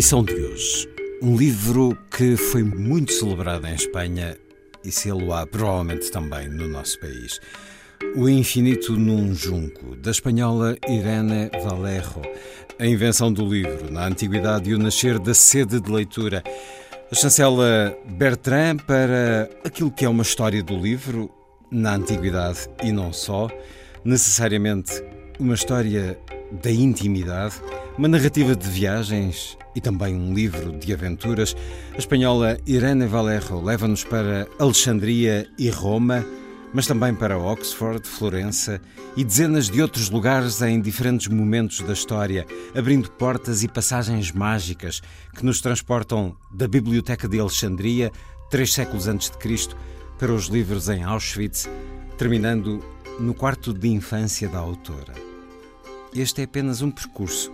Missão 0.00 0.24
de 0.24 0.32
hoje. 0.32 0.88
Um 1.20 1.36
livro 1.36 1.94
que 2.10 2.34
foi 2.34 2.62
muito 2.62 3.12
celebrado 3.12 3.66
em 3.66 3.74
Espanha 3.74 4.34
e 4.82 4.90
se 4.90 5.12
lo 5.12 5.46
provavelmente 5.48 6.10
também 6.10 6.48
no 6.48 6.66
nosso 6.66 6.98
país. 7.00 7.38
O 8.16 8.26
Infinito 8.26 8.96
num 8.96 9.34
Junco, 9.34 9.94
da 9.96 10.10
espanhola 10.10 10.74
Irene 10.88 11.50
Valerro. 11.62 12.22
A 12.78 12.86
invenção 12.86 13.30
do 13.30 13.44
livro, 13.44 13.92
na 13.92 14.06
antiguidade 14.06 14.70
e 14.70 14.74
o 14.74 14.78
nascer 14.78 15.18
da 15.18 15.34
sede 15.34 15.78
de 15.78 15.92
leitura. 15.92 16.42
A 17.12 17.14
chancela 17.14 17.94
Bertrand 18.06 18.78
para 18.78 19.50
aquilo 19.66 19.90
que 19.90 20.06
é 20.06 20.08
uma 20.08 20.22
história 20.22 20.62
do 20.62 20.78
livro, 20.78 21.30
na 21.70 21.96
antiguidade 21.96 22.70
e 22.82 22.90
não 22.90 23.12
só. 23.12 23.50
Necessariamente 24.02 25.04
uma 25.38 25.52
história 25.52 26.18
da 26.50 26.70
intimidade, 26.70 27.54
uma 27.96 28.08
narrativa 28.08 28.56
de 28.56 28.68
viagens 28.68 29.56
e 29.74 29.80
também 29.80 30.14
um 30.14 30.34
livro 30.34 30.72
de 30.78 30.92
aventuras. 30.92 31.56
A 31.94 31.98
espanhola 31.98 32.58
Irene 32.66 33.06
Vallejo 33.06 33.60
leva-nos 33.60 34.04
para 34.04 34.48
Alexandria 34.58 35.48
e 35.58 35.70
Roma, 35.70 36.24
mas 36.72 36.86
também 36.86 37.14
para 37.14 37.38
Oxford, 37.38 38.06
Florença 38.06 38.80
e 39.16 39.24
dezenas 39.24 39.68
de 39.68 39.82
outros 39.82 40.08
lugares 40.08 40.62
em 40.62 40.80
diferentes 40.80 41.28
momentos 41.28 41.80
da 41.80 41.92
história, 41.92 42.46
abrindo 42.76 43.10
portas 43.12 43.62
e 43.62 43.68
passagens 43.68 44.32
mágicas 44.32 45.00
que 45.34 45.44
nos 45.44 45.60
transportam 45.60 46.36
da 46.52 46.68
Biblioteca 46.68 47.28
de 47.28 47.40
Alexandria, 47.40 48.10
três 48.50 48.72
séculos 48.72 49.08
antes 49.08 49.30
de 49.30 49.38
Cristo, 49.38 49.76
para 50.18 50.32
os 50.32 50.46
livros 50.46 50.88
em 50.88 51.02
Auschwitz, 51.02 51.68
terminando 52.18 52.84
no 53.18 53.34
quarto 53.34 53.72
de 53.72 53.88
infância 53.88 54.48
da 54.48 54.58
autora. 54.58 55.29
Este 56.14 56.40
é 56.40 56.44
apenas 56.44 56.82
um 56.82 56.90
percurso 56.90 57.52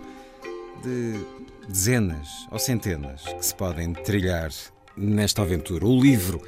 de 0.83 1.23
dezenas 1.69 2.27
ou 2.51 2.57
centenas 2.57 3.21
que 3.21 3.45
se 3.45 3.53
podem 3.53 3.93
trilhar 3.93 4.49
nesta 4.95 5.43
aventura. 5.43 5.85
O 5.85 6.01
livro, 6.01 6.41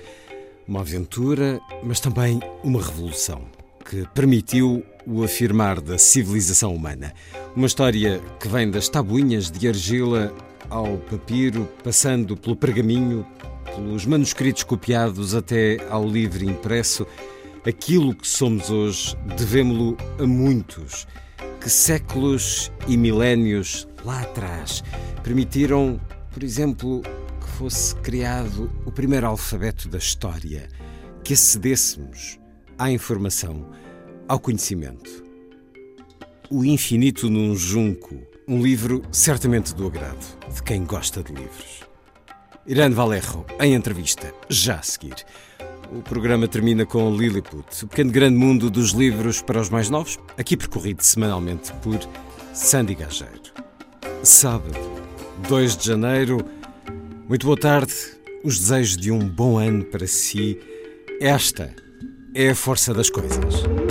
uma 0.68 0.80
aventura, 0.80 1.62
mas 1.84 2.00
também 2.00 2.40
uma 2.64 2.82
revolução 2.82 3.44
que 3.88 4.08
permitiu 4.16 4.84
o 5.06 5.24
afirmar 5.24 5.80
da 5.80 6.00
civilização 6.00 6.76
humana. 6.76 7.14
Uma 7.56 7.68
história 7.68 8.20
que 8.40 8.48
vem 8.48 8.72
das 8.72 8.90
tabuinhas 8.90 9.52
de 9.52 9.68
argila 9.68 10.34
ao 10.68 10.98
papiro, 10.98 11.70
passando 11.84 12.36
pelo 12.36 12.56
pergaminho, 12.56 13.24
pelos 13.66 14.08
manuscritos 14.08 14.64
copiados 14.64 15.36
até 15.36 15.78
ao 15.92 16.08
livro 16.08 16.44
impresso. 16.44 17.06
Aquilo 17.68 18.16
que 18.16 18.28
somos 18.28 18.72
hoje 18.72 19.16
devemos-lo 19.38 19.96
a 20.20 20.26
muitos 20.26 21.06
que 21.60 21.70
séculos 21.70 22.72
e 22.88 22.96
milénios 22.96 23.88
lá 24.06 24.22
atrás 24.22 24.84
permitiram, 25.24 26.00
por 26.32 26.44
exemplo, 26.44 27.02
que 27.42 27.50
fosse 27.58 27.96
criado 27.98 28.72
o 28.86 28.92
primeiro 28.92 29.28
alfabeto 29.28 29.90
da 29.90 29.98
história, 29.98 30.70
que 31.24 31.34
acedêssemos 31.34 32.40
à 32.78 32.90
informação, 32.90 33.70
ao 34.28 34.40
conhecimento. 34.40 35.24
O 36.50 36.64
Infinito 36.64 37.30
num 37.30 37.56
Junco, 37.56 38.16
um 38.48 38.62
livro 38.62 39.02
certamente 39.12 39.76
do 39.76 39.86
agrado 39.86 40.38
de 40.54 40.64
quem 40.64 40.86
gosta 40.86 41.22
de 41.22 41.34
livros. 41.34 41.82
Irene 42.66 42.96
Valerro, 42.96 43.46
em 43.60 43.74
entrevista, 43.74 44.34
já 44.48 44.76
a 44.76 44.84
seguir. 44.84 45.16
O 45.92 46.04
programa 46.04 46.48
termina 46.48 46.86
com 46.86 47.16
Lilliput, 47.16 47.84
o 47.84 47.88
pequeno 47.88 48.12
grande 48.12 48.38
mundo 48.38 48.70
dos 48.70 48.92
livros 48.92 49.42
para 49.42 49.60
os 49.60 49.72
mais 49.72 49.90
novos, 49.90 50.20
aqui 50.38 50.56
percorrido 50.56 51.02
semanalmente 51.02 51.74
por 51.82 52.00
Sandy 52.54 52.94
Gageiro. 52.94 53.42
Sábado, 54.22 54.78
2 55.48 55.78
de 55.78 55.88
janeiro, 55.88 56.46
muito 57.28 57.46
boa 57.48 57.58
tarde, 57.58 57.94
os 58.44 58.60
desejos 58.60 58.98
de 58.98 59.12
um 59.12 59.28
bom 59.28 59.58
ano 59.58 59.84
para 59.84 60.06
si. 60.06 60.60
Esta 61.20 61.74
é 62.36 62.52
a 62.52 62.56
força 62.56 62.94
das 62.94 63.10
coisas. 63.10 63.89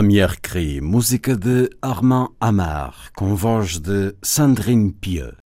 Le 0.00 0.02
Premier 0.02 0.40
Cri, 0.40 0.80
música 0.80 1.36
de 1.36 1.68
Armand 1.82 2.30
Amar, 2.40 3.10
com 3.14 3.34
voz 3.34 3.82
de 3.82 4.16
Sandrine 4.22 4.94
Pieux. 4.94 5.39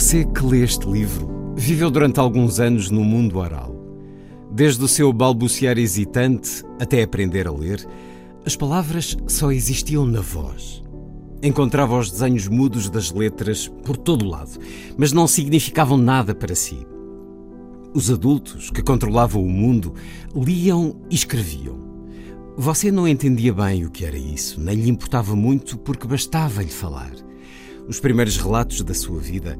Você 0.00 0.24
que 0.24 0.46
lê 0.46 0.62
este 0.62 0.88
livro 0.88 1.28
viveu 1.56 1.90
durante 1.90 2.20
alguns 2.20 2.60
anos 2.60 2.88
no 2.88 3.02
mundo 3.02 3.36
oral. 3.36 3.74
Desde 4.48 4.84
o 4.84 4.86
seu 4.86 5.12
balbuciar 5.12 5.76
hesitante 5.76 6.62
até 6.80 7.02
aprender 7.02 7.48
a 7.48 7.50
ler, 7.50 7.84
as 8.46 8.54
palavras 8.54 9.16
só 9.26 9.50
existiam 9.50 10.06
na 10.06 10.20
voz. 10.20 10.84
Encontrava 11.42 11.98
os 11.98 12.12
desenhos 12.12 12.46
mudos 12.46 12.88
das 12.88 13.10
letras 13.10 13.66
por 13.66 13.96
todo 13.96 14.24
o 14.24 14.28
lado, 14.28 14.60
mas 14.96 15.10
não 15.12 15.26
significavam 15.26 15.98
nada 15.98 16.32
para 16.32 16.54
si. 16.54 16.78
Os 17.92 18.08
adultos 18.08 18.70
que 18.70 18.84
controlavam 18.84 19.42
o 19.42 19.50
mundo 19.50 19.94
liam 20.32 20.94
e 21.10 21.16
escreviam. 21.16 21.76
Você 22.56 22.92
não 22.92 23.08
entendia 23.08 23.52
bem 23.52 23.84
o 23.84 23.90
que 23.90 24.04
era 24.04 24.16
isso, 24.16 24.60
nem 24.60 24.76
lhe 24.76 24.90
importava 24.90 25.34
muito 25.34 25.76
porque 25.76 26.06
bastava-lhe 26.06 26.70
falar. 26.70 27.10
Os 27.88 27.98
primeiros 27.98 28.36
relatos 28.36 28.82
da 28.82 28.92
sua 28.92 29.18
vida 29.18 29.58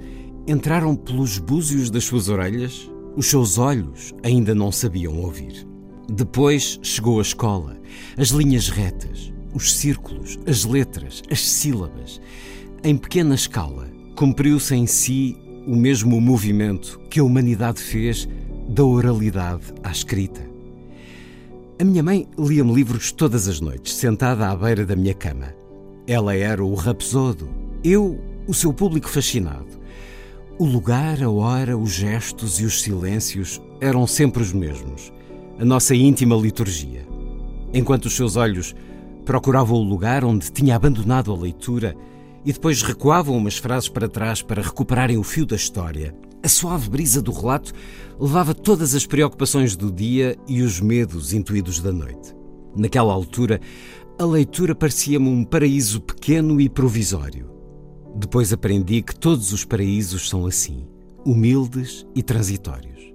entraram 0.48 0.96
pelos 0.96 1.38
búzios 1.38 1.90
das 1.90 2.04
suas 2.04 2.28
orelhas, 2.28 2.90
os 3.14 3.26
seus 3.26 3.58
olhos 3.58 4.14
ainda 4.22 4.54
não 4.54 4.72
sabiam 4.72 5.18
ouvir. 5.18 5.66
Depois 6.10 6.80
chegou 6.82 7.18
a 7.18 7.22
escola, 7.22 7.76
as 8.16 8.28
linhas 8.28 8.68
retas, 8.70 9.32
os 9.54 9.76
círculos, 9.76 10.38
as 10.46 10.64
letras, 10.64 11.22
as 11.30 11.40
sílabas. 11.40 12.20
Em 12.82 12.96
pequena 12.96 13.34
escala, 13.34 13.90
cumpriu-se 14.16 14.74
em 14.74 14.86
si 14.86 15.36
o 15.66 15.76
mesmo 15.76 16.20
movimento 16.20 16.98
que 17.10 17.20
a 17.20 17.24
humanidade 17.24 17.80
fez 17.80 18.26
da 18.68 18.84
oralidade 18.84 19.64
à 19.82 19.90
escrita. 19.90 20.48
A 21.80 21.84
minha 21.84 22.02
mãe 22.02 22.26
lia-me 22.38 22.72
livros 22.72 23.12
todas 23.12 23.46
as 23.46 23.60
noites, 23.60 23.94
sentada 23.94 24.48
à 24.48 24.56
beira 24.56 24.86
da 24.86 24.96
minha 24.96 25.14
cama. 25.14 25.54
Ela 26.06 26.34
era 26.34 26.64
o 26.64 26.74
rapsodo, 26.74 27.48
eu, 27.84 28.18
o 28.46 28.54
seu 28.54 28.72
público 28.72 29.08
fascinado. 29.08 29.67
O 30.60 30.64
lugar, 30.64 31.22
a 31.22 31.30
hora, 31.30 31.78
os 31.78 31.92
gestos 31.92 32.58
e 32.58 32.64
os 32.64 32.82
silêncios 32.82 33.62
eram 33.80 34.08
sempre 34.08 34.42
os 34.42 34.52
mesmos. 34.52 35.12
A 35.56 35.64
nossa 35.64 35.94
íntima 35.94 36.34
liturgia. 36.34 37.06
Enquanto 37.72 38.06
os 38.06 38.16
seus 38.16 38.34
olhos 38.34 38.74
procuravam 39.24 39.76
o 39.76 39.84
lugar 39.84 40.24
onde 40.24 40.50
tinha 40.50 40.74
abandonado 40.74 41.30
a 41.30 41.36
leitura 41.36 41.96
e 42.44 42.52
depois 42.52 42.82
recuavam 42.82 43.36
umas 43.36 43.56
frases 43.56 43.88
para 43.88 44.08
trás 44.08 44.42
para 44.42 44.60
recuperarem 44.60 45.16
o 45.16 45.22
fio 45.22 45.46
da 45.46 45.54
história, 45.54 46.12
a 46.42 46.48
suave 46.48 46.90
brisa 46.90 47.22
do 47.22 47.30
relato 47.30 47.72
levava 48.18 48.52
todas 48.52 48.96
as 48.96 49.06
preocupações 49.06 49.76
do 49.76 49.92
dia 49.92 50.36
e 50.48 50.62
os 50.62 50.80
medos 50.80 51.32
intuídos 51.32 51.78
da 51.78 51.92
noite. 51.92 52.34
Naquela 52.74 53.12
altura, 53.12 53.60
a 54.18 54.24
leitura 54.24 54.74
parecia-me 54.74 55.28
um 55.28 55.44
paraíso 55.44 56.00
pequeno 56.00 56.60
e 56.60 56.68
provisório. 56.68 57.57
Depois 58.18 58.52
aprendi 58.52 59.00
que 59.00 59.14
todos 59.14 59.52
os 59.52 59.64
paraísos 59.64 60.28
são 60.28 60.44
assim, 60.44 60.84
humildes 61.24 62.04
e 62.16 62.22
transitórios. 62.22 63.14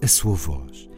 A 0.00 0.06
sua 0.06 0.34
voz. 0.34 0.88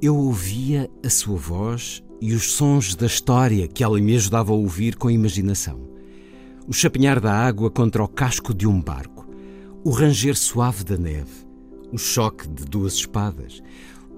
Eu 0.00 0.16
ouvia 0.16 0.88
a 1.04 1.10
sua 1.10 1.36
voz 1.36 2.04
e 2.20 2.32
os 2.32 2.52
sons 2.52 2.94
da 2.94 3.06
história 3.06 3.66
que 3.66 3.82
ela 3.82 3.98
me 3.98 4.14
ajudava 4.14 4.52
a 4.52 4.54
ouvir 4.54 4.94
com 4.94 5.10
imaginação. 5.10 5.88
O 6.68 6.72
chapinhar 6.72 7.18
da 7.18 7.34
água 7.34 7.68
contra 7.68 8.04
o 8.04 8.06
casco 8.06 8.54
de 8.54 8.68
um 8.68 8.80
barco, 8.80 9.28
o 9.82 9.90
ranger 9.90 10.36
suave 10.36 10.84
da 10.84 10.96
neve, 10.96 11.44
o 11.92 11.98
choque 11.98 12.46
de 12.46 12.64
duas 12.64 12.94
espadas, 12.94 13.60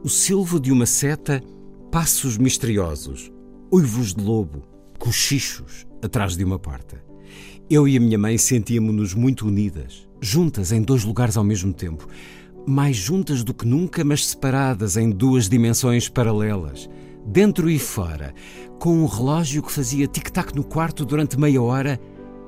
o 0.02 0.08
silvo 0.10 0.60
de 0.60 0.70
uma 0.70 0.84
seta, 0.84 1.42
passos 1.90 2.36
misteriosos, 2.36 3.32
uivos 3.72 4.12
de 4.14 4.22
lobo, 4.22 4.62
cochichos 4.98 5.86
atrás 6.02 6.36
de 6.36 6.44
uma 6.44 6.58
porta. 6.58 7.03
Eu 7.70 7.88
e 7.88 7.96
a 7.96 8.00
minha 8.00 8.18
mãe 8.18 8.36
sentíamos-nos 8.36 9.14
muito 9.14 9.46
unidas, 9.46 10.06
juntas 10.20 10.70
em 10.70 10.82
dois 10.82 11.02
lugares 11.02 11.34
ao 11.34 11.42
mesmo 11.42 11.72
tempo. 11.72 12.06
Mais 12.66 12.94
juntas 12.94 13.42
do 13.42 13.54
que 13.54 13.66
nunca, 13.66 14.04
mas 14.04 14.26
separadas 14.26 14.98
em 14.98 15.10
duas 15.10 15.48
dimensões 15.48 16.06
paralelas, 16.06 16.90
dentro 17.24 17.70
e 17.70 17.78
fora, 17.78 18.34
com 18.78 19.02
um 19.02 19.06
relógio 19.06 19.62
que 19.62 19.72
fazia 19.72 20.06
tic-tac 20.06 20.54
no 20.54 20.62
quarto 20.62 21.06
durante 21.06 21.40
meia 21.40 21.62
hora 21.62 21.98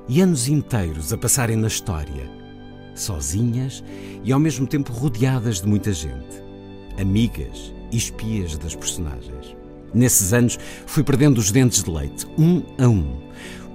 e 0.07 0.21
anos 0.21 0.47
inteiros 0.47 1.11
a 1.11 1.17
passarem 1.17 1.55
na 1.55 1.67
história. 1.67 2.29
Sozinhas 2.93 3.83
e 4.23 4.31
ao 4.31 4.39
mesmo 4.39 4.67
tempo 4.67 4.93
rodeadas 4.93 5.61
de 5.61 5.67
muita 5.67 5.93
gente. 5.93 6.43
Amigas 6.99 7.73
e 7.91 7.97
espias 7.97 8.55
das 8.55 8.75
personagens. 8.75 9.57
Nesses 9.95 10.31
anos 10.31 10.59
fui 10.85 11.03
perdendo 11.03 11.39
os 11.39 11.51
dentes 11.51 11.83
de 11.83 11.89
leite, 11.89 12.27
um 12.37 12.61
a 12.77 12.87
um 12.87 13.27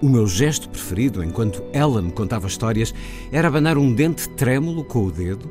o 0.03 0.09
meu 0.09 0.27
gesto 0.27 0.69
preferido, 0.69 1.23
enquanto 1.23 1.63
ela 1.73 2.03
me 2.03 2.11
contava 2.11 2.49
histórias, 2.49 2.93
era 3.31 3.47
abanar 3.47 3.79
um 3.79 3.95
dente 3.95 4.29
trêmulo 4.31 4.85
com 4.85 5.05
o 5.05 5.13
dedo, 5.13 5.49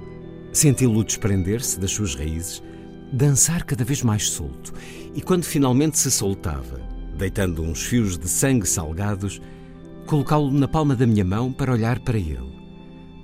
senti-lo 0.51 1.05
desprender-se 1.05 1.79
das 1.79 1.91
suas 1.91 2.15
raízes, 2.15 2.61
dançar 3.13 3.63
cada 3.63 3.85
vez 3.85 4.03
mais 4.03 4.29
solto, 4.29 4.73
e 5.15 5.21
quando 5.21 5.45
finalmente 5.45 5.97
se 5.97 6.11
soltava, 6.11 6.81
deitando 7.17 7.63
uns 7.63 7.81
fios 7.81 8.17
de 8.17 8.27
sangue 8.27 8.67
salgados, 8.67 9.41
colocá-lo 10.05 10.51
na 10.51 10.67
palma 10.67 10.97
da 10.97 11.07
minha 11.07 11.23
mão 11.23 11.53
para 11.53 11.71
olhar 11.71 11.99
para 11.99 12.17
ele. 12.17 12.59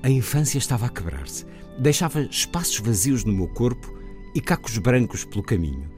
A 0.04 0.10
infância 0.10 0.58
estava 0.58 0.86
a 0.86 0.90
quebrar-se, 0.90 1.46
deixava 1.78 2.22
espaços 2.22 2.80
vazios 2.80 3.26
no 3.26 3.34
meu 3.34 3.50
corpo 3.50 3.94
e 4.34 4.40
cacos 4.40 4.78
brancos 4.78 5.26
pelo 5.26 5.44
caminho. 5.44 5.90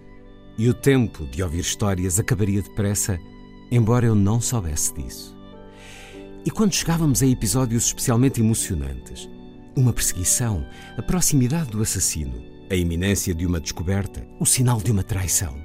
E 0.57 0.67
o 0.67 0.73
tempo 0.73 1.27
de 1.27 1.43
ouvir 1.43 1.59
histórias 1.59 2.17
acabaria 2.17 2.63
depressa 2.63 3.19
embora 3.71 4.05
eu 4.05 4.15
não 4.15 4.39
soubesse 4.41 4.93
disso. 4.93 5.37
E 6.45 6.51
quando 6.51 6.73
chegávamos 6.73 7.21
a 7.21 7.27
episódios 7.27 7.85
especialmente 7.85 8.39
emocionantes, 8.39 9.29
uma 9.75 9.93
perseguição, 9.93 10.65
a 10.97 11.01
proximidade 11.01 11.69
do 11.69 11.81
assassino, 11.81 12.41
a 12.69 12.75
iminência 12.75 13.33
de 13.33 13.45
uma 13.45 13.59
descoberta, 13.59 14.25
o 14.39 14.45
sinal 14.45 14.79
de 14.79 14.91
uma 14.91 15.03
traição. 15.03 15.55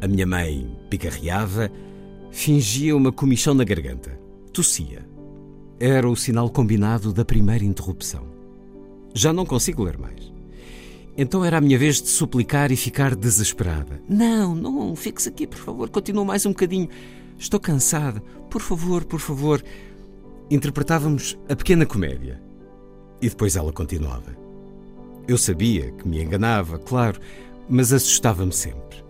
A 0.00 0.08
minha 0.08 0.26
mãe 0.26 0.76
picarreava, 0.88 1.70
fingia 2.30 2.96
uma 2.96 3.12
comichão 3.12 3.54
na 3.54 3.64
garganta, 3.64 4.18
tossia. 4.52 5.06
Era 5.78 6.08
o 6.08 6.16
sinal 6.16 6.50
combinado 6.50 7.12
da 7.12 7.24
primeira 7.24 7.64
interrupção. 7.64 8.26
Já 9.14 9.32
não 9.32 9.46
consigo 9.46 9.84
ler 9.84 9.98
mais. 9.98 10.32
Então 11.20 11.44
era 11.44 11.58
a 11.58 11.60
minha 11.60 11.76
vez 11.76 12.00
de 12.00 12.08
suplicar 12.08 12.70
e 12.70 12.76
ficar 12.76 13.16
desesperada. 13.16 14.00
Não, 14.08 14.54
não, 14.54 14.94
fixe 14.94 15.28
aqui, 15.28 15.48
por 15.48 15.58
favor, 15.58 15.90
continua 15.90 16.24
mais 16.24 16.46
um 16.46 16.50
bocadinho. 16.50 16.88
Estou 17.36 17.58
cansada. 17.58 18.20
Por 18.48 18.62
favor, 18.62 19.04
por 19.04 19.18
favor. 19.18 19.60
Interpretávamos 20.48 21.36
a 21.48 21.56
pequena 21.56 21.84
comédia. 21.84 22.40
E 23.20 23.28
depois 23.28 23.56
ela 23.56 23.72
continuava. 23.72 24.36
Eu 25.26 25.36
sabia 25.36 25.90
que 25.90 26.06
me 26.06 26.22
enganava, 26.22 26.78
claro, 26.78 27.20
mas 27.68 27.92
assustava-me 27.92 28.52
sempre. 28.52 29.02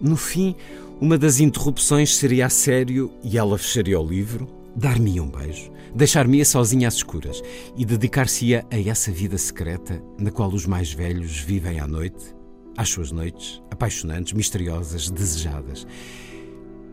No 0.00 0.16
fim, 0.16 0.56
uma 1.02 1.18
das 1.18 1.38
interrupções 1.38 2.16
seria 2.16 2.46
a 2.46 2.50
sério 2.50 3.12
e 3.22 3.36
ela 3.36 3.58
fecharia 3.58 4.00
o 4.00 4.06
livro, 4.06 4.48
dar-me 4.74 5.20
um 5.20 5.28
beijo 5.28 5.71
deixar-me-ia 5.94 6.44
sozinha 6.44 6.88
às 6.88 6.94
escuras 6.94 7.42
e 7.76 7.84
dedicar-se-ia 7.84 8.64
a 8.70 8.80
essa 8.80 9.10
vida 9.10 9.36
secreta 9.38 10.02
na 10.18 10.30
qual 10.30 10.50
os 10.50 10.66
mais 10.66 10.92
velhos 10.92 11.38
vivem 11.38 11.80
à 11.80 11.86
noite, 11.86 12.34
às 12.76 12.88
suas 12.88 13.12
noites, 13.12 13.62
apaixonantes, 13.70 14.32
misteriosas, 14.32 15.10
desejadas. 15.10 15.86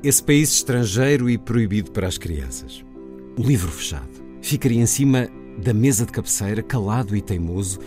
Esse 0.03 0.23
país 0.23 0.53
estrangeiro 0.53 1.29
e 1.29 1.37
proibido 1.37 1.91
para 1.91 2.07
as 2.07 2.17
crianças. 2.17 2.83
O 3.37 3.43
livro 3.43 3.71
fechado. 3.71 4.09
Ficaria 4.41 4.81
em 4.81 4.85
cima 4.85 5.27
da 5.61 5.73
mesa 5.73 6.05
de 6.05 6.11
cabeceira, 6.11 6.63
calado 6.63 7.15
e 7.15 7.21
teimoso, 7.21 7.79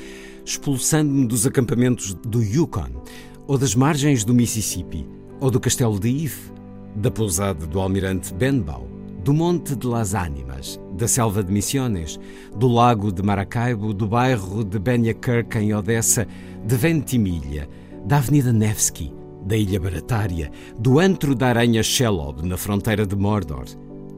expulsando-me 0.45 1.27
dos 1.27 1.47
acampamentos 1.47 2.15
do 2.15 2.43
Yukon, 2.43 3.03
ou 3.47 3.57
das 3.57 3.75
margens 3.75 4.25
do 4.25 4.35
Mississippi, 4.35 5.07
ou 5.41 5.51
do 5.51 5.59
castelo 5.59 5.99
de 5.99 6.09
If, 6.09 6.51
da 6.97 7.11
pousada 7.11 7.67
do 7.67 7.81
almirante 7.81 8.33
Benbow, 8.35 8.89
do 9.25 9.33
Monte 9.33 9.75
de 9.75 9.87
las 9.87 10.15
Ánimas, 10.15 10.79
da 11.03 11.09
selva 11.09 11.43
de 11.43 11.53
Missiones, 11.53 12.17
do 12.57 12.69
lago 12.69 13.11
de 13.11 13.25
Maracaibo, 13.25 13.93
do 13.93 14.07
bairro 14.07 14.63
de 14.63 14.79
Beniakirk 14.79 15.59
em 15.59 15.75
Odessa, 15.75 16.29
de 16.65 16.77
Ventimiglia, 16.77 17.69
da 18.07 18.19
Avenida 18.19 18.53
Nevsky, 18.53 19.13
da 19.45 19.57
Ilha 19.57 19.81
Baratária, 19.81 20.49
do 20.79 21.01
antro 21.01 21.35
da 21.35 21.49
Aranha 21.49 21.83
Shelob, 21.83 22.47
na 22.47 22.57
fronteira 22.57 23.05
de 23.05 23.17
Mordor, 23.17 23.65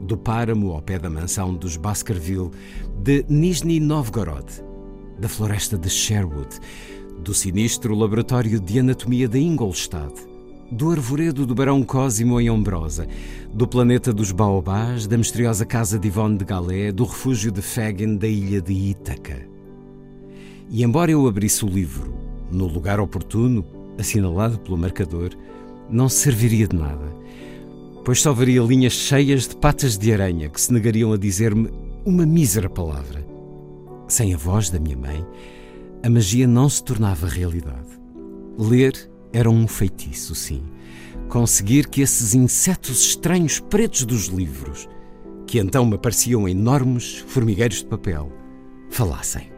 do 0.01 0.15
páramo 0.15 0.73
ao 0.73 0.81
pé 0.83 0.99
da 0.99 1.09
mansão 1.09 1.55
dos 1.55 1.75
Baskerville, 1.75 2.51
de 3.01 3.25
Nizhny 3.27 3.79
Novgorod, 3.79 4.45
da 5.19 5.27
floresta 5.27 5.79
de 5.79 5.89
Sherwood, 5.89 6.59
do 7.23 7.33
sinistro 7.33 7.95
laboratório 7.95 8.59
de 8.59 8.79
anatomia 8.79 9.27
de 9.27 9.39
Ingolstadt, 9.39 10.13
do 10.71 10.91
arvoredo 10.91 11.45
do 11.45 11.53
Barão 11.53 11.83
Cosimo 11.83 12.39
em 12.39 12.49
Ombrosa, 12.49 13.07
do 13.53 13.67
planeta 13.67 14.11
dos 14.11 14.31
Baobás, 14.31 15.05
da 15.05 15.17
misteriosa 15.17 15.65
casa 15.65 15.99
de 15.99 16.07
Yvonne 16.07 16.37
de 16.37 16.45
Galé, 16.45 16.91
do 16.91 17.03
refúgio 17.03 17.51
de 17.51 17.61
Fagin 17.61 18.17
da 18.17 18.27
ilha 18.27 18.61
de 18.61 18.73
Ítaca. 18.73 19.47
E 20.69 20.83
embora 20.83 21.11
eu 21.11 21.27
abrisse 21.27 21.63
o 21.63 21.69
livro 21.69 22.15
no 22.51 22.67
lugar 22.67 22.99
oportuno, 22.99 23.65
assinalado 23.97 24.59
pelo 24.59 24.77
marcador, 24.77 25.31
não 25.89 26.09
serviria 26.09 26.67
de 26.67 26.75
nada, 26.75 27.13
pois 28.03 28.21
só 28.21 28.33
veria 28.33 28.61
linhas 28.61 28.93
cheias 28.93 29.47
de 29.47 29.55
patas 29.55 29.97
de 29.97 30.11
aranha 30.11 30.49
que 30.49 30.59
se 30.59 30.73
negariam 30.73 31.13
a 31.13 31.17
dizer-me 31.17 31.69
uma 32.05 32.25
mísera 32.25 32.69
palavra. 32.69 33.25
Sem 34.07 34.33
a 34.33 34.37
voz 34.37 34.69
da 34.69 34.79
minha 34.79 34.97
mãe, 34.97 35.25
a 36.03 36.09
magia 36.09 36.47
não 36.47 36.69
se 36.69 36.83
tornava 36.83 37.27
realidade. 37.27 37.89
Ler 38.57 39.09
era 39.35 39.49
um 39.49 39.67
feitiço, 39.67 40.33
sim. 40.33 40.63
Conseguir 41.27 41.87
que 41.87 42.01
esses 42.01 42.33
insetos 42.33 43.01
estranhos 43.01 43.59
pretos 43.59 44.05
dos 44.05 44.27
livros, 44.27 44.87
que 45.45 45.59
então 45.59 45.85
me 45.85 45.97
pareciam 45.97 46.47
enormes 46.47 47.17
formigueiros 47.27 47.79
de 47.79 47.85
papel, 47.85 48.31
falassem. 48.89 49.54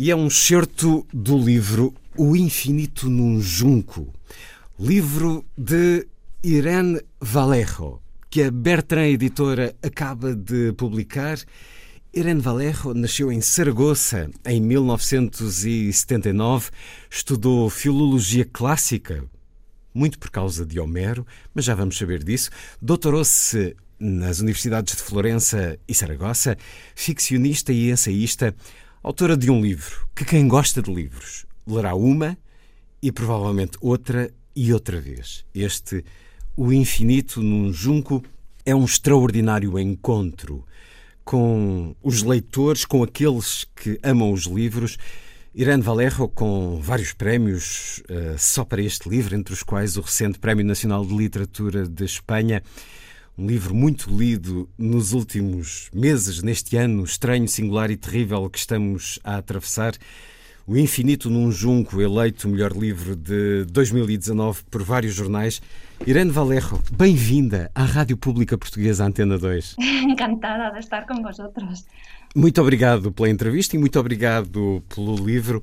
E 0.00 0.12
é 0.12 0.16
um 0.16 0.30
certo 0.30 1.04
do 1.12 1.36
livro 1.36 1.92
O 2.16 2.36
Infinito 2.36 3.10
num 3.10 3.40
Junco, 3.40 4.14
livro 4.78 5.44
de 5.56 6.06
Irene 6.40 7.00
Vallejo, 7.20 8.00
que 8.30 8.44
a 8.44 8.50
Bertrand 8.52 9.08
Editora 9.08 9.74
acaba 9.82 10.36
de 10.36 10.72
publicar. 10.74 11.36
Irene 12.14 12.40
Vallejo 12.40 12.94
nasceu 12.94 13.32
em 13.32 13.40
Saragoça 13.40 14.30
em 14.46 14.60
1979, 14.60 16.70
estudou 17.10 17.68
filologia 17.68 18.44
clássica, 18.44 19.24
muito 19.92 20.16
por 20.16 20.30
causa 20.30 20.64
de 20.64 20.78
Homero, 20.78 21.26
mas 21.52 21.64
já 21.64 21.74
vamos 21.74 21.98
saber 21.98 22.22
disso. 22.22 22.50
Doutorou-se 22.80 23.74
nas 23.98 24.38
universidades 24.38 24.94
de 24.94 25.02
Florença 25.02 25.76
e 25.88 25.92
Saragoça, 25.92 26.56
ficcionista 26.94 27.72
e 27.72 27.90
ensaísta 27.90 28.54
autora 29.02 29.36
de 29.36 29.50
um 29.50 29.60
livro 29.60 30.08
que 30.14 30.24
quem 30.24 30.48
gosta 30.48 30.82
de 30.82 30.92
livros 30.92 31.46
lerá 31.66 31.94
uma 31.94 32.36
e 33.02 33.12
provavelmente 33.12 33.78
outra 33.80 34.30
e 34.54 34.72
outra 34.72 35.00
vez. 35.00 35.44
Este, 35.54 36.04
O 36.56 36.72
Infinito 36.72 37.42
num 37.42 37.72
Junco, 37.72 38.24
é 38.66 38.74
um 38.74 38.84
extraordinário 38.84 39.78
encontro 39.78 40.64
com 41.24 41.94
os 42.02 42.22
leitores, 42.22 42.84
com 42.84 43.02
aqueles 43.02 43.66
que 43.76 43.98
amam 44.02 44.32
os 44.32 44.44
livros. 44.44 44.98
Irene 45.54 45.82
Valerro, 45.82 46.28
com 46.28 46.80
vários 46.82 47.12
prémios 47.12 48.02
uh, 48.10 48.38
só 48.38 48.64
para 48.64 48.82
este 48.82 49.08
livro, 49.08 49.34
entre 49.34 49.54
os 49.54 49.62
quais 49.62 49.96
o 49.96 50.00
recente 50.00 50.38
Prémio 50.38 50.64
Nacional 50.64 51.04
de 51.04 51.16
Literatura 51.16 51.86
de 51.86 52.04
Espanha 52.04 52.62
um 53.38 53.46
livro 53.46 53.72
muito 53.72 54.10
lido 54.10 54.68
nos 54.76 55.12
últimos 55.12 55.88
meses, 55.94 56.42
neste 56.42 56.76
ano 56.76 57.04
estranho, 57.04 57.46
singular 57.46 57.88
e 57.88 57.96
terrível 57.96 58.50
que 58.50 58.58
estamos 58.58 59.20
a 59.22 59.36
atravessar. 59.36 59.94
O 60.66 60.76
Infinito 60.76 61.30
num 61.30 61.50
Junco, 61.52 62.02
eleito 62.02 62.48
o 62.48 62.50
melhor 62.50 62.72
livro 62.72 63.14
de 63.14 63.64
2019 63.66 64.62
por 64.68 64.82
vários 64.82 65.14
jornais. 65.14 65.62
Irene 66.04 66.32
Valerro, 66.32 66.82
bem-vinda 66.90 67.70
à 67.76 67.84
Rádio 67.84 68.16
Pública 68.16 68.58
Portuguesa 68.58 69.04
Antena 69.04 69.38
2. 69.38 69.76
Encantada 69.78 70.72
de 70.72 70.80
estar 70.80 71.06
com 71.06 71.22
vosotros. 71.22 71.86
Muito 72.34 72.60
obrigado 72.60 73.12
pela 73.12 73.30
entrevista 73.30 73.76
e 73.76 73.78
muito 73.78 74.00
obrigado 74.00 74.82
pelo 74.92 75.14
livro 75.14 75.62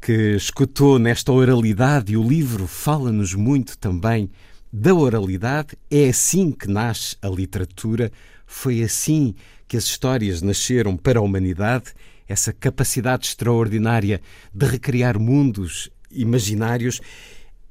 que 0.00 0.34
escutou 0.34 0.98
nesta 0.98 1.30
oralidade 1.32 2.12
e 2.12 2.16
o 2.16 2.28
livro 2.28 2.66
fala-nos 2.66 3.34
muito 3.34 3.78
também 3.78 4.28
da 4.76 4.92
oralidade. 4.92 5.78
É 5.88 6.08
assim 6.08 6.50
que 6.50 6.66
nasce 6.66 7.16
a 7.22 7.28
literatura, 7.28 8.10
foi 8.44 8.82
assim 8.82 9.36
que 9.68 9.76
as 9.76 9.84
histórias 9.84 10.42
nasceram 10.42 10.96
para 10.96 11.20
a 11.20 11.22
humanidade, 11.22 11.92
essa 12.26 12.52
capacidade 12.52 13.28
extraordinária 13.28 14.20
de 14.52 14.66
recriar 14.66 15.16
mundos 15.16 15.90
imaginários. 16.10 17.00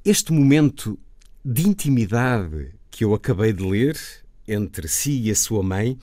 Este 0.02 0.32
momento 0.32 0.98
de 1.44 1.68
intimidade 1.68 2.70
que 2.90 3.04
eu 3.04 3.12
acabei 3.12 3.52
de 3.52 3.62
ler 3.62 3.98
entre 4.48 4.88
si 4.88 5.20
e 5.20 5.30
a 5.30 5.34
sua 5.34 5.62
mãe, 5.62 5.98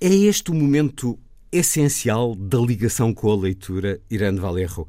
é 0.00 0.14
este 0.14 0.52
o 0.52 0.54
momento 0.54 1.18
essencial 1.50 2.36
da 2.36 2.58
ligação 2.58 3.12
com 3.12 3.32
a 3.32 3.36
leitura, 3.36 4.00
Irene 4.08 4.38
Valerro. 4.38 4.86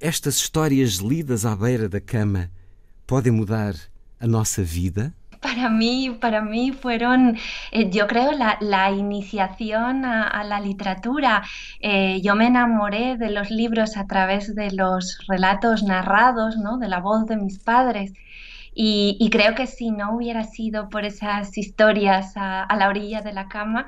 Estas 0.00 0.36
histórias 0.36 0.94
lidas 0.94 1.44
à 1.44 1.54
beira 1.54 1.88
da 1.88 2.00
cama 2.00 2.50
podem 3.06 3.32
mudar 3.32 3.74
a 4.20 4.26
nossa 4.26 4.62
vida? 4.62 5.12
Para 5.40 5.68
mí, 5.68 6.10
para 6.20 6.42
mí 6.42 6.72
fueron, 6.72 7.36
eh, 7.70 7.90
yo 7.90 8.08
creo, 8.08 8.32
la, 8.32 8.58
la 8.60 8.90
iniciación 8.90 10.04
a, 10.04 10.26
a, 10.26 10.42
la 10.42 10.60
literatura. 10.60 11.44
Eh, 11.80 12.20
yo 12.22 12.34
me 12.34 12.46
enamoré 12.46 13.16
de 13.16 13.30
los 13.30 13.50
libros 13.50 13.96
a 13.96 14.06
través 14.06 14.54
de 14.56 14.72
los 14.72 15.18
relatos 15.28 15.84
narrados, 15.84 16.56
¿no? 16.56 16.78
de 16.78 16.88
la 16.88 16.98
voz 16.98 17.26
de 17.26 17.36
mis 17.36 17.60
padres. 17.60 18.12
Y, 18.74 19.16
y 19.20 19.30
creo 19.30 19.54
que 19.54 19.66
si 19.66 19.90
no 19.92 20.16
hubiera 20.16 20.42
sido 20.44 20.88
por 20.88 21.04
esas 21.04 21.56
historias 21.56 22.36
a, 22.36 22.64
a 22.64 22.76
la 22.76 22.88
orilla 22.88 23.22
de 23.22 23.32
la 23.32 23.48
cama, 23.48 23.86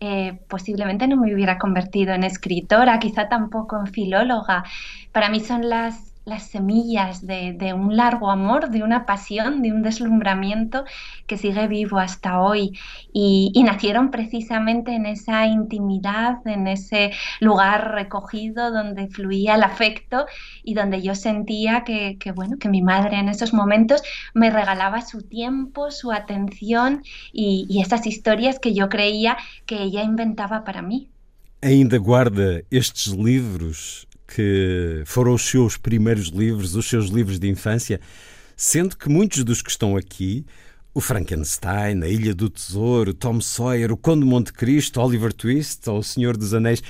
eh, 0.00 0.40
posiblemente 0.48 1.06
no 1.06 1.16
me 1.16 1.34
hubiera 1.34 1.58
convertido 1.58 2.14
en 2.14 2.24
escritora, 2.24 2.98
quizá 2.98 3.28
tampoco 3.28 3.78
en 3.78 3.86
filóloga. 3.86 4.64
Para 5.12 5.28
mí 5.28 5.40
son 5.40 5.68
las 5.68 6.09
las 6.30 6.44
semillas 6.44 7.26
de, 7.26 7.74
un 7.74 7.96
largo 7.96 8.30
amor, 8.30 8.70
de 8.70 8.82
una 8.82 9.04
pasión, 9.04 9.62
de 9.62 9.72
un 9.72 9.82
deslumbramiento 9.82 10.84
que 11.26 11.36
sigue 11.36 11.66
vivo 11.66 11.98
hasta 11.98 12.40
hoy. 12.40 12.78
Y, 13.12 13.52
nacieron 13.64 14.10
precisamente 14.10 14.92
en 14.92 15.06
esa 15.06 15.46
intimidad, 15.46 16.38
en 16.46 16.66
ese 16.66 17.12
lugar 17.40 17.92
recogido 17.92 18.70
donde 18.70 19.08
fluía 19.08 19.54
el 19.56 19.62
afecto 19.62 20.26
y 20.62 20.74
donde 20.74 21.02
yo 21.02 21.14
sentía 21.14 21.84
que, 21.84 22.16
que, 22.18 22.32
bueno, 22.32 22.56
que 22.58 22.68
mi 22.68 22.80
madre 22.82 23.18
en 23.18 23.28
esos 23.28 23.52
momentos 23.52 24.02
me 24.32 24.50
regalaba 24.50 25.02
su 25.02 25.22
tiempo, 25.22 25.90
su 25.90 26.10
atención 26.12 27.02
y, 27.32 27.66
y 27.68 27.82
esas 27.82 28.06
historias 28.06 28.58
que 28.58 28.72
yo 28.72 28.88
creía 28.88 29.36
que 29.66 29.82
ella 29.82 30.02
inventaba 30.02 30.64
para 30.64 30.82
mí. 30.82 31.08
ainda 31.62 31.98
guarda 31.98 32.62
estes 32.70 33.14
livros 33.14 34.06
que 34.34 35.02
foram 35.06 35.34
os 35.34 35.42
seus 35.42 35.76
primeiros 35.76 36.28
livros, 36.28 36.76
os 36.76 36.88
seus 36.88 37.08
livros 37.08 37.38
de 37.38 37.48
infância, 37.48 38.00
sendo 38.56 38.96
que 38.96 39.08
muitos 39.08 39.42
dos 39.42 39.60
que 39.60 39.70
estão 39.70 39.96
aqui, 39.96 40.44
o 40.94 41.00
Frankenstein, 41.00 42.02
a 42.02 42.08
Ilha 42.08 42.34
do 42.34 42.48
Tesouro, 42.48 43.14
Tom 43.14 43.40
Sawyer, 43.40 43.92
o 43.92 43.96
Conde 43.96 44.20
de 44.20 44.26
Monte 44.26 44.52
Cristo, 44.52 45.00
Oliver 45.00 45.32
Twist 45.32 45.88
ou 45.88 45.98
o 45.98 46.02
Senhor 46.02 46.36
dos 46.36 46.54
Anéis, 46.54 46.82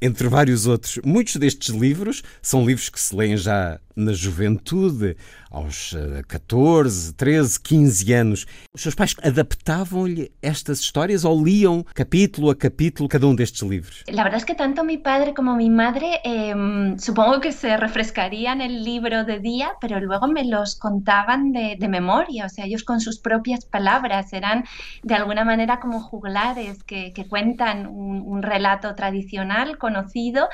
entre 0.00 0.28
vários 0.28 0.66
outros, 0.66 0.98
muitos 1.04 1.36
destes 1.36 1.74
livros 1.74 2.22
são 2.42 2.66
livros 2.66 2.88
que 2.88 3.00
se 3.00 3.14
leem 3.14 3.36
já 3.36 3.80
na 3.96 4.12
juventude, 4.12 5.16
aos 5.50 5.94
14, 6.26 7.14
13, 7.14 7.60
15 7.60 8.14
anos. 8.14 8.46
Os 8.74 8.82
seus 8.82 8.94
pais 8.94 9.14
adaptavam-lhe 9.22 10.32
estas 10.42 10.80
histórias 10.80 11.24
ou 11.24 11.42
liam 11.42 11.84
capítulo 11.94 12.50
a 12.50 12.56
capítulo 12.56 13.08
cada 13.08 13.26
um 13.26 13.34
destes 13.34 13.62
livros? 13.62 14.02
La 14.08 14.24
verdad 14.24 14.38
es 14.38 14.44
que 14.44 14.54
tanto 14.54 14.82
mi 14.82 14.98
padre 14.98 15.32
como 15.32 15.54
mi 15.54 15.70
madre 15.70 16.20
eh, 16.24 16.54
supongo 16.98 17.40
que 17.40 17.52
se 17.52 17.76
refrescarían 17.76 18.60
el 18.60 18.82
libro 18.82 19.24
de 19.24 19.38
día, 19.38 19.72
pero 19.80 20.00
luego 20.00 20.26
me 20.26 20.44
los 20.44 20.74
contaban 20.74 21.52
de, 21.52 21.76
de, 21.78 21.88
memoria, 21.88 22.46
o 22.46 22.48
sea, 22.48 22.64
ellos 22.64 22.82
con 22.82 23.00
sus 23.00 23.20
propias 23.20 23.64
palabras 23.64 24.32
eran 24.32 24.64
de 25.02 25.14
alguna 25.14 25.44
manera 25.44 25.78
como 25.78 26.00
juglares 26.00 26.82
que, 26.82 27.12
que 27.12 27.26
cuentan 27.26 27.86
un, 27.86 28.22
un, 28.22 28.42
relato 28.42 28.94
tradicional, 28.94 29.78
conocido, 29.78 30.48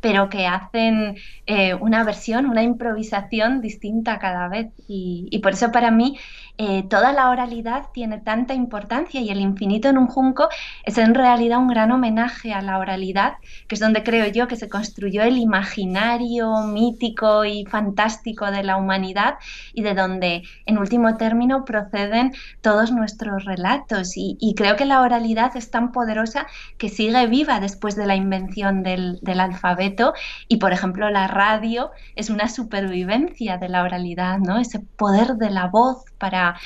pero 0.00 0.28
que 0.28 0.46
hacen 0.46 1.16
eh, 1.46 1.74
una 1.74 2.04
versión, 2.04 2.46
una 2.46 2.62
improvisación 2.62 2.85
improvisación 2.86 3.60
distinta 3.60 4.18
cada 4.18 4.48
vez. 4.48 4.68
Y, 4.88 5.28
y 5.30 5.38
por 5.40 5.52
eso 5.52 5.72
para 5.72 5.90
mí 5.90 6.18
eh, 6.58 6.84
toda 6.88 7.12
la 7.12 7.28
oralidad 7.28 7.90
tiene 7.92 8.18
tanta 8.18 8.54
importancia 8.54 9.20
y 9.20 9.28
el 9.30 9.40
infinito 9.40 9.88
en 9.88 9.98
un 9.98 10.06
junco 10.06 10.48
es 10.84 10.96
en 10.96 11.14
realidad 11.14 11.58
un 11.58 11.68
gran 11.68 11.92
homenaje 11.92 12.54
a 12.54 12.62
la 12.62 12.78
oralidad, 12.78 13.34
que 13.68 13.74
es 13.74 13.80
donde 13.80 14.02
creo 14.02 14.26
yo 14.28 14.48
que 14.48 14.56
se 14.56 14.68
construyó 14.68 15.22
el 15.22 15.36
imaginario 15.36 16.62
mítico 16.62 17.44
y 17.44 17.66
fantástico 17.66 18.50
de 18.50 18.62
la 18.62 18.76
humanidad 18.76 19.34
y 19.74 19.82
de 19.82 19.94
donde 19.94 20.42
en 20.64 20.78
último 20.78 21.16
término 21.16 21.64
proceden 21.64 22.32
todos 22.62 22.90
nuestros 22.90 23.44
relatos. 23.44 24.12
Y, 24.16 24.54
creo 24.56 24.76
que 24.76 24.86
la 24.86 25.02
oralidad 25.02 25.54
es 25.56 25.70
tan 25.70 25.92
poderosa 25.92 26.46
que 26.78 26.88
sigue 26.88 27.26
viva 27.26 27.60
después 27.60 27.94
de 27.96 28.06
la 28.06 28.16
invención 28.16 28.82
del, 28.82 29.18
del 29.20 29.40
alfabeto 29.40 30.14
y 30.48 30.56
por 30.56 30.72
ejemplo 30.72 31.10
la 31.10 31.28
radio 31.28 31.90
es 32.14 32.30
una 32.30 32.48
supervivencia 32.48 33.58
de 33.58 33.68
la 33.68 33.82
oralidad, 33.82 34.38
¿no? 34.38 34.58
ese 34.58 34.80
poder 34.80 35.34
de 35.36 35.50
la 35.50 35.66
voz 35.66 36.04
para, 36.18 36.58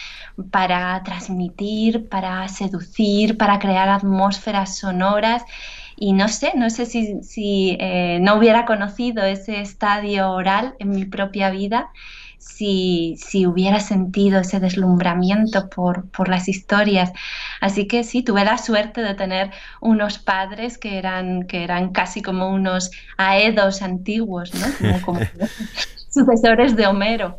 para 0.50 1.02
transmitir, 1.04 2.08
para 2.08 2.48
seducir, 2.48 3.36
para 3.36 3.58
crear 3.58 3.88
atmósferas 3.88 4.78
sonoras. 4.78 5.42
Y 5.96 6.12
no 6.12 6.28
sé, 6.28 6.52
no 6.56 6.70
sé 6.70 6.86
si, 6.86 7.22
si 7.22 7.76
eh, 7.78 8.18
no 8.20 8.36
hubiera 8.36 8.64
conocido 8.64 9.22
ese 9.24 9.60
estadio 9.60 10.30
oral 10.30 10.74
en 10.78 10.90
mi 10.90 11.04
propia 11.04 11.50
vida, 11.50 11.90
si, 12.38 13.16
si, 13.18 13.46
hubiera 13.46 13.80
sentido 13.80 14.40
ese 14.40 14.60
deslumbramiento 14.60 15.68
por, 15.68 16.08
por, 16.10 16.30
las 16.30 16.48
historias. 16.48 17.12
Así 17.60 17.86
que 17.86 18.02
sí, 18.02 18.22
tuve 18.22 18.44
la 18.46 18.56
suerte 18.56 19.02
de 19.02 19.14
tener 19.14 19.50
unos 19.82 20.18
padres 20.18 20.78
que 20.78 20.96
eran, 20.96 21.42
que 21.42 21.64
eran 21.64 21.92
casi 21.92 22.22
como 22.22 22.48
unos 22.48 22.90
aedos 23.18 23.82
antiguos, 23.82 24.54
¿no? 24.54 24.66
como, 24.80 25.00
como 25.04 25.20
sucesores 26.10 26.76
de 26.76 26.86
Homero. 26.86 27.38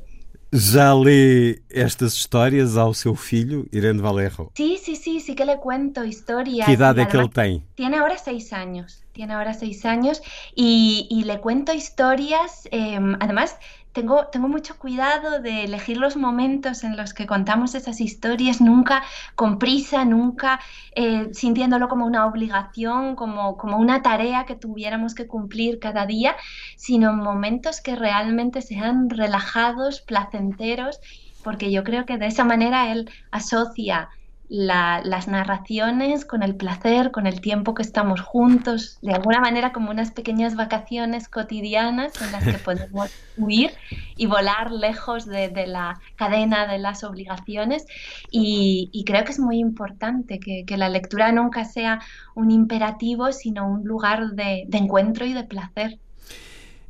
¿Ya 0.53 0.93
lee 0.93 1.63
estas 1.69 2.13
historias 2.13 2.75
ao 2.75 2.93
seu 2.93 3.15
filho, 3.15 3.65
Irene 3.71 4.01
Valerro? 4.01 4.51
Sí, 4.53 4.77
sí, 4.83 4.97
sí, 4.97 5.21
sí 5.21 5.33
que 5.33 5.45
le 5.45 5.57
cuento 5.57 6.03
historias. 6.03 6.67
¿Qué 6.67 6.73
edad 6.73 6.99
es 6.99 7.07
que 7.07 7.17
él 7.17 7.29
tiene? 7.29 7.63
Tiene 7.75 7.97
ahora 7.99 8.17
seis 8.17 8.51
años, 8.51 9.01
tiene 9.13 9.33
ahora 9.33 9.53
seis 9.53 9.85
años 9.85 10.21
y, 10.53 11.07
y 11.09 11.23
le 11.23 11.39
cuento 11.39 11.71
historias, 11.71 12.67
eh, 12.71 12.99
además 13.21 13.55
tengo, 13.93 14.27
tengo 14.27 14.47
mucho 14.47 14.77
cuidado 14.77 15.39
de 15.39 15.65
elegir 15.65 15.97
los 15.97 16.15
momentos 16.15 16.83
en 16.83 16.95
los 16.97 17.13
que 17.13 17.27
contamos 17.27 17.75
esas 17.75 17.99
historias, 18.01 18.61
nunca 18.61 19.03
con 19.35 19.59
prisa, 19.59 20.05
nunca 20.05 20.59
eh, 20.95 21.29
sintiéndolo 21.33 21.89
como 21.89 22.05
una 22.05 22.25
obligación, 22.25 23.15
como, 23.15 23.57
como 23.57 23.77
una 23.77 24.01
tarea 24.01 24.45
que 24.45 24.55
tuviéramos 24.55 25.15
que 25.15 25.27
cumplir 25.27 25.79
cada 25.79 26.05
día, 26.05 26.35
sino 26.77 27.11
en 27.11 27.17
momentos 27.17 27.81
que 27.81 27.95
realmente 27.95 28.61
sean 28.61 29.09
relajados, 29.09 30.01
placenteros, 30.01 30.99
porque 31.43 31.71
yo 31.71 31.83
creo 31.83 32.05
que 32.05 32.17
de 32.17 32.27
esa 32.27 32.43
manera 32.43 32.91
él 32.91 33.09
asocia 33.31 34.09
la, 34.51 35.01
las 35.05 35.29
narraciones 35.29 36.25
con 36.25 36.43
el 36.43 36.55
placer, 36.55 37.11
con 37.11 37.25
el 37.25 37.39
tiempo 37.39 37.73
que 37.73 37.83
estamos 37.83 38.19
juntos, 38.19 38.99
de 39.01 39.13
alguna 39.13 39.39
manera 39.39 39.71
como 39.71 39.91
unas 39.91 40.11
pequeñas 40.11 40.57
vacaciones 40.57 41.29
cotidianas 41.29 42.21
en 42.21 42.33
las 42.33 42.43
que 42.43 42.57
podemos 42.65 43.09
huir 43.37 43.71
y 44.17 44.25
volar 44.25 44.69
lejos 44.73 45.25
de, 45.25 45.47
de 45.47 45.67
la 45.67 46.01
cadena 46.17 46.67
de 46.67 46.79
las 46.79 47.05
obligaciones. 47.05 47.85
Y, 48.29 48.89
y 48.91 49.05
creo 49.05 49.23
que 49.23 49.31
es 49.31 49.39
muy 49.39 49.57
importante 49.57 50.37
que, 50.37 50.65
que, 50.67 50.75
la 50.75 50.89
lectura 50.89 51.31
nunca 51.31 51.63
sea 51.63 52.01
un 52.35 52.51
imperativo, 52.51 53.31
sino 53.31 53.71
un 53.71 53.85
lugar 53.85 54.31
de, 54.31 54.65
de 54.67 54.77
encuentro 54.77 55.25
y 55.25 55.33
de 55.33 55.45
placer. 55.45 55.97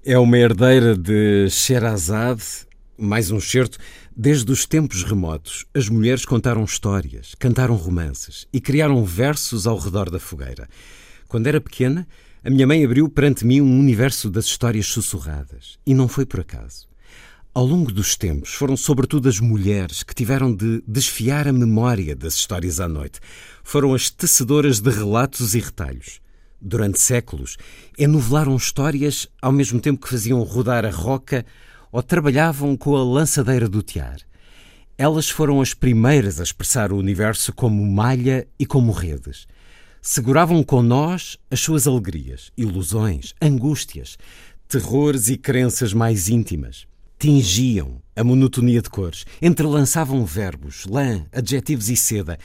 É 0.03 0.17
uma 0.17 0.39
herdeira 0.39 0.97
de 0.97 1.47
Sherazade, 1.47 2.65
mais 2.97 3.29
um 3.29 3.39
certo 3.39 3.77
Desde 4.15 4.51
os 4.51 4.65
tempos 4.65 5.03
remotos, 5.03 5.65
as 5.73 5.87
mulheres 5.87 6.25
contaram 6.25 6.65
histórias, 6.65 7.33
cantaram 7.39 7.75
romances 7.75 8.45
e 8.51 8.59
criaram 8.59 9.05
versos 9.05 9.65
ao 9.65 9.77
redor 9.77 10.09
da 10.09 10.19
fogueira. 10.19 10.67
Quando 11.29 11.47
era 11.47 11.61
pequena, 11.61 12.05
a 12.43 12.49
minha 12.49 12.67
mãe 12.67 12.83
abriu 12.83 13.07
perante 13.07 13.45
mim 13.45 13.61
um 13.61 13.79
universo 13.79 14.29
das 14.29 14.45
histórias 14.45 14.87
sussurradas. 14.87 15.79
E 15.85 15.93
não 15.93 16.09
foi 16.09 16.25
por 16.25 16.41
acaso. 16.41 16.89
Ao 17.53 17.65
longo 17.65 17.89
dos 17.89 18.17
tempos, 18.17 18.53
foram 18.53 18.75
sobretudo 18.75 19.29
as 19.29 19.39
mulheres 19.39 20.03
que 20.03 20.13
tiveram 20.13 20.53
de 20.53 20.83
desfiar 20.85 21.47
a 21.47 21.53
memória 21.53 22.13
das 22.13 22.35
histórias 22.35 22.81
à 22.81 22.89
noite. 22.89 23.21
Foram 23.63 23.93
as 23.93 24.09
tecedoras 24.09 24.81
de 24.81 24.89
relatos 24.89 25.55
e 25.55 25.59
retalhos. 25.59 26.19
Durante 26.59 26.99
séculos, 26.99 27.55
enovelaram 27.97 28.57
histórias 28.57 29.27
ao 29.41 29.53
mesmo 29.53 29.79
tempo 29.79 30.01
que 30.01 30.09
faziam 30.09 30.43
rodar 30.43 30.85
a 30.85 30.91
roca 30.91 31.45
ou 31.91 32.01
trabalhavam 32.01 32.77
com 32.77 32.95
a 32.95 33.03
lançadeira 33.03 33.67
do 33.67 33.83
tear. 33.83 34.19
Elas 34.97 35.29
foram 35.29 35.61
as 35.61 35.73
primeiras 35.73 36.39
a 36.39 36.43
expressar 36.43 36.91
o 36.91 36.97
universo 36.97 37.51
como 37.51 37.85
malha 37.85 38.47
e 38.57 38.65
como 38.65 38.91
redes. 38.91 39.47
Seguravam 40.01 40.63
com 40.63 40.81
nós 40.81 41.37
as 41.49 41.59
suas 41.59 41.87
alegrias, 41.87 42.51
ilusões, 42.57 43.33
angústias, 43.41 44.17
terrores 44.67 45.27
e 45.27 45.37
crenças 45.37 45.93
mais 45.93 46.29
íntimas. 46.29 46.87
Tingiam 47.19 48.01
a 48.15 48.23
monotonia 48.23 48.81
de 48.81 48.89
cores, 48.89 49.25
entrelançavam 49.41 50.25
verbos, 50.25 50.85
lã, 50.85 51.25
adjetivos 51.31 51.89
e 51.89 51.95
seda. 51.95 52.37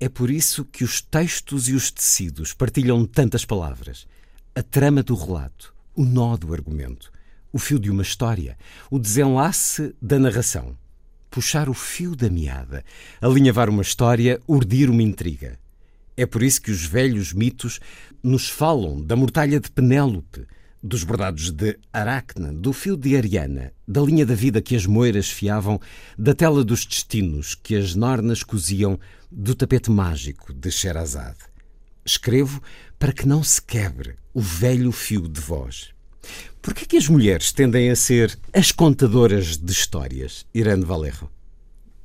É 0.00 0.08
por 0.08 0.30
isso 0.30 0.64
que 0.64 0.84
os 0.84 1.00
textos 1.00 1.68
e 1.68 1.74
os 1.74 1.90
tecidos 1.90 2.52
partilham 2.52 3.04
tantas 3.04 3.44
palavras. 3.44 4.06
A 4.54 4.62
trama 4.62 5.02
do 5.02 5.14
relato, 5.14 5.74
o 5.94 6.04
nó 6.04 6.36
do 6.36 6.52
argumento 6.52 7.12
o 7.52 7.58
fio 7.58 7.78
de 7.78 7.90
uma 7.90 8.02
história, 8.02 8.56
o 8.90 8.98
desenlace 8.98 9.94
da 10.00 10.18
narração. 10.18 10.76
Puxar 11.30 11.68
o 11.68 11.74
fio 11.74 12.16
da 12.16 12.30
meada, 12.30 12.84
alinhavar 13.20 13.68
uma 13.68 13.82
história, 13.82 14.40
urdir 14.46 14.90
uma 14.90 15.02
intriga. 15.02 15.58
É 16.16 16.26
por 16.26 16.42
isso 16.42 16.60
que 16.60 16.70
os 16.70 16.84
velhos 16.84 17.32
mitos 17.32 17.78
nos 18.22 18.48
falam 18.48 19.00
da 19.00 19.14
mortalha 19.14 19.60
de 19.60 19.70
Penélope, 19.70 20.46
dos 20.82 21.02
bordados 21.02 21.50
de 21.50 21.78
Aracna, 21.92 22.52
do 22.52 22.72
fio 22.72 22.96
de 22.96 23.16
Ariana, 23.16 23.72
da 23.86 24.00
linha 24.00 24.24
da 24.24 24.34
vida 24.34 24.62
que 24.62 24.76
as 24.76 24.86
moiras 24.86 25.28
fiavam, 25.28 25.80
da 26.16 26.34
tela 26.34 26.64
dos 26.64 26.86
destinos 26.86 27.54
que 27.54 27.74
as 27.74 27.94
nornas 27.94 28.42
coziam, 28.42 28.98
do 29.30 29.54
tapete 29.54 29.90
mágico 29.90 30.52
de 30.52 30.70
Sherazade. 30.70 31.38
Escrevo 32.04 32.62
para 32.98 33.12
que 33.12 33.28
não 33.28 33.42
se 33.42 33.60
quebre 33.60 34.16
o 34.32 34.40
velho 34.40 34.90
fio 34.92 35.28
de 35.28 35.40
voz. 35.40 35.90
Por 36.60 36.74
que, 36.74 36.86
que 36.86 36.96
as 36.96 37.08
mulheres 37.08 37.52
tendem 37.52 37.90
a 37.90 37.96
ser 37.96 38.36
as 38.52 38.72
contadoras 38.72 39.56
de 39.56 39.72
histórias, 39.72 40.44
Irene 40.54 40.84
Valerro? 40.84 41.30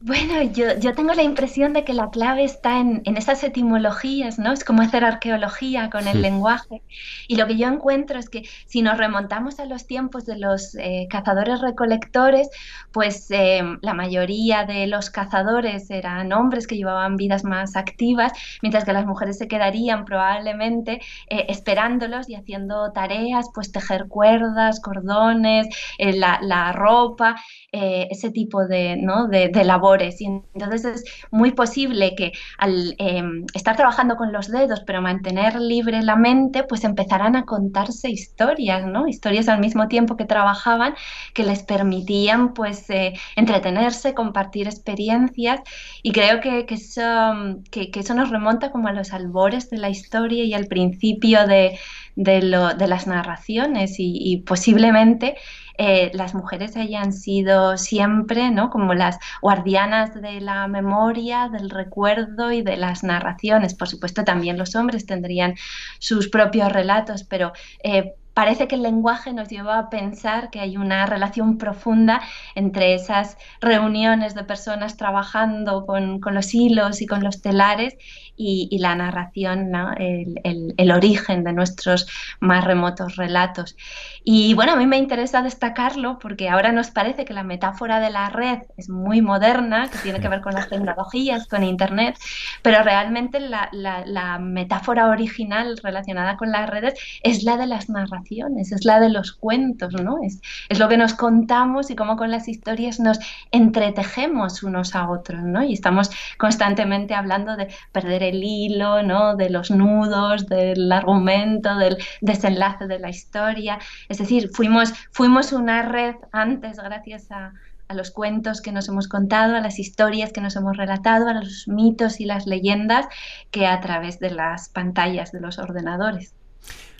Bueno, 0.06 0.42
yo, 0.42 0.78
yo, 0.80 0.94
tengo 0.96 1.13
la 1.13 1.24
impresión 1.24 1.72
de 1.72 1.86
que 1.86 1.94
la 1.94 2.10
clave 2.10 2.44
está 2.44 2.82
en, 2.82 3.04
en, 3.06 3.16
esas 3.16 3.42
etimologías, 3.42 4.38
¿no? 4.38 4.52
Es 4.52 4.66
como 4.66 4.82
hacer 4.82 5.06
arqueología 5.06 5.89
con 5.89 6.10
el 6.10 6.16
sí. 6.16 6.20
lenguaje. 6.20 6.82
Y 7.30 7.38
lo 7.38 7.48
que 7.48 7.56
yo 7.56 7.70
encuentro 7.70 8.20
es 8.20 8.30
que 8.30 8.44
si 8.66 8.82
nos 8.82 8.98
remontamos 8.98 9.62
a 9.62 9.66
los 9.66 9.88
tiempos 9.88 10.26
de 10.26 10.38
los 10.38 10.76
eh, 10.76 11.08
cazadores-recolectores, 11.10 12.50
pues 12.92 13.32
eh, 13.32 13.62
la 13.82 13.94
mayoría 13.94 14.66
de 14.66 14.88
los 14.88 15.10
cazadores 15.10 15.89
eran 15.89 16.34
hombres 16.34 16.68
que 16.68 16.76
llevaban 16.76 17.16
vidas 17.16 17.46
más 17.46 17.78
activas, 17.78 18.34
mientras 18.62 18.84
que 18.84 18.92
las 18.92 19.06
mujeres 19.06 19.38
se 19.38 19.48
quedarían 19.48 20.04
probablemente 20.04 21.00
eh, 21.30 21.46
esperándolos 21.48 22.28
y 22.28 22.36
haciendo 22.36 22.92
tareas, 22.92 23.52
pues 23.54 23.72
tejer 23.72 24.10
cuerdas, 24.10 24.82
cordones, 24.82 25.68
la, 25.98 26.39
la, 26.42 26.74
ropa, 26.74 27.38
ese 27.72 28.32
tipo 28.32 28.68
de, 28.68 28.98
¿no? 28.98 29.28
de, 29.28 29.48
de 29.48 29.63
labor 29.63 29.92
Y 30.01 30.25
entonces 30.53 30.86
es 30.86 31.03
muy 31.32 31.51
posible 31.51 32.15
que 32.15 32.32
al 32.58 32.95
em, 32.97 33.45
estar 33.53 33.75
trabajando 33.75 34.15
con 34.15 34.32
los 34.32 34.47
dedos, 34.47 34.82
pero 34.86 35.01
mantener 35.01 35.60
libre 35.60 36.01
la 36.01 36.15
mente, 36.15 36.63
pues 36.63 36.84
empezarán 36.84 37.36
a 37.36 37.45
contarse 37.45 38.10
historias, 38.10 38.86
¿no? 38.86 39.08
Historias 39.08 39.47
al 39.49 39.60
mismo 39.60 39.88
tiempo 39.88 40.17
que 40.17 40.25
trabajaban 40.25 40.95
que 41.34 41.43
les 41.43 41.63
permitían, 41.63 42.53
pues, 42.53 42.89
eh, 42.89 43.13
entretenerse, 43.36 44.13
compartir 44.13 44.67
experiencias. 44.67 45.62
Y 46.01 46.12
creo 46.12 46.39
que, 46.41 46.65
que, 46.65 46.75
eso, 46.75 47.62
que, 47.71 47.91
eso 47.93 48.13
nos 48.13 48.29
remonta 48.29 48.71
como 48.71 48.88
a 48.88 48.93
los 48.93 49.13
albores 49.13 49.69
de 49.69 49.77
la 49.77 49.89
historia 49.89 50.43
y 50.43 50.53
al 50.53 50.67
principio 50.67 51.45
de, 51.47 51.77
de 52.15 52.88
las 52.88 53.08
narraciones 53.08 53.95
y, 53.97 54.43
posiblemente 54.45 55.36
eh, 55.78 56.12
las 56.14 56.36
mujeres 56.36 56.78
hayan 56.78 57.14
sido 57.14 57.78
siempre 57.78 58.52
¿no? 58.52 58.70
como 58.70 58.94
las 58.94 59.18
guardianas 59.42 60.14
de 60.14 60.42
la 60.42 60.68
memoria, 60.68 61.50
del 61.50 61.70
recuerdo 61.70 62.52
y 62.52 62.62
de 62.62 62.78
las 62.78 63.04
narraciones. 63.04 63.74
Por 63.74 63.88
supuesto, 63.88 64.24
también 64.24 64.58
los 64.58 64.76
hombres 64.76 65.06
tendrían 65.06 65.56
sus 66.00 66.30
propios 66.30 66.72
relatos, 66.72 67.24
pero 67.24 67.54
eh, 67.84 68.14
parece 68.34 68.68
que 68.68 68.76
el 68.76 68.82
lenguaje 68.82 69.34
nos 69.34 69.48
lleva 69.48 69.78
a 69.78 69.90
pensar 69.90 70.50
que 70.50 70.60
hay 70.60 70.78
una 70.78 71.06
relación 71.06 71.58
profunda 71.58 72.22
entre 72.56 72.96
esas 72.96 73.38
reuniones 73.62 74.34
de 74.36 74.44
personas 74.44 74.98
trabajando 74.98 75.86
con, 75.86 76.20
los 76.32 76.54
hilos 76.54 77.02
y 77.02 77.06
con 77.08 77.24
los 77.24 77.42
telares 77.42 77.96
y, 78.36 78.78
la 78.80 78.96
narración, 78.96 79.72
el, 79.98 80.91
origen 80.91 81.43
de 81.43 81.54
nuestros 81.54 82.08
más 82.39 82.63
remotos 82.63 83.15
relatos. 83.15 83.76
Y 84.24 84.54
bueno, 84.54 84.74
a 84.74 84.76
mí 84.76 84.86
me 84.86 84.98
interesa 84.98 85.41
destacarlo 85.41 86.19
porque 86.19 86.50
ahora 86.50 86.72
nos 86.72 86.91
parece 86.91 87.26
que 87.26 87.34
la 87.34 87.43
metáfora 87.43 88.00
de 88.00 88.10
la 88.10 88.30
red 88.30 88.60
es 88.78 88.89
muy 88.89 89.22
moderna, 89.22 89.89
que 89.89 89.98
tiene 90.00 90.19
que 90.19 90.30
ver 90.30 90.41
con 90.41 90.54
las 90.54 90.69
tecnologías, 90.69 91.48
con 91.48 91.63
Internet, 91.63 92.17
pero 92.62 92.84
realmente 92.84 93.39
la, 93.39 93.69
la 93.72 94.39
metáfora 94.39 95.08
original 95.08 95.78
relacionada 95.84 96.38
con 96.38 96.52
las 96.52 96.69
redes 96.69 96.93
es 97.24 97.43
la 97.43 97.58
de 97.58 97.67
las 97.67 97.89
narraciones, 97.89 98.72
es 98.72 98.86
la 98.86 99.00
de 99.00 99.10
los 99.10 99.34
cuentos, 99.34 99.93
¿no? 99.93 100.17
Es, 100.24 100.41
es 100.69 100.80
lo 100.80 100.89
que 100.89 100.98
nos 100.98 101.13
contamos 101.13 101.91
y 101.91 101.96
cómo 101.96 102.17
con 102.17 102.32
las 102.32 102.48
historias 102.48 103.00
nos 103.00 103.19
entretejemos 103.52 104.63
unos 104.63 104.96
a 104.96 105.10
otros, 105.10 105.41
¿no? 105.43 105.63
Y 105.63 105.74
estamos 105.74 106.10
constantemente 106.38 107.13
hablando 107.13 107.56
de 107.56 107.67
perder 107.91 108.23
el 108.30 108.44
hilo, 108.44 109.04
¿no? 109.04 109.36
de 109.36 109.50
los 109.50 109.72
nudos, 109.72 110.48
del 110.48 110.92
argumento, 110.92 111.76
del 111.78 111.98
desenlace 112.22 112.88
de 112.88 113.00
la 113.00 113.10
historia. 113.10 113.80
Es 114.10 114.18
decir, 114.18 114.50
fuimos, 114.54 114.94
fuimos 115.12 115.54
una 115.54 115.82
red 115.84 116.16
antes 116.32 116.78
gracias 116.78 117.32
a, 117.32 117.54
a 117.88 117.94
los 117.94 118.12
cuentos 118.12 118.62
que 118.62 118.72
nos 118.72 118.88
hemos 118.88 119.08
contado, 119.08 119.56
a 119.56 119.62
las 119.62 119.80
historias 119.80 120.32
que 120.32 120.42
nos 120.42 120.56
hemos 120.56 120.78
relatado, 120.78 121.28
a 121.28 121.34
los 121.34 121.68
mitos 121.68 122.20
y 122.20 122.26
las 122.26 122.46
leyendas 122.48 123.06
que 123.52 123.68
a 123.68 123.80
través 123.80 124.20
de 124.20 124.32
las 124.32 124.70
pantallas 124.70 125.32
de 125.32 125.42
los 125.42 125.60
ordenadores. 125.60 126.34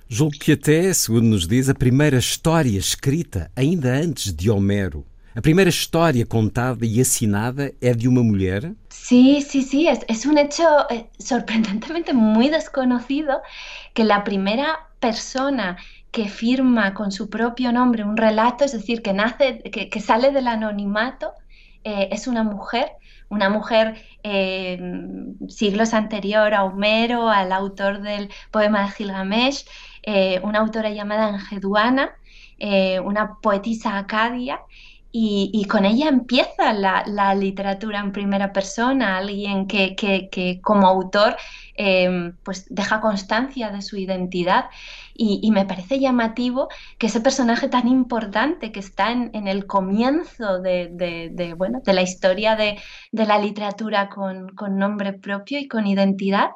Julgo 0.10 0.38
que 0.40 0.54
até, 0.54 0.94
segundo 0.94 1.36
nos 1.36 1.48
diz, 1.48 1.70
a 1.70 1.74
primeira 1.74 2.18
história 2.18 2.78
escrita, 2.78 3.50
ainda 3.56 3.96
antes 3.96 4.36
de 4.36 4.50
Homero, 4.50 5.06
A 5.36 5.41
primera 5.41 5.69
historia 5.69 6.28
contada 6.28 6.86
y 6.86 7.02
asinada 7.02 7.65
es 7.82 7.98
de 7.98 8.08
una 8.08 8.22
mujer. 8.22 8.76
Sí, 8.89 9.41
sí, 9.41 9.63
sí, 9.63 9.88
es, 9.88 10.26
un 10.28 10.38
hecho 10.38 10.63
eh, 10.91 11.08
sorprendentemente 11.17 12.13
muy 12.13 12.50
desconocido 12.50 13.41
que 13.96 14.04
la 14.04 14.24
primera 14.24 14.91
persona 15.00 15.78
que 16.12 16.30
firma 16.30 16.93
con 16.93 17.12
su 17.12 17.32
propio 17.32 17.72
nombre 17.72 18.04
un 18.04 18.15
relato, 18.15 18.63
es 18.63 18.74
decir, 18.74 19.02
que 19.02 19.13
nace, 19.13 19.63
que, 19.63 20.00
sale 20.00 20.32
del 20.32 20.48
anonimato, 20.48 21.34
eh, 21.84 22.10
es 22.12 22.28
una 22.28 22.43
mujer, 22.43 22.91
una 23.30 23.50
mujer 23.50 23.96
eh, 24.22 24.80
siglos 25.50 25.96
anterior 25.96 26.54
a 26.54 26.63
Homero, 26.63 27.30
al 27.30 27.52
autor 27.52 28.04
del 28.04 28.30
poema 28.52 28.84
de 28.84 28.91
Gilgamesh, 28.91 29.65
una 30.43 30.60
autora 30.60 30.91
llamada 30.91 31.30
Engeduana, 31.30 32.12
una 33.04 33.39
poetisa 33.41 33.98
acadia, 33.98 34.60
y, 35.15 35.65
con 35.65 35.86
ella 35.86 36.10
empieza 36.10 36.73
la, 36.73 37.36
literatura 37.36 37.99
en 37.99 38.12
primera 38.12 38.52
persona, 38.52 39.17
alguien 39.17 39.67
que, 39.67 40.60
como 40.63 40.88
autor 40.88 41.38
em, 41.76 42.36
pues 42.43 42.65
deja 42.69 42.99
constancia 42.99 43.69
de 43.69 43.84
su 43.84 43.95
identidad 43.97 44.65
y, 45.15 45.52
me 45.52 45.65
parece 45.65 45.99
llamativo 45.99 46.67
que 46.97 47.08
ese 47.08 47.21
personaje 47.21 47.69
tan 47.69 47.88
importante 47.88 48.71
que 48.71 48.80
está 48.80 49.12
en, 49.12 49.47
el 49.47 49.67
comienzo 49.67 50.60
de, 50.60 51.54
bueno, 51.58 51.82
de 51.86 51.93
la 51.93 52.02
historia 52.02 52.56
de, 52.56 52.80
la 53.12 53.38
literatura 53.38 54.10
con, 54.10 54.52
nombre 54.71 55.13
propio 55.13 55.60
y 55.60 55.67
con 55.67 55.86
identidad, 55.86 56.49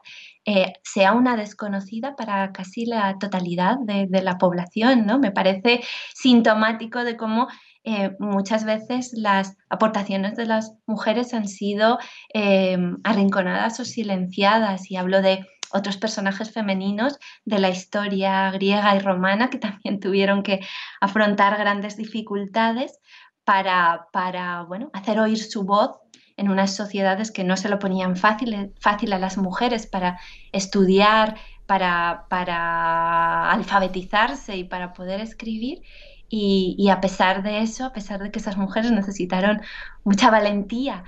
eh, 0.45 0.73
sea 0.83 1.11
una 1.11 1.35
desconocida 1.35 2.15
para 2.15 2.51
casi 2.51 2.85
la 2.85 3.19
totalidad 3.19 3.77
de, 3.81 4.21
la 4.23 4.39
población, 4.39 5.05
¿no? 5.05 5.19
Me 5.19 5.31
parece 5.31 5.81
sintomático 6.15 7.03
de 7.03 7.17
cómo 7.17 7.47
eh, 7.89 8.17
muchas 8.19 8.65
veces 8.65 9.13
las 9.13 9.55
aportaciones 9.69 10.35
de 10.35 10.45
las 10.45 10.73
mujeres 10.87 11.33
han 11.33 11.47
sido 11.47 11.99
eh, 12.33 12.77
arrinconadas 13.05 13.79
o 13.79 13.85
silenciadas 13.85 14.91
y 14.91 14.97
hablo 14.97 15.21
de 15.21 15.45
otros 15.71 15.95
personajes 15.95 16.51
femeninos 16.51 17.17
de 17.45 17.59
la 17.59 17.69
historia 17.69 18.51
griega 18.51 18.93
y 18.93 18.99
romana 18.99 19.49
que 19.49 19.57
también 19.57 19.99
tuvieron 20.01 20.43
que 20.43 20.59
afrontar 20.99 21.57
grandes 21.57 21.95
dificultades 21.95 22.99
para, 23.45 24.07
para 24.11 24.63
bueno, 24.63 24.89
hacer 24.91 25.21
oír 25.21 25.37
su 25.37 25.63
voz 25.63 25.91
en 26.35 26.49
unas 26.49 26.75
sociedades 26.75 27.31
que 27.31 27.45
no 27.45 27.55
se 27.55 27.69
lo 27.69 27.79
ponían 27.79 28.17
fácil, 28.17 28.73
fácil 28.81 29.13
a 29.13 29.17
las 29.17 29.37
mujeres 29.37 29.87
para 29.87 30.19
estudiar, 30.51 31.37
para, 31.65 32.25
para 32.29 33.49
alfabetizarse 33.49 34.57
y 34.57 34.65
para 34.65 34.91
poder 34.91 35.21
escribir. 35.21 35.83
Y, 36.29 36.89
a 36.89 36.99
pesar 36.99 37.41
de 37.43 37.61
eso, 37.61 37.85
a 37.85 37.93
pesar 37.93 38.21
de 38.21 38.31
que 38.31 38.39
esas 38.39 38.57
mujeres 38.57 38.91
necesitaron 38.91 39.61
mucha 40.03 40.29
valentía 40.29 41.03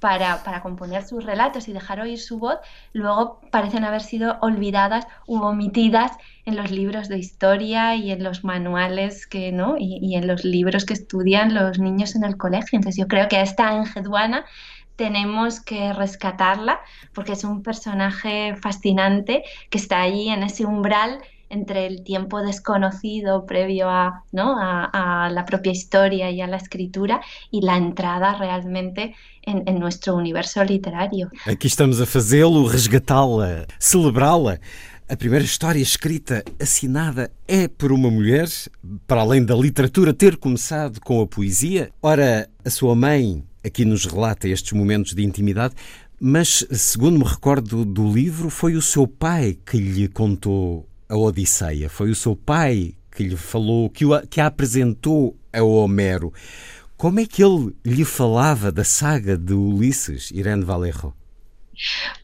para, 0.00 0.42
para, 0.42 0.62
componer 0.62 1.04
sus 1.04 1.24
relatos 1.24 1.68
y 1.68 1.72
dejar 1.72 2.00
oír 2.00 2.18
su 2.18 2.38
voz, 2.38 2.58
luego 2.92 3.40
parecen 3.50 3.84
haber 3.84 4.00
sido 4.00 4.38
olvidadas 4.40 5.06
u 5.26 5.40
omitidas 5.42 6.12
en 6.44 6.56
los 6.56 6.70
libros 6.70 7.08
de 7.08 7.18
historia 7.18 7.94
y 7.94 8.10
en 8.10 8.24
los 8.24 8.44
manuales 8.44 9.26
que, 9.26 9.52
¿no? 9.52 9.76
y, 9.78 10.16
en 10.16 10.26
los 10.26 10.44
libros 10.44 10.86
que 10.86 10.94
estudian 10.94 11.54
los 11.54 11.78
niños 11.78 12.16
en 12.16 12.24
el 12.24 12.36
colegio. 12.36 12.78
Entonces 12.78 12.98
yo 12.98 13.06
creo 13.06 13.28
que 13.28 13.36
a 13.36 13.42
esta 13.42 13.76
Engeduana 13.76 14.44
tenemos 14.96 15.60
que 15.60 15.92
rescatarla 15.92 16.80
porque 17.14 17.32
es 17.32 17.44
un 17.44 17.62
personaje 17.62 18.56
fascinante 18.56 19.44
que 19.70 19.78
está 19.78 20.00
ahí 20.00 20.28
en 20.28 20.42
ese 20.42 20.64
umbral 20.66 21.20
entre 21.52 21.86
el 21.86 22.02
tiempo 22.02 22.40
desconocido 22.40 23.44
previo 23.46 23.88
a, 23.88 24.24
¿no? 24.32 24.56
a, 24.58 25.28
la 25.30 25.44
propia 25.44 25.70
historia 25.70 26.30
y 26.30 26.40
a 26.40 26.46
la 26.46 26.56
escritura 26.56 27.20
y 27.50 27.60
la 27.60 27.76
entrada 27.76 28.34
realmente 28.38 29.14
en, 29.42 29.62
en 29.66 29.78
nuestro 29.78 30.16
universo 30.16 30.64
literario. 30.64 31.30
Aqui 31.46 31.66
estamos 31.66 32.00
a 32.00 32.06
fazê-lo, 32.06 32.66
resgatá-la, 32.66 33.66
celebrá-la. 33.78 34.58
A 35.08 35.16
primeira 35.16 35.44
história 35.44 35.80
escrita, 35.80 36.42
assinada, 36.58 37.30
é 37.46 37.68
por 37.68 37.92
uma 37.92 38.10
mulher, 38.10 38.48
para 39.06 39.20
além 39.20 39.44
da 39.44 39.54
literatura 39.54 40.14
ter 40.14 40.38
começado 40.38 41.00
com 41.00 41.20
a 41.20 41.26
poesia. 41.26 41.90
Ora, 42.00 42.48
a 42.64 42.70
sua 42.70 42.94
mãe 42.94 43.44
aqui 43.62 43.84
nos 43.84 44.06
relata 44.06 44.48
estes 44.48 44.72
momentos 44.72 45.14
de 45.14 45.22
intimidade, 45.22 45.74
mas, 46.18 46.64
segundo 46.70 47.18
me 47.18 47.24
recordo 47.24 47.84
do 47.84 48.10
livro, 48.10 48.48
foi 48.48 48.74
o 48.74 48.80
seu 48.80 49.06
pai 49.06 49.58
que 49.66 49.76
lhe 49.76 50.08
contou 50.08 50.88
a 51.12 51.16
Odisseia. 51.16 51.90
Foi 51.90 52.10
o 52.10 52.14
seu 52.14 52.34
pai 52.34 52.94
que 53.14 53.22
lhe 53.22 53.36
falou, 53.36 53.90
que, 53.90 54.06
o, 54.06 54.26
que 54.26 54.40
a 54.40 54.46
apresentou 54.46 55.36
a 55.52 55.62
Homero. 55.62 56.32
Como 56.96 57.20
é 57.20 57.26
que 57.26 57.44
ele 57.44 57.76
lhe 57.84 58.04
falava 58.04 58.72
da 58.72 58.84
saga 58.84 59.36
de 59.36 59.52
Ulisses, 59.52 60.30
Irene 60.30 60.64
Vallejo? 60.64 61.14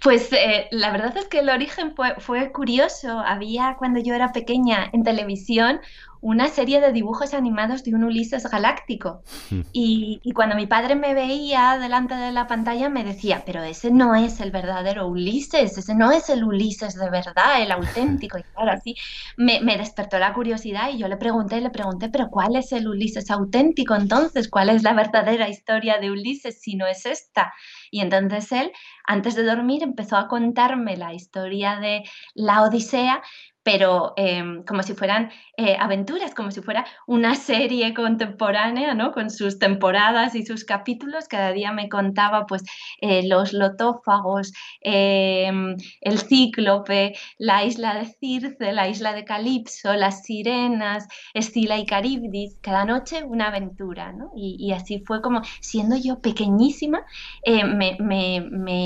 Pues 0.03 0.33
eh, 0.33 0.69
la 0.71 0.91
verdad 0.91 1.17
es 1.17 1.27
que 1.27 1.41
el 1.41 1.49
origen 1.49 1.95
fue, 1.95 2.15
fue, 2.19 2.53
curioso. 2.53 3.19
Había 3.19 3.77
cuando 3.79 4.01
yo 4.01 4.15
era 4.15 4.33
pequeña 4.33 4.89
en 4.93 5.03
televisión 5.03 5.81
una 6.21 6.49
serie 6.49 6.81
de 6.81 6.93
dibujos 6.93 7.35
animados 7.35 7.85
de 7.85 7.95
un 7.95 8.05
Ulises 8.05 8.49
galáctico. 8.49 9.23
Hmm. 9.51 9.63
Y, 9.73 10.21
cuando 10.35 10.57
mi 10.57 10.67
padre 10.67 10.95
me 10.95 11.15
veía 11.15 11.79
delante 11.79 12.15
de 12.15 12.33
la 12.33 12.47
pantalla 12.47 12.91
me 12.91 13.03
decía, 13.03 13.45
pero 13.47 13.63
ese 13.63 13.91
no 13.91 14.15
es 14.15 14.41
el 14.41 14.51
verdadero 14.51 15.07
Ulises, 15.07 15.79
ese 15.79 15.95
no 15.95 16.11
es 16.11 16.29
el 16.29 16.45
Ulises 16.45 16.95
de 16.97 17.09
verdad, 17.09 17.63
el 17.63 17.73
auténtico. 17.73 18.39
Y 18.39 18.43
claro, 18.43 18.73
así 18.73 18.95
me, 19.39 19.61
me 19.61 19.79
despertó 19.79 20.19
la 20.19 20.35
curiosidad 20.35 20.91
y 20.93 20.99
yo 20.99 21.09
le 21.09 21.17
pregunté, 21.17 21.61
le 21.63 21.71
pregunté, 21.71 22.11
pero 22.11 22.29
¿cuál 22.29 22.57
es 22.57 22.73
el 22.73 22.89
Ulises 22.89 23.31
auténtico 23.31 23.95
entonces? 23.95 24.51
¿Cuál 24.51 24.69
es 24.69 24.83
la 24.83 24.93
verdadera 24.93 25.49
historia 25.49 25.99
de 25.99 26.11
Ulises 26.11 26.61
si 26.61 26.77
no 26.77 26.87
es 26.87 27.07
esta? 27.07 27.55
Y 27.91 28.01
entonces 28.01 28.53
él, 28.53 28.73
antes 29.05 29.35
de 29.35 29.45
dormir, 29.45 29.83
empezó 29.83 30.17
a 30.17 30.29
contarme 30.29 30.97
la 30.97 31.15
historia 31.15 31.79
de 31.79 32.03
la 32.35 32.63
Odisea 32.63 33.23
pero 33.63 34.15
em, 34.17 34.63
como 34.65 34.83
si 34.83 34.95
fueran 34.95 35.31
eh, 35.57 35.77
aventuras, 35.79 36.35
como 36.35 36.51
si 36.51 36.63
fuera 36.63 36.87
una 37.07 37.35
serie 37.35 37.93
contemporánea, 37.93 38.95
¿no? 38.95 39.13
Con 39.13 39.31
sus 39.31 39.59
temporadas 39.59 40.35
y 40.35 40.47
sus 40.47 40.65
capítulos. 40.65 41.29
Cada 41.29 41.53
día 41.53 41.73
me 41.73 41.89
contaba, 41.89 42.47
pues, 42.47 42.63
eh, 43.01 43.27
los 43.29 43.53
lotófagos, 43.53 44.53
em, 44.81 45.77
el 46.01 46.19
cíclope, 46.19 47.15
la 47.39 47.65
isla 47.65 47.95
de 47.95 48.07
Circe, 48.07 48.73
la 48.73 48.89
isla 48.89 49.13
de 49.13 49.25
Calipso, 49.25 49.93
las 49.95 50.23
sirenas, 50.23 51.07
Escila 51.35 51.77
y 51.79 51.87
Caribdis. 51.87 52.57
Cada 52.63 52.85
noche 52.85 53.25
una 53.25 53.49
aventura, 53.49 54.13
¿no? 54.13 54.31
Y, 54.37 54.73
así 54.73 55.03
fue 55.07 55.21
como, 55.21 55.43
siendo 55.61 55.97
yo 55.97 56.21
pequeñísima, 56.21 57.05
eh, 57.43 57.65
me, 57.65 58.39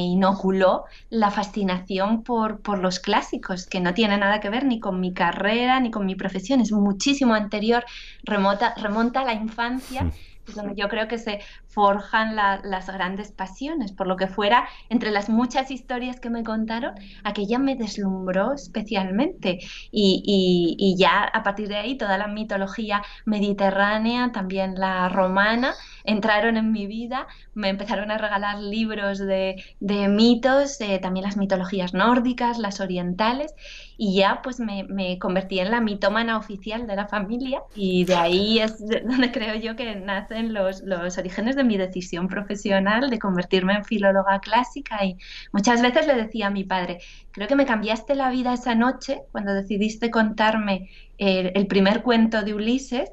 inoculó 0.04 0.84
la 1.10 1.30
fascinación 1.30 2.22
por 2.22 2.78
los 2.78 2.98
clásicos, 3.00 3.66
que 3.66 3.80
no 3.80 3.94
tiene 3.94 4.18
nada 4.18 4.40
que 4.40 4.50
ver 4.50 4.61
ni 4.62 4.80
con 4.80 5.00
mi 5.00 5.12
carrera, 5.12 5.80
ni 5.80 5.90
con 5.90 6.06
mi 6.06 6.14
profesión, 6.14 6.60
es 6.60 6.72
muchísimo 6.72 7.34
anterior, 7.34 7.84
remota, 8.24 8.74
remonta 8.76 9.20
a 9.20 9.24
la 9.24 9.34
infancia 9.34 10.10
es 10.48 10.54
donde 10.54 10.74
yo 10.74 10.88
creo 10.88 11.08
que 11.08 11.18
se 11.18 11.40
forjan 11.72 12.36
las 12.36 12.86
grandes 12.86 13.32
pasiones. 13.32 13.92
Por 13.92 14.06
lo 14.06 14.16
que 14.16 14.26
fuera, 14.26 14.68
entre 14.90 15.10
las 15.10 15.28
muchas 15.28 15.70
historias 15.70 16.20
que 16.20 16.30
me 16.30 16.44
contaron, 16.44 16.94
aquella 17.24 17.58
me 17.58 17.76
deslumbró 17.76 18.52
especialmente. 18.52 19.58
Y, 19.90 20.94
ya 20.98 21.24
a 21.24 21.42
partir 21.42 21.68
de 21.68 21.76
ahí, 21.76 21.96
toda 21.96 22.18
la 22.18 22.26
mitología 22.26 23.02
mediterránea, 23.24 24.30
también 24.32 24.74
la 24.78 25.08
romana, 25.08 25.74
entraron 26.04 26.56
en 26.56 26.72
mi 26.72 26.86
vida. 26.86 27.26
Me 27.54 27.70
empezaron 27.70 28.10
a 28.10 28.18
regalar 28.18 28.58
libros 28.58 29.18
de, 29.18 29.56
mitos, 29.80 30.78
también 31.00 31.24
las 31.24 31.36
mitologías 31.36 31.94
nórdicas, 31.94 32.58
las 32.58 32.80
orientales. 32.80 33.54
Y 33.96 34.16
ya 34.16 34.40
pues 34.42 34.60
me, 34.60 34.84
me 34.84 35.18
convertí 35.18 35.60
en 35.60 35.70
la 35.70 35.80
mitómana 35.80 36.36
oficial 36.36 36.86
de 36.86 36.96
la 36.96 37.06
familia. 37.06 37.62
Y 37.74 38.04
de 38.04 38.16
ahí 38.16 38.58
es 38.58 38.78
donde 39.06 39.32
creo 39.32 39.54
yo 39.54 39.74
que 39.74 39.94
nace 39.96 40.36
en 40.36 40.52
los, 40.52 40.82
los 40.82 41.16
orígenes 41.16 41.56
de 41.56 41.61
mi 41.64 41.76
decisión 41.76 42.28
profesional 42.28 43.10
de 43.10 43.18
convertirme 43.18 43.74
en 43.74 43.84
filóloga 43.84 44.40
clásica 44.40 45.04
y 45.04 45.16
muchas 45.52 45.82
veces 45.82 46.06
le 46.06 46.14
decía 46.14 46.48
a 46.48 46.50
mi 46.50 46.64
padre, 46.64 46.98
creo 47.30 47.48
que 47.48 47.56
me 47.56 47.66
cambiaste 47.66 48.14
la 48.14 48.30
vida 48.30 48.54
esa 48.54 48.74
noche 48.74 49.22
cuando 49.32 49.54
decidiste 49.54 50.10
contarme 50.10 50.90
el 51.18 51.66
primer 51.66 52.02
cuento 52.02 52.42
de 52.42 52.54
Ulises 52.54 53.10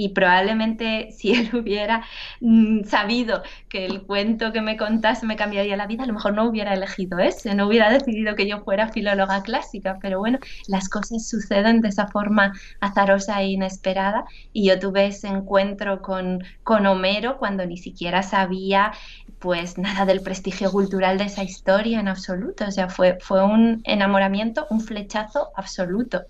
y 0.00 0.08
probablemente 0.10 1.12
si 1.16 1.32
él 1.32 1.50
hubiera 1.54 2.04
mm, 2.40 2.84
sabido 2.84 3.42
que 3.68 3.84
el 3.84 4.02
cuento 4.02 4.52
que 4.52 4.62
me 4.62 4.78
contase 4.78 5.26
me 5.26 5.36
cambiaría 5.36 5.76
la 5.76 5.86
vida, 5.86 6.04
a 6.04 6.06
lo 6.06 6.14
mejor 6.14 6.32
no 6.32 6.44
hubiera 6.44 6.72
elegido 6.72 7.18
ese, 7.18 7.54
no 7.54 7.66
hubiera 7.66 7.90
decidido 7.90 8.34
que 8.34 8.48
yo 8.48 8.60
fuera 8.60 8.88
filóloga 8.88 9.42
clásica, 9.42 9.98
pero 10.00 10.18
bueno, 10.18 10.38
las 10.68 10.88
cosas 10.88 11.28
suceden 11.28 11.82
de 11.82 11.88
esa 11.88 12.06
forma 12.06 12.52
azarosa 12.80 13.42
e 13.42 13.48
inesperada 13.48 14.24
y 14.54 14.68
yo 14.68 14.78
tuve 14.78 15.06
ese 15.06 15.28
encuentro 15.28 16.00
con, 16.00 16.42
con 16.62 16.86
Homero 16.86 17.36
cuando 17.38 17.66
ni 17.66 17.76
siquiera 17.76 18.22
sabía 18.22 18.92
pues 19.38 19.78
nada 19.78 20.06
del 20.06 20.22
prestigio 20.22 20.70
cultural 20.70 21.18
de 21.18 21.24
esa 21.24 21.42
historia 21.42 22.00
en 22.00 22.08
absoluto, 22.08 22.66
o 22.66 22.70
sea, 22.70 22.88
fue, 22.88 23.18
fue 23.20 23.44
un 23.44 23.80
enamoramiento, 23.84 24.66
un 24.70 24.80
flechazo 24.80 25.50
absoluto. 25.56 26.22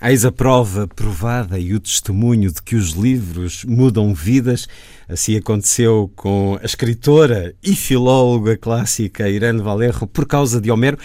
Eis 0.00 0.26
a 0.26 0.30
prova 0.30 0.86
provada 0.86 1.58
e 1.58 1.72
o 1.72 1.80
testemunho 1.80 2.52
de 2.52 2.60
que 2.60 2.76
os 2.76 2.90
livros 2.90 3.64
mudam 3.64 4.12
vidas. 4.12 4.68
Assim 5.08 5.36
aconteceu 5.36 6.12
com 6.14 6.58
a 6.60 6.66
escritora 6.66 7.54
e 7.62 7.74
filóloga 7.74 8.58
clássica 8.58 9.26
Irene 9.26 9.62
Valerro 9.62 10.06
por 10.06 10.26
causa 10.26 10.60
de 10.60 10.70
Homero. 10.70 10.98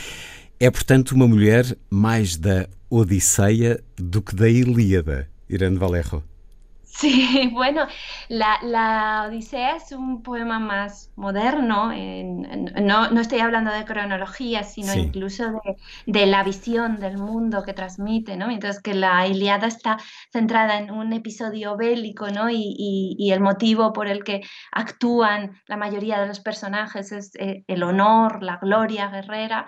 É, 0.60 0.70
portanto, 0.70 1.12
uma 1.12 1.26
mulher 1.26 1.66
mais 1.90 2.36
da 2.36 2.68
Odisseia 2.90 3.82
do 3.96 4.22
que 4.22 4.36
da 4.36 4.50
Ilíada, 4.50 5.30
Irene 5.50 5.78
Valerro. 5.78 6.22
Sí, 7.02 7.50
bueno, 7.52 7.88
la, 8.30 9.26
Odisea 9.28 9.78
es 9.78 9.92
un 9.92 10.22
poema 10.22 10.60
más 10.60 11.12
moderno, 11.16 11.92
no, 11.92 13.20
estoy 13.20 13.40
hablando 13.40 13.72
de 13.72 13.86
cronología, 13.86 14.64
sino 14.64 14.94
incluso 14.94 15.62
de, 16.06 16.26
la 16.28 16.44
visión 16.44 17.00
del 17.00 17.18
mundo 17.18 17.64
que 17.64 17.74
transmite, 17.74 18.38
¿no? 18.38 18.48
Mientras 18.48 18.80
que 18.80 18.94
la 18.94 19.26
Iliada 19.26 19.66
está 19.66 19.98
centrada 20.32 20.78
en 20.78 20.92
un 20.92 21.12
episodio 21.12 21.76
bélico, 21.76 22.28
¿no? 22.30 22.52
Y, 22.52 23.32
el 23.32 23.40
motivo 23.40 23.94
por 23.94 24.08
el 24.08 24.24
que 24.24 24.42
actúan 24.72 25.60
la 25.66 25.78
mayoría 25.78 26.20
de 26.20 26.28
los 26.28 26.40
personajes 26.42 27.12
es 27.12 27.32
eh, 27.40 27.64
el 27.68 27.82
honor, 27.82 28.44
la 28.44 28.58
gloria 28.58 29.08
guerrera 29.08 29.66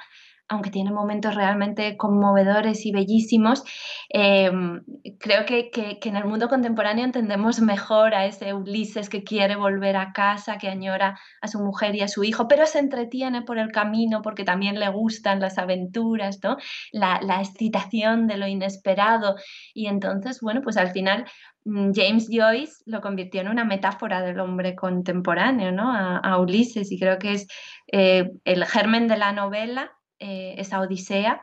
aunque 0.54 0.72
tiene 0.72 0.92
momentos 0.92 1.36
realmente 1.36 1.98
conmovedores 1.98 2.86
y 2.86 2.92
bellísimos, 2.92 3.64
em, 4.10 4.82
creo 5.20 5.46
que, 5.46 5.70
en 6.04 6.16
el 6.16 6.26
mundo 6.26 6.48
contemporáneo 6.50 7.06
entendemos 7.06 7.60
mejor 7.62 8.16
a 8.16 8.26
ese 8.26 8.54
Ulises 8.54 9.10
que 9.10 9.24
quiere 9.24 9.56
volver 9.56 9.96
a 9.98 10.14
casa, 10.14 10.58
que 10.58 10.70
añora 10.70 11.20
a 11.42 11.48
su 11.48 11.60
mujer 11.60 11.96
y 11.96 12.02
a 12.02 12.08
su 12.08 12.24
hijo, 12.24 12.48
pero 12.48 12.66
se 12.66 12.80
entretiene 12.80 13.42
por 13.42 13.58
el 13.58 13.72
camino 13.72 14.22
porque 14.22 14.44
también 14.44 14.80
le 14.80 14.90
gustan 14.90 15.40
las 15.40 15.58
aventuras, 15.58 16.40
¿no? 16.44 16.58
la, 16.92 17.42
excitación 17.42 18.28
de 18.28 18.38
lo 18.38 18.48
inesperado. 18.48 19.36
Y 19.74 19.88
entonces, 19.88 20.40
bueno, 20.42 20.62
pues 20.62 20.78
al 20.78 20.92
final 20.92 21.26
mm, 21.66 21.92
James 21.94 22.28
Joyce 22.32 22.84
lo 22.86 23.02
convirtió 23.02 23.42
en 23.42 23.50
una 23.50 23.66
metáfora 23.66 24.22
del 24.22 24.40
hombre 24.40 24.76
contemporáneo, 24.76 25.72
¿no? 25.72 25.92
A, 25.94 26.38
Ulises, 26.40 26.92
y 26.92 27.00
creo 27.00 27.20
que 27.20 27.34
es 27.34 27.48
eh, 27.92 28.32
el 28.46 28.66
germen 28.66 29.08
de 29.08 29.18
la 29.18 29.32
novela 29.34 29.92
eh, 30.24 30.56
esa 30.58 30.80
odisea. 30.80 31.42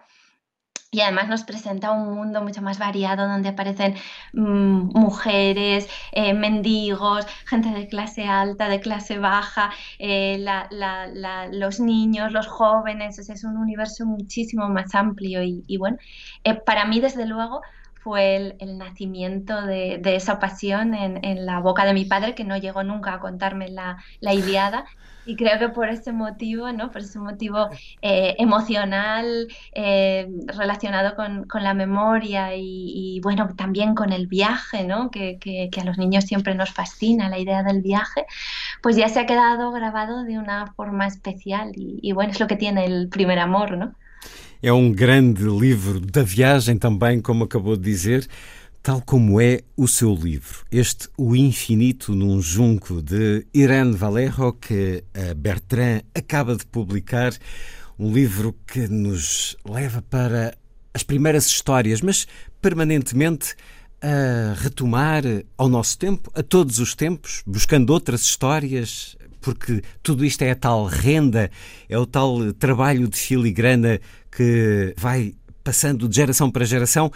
Y 0.92 1.02
además 1.02 1.28
nos 1.28 1.44
presenta 1.44 1.92
un 1.92 2.14
mundo 2.14 2.42
mucho 2.42 2.62
más 2.62 2.78
variado 2.78 3.28
donde 3.28 3.50
aparecen 3.50 3.94
mm, 4.32 4.98
mujeres, 4.98 5.88
eh, 6.12 6.34
mendigos, 6.34 7.26
gente 7.46 7.68
de 7.70 7.86
clase 7.88 8.24
alta, 8.24 8.68
de 8.68 8.80
clase 8.80 9.18
baja, 9.18 9.70
eh, 9.98 10.44
los 11.52 11.78
niños, 11.80 12.32
los 12.32 12.48
jóvenes. 12.48 13.18
es 13.18 13.44
un 13.44 13.56
universo 13.56 14.06
muchísimo 14.06 14.68
más 14.68 14.94
amplio. 14.94 15.42
Y, 15.44 15.76
bueno, 15.76 15.98
para 16.66 16.86
mí, 16.86 17.00
desde 17.00 17.26
luego, 17.26 17.60
fue 18.02 18.54
el, 18.58 18.78
nacimiento 18.78 19.62
de, 19.62 20.00
esa 20.04 20.38
pasión 20.38 20.94
en, 20.94 21.46
la 21.46 21.60
boca 21.60 21.84
de 21.84 21.94
mi 21.94 22.04
padre, 22.04 22.34
que 22.34 22.44
no 22.44 22.56
llegó 22.56 22.82
nunca 22.82 23.14
a 23.14 23.20
contarme 23.20 23.68
la, 23.68 23.98
la 24.20 24.34
Iliada, 24.34 24.86
y 25.26 25.36
creo 25.36 25.58
que 25.58 25.68
por 25.68 25.88
ese 25.88 26.12
motivo, 26.12 26.72
¿no? 26.72 26.90
Por 26.90 27.02
ese 27.02 27.18
motivo 27.18 27.68
eh, 28.02 28.34
emocional 28.38 29.48
eh, 29.72 30.28
relacionado 30.46 31.14
con, 31.14 31.46
la 31.62 31.74
memoria 31.74 32.54
y, 32.56 33.20
bueno, 33.22 33.54
también 33.54 33.94
con 33.94 34.12
el 34.12 34.26
viaje, 34.26 34.84
¿no? 34.84 35.10
Que, 35.10 35.38
que, 35.38 35.80
a 35.80 35.84
los 35.84 35.98
niños 35.98 36.24
siempre 36.24 36.54
nos 36.54 36.70
fascina 36.72 37.28
la 37.28 37.38
idea 37.38 37.62
del 37.62 37.82
viaje, 37.82 38.24
pues 38.82 38.96
ya 38.96 39.08
se 39.08 39.20
ha 39.20 39.26
quedado 39.26 39.72
grabado 39.72 40.24
de 40.24 40.38
una 40.38 40.68
forma 40.74 41.06
especial 41.06 41.72
y, 41.76 41.98
y 42.02 42.12
bueno, 42.12 42.32
es 42.32 42.40
lo 42.40 42.46
que 42.46 42.56
tiene 42.56 42.86
el 42.86 43.08
primer 43.08 43.38
amor, 43.38 43.76
¿no? 43.76 43.94
É 44.62 44.70
um 44.70 44.92
grande 44.92 45.42
livro 45.44 45.98
da 45.98 46.22
viagem 46.22 46.76
também, 46.76 47.18
como 47.18 47.44
acabou 47.44 47.78
de 47.78 47.82
dizer 47.82 48.28
tal 48.82 49.00
como 49.00 49.40
é 49.40 49.60
o 49.76 49.86
seu 49.88 50.14
livro, 50.14 50.64
este 50.70 51.08
O 51.16 51.36
Infinito 51.36 52.14
num 52.14 52.40
Junco, 52.40 53.02
de 53.02 53.46
Irene 53.52 53.94
Valerro, 53.94 54.52
que 54.54 55.04
a 55.14 55.34
Bertrand 55.34 56.02
acaba 56.14 56.56
de 56.56 56.66
publicar, 56.66 57.32
um 57.98 58.12
livro 58.12 58.54
que 58.66 58.88
nos 58.88 59.56
leva 59.66 60.02
para 60.02 60.54
as 60.94 61.02
primeiras 61.02 61.46
histórias, 61.46 62.00
mas 62.00 62.26
permanentemente 62.60 63.54
a 64.02 64.54
retomar 64.54 65.22
ao 65.56 65.68
nosso 65.68 65.98
tempo, 65.98 66.30
a 66.34 66.42
todos 66.42 66.78
os 66.78 66.94
tempos, 66.94 67.42
buscando 67.46 67.90
outras 67.90 68.22
histórias, 68.22 69.16
porque 69.40 69.82
tudo 70.02 70.24
isto 70.24 70.42
é 70.42 70.50
a 70.50 70.56
tal 70.56 70.84
renda, 70.86 71.50
é 71.88 71.98
o 71.98 72.06
tal 72.06 72.52
trabalho 72.54 73.08
de 73.08 73.18
filigrana 73.18 74.00
que 74.30 74.94
vai 74.96 75.34
passando 75.62 76.08
de 76.08 76.16
geração 76.16 76.50
para 76.50 76.64
geração 76.64 77.10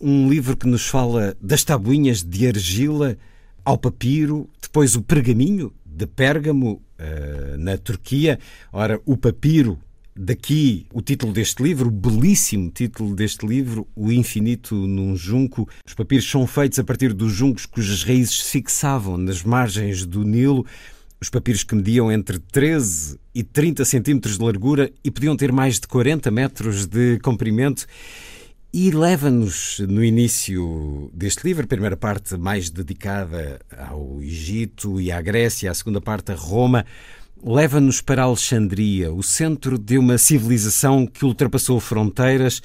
um 0.00 0.28
livro 0.28 0.56
que 0.56 0.66
nos 0.66 0.86
fala 0.86 1.36
das 1.40 1.64
tabuinhas 1.64 2.22
de 2.22 2.46
argila 2.46 3.16
ao 3.64 3.76
papiro, 3.76 4.48
depois 4.62 4.94
o 4.94 5.02
pergaminho 5.02 5.72
de 5.84 6.06
Pérgamo, 6.06 6.80
uh, 6.98 7.58
na 7.58 7.76
Turquia. 7.76 8.38
Ora, 8.72 9.00
o 9.04 9.16
papiro, 9.16 9.78
daqui 10.14 10.86
o 10.92 11.02
título 11.02 11.32
deste 11.32 11.62
livro, 11.62 11.88
o 11.88 11.90
belíssimo 11.90 12.70
título 12.70 13.14
deste 13.14 13.46
livro, 13.46 13.86
O 13.96 14.12
Infinito 14.12 14.74
num 14.74 15.16
Junco. 15.16 15.68
Os 15.84 15.94
papiros 15.94 16.30
são 16.30 16.46
feitos 16.46 16.78
a 16.78 16.84
partir 16.84 17.12
dos 17.12 17.32
juncos 17.32 17.66
cujas 17.66 18.04
raízes 18.04 18.44
se 18.44 18.50
fixavam 18.50 19.16
nas 19.16 19.42
margens 19.42 20.06
do 20.06 20.22
Nilo. 20.22 20.64
Os 21.20 21.28
papiros 21.28 21.64
que 21.64 21.74
mediam 21.74 22.12
entre 22.12 22.38
13 22.38 23.18
e 23.34 23.42
30 23.42 23.84
centímetros 23.84 24.38
de 24.38 24.44
largura 24.44 24.90
e 25.02 25.10
podiam 25.10 25.36
ter 25.36 25.50
mais 25.50 25.80
de 25.80 25.88
40 25.88 26.30
metros 26.30 26.86
de 26.86 27.18
comprimento. 27.18 27.86
E 28.72 28.90
leva-nos 28.90 29.80
no 29.80 30.04
início 30.04 31.10
deste 31.12 31.42
livro, 31.44 31.64
a 31.64 31.66
primeira 31.66 31.96
parte 31.96 32.36
mais 32.36 32.70
dedicada 32.70 33.58
ao 33.76 34.22
Egito 34.22 35.00
e 35.00 35.10
à 35.10 35.20
Grécia, 35.20 35.70
a 35.70 35.74
segunda 35.74 36.00
parte 36.00 36.30
a 36.30 36.34
Roma, 36.34 36.84
leva-nos 37.42 38.00
para 38.00 38.22
Alexandria, 38.22 39.12
o 39.12 39.22
centro 39.22 39.78
de 39.78 39.98
uma 39.98 40.18
civilização 40.18 41.06
que 41.06 41.24
ultrapassou 41.24 41.80
fronteiras 41.80 42.62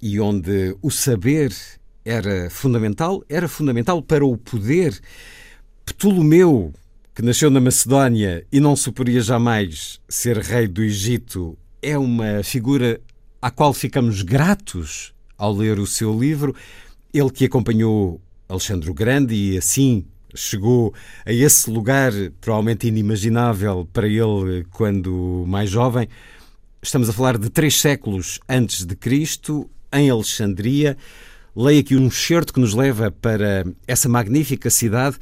e 0.00 0.18
onde 0.18 0.76
o 0.82 0.90
saber 0.90 1.54
era 2.04 2.48
fundamental, 2.50 3.22
era 3.28 3.46
fundamental 3.46 4.02
para 4.02 4.24
o 4.24 4.36
poder. 4.36 4.98
Ptolomeu, 5.84 6.72
que 7.16 7.22
nasceu 7.22 7.50
na 7.50 7.58
Macedónia 7.58 8.44
e 8.52 8.60
não 8.60 8.76
suporia 8.76 9.22
jamais 9.22 9.98
ser 10.06 10.36
rei 10.36 10.68
do 10.68 10.82
Egito, 10.82 11.56
é 11.80 11.96
uma 11.96 12.42
figura 12.42 13.00
à 13.40 13.50
qual 13.50 13.72
ficamos 13.72 14.20
gratos 14.20 15.14
ao 15.38 15.50
ler 15.50 15.78
o 15.78 15.86
seu 15.86 16.12
livro. 16.12 16.54
Ele 17.14 17.30
que 17.30 17.46
acompanhou 17.46 18.20
Alexandre 18.46 18.90
o 18.90 18.94
Grande 18.94 19.34
e 19.34 19.56
assim 19.56 20.04
chegou 20.34 20.92
a 21.24 21.32
esse 21.32 21.70
lugar 21.70 22.12
provavelmente 22.38 22.86
inimaginável 22.86 23.88
para 23.90 24.06
ele 24.06 24.66
quando 24.70 25.42
mais 25.48 25.70
jovem. 25.70 26.06
Estamos 26.82 27.08
a 27.08 27.14
falar 27.14 27.38
de 27.38 27.48
três 27.48 27.80
séculos 27.80 28.38
antes 28.46 28.84
de 28.84 28.94
Cristo, 28.94 29.70
em 29.90 30.10
Alexandria. 30.10 30.98
Leio 31.56 31.80
aqui 31.80 31.96
um 31.96 32.08
excerto 32.08 32.52
que 32.52 32.60
nos 32.60 32.74
leva 32.74 33.10
para 33.10 33.64
essa 33.86 34.06
magnífica 34.06 34.68
cidade, 34.68 35.16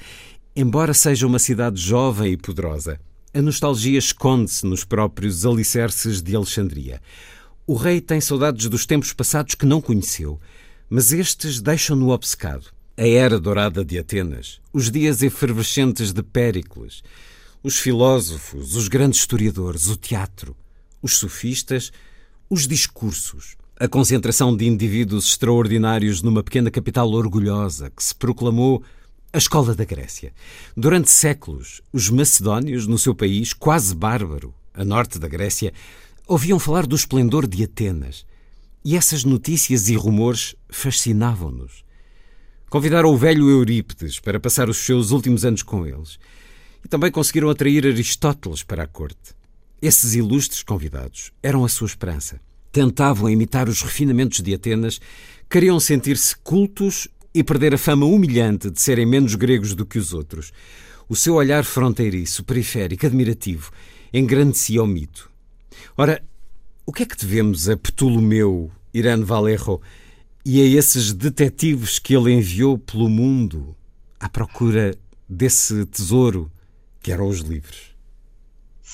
embora 0.57 0.95
seja 0.95 1.27
uma 1.27 1.39
cidade 1.39 1.81
jovem 1.81 2.33
e 2.33 2.37
poderosa. 2.37 3.01
A 3.33 3.43
nostalgia 3.43 3.99
esconde-se 3.99 4.65
nos 4.65 4.85
próprios 4.85 5.45
alicerces 5.45 6.23
de 6.23 6.37
Alexandria. 6.37 7.01
O 7.67 7.75
rei 7.75 8.01
tem 8.01 8.21
saudades 8.21 8.69
dos 8.69 8.87
tempos 8.87 9.13
passados 9.13 9.55
que 9.55 9.67
não 9.67 9.81
conheceu, 9.81 10.41
mas 10.89 11.13
estes 11.13 11.61
deixam-no 11.61 12.11
obcecado. 12.11 12.67
A 12.97 13.09
era 13.09 13.41
dourada 13.41 13.85
de 13.85 13.99
Atenas, 13.99 14.61
os 14.73 14.89
dias 14.89 15.21
efervescentes 15.23 16.13
de 16.13 16.23
Péricles, 16.23 17.03
os 17.61 17.77
filósofos, 17.79 18.77
os 18.77 18.87
grandes 18.87 19.19
historiadores, 19.21 19.89
o 19.89 19.97
teatro, 19.97 20.55
os 21.03 21.17
sofistas, 21.17 21.91
os 22.49 22.69
discursos, 22.69 23.57
a 23.81 23.89
concentração 23.89 24.57
de 24.57 24.67
indivíduos 24.67 25.27
extraordinários 25.27 26.23
numa 26.23 26.45
pequena 26.45 26.71
capital 26.71 27.11
orgulhosa 27.11 27.91
que 27.91 28.05
se 28.05 28.15
proclamou 28.15 28.85
a 29.35 29.39
escola 29.39 29.75
da 29.75 29.85
Grécia. 29.85 30.33
Durante 30.77 31.11
séculos, 31.11 31.83
os 31.93 32.09
macedónios, 32.09 32.87
no 32.87 32.97
seu 32.97 33.17
país 33.17 33.53
quase 33.53 33.93
bárbaro, 33.93 34.55
a 34.73 34.85
norte 34.85 35.19
da 35.19 35.27
Grécia, 35.27 35.73
ouviam 36.25 36.57
falar 36.57 36.87
do 36.87 36.95
esplendor 36.95 37.45
de 37.45 37.65
Atenas. 37.65 38.25
E 38.85 38.97
essas 38.97 39.25
notícias 39.25 39.89
e 39.89 39.97
rumores 39.97 40.55
fascinavam-nos. 40.71 41.85
Convidaram 42.71 43.13
o 43.13 43.17
velho 43.17 43.51
Eurípides 43.51 44.21
para 44.21 44.39
passar 44.39 44.69
os 44.69 44.77
seus 44.77 45.11
últimos 45.11 45.45
anos 45.45 45.65
com 45.65 45.85
eles. 45.85 46.17
E 46.85 46.89
também 46.89 47.11
conseguiram 47.11 47.51
atrair 47.51 47.85
Aristóteles 47.85 48.63
para 48.63 48.85
a 48.85 48.87
corte. 48.87 49.35
Esses 49.83 50.15
ilustres 50.15 50.63
convidados 50.63 51.33
eram 51.43 51.65
a 51.65 51.69
sua 51.69 51.89
esperança 51.89 52.41
tentavam 52.75 53.31
imitar 53.31 53.69
os 53.69 53.83
refinamentos 53.83 54.41
de 54.41 54.53
Atenas, 54.53 55.01
queriam 55.49 55.79
sentir-se 55.79 56.35
cultos 56.39 57.07
e 57.35 57.43
perder 57.43 57.75
a 57.75 57.79
fama 57.79 58.07
humilhante 58.07 58.71
de 58.71 58.81
serem 58.81 59.05
menos 59.05 59.35
gregos 59.35 59.75
do 59.75 59.85
que 59.85 59.99
os 59.99 60.13
outros. 60.13 60.53
O 61.09 61.17
seu 61.17 61.35
olhar 61.35 61.65
fronteiriço, 61.65 62.45
periférico, 62.45 63.05
admirativo, 63.05 63.73
engrandecia 64.13 64.83
o 64.83 64.87
mito. 64.87 65.29
Ora, 65.97 66.23
o 66.87 66.93
que 66.93 67.03
é 67.03 67.07
que 67.07 67.17
devemos 67.17 67.69
a 67.69 67.77
Ptolomeu, 67.77 68.71
Irano 68.93 69.27
Valerro, 69.27 69.83
e 70.45 70.61
a 70.61 70.65
esses 70.79 71.13
detetives 71.13 71.99
que 71.99 72.15
ele 72.15 72.33
enviou 72.33 72.79
pelo 72.79 73.09
mundo 73.09 73.75
à 74.21 74.29
procura 74.29 74.97
desse 75.29 75.85
tesouro 75.87 76.51
que 77.03 77.11
eram 77.11 77.29
os 77.29 77.41
livros? 77.41 77.94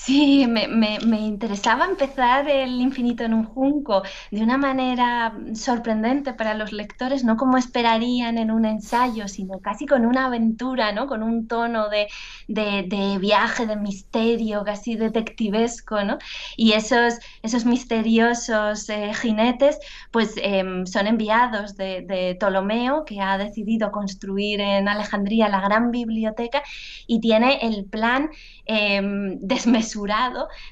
Sí, 0.03 0.47
me, 0.49 0.67
me, 0.67 1.21
interesaba 1.21 1.85
empezar 1.85 2.49
el 2.49 2.81
infinito 2.81 3.23
en 3.23 3.35
un 3.35 3.45
junco 3.45 4.03
de 4.31 4.43
una 4.43 4.57
manera 4.57 5.37
sorprendente 5.55 6.33
para 6.33 6.55
los 6.55 6.73
lectores, 6.73 7.23
no 7.23 7.37
como 7.37 7.59
esperarían 7.59 8.39
en 8.39 8.51
un 8.51 8.65
ensayo, 8.65 9.29
sino 9.29 9.61
casi 9.61 9.85
con 9.87 10.07
una 10.07 10.27
aventura, 10.27 10.93
¿no? 10.93 11.07
Con 11.07 11.23
un 11.23 11.47
tono 11.47 11.91
de, 11.91 12.09
de, 12.49 13.19
viaje, 13.19 13.67
de 13.67 13.77
misterio, 13.77 14.65
casi 14.65 14.97
detectivesco, 14.97 16.03
¿no? 16.03 16.17
Y 16.57 16.73
esos, 16.73 17.19
esos 17.43 17.67
misteriosos 17.67 18.89
eh, 18.89 19.13
jinetes, 19.15 19.79
pues 20.11 20.33
em, 20.39 20.87
son 20.87 21.09
enviados 21.09 21.77
de, 21.77 22.03
de 22.03 22.37
Ptolomeo, 22.37 23.05
que 23.05 23.21
ha 23.21 23.37
decidido 23.37 23.93
construir 23.93 24.61
en 24.63 24.89
Alejandría 24.89 25.49
la 25.51 25.61
gran 25.61 25.91
biblioteca 25.91 26.63
y 27.07 27.21
tiene 27.21 27.59
el 27.63 27.85
plan 27.85 28.31
Em, 28.73 29.37
desmesurado 29.41 29.90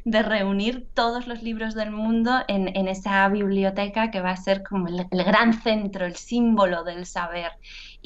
de 0.05 0.23
reunir 0.23 0.87
todos 0.95 1.27
los 1.27 1.43
libros 1.43 1.75
del 1.75 1.91
mundo 1.91 2.41
en, 2.49 2.69
esa 2.89 3.29
biblioteca 3.29 4.11
que 4.11 4.21
va 4.21 4.31
a 4.31 4.37
ser 4.37 4.63
como 4.63 4.89
el, 4.89 5.07
gran 5.11 5.53
centro, 5.63 6.07
el 6.07 6.17
símbolo 6.17 6.85
del 6.85 7.07
saber. 7.07 7.53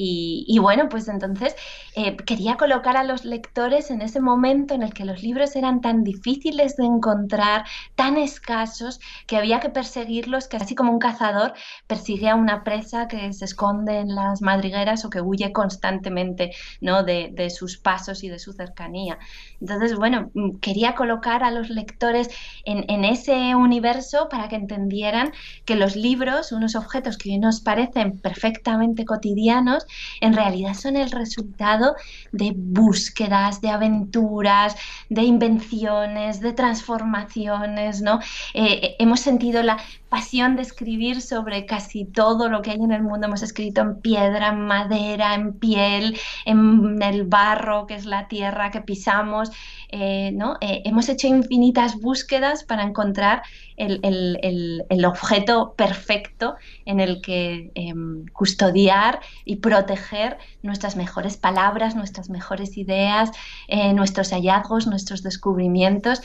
Y, 0.05 0.59
bueno, 0.59 0.89
pues 0.89 1.09
entonces 1.09 1.55
eh, 1.95 2.17
quería 2.17 2.57
colocar 2.57 2.97
a 2.97 3.05
los 3.05 3.25
lectores 3.25 3.91
en 3.91 4.03
ese 4.03 4.21
momento 4.21 4.75
en 4.75 4.83
el 4.83 4.93
que 4.93 5.05
los 5.05 5.23
libros 5.23 5.55
eran 5.55 5.81
tan 5.81 6.03
difíciles 6.03 6.77
de 6.77 6.87
encontrar, 6.87 7.65
tan 7.95 8.17
escasos, 8.17 8.99
que 9.27 9.37
había 9.37 9.61
que 9.61 9.71
perseguirlos, 9.71 10.49
que 10.49 10.57
así 10.57 10.75
como 10.75 10.93
un 10.93 10.99
cazador 10.99 11.53
persigue 11.87 12.29
a 12.29 12.35
una 12.35 12.65
presa 12.65 13.07
que 13.07 13.33
se 13.33 13.45
esconde 13.45 13.99
en 14.01 14.15
las 14.15 14.43
madrigueras 14.43 15.05
o 15.05 15.11
que 15.11 15.21
huye 15.21 15.53
constantemente 15.53 16.51
¿no? 16.81 17.05
de, 17.05 17.31
de 17.33 17.51
sus 17.51 17.79
pasos 17.79 18.25
y 18.25 18.29
de 18.29 18.39
su 18.41 18.53
cercanía. 18.53 19.19
Entonces, 19.61 19.95
bueno, 19.97 20.31
mm, 20.35 20.59
quería 20.59 20.95
colocar 20.97 21.45
a 21.45 21.53
los 21.53 21.71
lectores 21.71 22.29
en, 22.65 22.85
en 22.89 23.05
ese 23.05 23.55
universo 23.55 24.29
para 24.29 24.49
que 24.49 24.57
entendieran 24.57 25.33
que 25.65 25.77
los 25.77 25.95
libros, 25.95 26.51
unos 26.51 26.75
objetos 26.75 27.19
que 27.19 27.31
hoy 27.31 27.39
nos 27.39 27.61
parecen 27.61 28.19
perfectamente 28.19 29.05
cotidianos, 29.05 29.87
en 30.21 30.35
realidad 30.35 30.75
son 30.75 30.97
el 30.97 31.11
resultado 31.11 31.95
de 32.33 32.53
búsquedas, 32.55 33.61
de 33.61 33.71
aventuras, 33.71 34.77
de 35.09 35.23
invenciones, 35.23 36.41
de 36.41 36.53
transformaciones, 36.53 38.03
¿no? 38.03 38.21
Eh, 38.55 38.81
eh, 38.83 38.97
hemos 38.99 39.21
sentido 39.21 39.63
la 39.63 39.79
pasión 40.13 40.57
de 40.57 40.63
escribir 40.63 41.23
sobre 41.23 41.65
casi 41.65 42.05
todo 42.05 42.51
lo 42.51 42.61
que 42.61 42.73
hay 42.73 42.77
en 42.77 42.93
el 42.93 43.03
mundo. 43.03 43.29
Hemos 43.29 43.43
escrito 43.43 43.81
en 43.81 44.03
piedra, 44.03 44.49
en 44.49 44.61
madera, 44.67 45.35
en 45.35 45.55
piel, 45.55 46.19
en 46.45 47.03
el 47.03 47.25
barro, 47.25 47.87
que 47.87 47.95
es 47.95 48.05
la 48.05 48.29
tierra 48.29 48.71
que 48.71 48.83
pisamos. 48.83 49.51
Eh, 49.89 50.31
¿no? 50.33 50.57
hemos 50.61 51.09
hecho 51.09 51.29
infinitas 51.29 51.99
búsquedas 51.99 52.65
para 52.65 52.83
encontrar 52.83 53.43
el, 53.77 55.07
objeto 55.07 55.75
perfecto 55.77 56.57
en 56.85 57.01
el 57.01 57.21
que 57.21 57.71
em, 57.75 58.27
custodiar 58.33 59.21
y 59.45 59.57
proteger 59.57 60.39
nuestras 60.63 60.97
mejores 60.97 61.37
palabras, 61.37 61.97
nuestras 61.97 62.31
mejores 62.31 62.77
ideas, 62.77 63.31
eh, 63.69 63.93
nuestros 63.93 64.31
hallazgos, 64.31 64.87
nuestros 64.87 65.23
descubrimientos. 65.23 66.21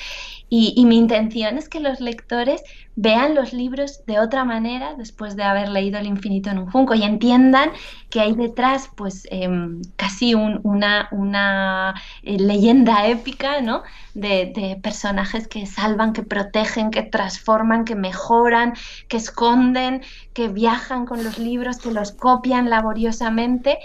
Y, 0.50 0.86
mi 0.86 0.98
intención 0.98 1.58
es 1.58 1.68
que 1.68 1.82
los 1.82 2.00
lectores 2.00 2.64
vean 2.96 3.36
los 3.36 3.52
libros 3.52 3.77
de 4.06 4.20
otra 4.20 4.44
manera 4.44 4.96
después 4.96 5.36
de 5.36 5.44
haber 5.44 5.70
leído 5.70 6.00
El 6.00 6.08
infinito 6.08 6.50
en 6.50 6.60
un 6.60 6.72
junco 6.72 6.96
y 6.96 7.04
entiendan 7.04 7.72
que 8.10 8.22
hay 8.22 8.34
detrás 8.34 8.90
pues 8.96 9.28
em, 9.30 9.82
casi 9.96 10.34
una, 10.34 11.08
una 11.12 11.94
eh, 12.24 12.38
leyenda 12.40 13.08
épica 13.08 13.62
¿no? 13.62 13.84
de, 14.14 14.52
de, 14.56 14.80
personajes 14.82 15.48
que 15.48 15.66
salvan, 15.66 16.14
que 16.14 16.24
protegen, 16.24 16.92
que 16.92 17.04
transforman, 17.04 17.86
que 17.86 17.96
mejoran, 17.96 18.74
que 19.08 19.18
esconden, 19.18 20.02
que 20.34 20.48
viajan 20.48 21.06
con 21.06 21.24
los 21.24 21.38
libros, 21.38 21.78
que 21.78 21.92
los 21.92 22.12
copian 22.12 22.70
laboriosamente 22.70 23.80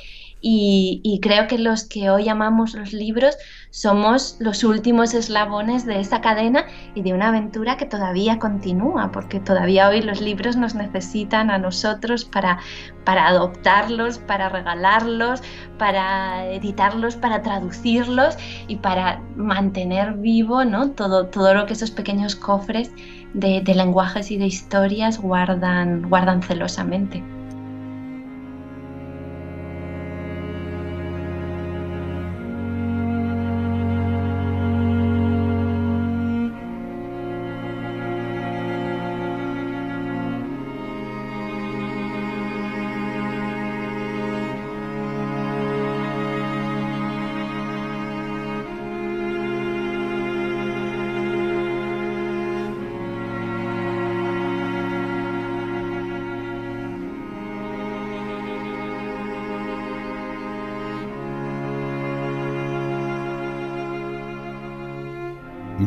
y, 0.44 1.20
creo 1.22 1.46
que 1.46 1.56
los 1.56 1.84
que 1.84 2.10
hoy 2.10 2.28
amamos 2.28 2.74
los 2.74 2.92
libros 2.92 3.36
somos 3.70 4.36
los 4.40 4.64
últimos 4.64 5.14
eslabones 5.14 5.86
de 5.86 6.00
esa 6.00 6.20
cadena 6.20 6.64
y 6.96 7.02
de 7.02 7.14
una 7.14 7.28
aventura 7.28 7.76
que 7.76 7.86
todavía 7.86 8.40
continúa, 8.40 9.12
porque 9.12 9.38
todavía 9.38 9.88
hoy 9.88 10.02
los 10.02 10.20
libros 10.20 10.56
nos 10.56 10.74
necesitan 10.74 11.48
a 11.50 11.58
nosotros 11.58 12.24
para, 12.24 12.58
para 13.04 13.28
adoptarlos, 13.28 14.18
para 14.18 14.48
regalarlos, 14.48 15.42
para 15.78 16.46
editarlos, 16.46 17.14
para 17.14 17.42
traducirlos 17.42 18.36
y 18.66 18.76
para 18.76 19.22
mantener 19.36 20.14
vivo 20.14 20.64
¿no? 20.64 20.90
todo, 20.90 21.26
todo 21.26 21.54
lo 21.54 21.66
que 21.66 21.74
esos 21.74 21.92
pequeños 21.92 22.34
cofres 22.34 22.90
de, 23.32 23.60
de 23.60 23.74
lenguajes 23.76 24.32
y 24.32 24.38
de 24.38 24.46
historias 24.46 25.20
guardan, 25.20 26.08
guardan 26.08 26.42
celosamente. 26.42 27.22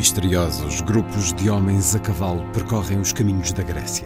Misteriosos 0.06 0.82
grupos 0.82 1.34
de 1.34 1.49
homens 1.49 1.95
a 1.95 1.99
cavalo 1.99 2.45
percorrem 2.53 2.99
os 2.99 3.12
caminhos 3.12 3.51
da 3.51 3.64
Grécia. 3.64 4.06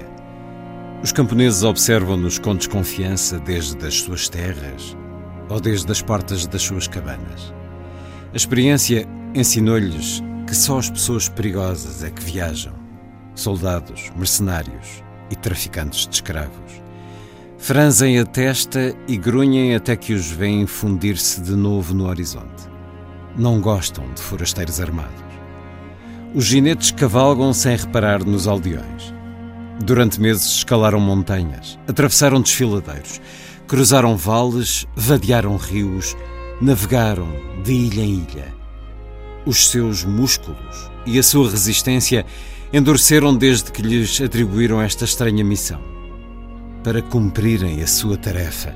Os 1.03 1.11
camponeses 1.11 1.61
observam-nos 1.61 2.39
com 2.39 2.55
desconfiança 2.55 3.37
desde 3.37 3.85
as 3.85 3.95
suas 3.95 4.29
terras 4.29 4.95
ou 5.49 5.59
desde 5.59 5.91
as 5.91 6.01
portas 6.01 6.47
das 6.47 6.61
suas 6.61 6.87
cabanas. 6.87 7.53
A 8.31 8.37
experiência 8.37 9.05
ensinou-lhes 9.35 10.23
que 10.47 10.55
só 10.55 10.79
as 10.79 10.89
pessoas 10.89 11.27
perigosas 11.27 12.01
é 12.01 12.09
que 12.09 12.23
viajam: 12.23 12.73
soldados, 13.35 14.09
mercenários 14.15 15.03
e 15.29 15.35
traficantes 15.35 16.07
de 16.07 16.15
escravos. 16.15 16.81
Franzem 17.57 18.19
a 18.19 18.25
testa 18.25 18.95
e 19.05 19.17
grunhem 19.17 19.75
até 19.75 19.97
que 19.97 20.13
os 20.13 20.31
veem 20.31 20.65
fundir-se 20.65 21.41
de 21.41 21.57
novo 21.57 21.93
no 21.93 22.07
horizonte. 22.07 22.69
Não 23.35 23.59
gostam 23.59 24.09
de 24.13 24.21
forasteiros 24.21 24.79
armados. 24.79 25.28
Os 26.31 26.45
ginetes 26.45 26.91
cavalgam 26.91 27.51
sem 27.51 27.75
reparar 27.75 28.23
nos 28.23 28.47
aldeões. 28.47 29.11
Durante 29.83 30.21
meses 30.21 30.45
escalaram 30.57 30.99
montanhas, 30.99 31.79
atravessaram 31.87 32.39
desfiladeiros, 32.39 33.19
cruzaram 33.67 34.15
vales, 34.15 34.85
vadearam 34.95 35.57
rios, 35.57 36.15
navegaram 36.61 37.27
de 37.63 37.73
ilha 37.73 38.01
em 38.03 38.27
ilha. 38.29 38.53
Os 39.43 39.69
seus 39.69 40.05
músculos 40.05 40.91
e 41.03 41.17
a 41.17 41.23
sua 41.23 41.49
resistência 41.49 42.23
endureceram 42.71 43.35
desde 43.35 43.71
que 43.71 43.81
lhes 43.81 44.21
atribuíram 44.21 44.79
esta 44.79 45.05
estranha 45.05 45.43
missão. 45.43 45.81
Para 46.83 47.01
cumprirem 47.01 47.81
a 47.81 47.87
sua 47.87 48.17
tarefa, 48.17 48.75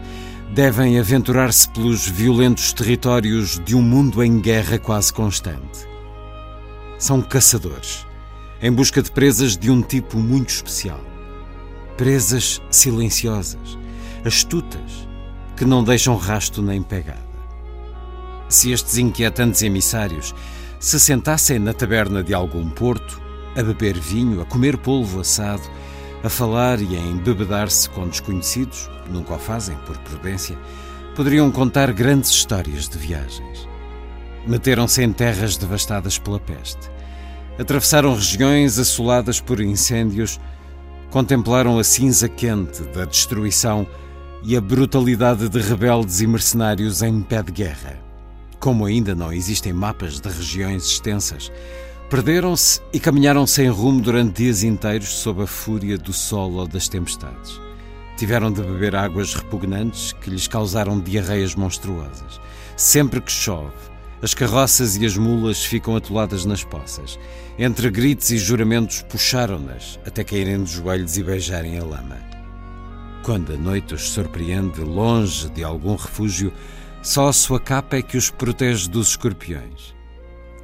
devem 0.55 0.97
aventurar-se 0.97 1.69
pelos 1.69 2.07
violentos 2.07 2.73
territórios 2.73 3.59
de 3.63 3.75
um 3.75 3.81
mundo 3.83 4.23
em 4.23 4.41
guerra 4.41 4.79
quase 4.79 5.13
constante 5.13 5.92
são 7.03 7.21
caçadores, 7.21 8.07
em 8.61 8.71
busca 8.71 9.01
de 9.01 9.11
presas 9.11 9.57
de 9.57 9.69
um 9.69 9.81
tipo 9.81 10.17
muito 10.17 10.51
especial. 10.51 11.01
Presas 11.97 12.61
silenciosas, 12.71 13.77
astutas, 14.23 15.05
que 15.57 15.65
não 15.65 15.83
deixam 15.83 16.15
rasto 16.15 16.61
nem 16.61 16.81
pegada. 16.81 17.19
Se 18.47 18.71
estes 18.71 18.97
inquietantes 18.97 19.61
emissários 19.63 20.33
se 20.79 20.97
sentassem 20.97 21.59
na 21.59 21.73
taberna 21.73 22.23
de 22.23 22.33
algum 22.33 22.69
porto, 22.69 23.21
a 23.53 23.61
beber 23.61 23.99
vinho, 23.99 24.39
a 24.39 24.45
comer 24.45 24.77
polvo 24.77 25.19
assado, 25.19 25.69
a 26.23 26.29
falar 26.29 26.79
e 26.79 26.95
a 26.95 26.99
embebedar-se 27.01 27.89
com 27.89 28.07
desconhecidos, 28.07 28.89
nunca 29.09 29.33
o 29.33 29.39
fazem 29.39 29.75
por 29.85 29.97
prudência, 29.97 30.57
poderiam 31.17 31.51
contar 31.51 31.91
grandes 31.91 32.29
histórias 32.29 32.87
de 32.87 32.97
viagens. 32.97 33.67
Meteram-se 34.47 35.01
em 35.01 35.11
terras 35.11 35.55
devastadas 35.55 36.17
pela 36.17 36.37
peste, 36.37 36.92
atravessaram 37.57 38.15
regiões 38.15 38.79
assoladas 38.79 39.39
por 39.39 39.61
incêndios, 39.61 40.39
contemplaram 41.09 41.77
a 41.77 41.83
cinza 41.83 42.27
quente 42.27 42.81
da 42.85 43.05
destruição 43.05 43.87
e 44.43 44.57
a 44.57 44.61
brutalidade 44.61 45.47
de 45.47 45.59
rebeldes 45.59 46.21
e 46.21 46.27
mercenários 46.27 47.01
em 47.01 47.21
pé 47.21 47.43
de 47.43 47.51
guerra. 47.51 47.99
Como 48.59 48.85
ainda 48.85 49.13
não 49.13 49.31
existem 49.31 49.71
mapas 49.71 50.19
de 50.19 50.29
regiões 50.29 50.85
extensas, 50.85 51.51
perderam-se 52.09 52.81
e 52.91 52.99
caminharam 52.99 53.45
sem 53.45 53.69
rumo 53.69 54.01
durante 54.01 54.43
dias 54.43 54.63
inteiros 54.63 55.09
sob 55.09 55.43
a 55.43 55.47
fúria 55.47 55.97
do 55.97 56.11
sol 56.11 56.53
ou 56.53 56.67
das 56.67 56.87
tempestades. 56.87 57.59
Tiveram 58.17 58.51
de 58.51 58.61
beber 58.61 58.95
águas 58.95 59.33
repugnantes 59.33 60.13
que 60.13 60.29
lhes 60.29 60.47
causaram 60.47 60.99
diarreias 60.99 61.55
monstruosas. 61.55 62.39
Sempre 62.75 63.21
que 63.21 63.31
chove, 63.31 63.73
as 64.23 64.33
carroças 64.33 64.95
e 64.95 65.05
as 65.05 65.17
mulas 65.17 65.65
ficam 65.65 65.97
atoladas 65.97 66.45
nas 66.45 66.63
poças. 66.63 67.19
Entre 67.59 67.89
gritos 67.89 68.31
e 68.31 68.37
juramentos, 68.37 69.01
puxaram-nas 69.01 69.99
até 70.07 70.23
caírem 70.23 70.63
de 70.63 70.71
joelhos 70.71 71.17
e 71.17 71.23
beijarem 71.23 71.77
a 71.77 71.83
lama. 71.83 72.17
Quando 73.21 73.53
a 73.53 73.57
noite 73.57 73.93
os 73.93 74.09
surpreende 74.11 74.79
longe 74.79 75.49
de 75.49 75.61
algum 75.61 75.97
refúgio, 75.97 76.53
só 77.01 77.27
a 77.27 77.33
sua 77.33 77.59
capa 77.59 77.97
é 77.97 78.01
que 78.01 78.15
os 78.15 78.29
protege 78.29 78.89
dos 78.89 79.09
escorpiões. 79.09 79.93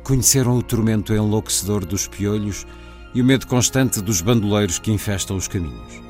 Conheceram 0.04 0.58
o 0.58 0.64
tormento 0.64 1.14
enlouquecedor 1.14 1.86
dos 1.86 2.08
piolhos 2.08 2.66
e 3.14 3.22
o 3.22 3.26
medo 3.26 3.46
constante 3.46 4.00
dos 4.00 4.22
bandoleiros 4.22 4.80
que 4.80 4.90
infestam 4.90 5.36
os 5.36 5.50
caminhos. 5.50 6.02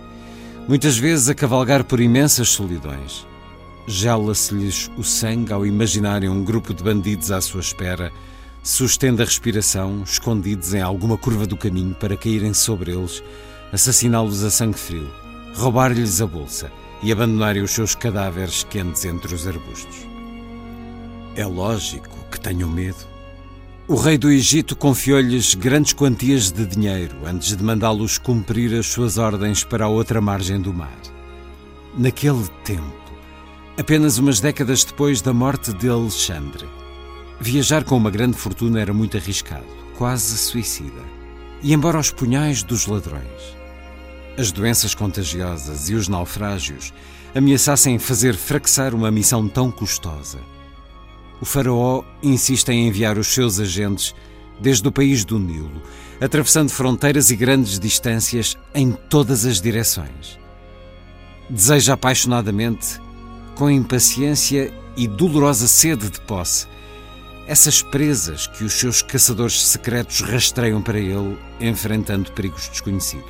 Muitas 0.68 1.00
vezes 1.00 1.28
a 1.28 1.34
cavalgar 1.34 1.84
por 1.84 2.00
imensas 2.00 2.50
solidões, 2.50 3.26
Gela-se-lhes 3.88 4.90
o 4.98 5.04
sangue 5.04 5.52
ao 5.52 5.66
imaginarem 5.66 6.30
um 6.30 6.44
grupo 6.44 6.74
de 6.74 6.84
bandidos 6.84 7.32
à 7.32 7.42
sua 7.42 7.62
espera, 7.62 8.12
sustendo 8.62 9.22
a 9.22 9.26
respiração, 9.26 10.04
escondidos 10.04 10.74
em 10.74 10.82
alguma 10.82 11.18
curva 11.18 11.48
do 11.48 11.58
caminho 11.58 11.96
para 11.96 12.18
caírem 12.18 12.54
sobre 12.54 12.92
eles, 12.92 13.24
assassiná-los 13.72 14.44
a 14.44 14.52
sangue 14.52 14.78
frio, 14.78 15.10
roubar-lhes 15.56 16.22
a 16.22 16.28
bolsa 16.28 16.72
e 17.02 17.12
abandonarem 17.12 17.64
os 17.64 17.72
seus 17.72 17.96
cadáveres 17.96 18.64
quentes 18.64 19.06
entre 19.06 19.34
os 19.34 19.48
arbustos. 19.48 20.08
É 21.36 21.46
lógico 21.46 22.18
que 22.30 22.40
tenham 22.40 22.70
medo. 22.70 23.08
O 23.88 23.96
rei 23.96 24.18
do 24.20 24.30
Egito 24.30 24.76
confiou-lhes 24.76 25.56
grandes 25.56 25.94
quantias 25.94 26.52
de 26.52 26.64
dinheiro 26.66 27.16
antes 27.26 27.56
de 27.56 27.64
mandá-los 27.64 28.20
cumprir 28.20 28.78
as 28.78 28.86
suas 28.86 29.18
ordens 29.18 29.64
para 29.64 29.86
a 29.86 29.88
outra 29.88 30.22
margem 30.22 30.62
do 30.62 30.72
mar. 30.72 31.00
Naquele 31.98 32.48
tempo, 32.64 33.09
apenas 33.80 34.18
umas 34.18 34.42
décadas 34.42 34.84
depois 34.84 35.22
da 35.22 35.32
morte 35.32 35.72
de 35.72 35.88
Alexandre. 35.88 36.68
Viajar 37.40 37.86
com 37.86 37.96
uma 37.96 38.12
grande 38.12 38.36
fortuna 38.36 38.82
era 38.82 38.94
muito 38.94 39.16
arriscado, 39.16 39.66
quase 39.98 40.38
suicida. 40.38 41.02
E 41.64 41.74
embora 41.74 41.98
os 41.98 42.12
punhais 42.12 42.62
dos 42.62 42.88
ladrões, 42.88 43.56
as 44.38 44.52
doenças 44.52 44.94
contagiosas 44.94 45.90
e 45.90 45.96
os 45.96 46.10
naufrágios 46.10 46.94
ameaçassem 47.34 47.98
fazer 47.98 48.36
fracassar 48.36 48.94
uma 48.94 49.10
missão 49.10 49.48
tão 49.48 49.72
custosa, 49.72 50.40
o 51.40 51.46
Faraó 51.46 52.04
insiste 52.22 52.68
em 52.68 52.86
enviar 52.86 53.18
os 53.18 53.28
seus 53.28 53.62
agentes 53.62 54.14
desde 54.60 54.86
o 54.86 54.92
país 54.92 55.24
do 55.24 55.40
Nilo, 55.40 55.82
atravessando 56.20 56.70
fronteiras 56.70 57.32
e 57.32 57.36
grandes 57.38 57.80
distâncias 57.80 58.58
em 58.76 58.92
todas 58.92 59.46
as 59.46 59.62
direções. 59.62 60.38
Deseja 61.50 61.94
apaixonadamente 61.94 63.00
com 63.60 63.70
impaciência 63.70 64.74
e 64.95 65.05
dolorosa 65.05 65.68
sede 65.68 66.10
de 66.10 66.22
posse, 66.22 66.66
essas 67.45 67.82
presas 67.82 68.47
que 68.47 68.64
os 68.64 68.72
seus 68.72 69.01
caçadores 69.01 69.62
secretos 69.62 70.22
rastreiam 70.22 70.82
para 70.82 70.97
ele, 70.97 71.38
enfrentando 71.60 72.32
perigos 72.32 72.70
desconhecidos. 72.70 73.30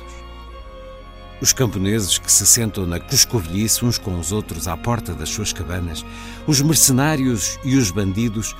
Os 1.42 1.52
camponeses 1.52 2.16
que 2.16 2.30
se 2.30 2.46
sentam 2.46 2.86
na 2.86 3.00
cuscovilhice 3.00 3.84
uns 3.84 3.98
com 3.98 4.20
os 4.20 4.30
outros 4.30 4.68
à 4.68 4.76
porta 4.76 5.14
das 5.14 5.30
suas 5.30 5.52
cabanas, 5.52 6.06
os 6.46 6.60
mercenários 6.60 7.58
e 7.64 7.76
os 7.76 7.90
bandidos, 7.90 8.54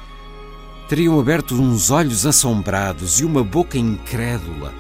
teriam 0.89 1.21
aberto 1.21 1.55
uns 1.55 1.89
olhos 1.89 2.27
assombrados 2.27 3.21
e 3.21 3.25
uma 3.25 3.45
boca 3.45 3.79
incrédula 3.79 4.75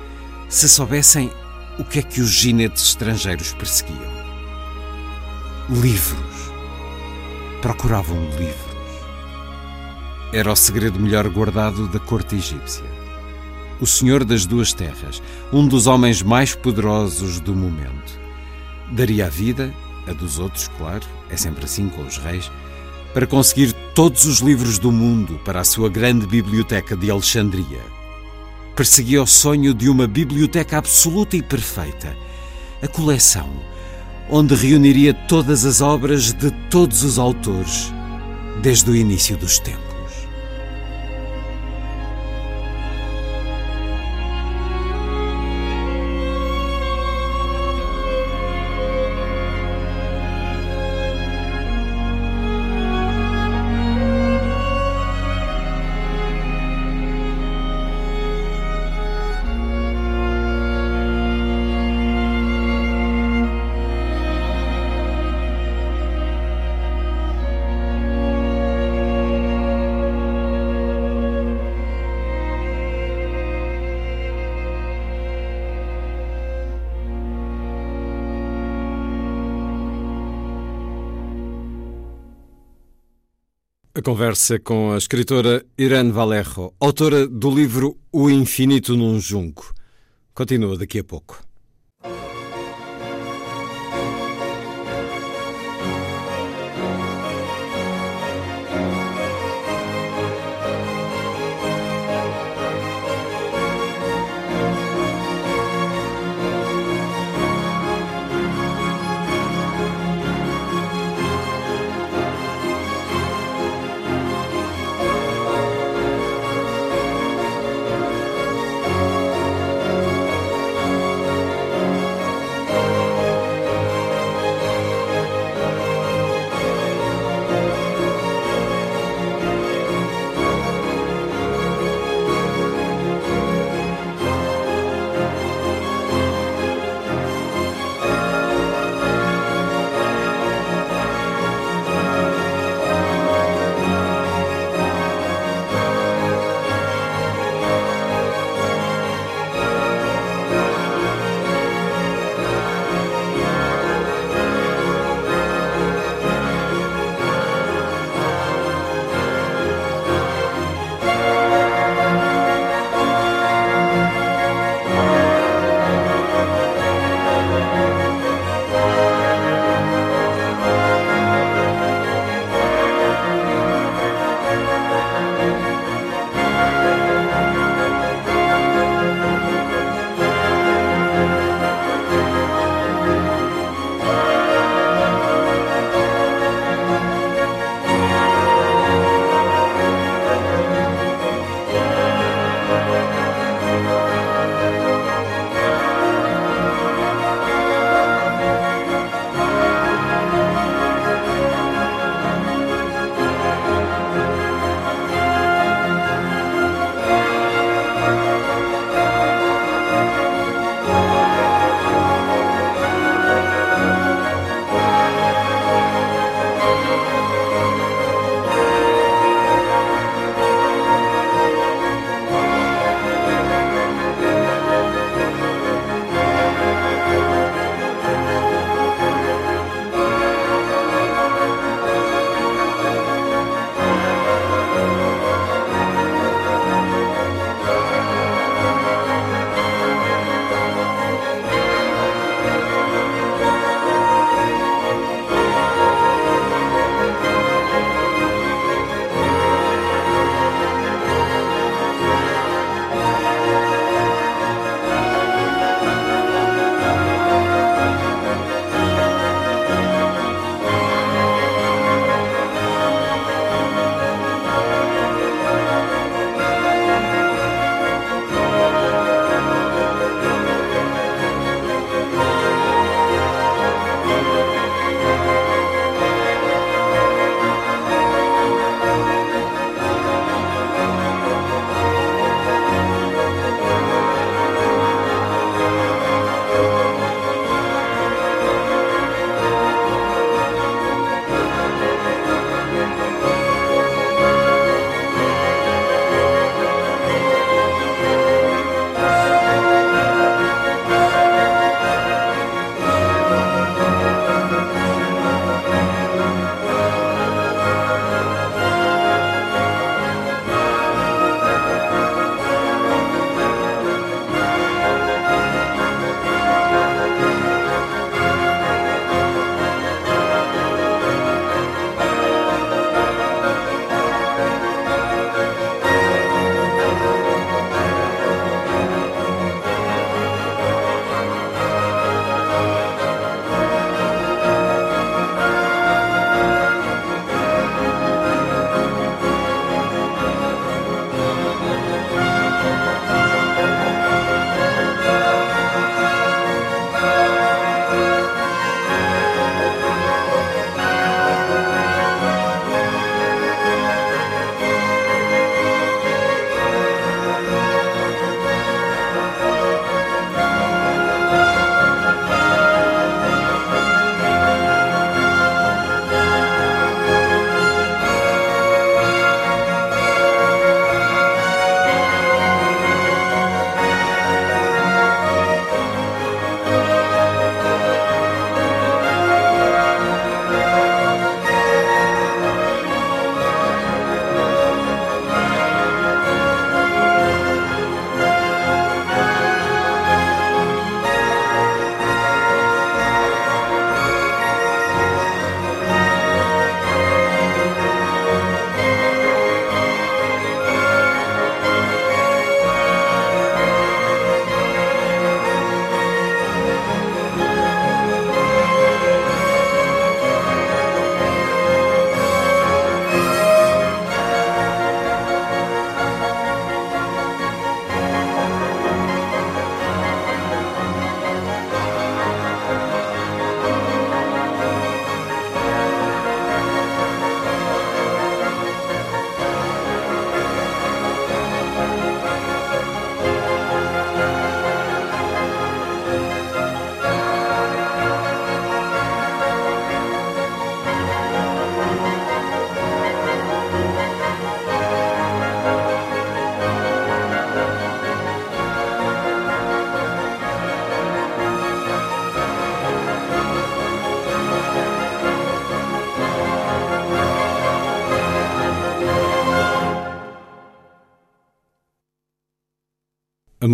se 0.48 0.68
soubessem 0.68 1.30
o 1.78 1.84
que 1.84 2.00
é 2.00 2.02
que 2.02 2.20
os 2.20 2.30
ginetes 2.30 2.82
estrangeiros 2.82 3.52
perseguiam. 3.52 4.10
Livros 5.68 6.39
procuravam 7.60 8.18
livros. 8.38 8.80
Era 10.32 10.52
o 10.52 10.56
segredo 10.56 10.98
melhor 10.98 11.28
guardado 11.28 11.88
da 11.88 11.98
corte 11.98 12.36
egípcia. 12.36 12.84
O 13.80 13.86
Senhor 13.86 14.24
das 14.24 14.46
Duas 14.46 14.72
Terras, 14.72 15.22
um 15.52 15.66
dos 15.66 15.86
homens 15.86 16.22
mais 16.22 16.54
poderosos 16.54 17.40
do 17.40 17.54
momento, 17.54 18.18
daria 18.90 19.26
a 19.26 19.28
vida, 19.28 19.72
a 20.06 20.12
dos 20.12 20.38
outros, 20.38 20.68
claro, 20.78 21.06
é 21.28 21.36
sempre 21.36 21.64
assim 21.64 21.88
com 21.88 22.02
os 22.02 22.18
reis, 22.18 22.50
para 23.12 23.26
conseguir 23.26 23.72
todos 23.94 24.24
os 24.24 24.38
livros 24.38 24.78
do 24.78 24.92
mundo 24.92 25.40
para 25.44 25.60
a 25.60 25.64
sua 25.64 25.88
grande 25.88 26.26
biblioteca 26.26 26.96
de 26.96 27.10
Alexandria. 27.10 27.80
Perseguia 28.76 29.22
o 29.22 29.26
sonho 29.26 29.74
de 29.74 29.88
uma 29.88 30.06
biblioteca 30.06 30.78
absoluta 30.78 31.36
e 31.36 31.42
perfeita, 31.42 32.16
a 32.82 32.88
coleção 32.88 33.50
onde 34.30 34.54
reuniria 34.54 35.12
todas 35.12 35.64
as 35.64 35.80
obras 35.80 36.32
de 36.32 36.50
todos 36.70 37.02
os 37.02 37.18
autores, 37.18 37.92
desde 38.62 38.90
o 38.90 38.96
início 38.96 39.36
dos 39.36 39.58
tempos. 39.58 39.89
A 84.00 84.02
conversa 84.02 84.58
com 84.58 84.92
a 84.92 84.96
escritora 84.96 85.62
Irene 85.76 86.10
Valerro, 86.10 86.72
autora 86.80 87.26
do 87.26 87.54
livro 87.54 87.98
O 88.10 88.30
Infinito 88.30 88.96
num 88.96 89.20
Junco. 89.20 89.74
Continua 90.32 90.78
daqui 90.78 91.00
a 91.00 91.04
pouco. 91.04 91.49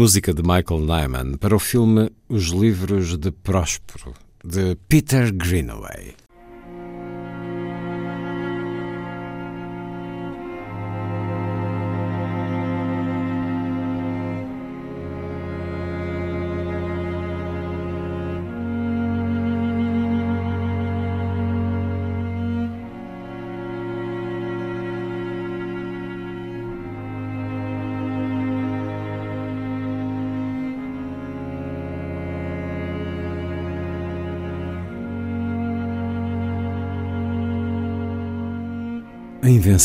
Música 0.07 0.33
de 0.33 0.41
Michael 0.41 0.83
Nyman 0.83 1.37
para 1.37 1.57
o 1.57 1.59
filme 1.59 2.09
Os 2.29 2.51
Livros 2.51 3.19
de 3.19 3.33
Próspero, 3.33 4.15
de 4.45 4.77
Peter 4.89 5.33
Greenaway. 5.33 5.96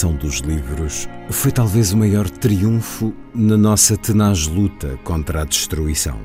Invenção 0.01 0.15
dos 0.15 0.39
livros 0.39 1.07
foi 1.29 1.51
talvez 1.51 1.93
o 1.93 1.97
maior 1.97 2.27
triunfo 2.27 3.13
na 3.35 3.55
nossa 3.55 3.95
tenaz 3.95 4.47
luta 4.47 4.97
contra 5.03 5.43
a 5.43 5.45
destruição. 5.45 6.19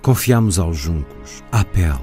Confiamos 0.00 0.56
aos 0.56 0.78
juncos, 0.78 1.42
à 1.50 1.64
pele, 1.64 1.98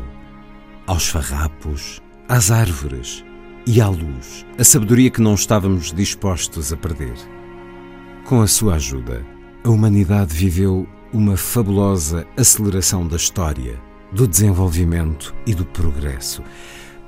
aos 0.86 1.07
farrapos, 1.07 2.01
às 2.28 2.51
árvores 2.51 3.24
e 3.65 3.80
à 3.80 3.88
luz, 3.88 4.45
a 4.59 4.63
sabedoria 4.65 5.09
que 5.09 5.22
não 5.22 5.36
estávamos 5.36 5.93
dispostos 5.93 6.74
a 6.74 6.76
perder. 6.76 7.15
Com 8.26 8.41
a 8.41 8.47
sua 8.47 8.76
ajuda, 8.76 9.26
a 9.63 9.70
humanidade 9.70 10.34
viveu 10.34 10.86
uma 11.13 11.38
fabulosa 11.38 12.28
aceleração 12.36 13.07
da 13.07 13.15
história, 13.15 13.82
do 14.11 14.28
desenvolvimento 14.28 15.34
e 15.45 15.55
do 15.55 15.65
progresso 15.65 16.43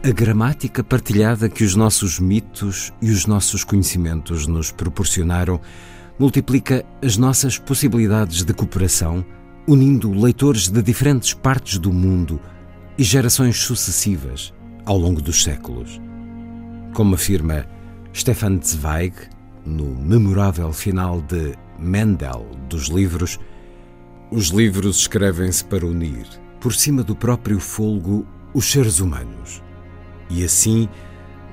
a 0.02 0.12
gramática 0.12 0.82
partilhada 0.82 1.50
que 1.50 1.62
os 1.62 1.76
nossos 1.76 2.22
mitos 2.22 2.94
e 3.02 3.12
os 3.12 3.26
nossos 3.26 3.66
conhecimentos 3.66 4.48
nos 4.48 4.72
proporcionaram 4.72 5.60
multiplica 6.18 6.86
as 7.04 7.18
nossas 7.18 7.58
possibilidades 7.58 8.44
de 8.46 8.54
cooperação, 8.54 9.26
unindo 9.68 10.10
leitores 10.12 10.70
de 10.70 10.82
diferentes 10.82 11.34
partes 11.34 11.78
do 11.78 11.92
mundo 11.92 12.40
e 12.98 13.04
gerações 13.04 13.58
sucessivas 13.58 14.54
ao 14.86 14.98
longo 14.98 15.22
dos 15.22 15.44
séculos. 15.44 16.00
Como 16.94 17.16
afirma 17.16 17.66
Stefan 18.16 18.58
Zweig 18.64 19.14
no 19.66 19.94
memorável 19.96 20.72
final 20.72 21.22
de 21.22 21.56
Mendel 21.78 22.50
dos 22.70 22.88
livros, 22.88 23.38
os 24.32 24.48
livros 24.48 25.00
escrevem-se 25.02 25.64
para 25.66 25.86
unir, 25.86 26.26
por 26.62 26.74
cima 26.74 27.04
do 27.04 27.16
próprio 27.16 27.60
folgo, 27.60 28.26
os 28.54 28.72
seres 28.72 29.00
humanos 29.00 29.62
e 30.30 30.44
assim 30.44 30.88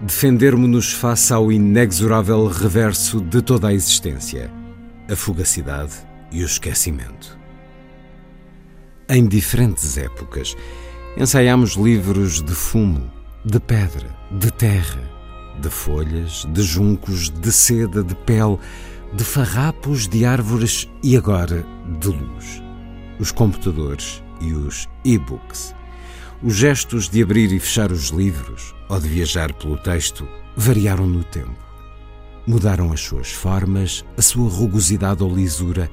defendermos-nos 0.03 0.93
face 0.93 1.33
ao 1.33 1.51
inexorável 1.51 2.47
reverso 2.47 3.21
de 3.21 3.41
toda 3.41 3.69
a 3.69 3.75
existência, 3.75 4.51
a 5.11 5.17
fugacidade 5.17 5.95
e 6.31 6.43
o 6.43 6.47
esquecimento. 6.47 7.39
Em 9.09 9.27
diferentes 9.27 9.97
épocas, 9.97 10.55
ensaiámos 11.17 11.75
livros 11.75 12.43
de 12.43 12.55
fumo, 12.55 13.11
de 13.45 13.59
pedra, 13.61 14.09
de 14.31 14.51
terra, 14.51 15.01
de 15.61 15.71
folhas, 15.71 16.45
de 16.53 16.63
juncos, 16.63 17.31
de 17.31 17.53
seda, 17.53 18.03
de 18.03 18.15
pele, 18.15 18.59
de 19.13 19.25
farrapos, 19.25 20.09
de 20.09 20.25
árvores 20.25 20.89
e 21.03 21.17
agora 21.17 21.65
de 22.01 22.09
luz. 22.09 22.63
Os 23.19 23.33
computadores 23.33 24.23
e 24.41 24.53
os 24.53 24.89
e-books 25.05 25.75
os 26.43 26.55
gestos 26.55 27.09
de 27.09 27.23
abrir 27.23 27.53
e 27.53 27.59
fechar 27.59 27.91
os 27.91 28.09
livros 28.09 28.75
ou 28.89 29.01
de 29.01 29.09
viajar 29.09 29.53
pelo 29.55 29.77
texto 29.79 30.27
variaram 30.57 31.07
no 31.07 31.25
tempo. 31.25 31.57
Mudaram 32.47 32.93
as 32.93 33.01
suas 33.01 33.33
formas, 33.33 34.05
a 34.17 34.23
sua 34.23 34.49
rugosidade 34.49 35.23
ou 35.23 35.35
lisura, 35.35 35.91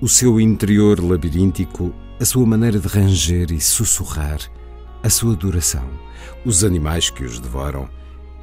o 0.00 0.08
seu 0.08 0.40
interior 0.40 1.02
labiríntico, 1.02 1.92
a 2.20 2.24
sua 2.24 2.46
maneira 2.46 2.78
de 2.78 2.86
ranger 2.86 3.50
e 3.50 3.60
sussurrar, 3.60 4.38
a 5.02 5.10
sua 5.10 5.34
duração, 5.34 5.88
os 6.44 6.62
animais 6.62 7.10
que 7.10 7.24
os 7.24 7.40
devoram 7.40 7.88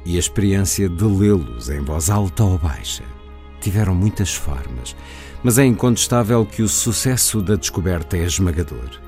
e 0.04 0.16
a 0.16 0.18
experiência 0.18 0.88
de 0.88 1.04
lê-los 1.04 1.70
em 1.70 1.80
voz 1.80 2.10
alta 2.10 2.44
ou 2.44 2.58
baixa. 2.58 3.04
Tiveram 3.60 3.94
muitas 3.94 4.34
formas, 4.34 4.94
mas 5.42 5.58
é 5.58 5.64
incontestável 5.64 6.44
que 6.44 6.62
o 6.62 6.68
sucesso 6.68 7.40
da 7.40 7.56
descoberta 7.56 8.16
é 8.16 8.24
esmagador. 8.24 9.05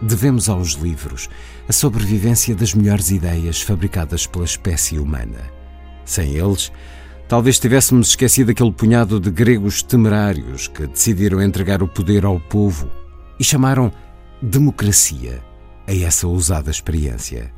Devemos 0.00 0.48
aos 0.48 0.74
livros 0.74 1.28
a 1.68 1.72
sobrevivência 1.72 2.54
das 2.54 2.72
melhores 2.72 3.10
ideias 3.10 3.60
fabricadas 3.60 4.26
pela 4.26 4.44
espécie 4.44 4.96
humana. 4.96 5.40
Sem 6.04 6.36
eles, 6.36 6.70
talvez 7.26 7.58
tivéssemos 7.58 8.10
esquecido 8.10 8.52
aquele 8.52 8.72
punhado 8.72 9.18
de 9.18 9.30
gregos 9.30 9.82
temerários 9.82 10.68
que 10.68 10.86
decidiram 10.86 11.42
entregar 11.42 11.82
o 11.82 11.88
poder 11.88 12.24
ao 12.24 12.38
povo 12.38 12.88
e 13.40 13.44
chamaram 13.44 13.92
democracia 14.40 15.42
a 15.86 15.94
essa 15.94 16.28
ousada 16.28 16.70
experiência. 16.70 17.52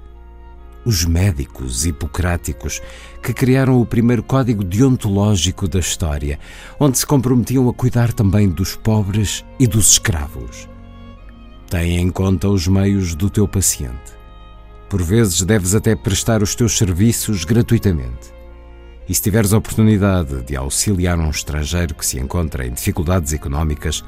Os 0.82 1.05
médicos 1.05 1.84
hipocráticos 1.84 2.80
que 3.22 3.34
criaram 3.34 3.78
o 3.82 3.84
primeiro 3.84 4.22
código 4.22 4.64
deontológico 4.64 5.68
da 5.68 5.78
história, 5.78 6.38
onde 6.78 6.97
se 6.97 7.05
comprometiam 7.05 7.68
a 7.68 7.74
cuidar 7.74 8.14
também 8.14 8.49
dos 8.49 8.76
pobres 8.76 9.45
e 9.59 9.66
dos 9.66 9.93
escravos. 9.93 10.70
Tem 11.71 11.99
em 11.99 12.11
conta 12.11 12.49
os 12.49 12.66
meios 12.66 13.14
do 13.14 13.31
teu 13.31 13.47
paciente. 13.47 14.18
Por 14.89 15.01
vezes 15.01 15.43
deves 15.43 15.73
até 15.73 15.95
prestar 15.95 16.43
os 16.43 16.57
teus 16.57 16.77
serviços 16.77 17.45
gratuitamente. 17.45 18.35
E 19.09 19.14
se 19.14 19.23
tiveres 19.23 19.53
a 19.53 19.59
oportunidade 19.59 20.43
de 20.43 20.57
auxiliar 20.57 21.16
um 21.16 21.31
estrangeiro 21.31 21.95
que 21.95 22.05
se 22.05 22.18
encontra 22.18 22.66
em 22.66 22.73
dificuldades 22.73 23.33
económicas, 23.33 24.05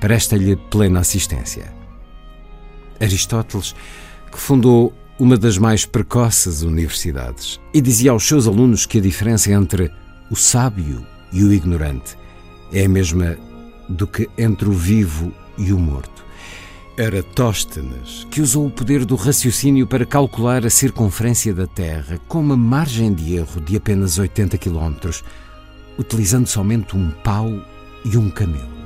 presta-lhe 0.00 0.56
plena 0.56 1.00
assistência. 1.00 1.70
Aristóteles, 2.98 3.74
que 4.32 4.38
fundou 4.38 4.94
uma 5.18 5.36
das 5.36 5.58
mais 5.58 5.84
precoces 5.84 6.62
universidades, 6.62 7.60
e 7.74 7.82
dizia 7.82 8.12
aos 8.12 8.26
seus 8.26 8.46
alunos 8.46 8.86
que 8.86 8.96
a 8.96 9.02
diferença 9.02 9.52
entre 9.52 9.92
o 10.30 10.36
sábio 10.36 11.06
e 11.34 11.44
o 11.44 11.52
ignorante 11.52 12.16
é 12.72 12.86
a 12.86 12.88
mesma 12.88 13.36
do 13.90 14.06
que 14.06 14.26
entre 14.38 14.70
o 14.70 14.72
vivo 14.72 15.34
e 15.58 15.70
o 15.70 15.78
morto. 15.78 16.17
Eratóstenes, 16.98 18.26
que 18.28 18.40
usou 18.40 18.66
o 18.66 18.70
poder 18.70 19.04
do 19.04 19.14
raciocínio 19.14 19.86
para 19.86 20.04
calcular 20.04 20.66
a 20.66 20.70
circunferência 20.70 21.54
da 21.54 21.64
Terra 21.64 22.18
com 22.26 22.40
uma 22.40 22.56
margem 22.56 23.14
de 23.14 23.36
erro 23.36 23.60
de 23.60 23.76
apenas 23.76 24.18
80 24.18 24.58
km, 24.58 25.08
utilizando 25.96 26.48
somente 26.48 26.96
um 26.96 27.12
pau 27.22 27.52
e 28.04 28.16
um 28.16 28.28
camelo. 28.28 28.76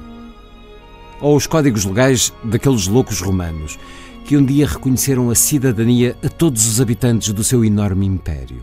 Ou 1.22 1.34
os 1.34 1.46
códigos 1.46 1.86
legais 1.86 2.30
daqueles 2.44 2.86
loucos 2.86 3.22
romanos 3.22 3.78
que 4.26 4.36
um 4.36 4.44
dia 4.44 4.66
reconheceram 4.66 5.30
a 5.30 5.34
cidadania 5.34 6.14
a 6.22 6.28
todos 6.28 6.66
os 6.66 6.82
habitantes 6.82 7.32
do 7.32 7.42
seu 7.42 7.64
enorme 7.64 8.04
império. 8.04 8.62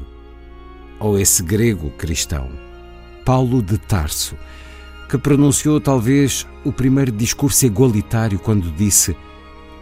Ou 1.00 1.18
esse 1.18 1.42
grego 1.42 1.90
cristão, 1.98 2.52
Paulo 3.26 3.64
de 3.64 3.80
Tarso, 3.80 4.36
que 5.10 5.18
pronunciou 5.18 5.82
talvez 5.82 6.46
o 6.64 6.72
primeiro 6.72 7.12
discurso 7.12 7.66
igualitário 7.66 8.38
quando 8.38 8.72
disse 8.76 9.18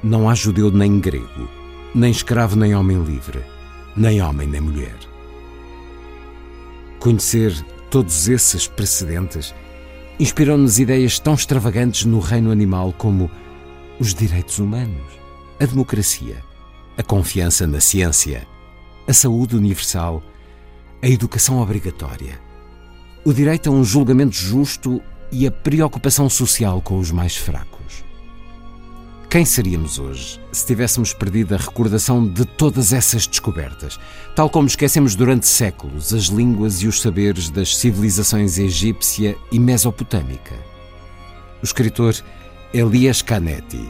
não 0.04 0.30
há 0.30 0.36
judeu 0.36 0.72
nem 0.72 1.00
grego, 1.00 1.50
nem 1.94 2.12
escravo 2.12 2.56
nem 2.56 2.76
homem 2.76 3.02
livre, 3.04 3.42
nem 3.96 4.22
homem 4.22 4.48
nem 4.48 4.62
mulher. 4.62 4.98
Conhecer 7.00 7.54
todos 7.90 8.28
esses 8.28 8.68
precedentes 8.68 9.54
inspirou-nos 10.20 10.80
ideias 10.80 11.20
tão 11.20 11.34
extravagantes 11.34 12.06
no 12.06 12.20
reino 12.20 12.52
animal 12.52 12.94
como 12.98 13.30
os 14.00 14.14
direitos 14.14 14.60
humanos, 14.60 15.06
a 15.60 15.66
democracia, 15.66 16.44
a 16.98 17.04
confiança 17.04 17.68
na 17.68 17.80
ciência, 17.80 18.48
a 19.08 19.14
saúde 19.14 19.56
universal, 19.56 20.24
a 21.02 21.08
educação 21.08 21.60
obrigatória, 21.62 22.40
o 23.24 23.34
direito 23.34 23.70
a 23.70 23.74
um 23.74 23.84
julgamento 23.84 24.36
justo 24.36 25.02
e 25.32 25.46
a 25.46 25.52
preocupação 25.52 26.30
social 26.30 26.82
com 26.82 26.98
os 26.98 27.12
mais 27.12 27.36
fracos. 27.36 27.77
Quem 29.30 29.44
seríamos 29.44 30.00
hoje 30.00 30.40
se 30.54 30.66
tivéssemos 30.66 31.14
perdido 31.14 31.54
a 31.54 31.58
recordação 31.58 32.26
de 32.26 32.46
todas 32.46 32.94
essas 32.94 33.28
descobertas, 33.28 34.00
tal 34.34 34.50
como 34.50 34.68
esquecemos 34.68 35.16
durante 35.16 35.46
séculos 35.46 36.14
as 36.14 36.26
línguas 36.26 36.82
e 36.82 36.88
os 36.88 37.02
saberes 37.02 37.50
das 37.50 37.76
civilizações 37.76 38.58
egípcia 38.58 39.38
e 39.52 39.60
mesopotâmica? 39.60 40.56
O 41.62 41.66
escritor 41.66 42.16
Elias 42.74 43.22
Canetti, 43.22 43.86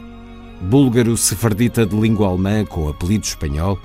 búlgaro 0.59 1.15
sefardita 1.15 1.85
de 1.85 1.95
língua 1.95 2.29
alemã 2.29 2.65
com 2.65 2.89
apelido 2.89 3.25
espanhol, 3.25 3.77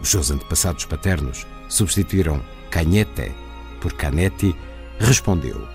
os 0.00 0.08
seus 0.08 0.30
antepassados 0.30 0.84
paternos 0.84 1.44
substituíram 1.68 2.40
Canhete 2.70 3.32
por 3.80 3.92
Canetti, 3.94 4.54
respondeu: 5.00 5.66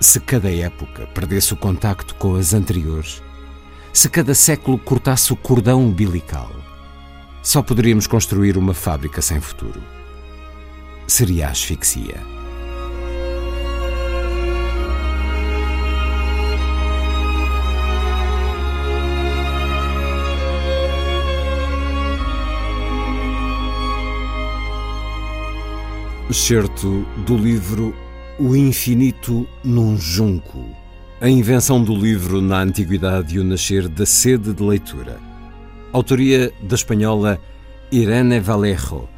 Se 0.00 0.18
cada 0.18 0.50
época 0.50 1.06
perdesse 1.08 1.52
o 1.52 1.58
contacto 1.58 2.14
com 2.14 2.36
as 2.36 2.54
anteriores, 2.54 3.22
se 3.94 4.10
cada 4.10 4.34
século 4.34 4.76
cortasse 4.76 5.32
o 5.32 5.36
cordão 5.36 5.80
umbilical, 5.80 6.50
só 7.40 7.62
poderíamos 7.62 8.08
construir 8.08 8.58
uma 8.58 8.74
fábrica 8.74 9.22
sem 9.22 9.40
futuro. 9.40 9.80
Seria 11.06 11.46
a 11.46 11.50
asfixia. 11.52 12.20
Excerto 26.28 27.06
do 27.24 27.36
livro 27.36 27.94
O 28.40 28.56
Infinito 28.56 29.46
num 29.62 29.96
Junco. 29.96 30.83
A 31.20 31.28
invenção 31.28 31.82
do 31.82 31.94
livro 31.94 32.42
na 32.42 32.60
Antiguidade 32.60 33.36
e 33.36 33.38
o 33.38 33.44
nascer 33.44 33.88
da 33.88 34.04
sede 34.04 34.52
de 34.52 34.62
leitura. 34.62 35.18
Autoria 35.92 36.52
da 36.60 36.74
espanhola 36.74 37.40
Irene 37.90 38.40
Vallejo. 38.40 39.08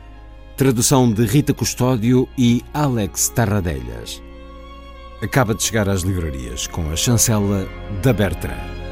Tradução 0.56 1.10
de 1.10 1.24
Rita 1.24 1.54
Custódio 1.54 2.28
e 2.36 2.62
Alex 2.74 3.30
Tarradellas. 3.30 4.22
Acaba 5.22 5.54
de 5.54 5.62
chegar 5.62 5.88
às 5.88 6.02
livrarias 6.02 6.66
com 6.66 6.90
a 6.90 6.96
chancela 6.96 7.66
da 8.02 8.12
Bertrand. 8.12 8.85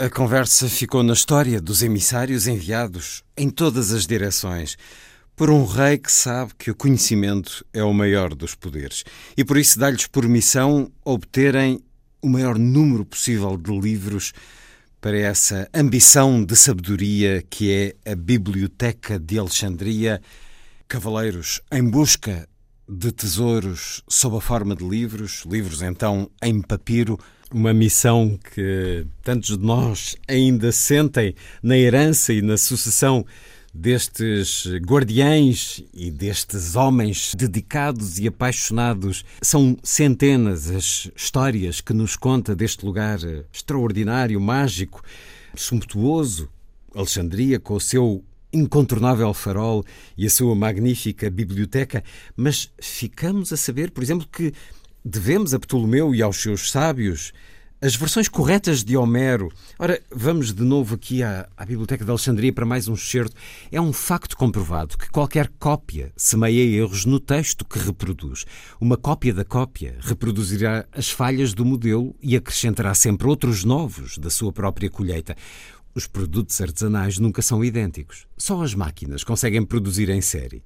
A 0.00 0.08
conversa 0.08 0.68
ficou 0.68 1.02
na 1.02 1.12
história 1.12 1.60
dos 1.60 1.82
emissários 1.82 2.46
enviados 2.46 3.24
em 3.36 3.50
todas 3.50 3.90
as 3.90 4.06
direções 4.06 4.76
por 5.34 5.50
um 5.50 5.64
rei 5.64 5.98
que 5.98 6.12
sabe 6.12 6.52
que 6.56 6.70
o 6.70 6.74
conhecimento 6.76 7.66
é 7.72 7.82
o 7.82 7.92
maior 7.92 8.32
dos 8.32 8.54
poderes 8.54 9.02
e 9.36 9.44
por 9.44 9.58
isso 9.58 9.76
dá-lhes 9.76 10.06
por 10.06 10.28
missão 10.28 10.88
obterem 11.04 11.80
o 12.22 12.28
maior 12.28 12.56
número 12.56 13.04
possível 13.04 13.56
de 13.56 13.76
livros 13.76 14.32
para 15.00 15.18
essa 15.18 15.68
ambição 15.74 16.44
de 16.44 16.54
sabedoria 16.54 17.42
que 17.50 17.72
é 17.72 18.12
a 18.12 18.14
Biblioteca 18.14 19.18
de 19.18 19.36
Alexandria. 19.36 20.22
Cavaleiros 20.86 21.60
em 21.72 21.82
busca 21.82 22.48
de 22.88 23.10
tesouros 23.10 24.04
sob 24.08 24.36
a 24.36 24.40
forma 24.40 24.76
de 24.76 24.88
livros, 24.88 25.42
livros 25.44 25.82
então 25.82 26.30
em 26.40 26.62
papiro 26.62 27.18
uma 27.52 27.72
missão 27.72 28.38
que 28.54 29.06
tantos 29.22 29.56
de 29.56 29.64
nós 29.64 30.16
ainda 30.28 30.70
sentem 30.72 31.34
na 31.62 31.76
herança 31.76 32.32
e 32.32 32.42
na 32.42 32.56
sucessão 32.56 33.24
destes 33.72 34.66
guardiães 34.84 35.82
e 35.94 36.10
destes 36.10 36.74
homens 36.74 37.34
dedicados 37.34 38.18
e 38.18 38.26
apaixonados. 38.26 39.24
São 39.40 39.76
centenas 39.82 40.70
as 40.70 41.10
histórias 41.16 41.80
que 41.80 41.92
nos 41.92 42.16
conta 42.16 42.54
deste 42.56 42.84
lugar 42.84 43.18
extraordinário, 43.52 44.40
mágico, 44.40 45.02
sumptuoso. 45.54 46.48
Alexandria, 46.94 47.60
com 47.60 47.74
o 47.74 47.80
seu 47.80 48.24
incontornável 48.52 49.32
farol 49.34 49.84
e 50.16 50.26
a 50.26 50.30
sua 50.30 50.54
magnífica 50.54 51.30
biblioteca, 51.30 52.02
mas 52.34 52.70
ficamos 52.80 53.52
a 53.52 53.56
saber, 53.56 53.90
por 53.90 54.02
exemplo, 54.02 54.26
que 54.30 54.52
devemos 55.08 55.54
a 55.54 55.58
Ptolomeu 55.58 56.14
e 56.14 56.22
aos 56.22 56.36
seus 56.36 56.70
sábios 56.70 57.32
as 57.80 57.94
versões 57.94 58.28
corretas 58.28 58.82
de 58.82 58.96
Homero. 58.96 59.50
Ora, 59.78 60.02
vamos 60.10 60.52
de 60.52 60.64
novo 60.64 60.96
aqui 60.96 61.22
à, 61.22 61.48
à, 61.56 61.64
Biblioteca 61.64 62.04
de 62.04 62.10
Alexandria 62.10 62.52
para 62.52 62.66
mais 62.66 62.88
um 62.88 62.94
excerto. 62.94 63.36
É 63.70 63.80
um 63.80 63.92
facto 63.92 64.36
comprovado 64.36 64.98
que 64.98 65.08
qualquer 65.08 65.48
cópia 65.60 66.12
semeia 66.16 66.60
erros 66.60 67.04
no 67.04 67.20
texto 67.20 67.64
que 67.64 67.78
reproduz. 67.78 68.44
Uma 68.80 68.96
cópia 68.96 69.32
da 69.32 69.44
cópia 69.44 69.96
reproduzirá 70.00 70.84
as 70.92 71.08
falhas 71.08 71.54
do 71.54 71.64
modelo 71.64 72.16
e 72.20 72.36
acrescentará 72.36 72.92
sempre 72.94 73.28
outros 73.28 73.64
novos 73.64 74.18
da 74.18 74.28
sua 74.28 74.52
própria 74.52 74.90
colheita. 74.90 75.36
Os 75.94 76.08
produtos 76.08 76.60
artesanais 76.60 77.18
nunca 77.18 77.40
são 77.42 77.64
idênticos. 77.64 78.26
Só 78.36 78.60
as 78.62 78.74
máquinas 78.74 79.22
conseguem 79.22 79.64
produzir 79.64 80.10
em 80.10 80.20
série. 80.20 80.64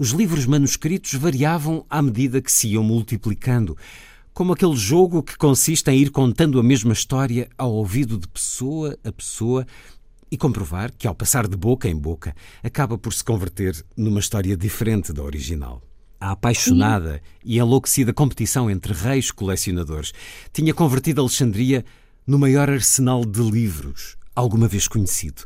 Os 0.00 0.10
livros 0.10 0.46
manuscritos 0.46 1.12
variavam 1.14 1.84
à 1.90 2.00
medida 2.00 2.40
que 2.40 2.52
se 2.52 2.68
iam 2.68 2.84
multiplicando, 2.84 3.76
como 4.32 4.52
aquele 4.52 4.76
jogo 4.76 5.24
que 5.24 5.36
consiste 5.36 5.90
em 5.90 5.98
ir 5.98 6.10
contando 6.12 6.60
a 6.60 6.62
mesma 6.62 6.92
história 6.92 7.48
ao 7.58 7.72
ouvido 7.72 8.16
de 8.16 8.28
pessoa 8.28 8.96
a 9.02 9.10
pessoa 9.10 9.66
e 10.30 10.36
comprovar 10.36 10.92
que, 10.96 11.08
ao 11.08 11.16
passar 11.16 11.48
de 11.48 11.56
boca 11.56 11.88
em 11.88 11.96
boca, 11.96 12.32
acaba 12.62 12.96
por 12.96 13.12
se 13.12 13.24
converter 13.24 13.84
numa 13.96 14.20
história 14.20 14.56
diferente 14.56 15.12
da 15.12 15.24
original. 15.24 15.82
A 16.20 16.30
apaixonada 16.30 17.20
e 17.44 17.58
enlouquecida 17.58 18.12
competição 18.12 18.70
entre 18.70 18.92
reis 18.92 19.32
colecionadores 19.32 20.12
tinha 20.52 20.72
convertido 20.72 21.20
Alexandria 21.20 21.84
no 22.24 22.38
maior 22.38 22.70
arsenal 22.70 23.24
de 23.24 23.42
livros 23.42 24.16
alguma 24.32 24.68
vez 24.68 24.86
conhecido. 24.86 25.42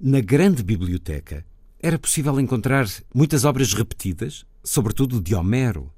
Na 0.00 0.20
grande 0.20 0.64
biblioteca, 0.64 1.46
era 1.84 1.98
possível 1.98 2.40
encontrar 2.40 2.88
muitas 3.14 3.44
obras 3.44 3.74
repetidas, 3.74 4.46
sobretudo 4.64 5.20
de 5.20 5.34
Homero. 5.34 5.92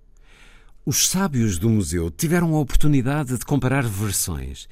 Os 0.85 1.09
sábios 1.09 1.61
do 1.61 1.71
museu 1.71 2.11
tiveram 2.11 2.57
a 2.57 2.59
oportunidade 2.59 3.39
de 3.39 3.45
comparar 3.45 3.85
versões 3.85 4.69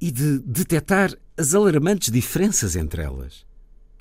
e 0.00 0.08
de 0.08 0.38
detectar 0.38 1.12
as 1.36 1.52
alarmantes 1.52 2.12
diferenças 2.12 2.76
entre 2.76 3.02
elas. 3.02 3.44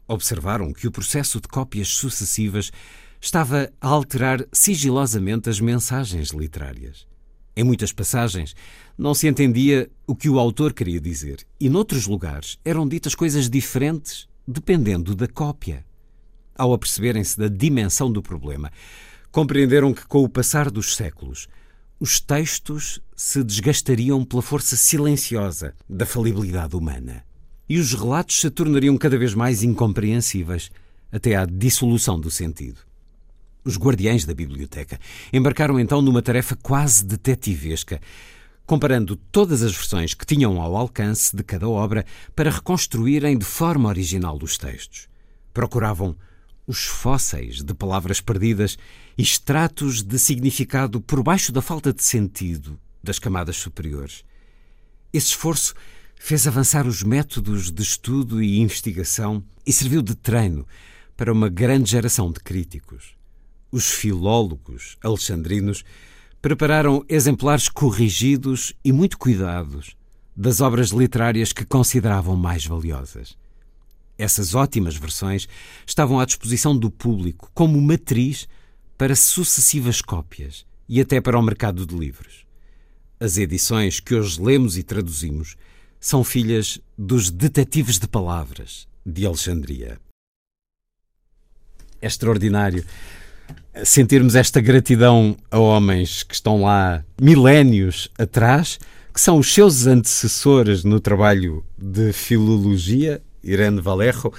Observaram 0.08 0.72
que 0.72 0.88
o 0.88 0.92
processo 0.92 1.42
de 1.42 1.48
cópias 1.48 1.88
sucessivas 1.88 2.72
estava 3.20 3.72
a 3.82 3.88
alterar 3.88 4.46
sigilosamente 4.54 5.50
as 5.50 5.60
mensagens 5.60 6.30
literárias. 6.30 7.08
Em 7.56 7.64
muitas 7.64 7.92
passagens 7.92 8.56
não 8.96 9.16
se 9.16 9.28
entendia 9.28 9.90
o 10.06 10.16
que 10.16 10.30
o 10.30 10.38
autor 10.38 10.74
queria 10.74 11.02
dizer, 11.02 11.44
e 11.60 11.70
noutros 11.70 12.06
lugares 12.06 12.60
eram 12.64 12.88
ditas 12.88 13.16
coisas 13.16 13.50
diferentes 13.50 14.28
dependendo 14.48 15.16
da 15.16 15.28
cópia 15.28 15.84
ao 16.58 16.74
aperceberem-se 16.74 17.38
da 17.38 17.48
dimensão 17.48 18.12
do 18.12 18.22
problema, 18.22 18.72
compreenderam 19.32 19.94
que, 19.94 20.06
com 20.06 20.24
o 20.24 20.30
passar 20.30 20.72
dos 20.72 20.96
séculos, 20.96 21.48
os 22.00 22.20
textos 22.20 23.00
se 23.16 23.44
desgastariam 23.44 24.24
pela 24.24 24.42
força 24.42 24.76
silenciosa 24.76 25.74
da 25.90 26.06
falibilidade 26.06 26.76
humana. 26.76 27.24
E 27.68 27.80
os 27.80 27.94
relatos 27.94 28.40
se 28.40 28.50
tornariam 28.50 28.98
cada 28.98 29.18
vez 29.18 29.34
mais 29.34 29.64
incompreensíveis, 29.64 30.70
até 31.12 31.36
à 31.36 31.46
dissolução 31.46 32.20
do 32.20 32.30
sentido. 32.30 32.80
Os 33.64 33.78
guardiães 33.78 34.26
da 34.26 34.34
biblioteca 34.34 35.00
embarcaram 35.34 35.80
então 35.80 36.02
numa 36.02 36.22
tarefa 36.22 36.56
quase 36.56 37.04
detetivesca, 37.04 38.00
comparando 38.66 39.16
todas 39.16 39.64
as 39.64 39.72
versões 39.72 40.14
que 40.14 40.26
tinham 40.26 40.62
ao 40.62 40.76
alcance 40.76 41.36
de 41.36 41.44
cada 41.44 41.68
obra 41.68 42.06
para 42.36 42.52
reconstruírem 42.52 43.38
de 43.38 43.46
forma 43.46 43.90
original 43.90 44.38
os 44.42 44.58
textos. 44.58 45.08
Procuravam 45.54 46.16
os 46.68 46.86
fósseis 46.86 47.62
de 47.62 47.74
palavras 47.74 48.20
perdidas, 48.20 48.78
extratos 49.18 50.02
de 50.02 50.18
significado 50.18 51.00
por 51.00 51.22
baixo 51.22 51.52
da 51.52 51.62
falta 51.62 51.94
de 51.94 52.04
sentido 52.04 52.80
das 53.04 53.20
camadas 53.20 53.58
superiores. 53.58 54.24
Esse 55.14 55.28
esforço 55.28 55.74
fez 56.16 56.48
avançar 56.48 56.88
os 56.88 57.04
métodos 57.04 57.72
de 57.72 57.84
estudo 57.84 58.42
e 58.42 58.60
investigação 58.60 59.44
e 59.66 59.72
serviu 59.72 60.02
de 60.02 60.16
treino 60.16 60.66
para 61.16 61.32
uma 61.32 61.50
grande 61.50 61.92
geração 61.92 62.32
de 62.32 62.40
críticos. 62.40 63.16
Os 63.72 63.92
filólogos 63.92 64.98
alexandrinos 65.04 65.84
prepararam 66.42 67.04
exemplares 67.08 67.70
corrigidos 67.70 68.74
e 68.84 68.92
muito 68.92 69.18
cuidados 69.18 69.96
das 70.36 70.62
obras 70.62 70.90
literárias 70.90 71.54
que 71.54 71.66
consideravam 71.66 72.36
mais 72.36 72.66
valiosas. 72.66 73.38
Essas 74.18 74.56
ótimas 74.56 74.96
versões 74.96 75.48
estavam 75.86 76.20
à 76.20 76.26
disposição 76.26 76.78
do 76.78 76.90
público 76.90 77.52
como 77.54 77.82
matriz 77.82 78.48
para 78.98 79.16
sucessivas 79.16 80.02
cópias 80.02 80.66
e 80.88 81.02
até 81.02 81.20
para 81.20 81.38
o 81.38 81.42
mercado 81.42 81.86
de 81.86 81.96
livros. 81.96 82.46
As 83.20 83.38
edições 83.38 84.00
que 84.00 84.16
hoje 84.16 84.42
lemos 84.42 84.78
e 84.78 84.84
traduzimos 84.84 85.56
são 86.00 86.24
filhas 86.24 86.80
dos 86.98 87.30
Detetives 87.30 87.98
de 87.98 88.08
Palavras 88.08 88.88
de 89.06 89.26
Alexandria. 89.26 90.00
É 92.02 92.08
extraordinário 92.08 92.86
sentirmos 93.84 94.36
esta 94.36 94.62
gratidão 94.62 95.36
a 95.52 95.60
homens 95.60 96.24
que 96.24 96.34
estão 96.34 96.62
lá 96.62 97.04
milénios 97.20 98.10
atrás, 98.18 98.80
que 99.14 99.20
são 99.20 99.38
os 99.38 99.54
seus 99.54 99.86
antecessores 99.86 100.84
no 100.84 101.00
trabalho 101.00 101.64
de 101.78 102.14
filologia, 102.14 103.22
Irene 103.46 103.80
Valerro, 103.80 104.34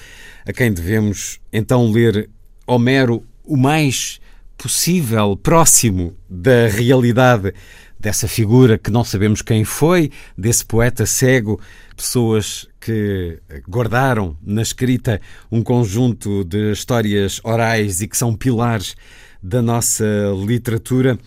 a 0.44 0.52
quem 0.52 0.72
devemos 0.72 1.40
então 1.52 1.90
ler 1.90 2.28
Homero 2.66 3.24
o 3.44 3.56
mais 3.56 4.20
possível 4.58 5.36
próximo 5.36 6.16
da 6.28 6.66
realidade 6.66 7.54
dessa 7.98 8.28
figura 8.28 8.76
que 8.76 8.90
não 8.90 9.04
sabemos 9.04 9.42
quem 9.42 9.64
foi, 9.64 10.10
desse 10.36 10.64
poeta 10.64 11.06
cego, 11.06 11.60
pessoas 11.96 12.68
que 12.80 13.40
guardaram 13.68 14.36
na 14.42 14.62
escrita 14.62 15.20
um 15.50 15.62
conjunto 15.62 16.44
de 16.44 16.72
histórias 16.72 17.40
orais 17.42 18.00
e 18.00 18.08
que 18.08 18.16
são 18.16 18.34
pilares 18.34 18.94
da 19.42 19.62
nossa 19.62 20.04
literatura. 20.46 21.18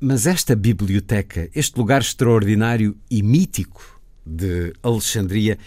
Mas 0.00 0.26
esta 0.26 0.54
biblioteca, 0.54 1.48
este 1.54 1.78
lugar 1.78 2.02
extraordinário 2.02 2.96
e 3.10 3.22
mítico 3.22 4.00
de 4.24 4.72
Alexandria, 4.82 5.58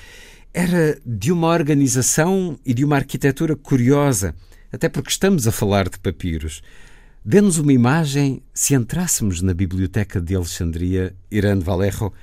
era 0.53 0.99
de 1.05 1.31
uma 1.31 1.47
organização 1.47 2.59
e 2.65 2.73
de 2.73 2.83
uma 2.83 2.95
arquitetura 2.95 3.55
curiosa, 3.55 4.35
até 4.71 4.89
porque 4.89 5.09
estamos 5.09 5.47
a 5.47 5.51
falar 5.51 5.89
de 5.89 5.99
papiros. 5.99 6.61
Dê-nos 7.23 7.57
uma 7.57 7.73
imagem 7.73 8.41
se 8.53 8.73
entrássemos 8.73 9.41
na 9.41 9.53
biblioteca 9.53 10.21
de 10.21 10.35
Alexandria, 10.35 11.13
Irã 11.29 11.59
Valerro. 11.59 12.13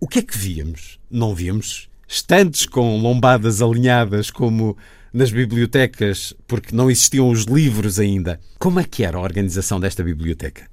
O 0.00 0.06
que 0.06 0.20
é 0.20 0.22
que 0.22 0.36
víamos? 0.36 0.98
Não 1.10 1.34
víamos 1.34 1.88
estantes 2.08 2.66
com 2.66 2.98
lombadas 2.98 3.60
alinhadas 3.60 4.30
como 4.30 4.76
nas 5.12 5.30
bibliotecas, 5.30 6.34
porque 6.46 6.74
não 6.74 6.90
existiam 6.90 7.30
os 7.30 7.44
livros 7.44 7.98
ainda. 7.98 8.38
Como 8.58 8.78
é 8.78 8.84
que 8.84 9.02
era 9.02 9.16
a 9.16 9.22
organização 9.22 9.80
desta 9.80 10.02
biblioteca? 10.02 10.68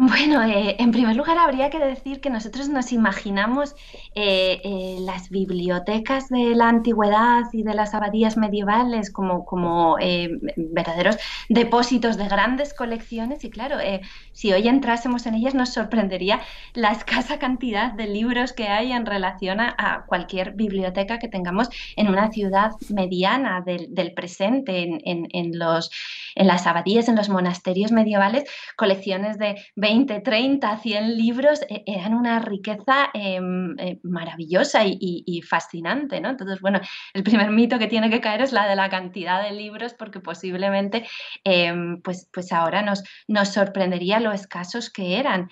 Bueno, 0.00 0.44
eh, 0.44 0.76
en 0.78 0.92
primer 0.92 1.16
lugar 1.16 1.38
habría 1.38 1.70
que 1.70 1.80
decir 1.80 2.20
que 2.20 2.30
nosotros 2.30 2.68
nos 2.68 2.92
imaginamos 2.92 3.74
eh, 4.14 4.60
eh, 4.62 4.96
las 5.00 5.28
bibliotecas 5.28 6.28
de 6.28 6.54
la 6.54 6.68
antigüedad 6.68 7.46
y 7.52 7.64
de 7.64 7.74
las 7.74 7.94
abadías 7.94 8.36
medievales 8.36 9.10
como, 9.10 9.44
como 9.44 9.96
verdaderos 10.56 11.16
depósitos 11.48 12.16
de 12.16 12.28
grandes 12.28 12.74
colecciones 12.74 13.42
y 13.42 13.50
claro, 13.50 13.78
si 14.32 14.52
hoy 14.52 14.68
entrásemos 14.68 15.26
en 15.26 15.34
ellas 15.34 15.54
nos 15.54 15.72
sorprendería 15.72 16.42
la 16.74 16.92
escasa 16.92 17.40
cantidad 17.40 17.92
de 17.92 18.06
libros 18.06 18.52
que 18.52 18.68
hay 18.68 18.92
en 18.92 19.04
relación 19.04 19.58
a, 19.60 20.04
cualquier 20.06 20.52
biblioteca 20.52 21.18
que 21.18 21.26
tengamos 21.26 21.70
en 21.96 22.06
una 22.06 22.30
ciudad 22.30 22.70
mediana 22.88 23.62
del, 23.62 24.12
presente, 24.14 24.82
en, 24.82 25.26
en, 25.32 25.58
los, 25.58 25.90
en 26.36 26.46
las 26.46 26.68
abadías, 26.68 27.08
en 27.08 27.16
los 27.16 27.28
monasterios 27.28 27.90
medievales, 27.90 28.44
colecciones 28.76 29.38
de 29.38 29.56
20, 29.74 29.87
30, 30.22 30.76
100 30.78 31.16
libros 31.16 31.62
eh, 31.68 31.82
eran 31.86 32.14
una 32.14 32.38
riqueza 32.38 33.10
em, 33.14 33.78
eh, 33.78 34.00
maravillosa 34.02 34.84
y, 34.84 35.42
fascinante, 35.48 36.20
¿no? 36.20 36.30
Entonces, 36.30 36.60
bueno, 36.60 36.80
el 37.14 37.22
primer 37.22 37.50
mito 37.50 37.78
que 37.78 37.86
tiene 37.86 38.10
que 38.10 38.20
caer 38.20 38.42
es 38.42 38.52
la 38.52 38.68
de 38.68 38.76
la 38.76 38.88
cantidad 38.88 39.42
de 39.42 39.52
libros, 39.52 39.94
porque 39.94 40.20
posiblemente, 40.20 41.06
em, 41.44 42.00
pues, 42.02 42.28
pues 42.32 42.52
ahora 42.52 42.82
nos, 42.82 43.02
nos 43.26 43.48
sorprendería 43.48 44.20
lo 44.20 44.32
escasos 44.32 44.90
que 44.90 45.18
eran. 45.18 45.48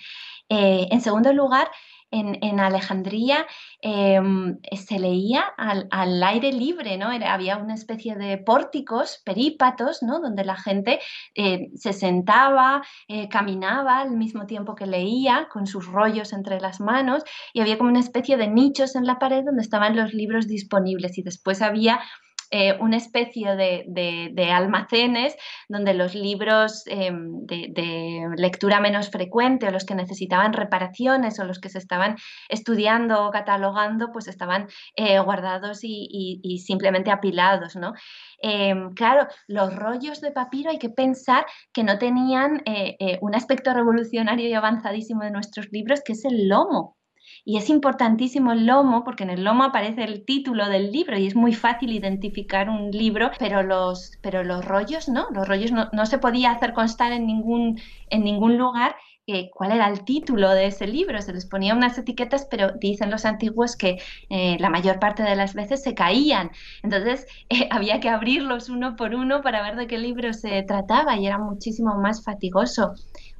Eh, 0.48 0.86
en 0.90 1.00
segundo 1.00 1.32
lugar, 1.32 1.68
en, 2.10 2.60
Alejandría 2.60 3.46
em, 3.88 4.58
se 4.72 4.98
leía 4.98 5.44
al, 5.56 6.20
aire 6.24 6.52
libre, 6.52 6.98
¿no? 6.98 7.06
había 7.08 7.56
una 7.56 7.74
especie 7.74 8.16
de 8.16 8.36
pórticos, 8.36 9.22
perípatos, 9.24 10.02
¿no? 10.02 10.18
Donde 10.18 10.44
la 10.44 10.56
gente 10.56 10.98
eh, 11.36 11.68
se 11.76 11.92
sentaba, 11.92 12.82
eh, 13.06 13.28
caminaba 13.28 14.00
al 14.00 14.10
mismo 14.10 14.46
tiempo 14.46 14.74
que 14.74 14.86
leía, 14.86 15.46
con 15.52 15.68
sus 15.68 15.86
rollos 15.86 16.32
entre 16.32 16.60
las 16.60 16.80
manos, 16.80 17.22
y 17.52 17.60
había 17.60 17.78
como 17.78 17.90
una 17.90 18.00
especie 18.00 18.36
de 18.36 18.48
nichos 18.48 18.96
en 18.96 19.06
la 19.06 19.20
pared 19.20 19.44
donde 19.44 19.62
estaban 19.62 19.94
los 19.94 20.12
libros 20.12 20.48
disponibles, 20.48 21.16
y 21.18 21.22
después 21.22 21.62
había 21.62 22.00
eh, 22.50 22.76
una 22.80 22.96
especie 22.96 23.56
de, 23.56 24.52
almacenes 24.52 25.34
donde 25.68 25.94
los 25.94 26.14
libros 26.14 26.84
em, 26.86 27.44
de, 27.46 28.28
lectura 28.36 28.80
menos 28.80 29.10
frecuente 29.10 29.66
o 29.66 29.70
los 29.70 29.84
que 29.84 29.94
necesitaban 29.94 30.52
reparaciones 30.52 31.38
o 31.40 31.44
los 31.44 31.58
que 31.58 31.68
se 31.68 31.78
estaban 31.78 32.16
estudiando 32.48 33.26
o 33.26 33.30
catalogando, 33.30 34.12
pues 34.12 34.28
estaban 34.28 34.68
eh, 34.96 35.18
guardados 35.18 35.80
y, 35.82 36.62
simplemente 36.64 37.10
apilados, 37.10 37.76
¿no? 37.76 37.92
Em, 38.40 38.94
claro, 38.94 39.26
los 39.46 39.74
rollos 39.74 40.20
de 40.20 40.30
papiro 40.30 40.70
hay 40.70 40.78
que 40.78 40.90
pensar 40.90 41.46
que 41.72 41.84
no 41.84 41.98
tenían 41.98 42.62
eh, 42.66 43.18
un 43.20 43.34
aspecto 43.34 43.72
revolucionario 43.74 44.48
y 44.48 44.54
avanzadísimo 44.54 45.22
de 45.22 45.30
nuestros 45.30 45.68
libros, 45.72 46.02
que 46.04 46.12
es 46.12 46.24
el 46.24 46.48
lomo. 46.48 46.95
Y 47.48 47.58
es 47.58 47.70
importantísimo 47.70 48.50
el 48.50 48.66
lomo, 48.66 49.04
porque 49.04 49.22
en 49.22 49.30
el 49.30 49.44
lomo 49.44 49.62
aparece 49.62 50.02
el 50.02 50.24
título 50.24 50.68
del 50.68 50.90
libro 50.90 51.16
y 51.16 51.28
es 51.28 51.36
muy 51.36 51.54
fácil 51.54 51.92
identificar 51.92 52.68
un 52.68 52.90
libro, 52.90 53.30
pero 53.38 53.62
los, 53.62 54.18
pero 54.20 54.42
los 54.42 54.64
rollos 54.64 55.08
no, 55.08 55.28
los 55.30 55.46
rollos 55.46 55.70
no, 55.70 55.88
no 55.92 56.06
se 56.06 56.18
podía 56.18 56.50
hacer 56.50 56.72
constar 56.72 57.12
en 57.12 57.24
ningún, 57.24 57.80
en 58.10 58.24
ningún 58.24 58.58
lugar 58.58 58.96
cuál 59.52 59.72
era 59.72 59.88
el 59.88 60.04
título 60.04 60.50
de 60.50 60.66
ese 60.66 60.86
libro. 60.86 61.20
Se 61.20 61.32
les 61.32 61.46
ponía 61.46 61.74
unas 61.74 61.98
etiquetas, 61.98 62.46
pero 62.50 62.72
dicen 62.80 63.10
los 63.10 63.24
antiguos 63.24 63.76
que 63.76 63.98
eh, 64.28 64.56
la 64.60 64.70
mayor 64.70 64.98
parte 65.00 65.22
de 65.22 65.34
las 65.36 65.54
veces 65.54 65.82
se 65.82 65.94
caían. 65.94 66.50
Entonces 66.82 67.26
eh, 67.48 67.68
había 67.70 68.00
que 68.00 68.08
abrirlos 68.08 68.68
uno 68.68 68.96
por 68.96 69.14
uno 69.14 69.42
para 69.42 69.62
ver 69.62 69.76
de 69.76 69.86
qué 69.86 69.98
libro 69.98 70.32
se 70.32 70.62
trataba 70.62 71.16
y 71.16 71.26
era 71.26 71.38
muchísimo 71.38 71.96
más 71.96 72.22
fatigoso. 72.24 72.92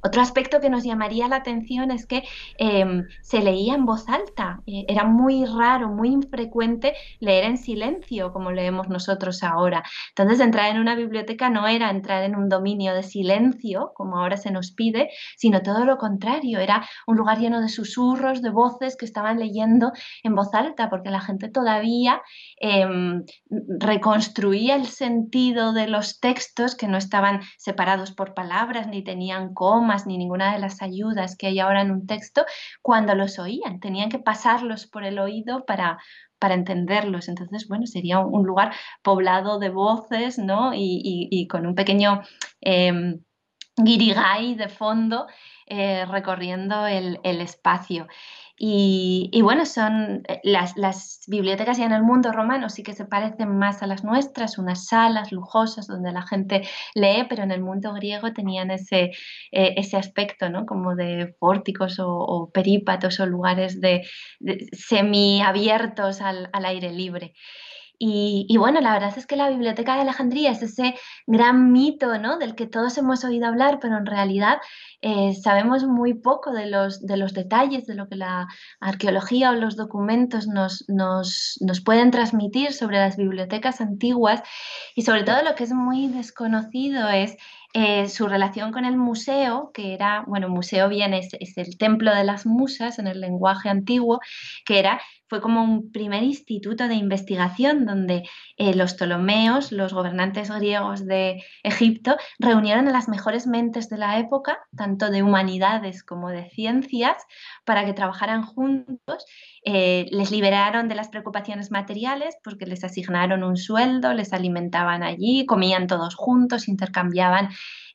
Otro 0.07 0.21
aspecto 0.21 0.61
que 0.61 0.69
nos 0.69 0.85
llamaría 0.85 1.27
la 1.27 1.35
atención 1.35 1.91
es 1.91 2.05
que 2.05 2.23
em, 2.57 3.05
se 3.21 3.41
leía 3.41 3.75
en 3.75 3.85
voz 3.85 4.07
alta. 4.07 4.61
Eh, 4.65 4.85
era 4.87 5.03
muy 5.03 5.43
raro, 5.43 5.89
muy 5.89 6.09
infrecuente 6.09 6.93
leer 7.19 7.43
en 7.43 7.57
silencio 7.57 8.31
como 8.31 8.51
leemos 8.51 8.87
nosotros 8.87 9.43
ahora. 9.43 9.83
Entonces 10.09 10.39
entrar 10.39 10.71
en 10.71 10.79
una 10.79 10.95
biblioteca 10.95 11.49
no 11.49 11.67
era 11.67 11.89
entrar 11.89 12.23
en 12.23 12.37
un 12.37 12.47
dominio 12.47 12.93
de 12.93 13.03
silencio, 13.03 13.91
como 13.95 14.17
ahora 14.17 14.37
se 14.37 14.49
nos 14.49 14.71
pide, 14.71 15.09
sino 15.35 15.61
todo 15.61 15.83
lo 15.83 15.97
contrario, 15.97 16.59
era 16.59 16.87
un 17.05 17.17
lugar 17.17 17.39
lleno 17.39 17.59
de 17.59 17.67
susurros, 17.67 18.41
de 18.41 18.49
voces 18.49 18.95
que 18.95 19.05
estaban 19.05 19.39
leyendo 19.39 19.91
en 20.23 20.35
voz 20.35 20.53
alta, 20.53 20.89
porque 20.89 21.09
la 21.09 21.19
gente 21.19 21.49
todavía 21.49 22.21
em, 22.61 23.25
reconstruía 23.79 24.75
el 24.75 24.85
sentido 24.85 25.73
de 25.73 25.87
los 25.87 26.21
textos 26.21 26.75
que 26.75 26.87
no 26.87 26.97
estaban 26.97 27.41
separados 27.57 28.11
por 28.13 28.33
palabras, 28.33 28.87
ni 28.87 29.03
tenían 29.03 29.53
comas, 29.53 29.96
ni 30.05 30.17
ninguna 30.17 30.53
de 30.53 30.59
las 30.59 30.81
ayudas 30.81 31.35
que 31.35 31.47
hay 31.47 31.59
ahora 31.59 31.81
en 31.81 31.91
un 31.91 32.05
texto, 32.05 32.45
cuando 32.81 33.15
los 33.15 33.39
oían, 33.39 33.79
tenían 33.79 34.09
que 34.09 34.19
pasarlos 34.19 34.85
por 34.85 35.03
el 35.03 35.17
oído 35.17 35.65
para, 35.65 35.97
para 36.37 36.53
entenderlos. 36.53 37.29
Entonces, 37.29 37.67
bueno, 37.67 37.87
sería 37.87 38.19
un 38.19 38.45
lugar 38.45 38.73
poblado 39.01 39.59
de 39.59 39.69
voces, 39.69 40.37
¿no? 40.37 40.71
Y, 40.75 41.47
con 41.49 41.65
un 41.65 41.75
pequeño 41.75 42.21
eh, 42.61 43.17
guirigay 43.77 44.55
de 44.55 44.69
fondo 44.69 45.27
eh, 45.67 46.05
recorriendo 46.05 46.87
el, 46.87 47.19
espacio. 47.23 48.07
Y, 48.59 49.39
bueno, 49.43 49.67
son 49.67 50.23
eh, 50.27 50.41
las, 50.43 50.73
bibliotecas 51.27 51.77
ya 51.77 51.85
en 51.85 51.91
el 51.91 52.01
mundo 52.01 52.31
romano 52.31 52.69
sí 52.69 52.81
que 52.81 52.93
se 52.93 53.05
parecen 53.05 53.55
más 53.57 53.83
a 53.83 53.87
las 53.87 54.03
nuestras, 54.03 54.57
unas 54.57 54.87
salas 54.87 55.31
lujosas 55.31 55.85
donde 55.85 56.11
la 56.11 56.23
gente 56.23 56.63
lee, 56.95 57.25
pero 57.29 57.43
en 57.43 57.51
el 57.51 57.61
mundo 57.61 57.93
griego 57.93 58.33
tenían 58.33 58.71
ese, 58.71 59.11
eh, 59.51 59.73
ese 59.77 59.97
aspecto, 59.97 60.49
¿no? 60.49 60.65
Como 60.65 60.95
de 60.95 61.35
pórticos 61.39 61.97
o, 61.99 62.49
perípatos 62.51 63.19
o 63.19 63.27
lugares 63.27 63.79
de, 63.79 64.07
semiabiertos 64.71 66.21
al, 66.21 66.49
al 66.51 66.65
aire 66.65 66.91
libre. 66.91 67.33
Y, 67.99 68.55
bueno, 68.57 68.79
la 68.79 68.93
verdad 68.93 69.13
es 69.17 69.25
que 69.25 69.35
la 69.35 69.49
Biblioteca 69.49 69.95
de 69.95 70.01
Alejandría 70.01 70.51
es 70.51 70.61
ese 70.61 70.95
gran 71.25 71.71
mito 71.71 72.19
¿no? 72.19 72.37
del 72.37 72.53
que 72.53 72.67
todos 72.67 72.95
hemos 72.99 73.23
oído 73.23 73.47
hablar, 73.47 73.79
pero 73.81 73.97
en 73.97 74.05
realidad 74.05 74.59
eh, 75.01 75.33
sabemos 75.33 75.83
muy 75.85 76.13
poco 76.13 76.51
de 76.51 76.67
los, 76.67 77.01
de 77.05 77.17
los 77.17 77.33
detalles, 77.33 77.87
de 77.87 77.95
lo 77.95 78.07
que 78.07 78.15
la 78.15 78.47
arqueología 78.79 79.49
o 79.49 79.55
los 79.55 79.75
documentos 79.75 80.47
nos, 80.47 80.85
nos, 80.87 81.57
nos 81.61 81.81
pueden 81.81 82.11
transmitir 82.11 82.71
sobre 82.71 82.97
las 82.97 83.17
bibliotecas 83.17 83.81
antiguas 83.81 84.43
y 84.95 85.01
sobre 85.01 85.23
todo 85.23 85.41
lo 85.43 85.55
que 85.55 85.63
es 85.63 85.73
muy 85.73 86.07
desconocido 86.07 87.09
es 87.09 87.35
eh, 87.73 88.07
su 88.07 88.27
relación 88.27 88.71
con 88.71 88.85
el 88.85 88.97
museo, 88.97 89.71
que 89.73 89.93
era, 89.93 90.23
bueno, 90.27 90.49
museo 90.49 90.89
bien 90.89 91.13
es, 91.13 91.29
el 91.57 91.77
templo 91.77 92.15
de 92.15 92.23
las 92.23 92.45
musas 92.45 92.97
en 92.97 93.07
el 93.07 93.19
lenguaje 93.19 93.69
antiguo, 93.69 94.19
que 94.65 94.79
era 94.79 95.01
fue 95.29 95.41
como 95.41 95.61
un 95.61 95.91
primer 95.91 96.23
instituto 96.23 96.87
de 96.87 96.95
investigación 96.95 97.85
donde 97.85 98.23
eh, 98.55 98.73
los 98.73 98.93
Ptolomeos, 98.93 99.73
los 99.73 99.93
gobernantes 99.93 100.49
griegos 100.49 101.05
de 101.05 101.43
Egipto, 101.63 102.15
reunieron 102.39 102.87
a 102.87 102.91
las 102.91 103.09
mejores 103.09 103.45
mentes 103.45 103.89
de 103.89 103.97
la 103.97 104.19
época, 104.19 104.59
tanto 104.77 105.09
de 105.09 105.23
humanidades 105.23 106.03
como 106.03 106.29
de 106.29 106.49
ciencias, 106.49 107.17
para 107.65 107.85
que 107.85 107.93
trabajaran 107.93 108.43
juntos. 108.43 109.25
Eh, 109.69 110.07
les 110.11 110.31
liberaron 110.31 110.87
de 110.87 110.95
las 110.95 111.09
preocupaciones 111.09 111.71
materiales 111.71 112.37
porque 112.41 112.65
les 112.65 112.85
asignaron 112.85 113.43
un 113.43 113.57
sueldo, 113.57 114.13
les 114.13 114.31
alimentaban 114.31 115.03
allí, 115.03 115.45
comían 115.45 115.87
todos 115.87 116.15
juntos, 116.15 116.69
intercambiaban 116.69 117.49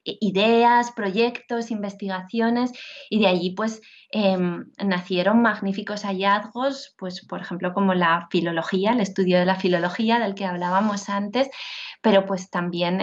ideas, 0.05 0.93
proyectos, 0.93 1.71
investigaciones 1.71 2.73
y 3.09 3.21
de 3.21 3.29
allí 3.29 3.51
pues 3.55 3.81
em, 4.11 4.67
nacieron 4.85 5.43
magníficos 5.43 6.03
hallazgos, 6.05 6.95
pues 6.99 7.25
por 7.27 7.41
ejemplo 7.41 7.73
como 7.73 7.95
la 7.95 8.29
filología, 8.31 8.93
el 8.93 9.01
estudio 9.01 9.39
de 9.39 9.47
la 9.47 9.57
filología 9.57 10.19
del 10.19 10.35
que 10.35 10.45
hablábamos 10.45 11.09
antes, 11.09 11.49
pero 12.03 12.27
pues 12.27 12.51
también 12.51 12.99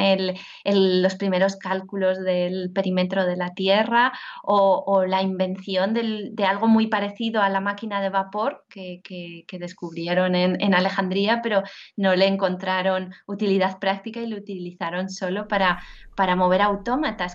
los 0.66 1.16
primeros 1.16 1.56
cálculos 1.56 2.20
del 2.20 2.72
perímetro 2.72 3.26
de 3.26 3.38
la 3.38 3.54
Tierra 3.54 4.12
o, 4.44 5.06
la 5.08 5.22
invención 5.22 5.94
de 5.94 6.46
algo 6.46 6.68
muy 6.68 6.88
parecido 6.88 7.42
a 7.42 7.50
la 7.50 7.62
máquina 7.62 8.02
de 8.02 8.10
vapor 8.10 8.66
que, 8.70 9.02
descubrieron 9.60 10.36
en, 10.36 10.74
Alejandría, 10.74 11.42
pero 11.42 11.64
no 11.96 12.16
le 12.16 12.28
encontraron 12.28 13.14
utilidad 13.26 13.80
práctica 13.80 14.20
y 14.20 14.28
lo 14.28 14.38
utilizaron 14.38 15.10
solo 15.10 15.48
para, 15.48 15.82
para 16.16 16.36
mover 16.36 16.62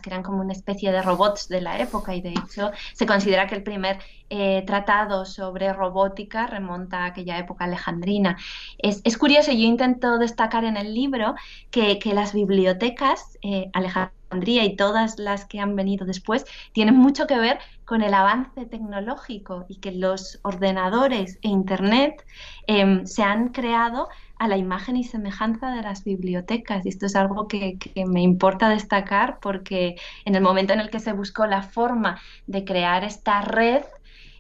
que 0.03 0.11
eran 0.11 0.23
como 0.23 0.41
una 0.41 0.53
especie 0.53 0.91
de 0.91 1.03
robots 1.03 1.49
de 1.49 1.61
la 1.61 1.79
época 1.79 2.15
y 2.15 2.21
de 2.21 2.31
hecho 2.31 2.73
se 2.93 3.07
considera 3.07 3.47
que 3.47 3.55
el 3.55 3.63
primer 3.63 3.99
eh, 4.31 4.63
tratado 4.67 5.25
sobre 5.25 5.73
robótica 5.73 6.47
remonta 6.47 7.05
a 7.05 7.07
aquella 7.07 7.39
época 7.39 7.65
alejandrina. 7.65 8.37
Es, 8.79 9.01
es 9.05 9.17
curioso, 9.17 9.53
yo 9.53 9.67
intento 9.67 10.19
destacar 10.19 10.65
en 10.65 10.77
el 10.77 10.95
libro 10.95 11.35
que, 11.71 11.99
las 12.15 12.33
bibliotecas, 12.33 13.39
eh, 13.43 13.71
Alejandría 13.73 14.65
y 14.65 14.77
todas 14.77 15.19
las 15.19 15.45
que 15.45 15.61
han 15.61 15.77
venido 15.77 16.07
después, 16.07 16.45
tienen 16.73 16.97
mucho 16.97 17.27
que 17.27 17.39
ver 17.39 17.59
con 17.85 18.03
el 18.03 18.15
avance 18.15 18.67
tecnológico 18.67 19.67
y 19.69 19.77
que 19.77 19.93
los 19.93 20.41
ordenadores 20.43 21.39
e 21.43 21.49
Internet 21.49 22.25
em, 22.67 23.07
se 23.07 23.23
han 23.23 23.51
creado 23.51 24.09
a 24.45 24.49
la 24.49 24.57
imagen 24.57 24.97
y 24.97 25.05
semejanza 25.05 25.71
de 25.71 25.83
las 25.83 26.05
bibliotecas. 26.05 26.85
Y 26.85 26.91
esto 26.91 27.07
es 27.07 27.17
algo 27.17 27.49
que, 27.49 27.79
me 28.07 28.23
importa 28.23 28.69
destacar 28.69 29.39
porque 29.41 29.97
en 30.25 30.35
el 30.35 30.43
momento 30.43 30.73
en 30.73 30.81
el 30.81 30.91
que 30.91 31.01
se 31.01 31.13
buscó 31.13 31.47
la 31.47 31.63
forma 31.63 32.21
de 32.47 32.65
crear 32.65 33.05
esta 33.05 33.41
red, 33.41 33.83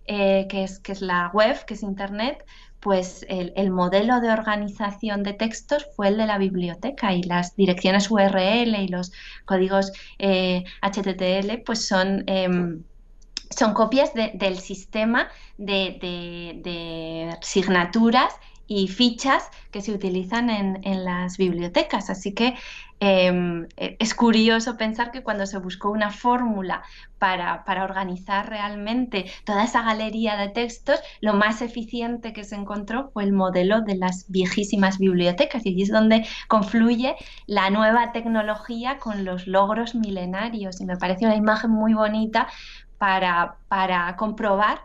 eh, 0.06 0.46
que, 0.48 0.64
es, 0.64 0.78
que 0.80 0.92
es 0.92 1.00
la 1.00 1.30
web, 1.32 1.64
que 1.64 1.74
es 1.74 1.82
Internet, 1.82 2.44
pues 2.80 3.24
el, 3.30 3.70
modelo 3.70 4.20
de 4.20 4.30
organización 4.30 5.22
de 5.22 5.32
textos 5.32 5.86
fue 5.96 6.08
el 6.08 6.18
de 6.18 6.26
la 6.26 6.36
biblioteca 6.36 7.14
y 7.14 7.22
las 7.22 7.56
direcciones 7.56 8.10
URL 8.10 8.74
y 8.78 8.88
los 8.88 9.10
códigos 9.46 9.90
eh, 10.18 10.64
pues 11.64 11.88
son, 11.88 12.24
em, 12.26 12.82
son 13.48 13.72
copias 13.72 14.12
del 14.12 14.58
sistema 14.58 15.28
de, 15.56 15.96
de, 15.98 16.60
de, 16.62 17.36
signaturas 17.40 18.34
y 18.66 18.88
fichas 18.88 19.50
que 19.70 19.80
se 19.80 19.92
utilizan 19.92 20.50
en, 20.50 20.80
en 20.84 21.04
las 21.04 21.36
bibliotecas. 21.36 22.10
Así 22.10 22.32
que 22.32 22.54
Em, 23.00 23.66
e, 23.76 23.96
es 23.98 24.14
curioso 24.14 24.76
pensar 24.76 25.10
que 25.10 25.22
cuando 25.22 25.46
se 25.46 25.58
buscó 25.58 25.90
una 25.90 26.10
fórmula 26.10 26.82
para, 27.18 27.64
para, 27.64 27.84
organizar 27.84 28.48
realmente 28.48 29.26
toda 29.44 29.64
esa 29.64 29.82
galería 29.82 30.36
de 30.36 30.48
textos, 30.48 31.00
lo 31.20 31.34
más 31.34 31.60
eficiente 31.60 32.32
que 32.32 32.44
se 32.44 32.54
encontró 32.54 33.10
fue 33.12 33.24
el 33.24 33.32
modelo 33.32 33.82
de 33.82 33.96
las 33.96 34.30
viejísimas 34.30 34.98
bibliotecas 34.98 35.66
y 35.66 35.70
allí 35.70 35.82
es 35.82 35.90
donde 35.90 36.26
confluye 36.48 37.16
la 37.46 37.68
nueva 37.70 38.12
tecnología 38.12 38.98
con 38.98 39.24
los 39.24 39.46
logros 39.46 39.94
milenarios 39.94 40.80
y 40.80 40.86
me 40.86 40.96
parece 40.96 41.26
una 41.26 41.36
imagen 41.36 41.72
muy 41.72 41.94
bonita 41.94 42.48
para, 42.96 43.56
para 43.68 44.16
comprobar 44.16 44.80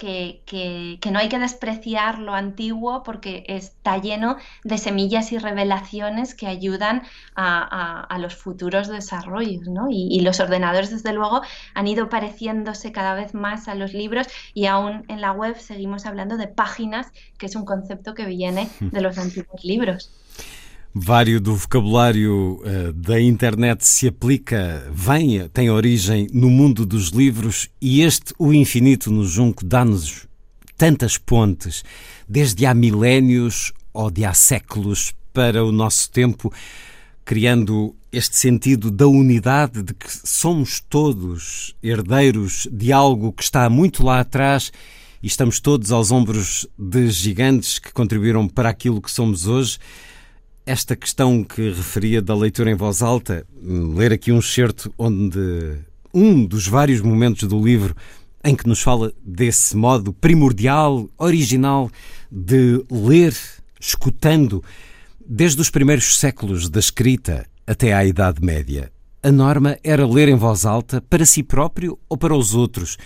que, 0.00 0.98
no 1.10 1.18
hay 1.18 1.28
que 1.28 1.38
despreciar 1.38 2.18
lo 2.18 2.34
antiguo 2.34 3.02
porque 3.02 3.44
está 3.48 3.98
lleno 3.98 4.36
de 4.64 4.78
semillas 4.78 5.30
y 5.32 5.38
revelaciones 5.38 6.34
que 6.34 6.46
ayudan 6.46 7.02
a, 7.36 8.16
los 8.18 8.34
futuros 8.34 8.88
desarrollos. 8.88 9.68
¿no? 9.68 9.88
Y, 9.90 10.20
los 10.20 10.40
ordenadores, 10.40 10.90
desde 10.90 11.12
luego, 11.12 11.42
han 11.74 11.86
ido 11.86 12.08
pareciéndose 12.08 12.92
cada 12.92 13.14
vez 13.14 13.34
más 13.34 13.68
a 13.68 13.74
los 13.74 13.92
libros 13.92 14.26
y 14.54 14.66
aún 14.66 15.04
en 15.08 15.20
la 15.20 15.32
web 15.32 15.58
seguimos 15.58 16.06
hablando 16.06 16.36
de 16.36 16.48
páginas, 16.48 17.12
que 17.38 17.46
es 17.46 17.54
un 17.54 17.64
concepto 17.64 18.14
que 18.14 18.24
viene 18.24 18.68
de 18.80 19.00
los 19.00 19.18
antiguos 19.18 19.64
libros. 19.64 20.10
Vário 20.92 21.40
do 21.40 21.54
vocabulário 21.54 22.60
uh, 22.64 22.92
da 22.92 23.20
internet 23.20 23.86
se 23.86 24.08
aplica, 24.08 24.90
vem, 24.92 25.48
tem 25.50 25.70
origem 25.70 26.26
no 26.32 26.50
mundo 26.50 26.84
dos 26.84 27.10
livros 27.10 27.68
e 27.80 28.02
este, 28.02 28.34
o 28.36 28.52
infinito 28.52 29.08
no 29.08 29.24
Junco, 29.24 29.64
dá-nos 29.64 30.26
tantas 30.76 31.16
pontes, 31.16 31.84
desde 32.28 32.66
há 32.66 32.74
milénios 32.74 33.72
ou 33.92 34.10
de 34.10 34.24
há 34.24 34.34
séculos 34.34 35.12
para 35.32 35.64
o 35.64 35.70
nosso 35.70 36.10
tempo, 36.10 36.52
criando 37.24 37.94
este 38.10 38.36
sentido 38.36 38.90
da 38.90 39.06
unidade 39.06 39.84
de 39.84 39.94
que 39.94 40.10
somos 40.10 40.80
todos 40.80 41.76
herdeiros 41.80 42.66
de 42.72 42.92
algo 42.92 43.32
que 43.32 43.44
está 43.44 43.70
muito 43.70 44.02
lá 44.04 44.18
atrás 44.18 44.72
e 45.22 45.28
estamos 45.28 45.60
todos 45.60 45.92
aos 45.92 46.10
ombros 46.10 46.66
de 46.76 47.08
gigantes 47.10 47.78
que 47.78 47.92
contribuíram 47.92 48.48
para 48.48 48.68
aquilo 48.68 49.00
que 49.00 49.10
somos 49.10 49.46
hoje. 49.46 49.78
Esta 50.66 50.94
questão 50.94 51.42
que 51.42 51.70
referia 51.70 52.20
da 52.20 52.34
leitura 52.34 52.70
em 52.70 52.74
voz 52.74 53.02
alta, 53.02 53.46
ler 53.62 54.12
aqui 54.12 54.30
um 54.30 54.42
certo 54.42 54.92
onde 54.98 55.78
um 56.12 56.44
dos 56.44 56.66
vários 56.66 57.00
momentos 57.00 57.48
do 57.48 57.62
livro 57.62 57.94
em 58.44 58.54
que 58.54 58.66
nos 58.66 58.80
fala 58.80 59.12
desse 59.22 59.76
modo 59.76 60.12
primordial, 60.12 61.08
original 61.18 61.90
de 62.30 62.84
ler, 62.90 63.36
escutando, 63.80 64.62
desde 65.24 65.60
os 65.60 65.70
primeiros 65.70 66.18
séculos 66.18 66.68
da 66.68 66.80
escrita 66.80 67.46
até 67.66 67.92
à 67.92 68.04
Idade 68.04 68.44
Média. 68.44 68.90
A 69.22 69.30
norma 69.30 69.78
era 69.84 70.06
ler 70.06 70.28
em 70.28 70.34
voz 70.34 70.64
alta 70.64 71.00
para 71.02 71.26
si 71.26 71.42
próprio 71.42 71.98
ou 72.08 72.16
para 72.16 72.34
os 72.34 72.54
outros, 72.54 72.96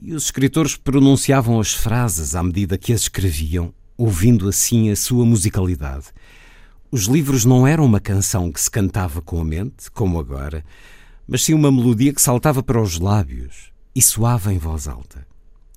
e 0.00 0.14
os 0.14 0.24
escritores 0.24 0.76
pronunciavam 0.76 1.58
as 1.58 1.74
frases 1.74 2.36
à 2.36 2.42
medida 2.42 2.78
que 2.78 2.92
as 2.92 3.02
escreviam, 3.02 3.74
ouvindo 3.96 4.48
assim 4.48 4.90
a 4.90 4.96
sua 4.96 5.26
musicalidade. 5.26 6.06
Os 6.90 7.02
livros 7.02 7.44
não 7.44 7.66
eram 7.66 7.84
uma 7.84 8.00
canção 8.00 8.50
que 8.50 8.58
se 8.58 8.70
cantava 8.70 9.20
com 9.20 9.38
a 9.38 9.44
mente, 9.44 9.90
como 9.90 10.18
agora, 10.18 10.64
mas 11.26 11.44
sim 11.44 11.52
uma 11.52 11.70
melodia 11.70 12.14
que 12.14 12.22
saltava 12.22 12.62
para 12.62 12.80
os 12.80 12.98
lábios 12.98 13.70
e 13.94 14.00
soava 14.00 14.54
em 14.54 14.58
voz 14.58 14.88
alta. 14.88 15.26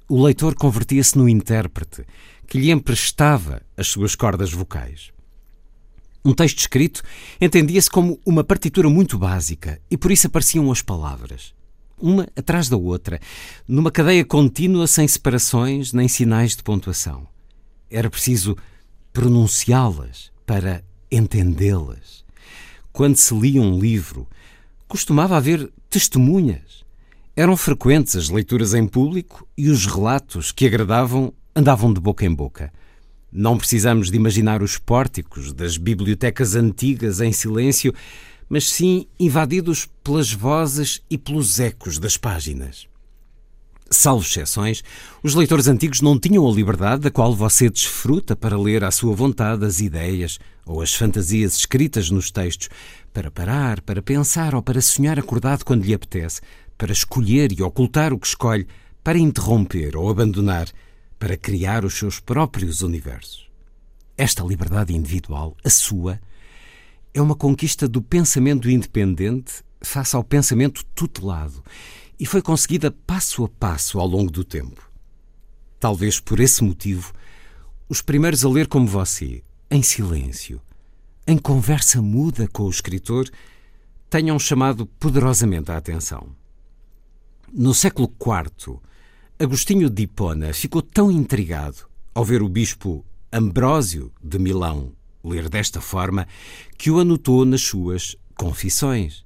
O 0.07 0.23
leitor 0.23 0.55
convertia-se 0.55 1.17
no 1.17 1.27
intérprete 1.27 2.05
que 2.47 2.57
lhe 2.57 2.71
emprestava 2.71 3.61
as 3.75 3.87
suas 3.87 4.15
cordas 4.15 4.53
vocais. 4.53 5.11
Um 6.23 6.33
texto 6.33 6.59
escrito 6.59 7.03
entendia-se 7.41 7.89
como 7.89 8.17
uma 8.25 8.43
partitura 8.43 8.89
muito 8.89 9.17
básica 9.17 9.81
e 9.91 9.97
por 9.97 10.13
isso 10.13 10.27
apareciam 10.27 10.71
as 10.71 10.81
palavras, 10.81 11.53
uma 11.99 12.25
atrás 12.37 12.69
da 12.69 12.77
outra, 12.77 13.19
numa 13.67 13.91
cadeia 13.91 14.23
contínua 14.23 14.87
sem 14.87 15.05
separações 15.09 15.91
nem 15.91 16.07
sinais 16.07 16.55
de 16.55 16.63
pontuação. 16.63 17.27
Era 17.89 18.09
preciso 18.09 18.55
pronunciá-las 19.11 20.31
para 20.45 20.81
entendê-las. 21.11 22.23
Quando 22.93 23.15
se 23.15 23.33
lia 23.33 23.61
um 23.61 23.79
livro, 23.79 24.27
costumava 24.87 25.37
haver 25.37 25.71
testemunhas. 25.89 26.83
Eram 27.35 27.55
frequentes 27.55 28.15
as 28.15 28.29
leituras 28.29 28.73
em 28.73 28.85
público 28.87 29.47
e 29.57 29.69
os 29.69 29.85
relatos 29.85 30.51
que 30.51 30.65
agradavam 30.65 31.33
andavam 31.55 31.93
de 31.93 31.99
boca 31.99 32.25
em 32.25 32.33
boca. 32.33 32.71
Não 33.31 33.57
precisamos 33.57 34.09
de 34.09 34.17
imaginar 34.17 34.61
os 34.61 34.77
pórticos 34.77 35.53
das 35.53 35.77
bibliotecas 35.77 36.55
antigas 36.55 37.21
em 37.21 37.31
silêncio, 37.31 37.93
mas 38.49 38.69
sim 38.69 39.07
invadidos 39.17 39.87
pelas 40.03 40.31
vozes 40.31 41.01
e 41.09 41.17
pelos 41.17 41.59
ecos 41.59 41.97
das 41.97 42.17
páginas. 42.17 42.90
Salvo 43.93 44.25
exceções, 44.25 44.81
os 45.21 45.35
leitores 45.35 45.67
antigos 45.67 45.99
não 45.99 46.17
tinham 46.17 46.47
a 46.47 46.51
liberdade 46.53 47.01
da 47.01 47.11
qual 47.11 47.35
você 47.35 47.69
desfruta 47.69 48.37
para 48.37 48.57
ler 48.57 48.85
à 48.85 48.89
sua 48.89 49.13
vontade 49.13 49.65
as 49.65 49.81
ideias 49.81 50.39
ou 50.65 50.81
as 50.81 50.93
fantasias 50.93 51.57
escritas 51.57 52.09
nos 52.09 52.31
textos, 52.31 52.69
para 53.11 53.29
parar, 53.29 53.81
para 53.81 54.01
pensar 54.01 54.55
ou 54.55 54.61
para 54.61 54.79
sonhar 54.79 55.19
acordado 55.19 55.65
quando 55.65 55.83
lhe 55.83 55.93
apetece, 55.93 56.39
para 56.77 56.93
escolher 56.93 57.51
e 57.51 57.61
ocultar 57.61 58.13
o 58.13 58.17
que 58.17 58.27
escolhe, 58.27 58.65
para 59.03 59.19
interromper 59.19 59.97
ou 59.97 60.09
abandonar, 60.09 60.69
para 61.19 61.35
criar 61.35 61.83
os 61.83 61.93
seus 61.95 62.17
próprios 62.17 62.81
universos. 62.81 63.49
Esta 64.17 64.41
liberdade 64.41 64.95
individual, 64.95 65.57
a 65.65 65.69
sua, 65.69 66.17
é 67.13 67.21
uma 67.21 67.35
conquista 67.35 67.89
do 67.89 68.01
pensamento 68.01 68.69
independente 68.69 69.55
face 69.81 70.15
ao 70.15 70.23
pensamento 70.23 70.85
tutelado 70.95 71.61
e 72.21 72.25
foi 72.27 72.39
conseguida 72.39 72.91
passo 72.91 73.43
a 73.43 73.49
passo 73.49 73.99
ao 73.99 74.05
longo 74.05 74.29
do 74.29 74.43
tempo. 74.43 74.87
Talvez 75.79 76.19
por 76.19 76.39
esse 76.39 76.63
motivo, 76.63 77.11
os 77.89 78.03
primeiros 78.03 78.45
a 78.45 78.49
ler 78.49 78.67
como 78.67 78.85
você, 78.85 79.43
em 79.71 79.81
silêncio, 79.81 80.61
em 81.25 81.35
conversa 81.35 81.99
muda 81.99 82.47
com 82.47 82.65
o 82.65 82.69
escritor, 82.69 83.27
tenham 84.07 84.37
chamado 84.37 84.85
poderosamente 84.85 85.71
a 85.71 85.77
atenção. 85.77 86.35
No 87.51 87.73
século 87.73 88.13
IV, 88.21 88.77
Agostinho 89.39 89.89
de 89.89 90.03
Hipona 90.03 90.53
ficou 90.53 90.83
tão 90.83 91.09
intrigado 91.09 91.89
ao 92.13 92.23
ver 92.23 92.43
o 92.43 92.49
bispo 92.49 93.03
Ambrósio 93.33 94.13
de 94.23 94.37
Milão 94.37 94.93
ler 95.23 95.49
desta 95.49 95.81
forma 95.81 96.27
que 96.77 96.91
o 96.91 96.99
anotou 96.99 97.45
nas 97.45 97.61
suas 97.61 98.15
Confissões. 98.35 99.25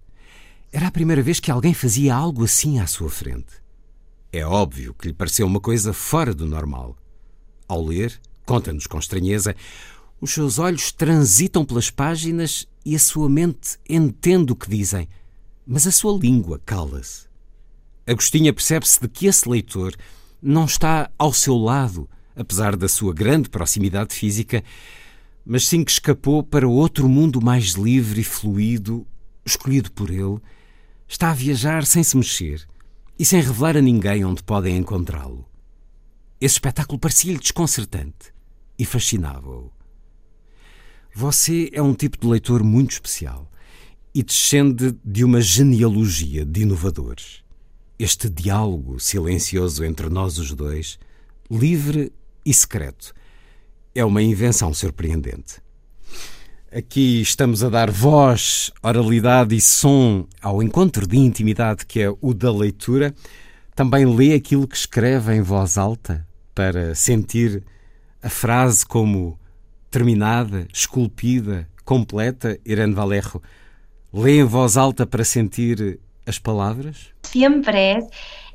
Era 0.76 0.88
a 0.88 0.92
primeira 0.92 1.22
vez 1.22 1.40
que 1.40 1.50
alguém 1.50 1.74
fazia 1.74 2.14
algo 2.14 2.44
assim 2.44 2.82
à 2.82 2.86
sua 2.86 3.10
frente. 3.10 3.64
É 4.30 4.46
óbvio 4.46 4.94
que 4.94 5.08
lhe 5.08 5.14
pareceu 5.14 5.48
uma 5.48 5.62
coisa 5.62 5.94
fora 5.94 6.34
do 6.34 6.46
normal. 6.46 6.98
Ao 7.66 7.82
ler, 7.82 8.20
conta-nos 8.46 8.86
com 8.86 9.00
estranheza, 9.00 9.56
os 10.20 10.32
seus 10.32 10.60
olhos 10.60 10.92
transitam 10.92 11.64
pelas 11.64 11.90
páginas 11.90 12.68
e 12.84 12.94
a 12.94 13.00
sua 13.00 13.30
mente 13.30 13.80
entende 13.88 14.52
o 14.52 14.56
que 14.56 14.70
dizem, 14.70 15.08
mas 15.66 15.88
a 15.88 15.92
sua 15.92 16.20
língua 16.20 16.60
cala-se. 16.66 17.26
Agostinha 18.06 18.52
percebe-se 18.52 19.00
de 19.00 19.08
que 19.08 19.28
esse 19.28 19.48
leitor 19.48 19.96
não 20.42 20.66
está 20.66 21.10
ao 21.18 21.32
seu 21.32 21.56
lado, 21.56 22.06
apesar 22.36 22.76
da 22.76 22.90
sua 22.90 23.14
grande 23.14 23.48
proximidade 23.48 24.14
física, 24.14 24.62
mas 25.46 25.70
sim 25.70 25.86
que 25.86 25.92
escapou 25.92 26.44
para 26.44 26.68
outro 26.68 27.08
mundo 27.08 27.42
mais 27.42 27.76
livre 27.76 28.20
e 28.20 28.26
fluido, 28.26 29.08
escolhido 29.46 29.90
por 29.90 30.10
ele, 30.10 30.42
está 31.08 31.32
a 31.32 31.34
viajar 31.34 31.86
sem 31.86 32.04
se 32.04 32.18
mexer 32.18 32.68
e 33.18 33.26
sem 33.26 33.42
revelar 33.42 33.78
a 33.78 33.82
ninguém 33.82 34.26
onde 34.26 34.44
podem 34.44 34.78
encontrá-lo. 34.78 35.48
Esse 36.40 36.56
espetáculo 36.56 37.00
parecia-lhe 37.00 37.40
desconcertante 37.40 38.34
e 38.78 38.86
fascinava-o. 38.86 39.72
Você 41.14 41.70
é 41.72 41.82
um 41.82 41.94
tipo 41.94 42.20
de 42.20 42.28
leitor 42.28 42.62
muito 42.64 42.92
especial 42.92 43.50
e 44.14 44.22
descende 44.22 44.96
de 45.04 45.24
uma 45.24 45.40
genealogia 45.40 46.46
de 46.46 46.62
inovadores. 46.62 47.44
Este 47.98 48.30
diálogo 48.30 49.00
silencioso 49.00 49.86
entre 49.86 50.10
nós 50.10 50.38
os 50.38 50.52
dois, 50.52 51.00
livre 51.50 52.12
e 52.46 52.54
secreto, 52.54 53.14
é 53.94 54.04
uma 54.04 54.22
invenção 54.22 54.74
surpreendente. 54.74 55.65
Aqui 56.78 57.22
estamos 57.22 57.64
a 57.64 57.70
dar 57.70 57.90
voz, 57.90 58.70
oralidade 58.84 59.56
e 59.56 59.62
som 59.62 60.28
ao 60.42 60.62
encontro 60.62 61.08
de 61.08 61.16
intimidade 61.16 61.86
que 61.86 62.02
é 62.02 62.10
o 62.10 62.34
da 62.34 62.52
leitura. 62.52 63.16
Também 63.74 64.06
lê 64.06 64.34
aquilo 64.34 64.68
que 64.68 64.76
escreve 64.76 65.34
em 65.34 65.42
voz 65.42 65.78
alta 65.78 66.28
para 66.54 66.94
sentir 66.94 67.64
a 68.22 68.30
frase 68.30 68.86
como 68.86 69.40
terminada, 69.90 70.68
esculpida, 70.74 71.66
completa, 71.86 72.60
Irene 72.66 72.94
Valerro. 72.94 73.42
Lê 74.12 74.40
em 74.40 74.44
voz 74.44 74.76
alta 74.76 75.08
para 75.08 75.24
sentir 75.24 75.98
as 76.28 76.42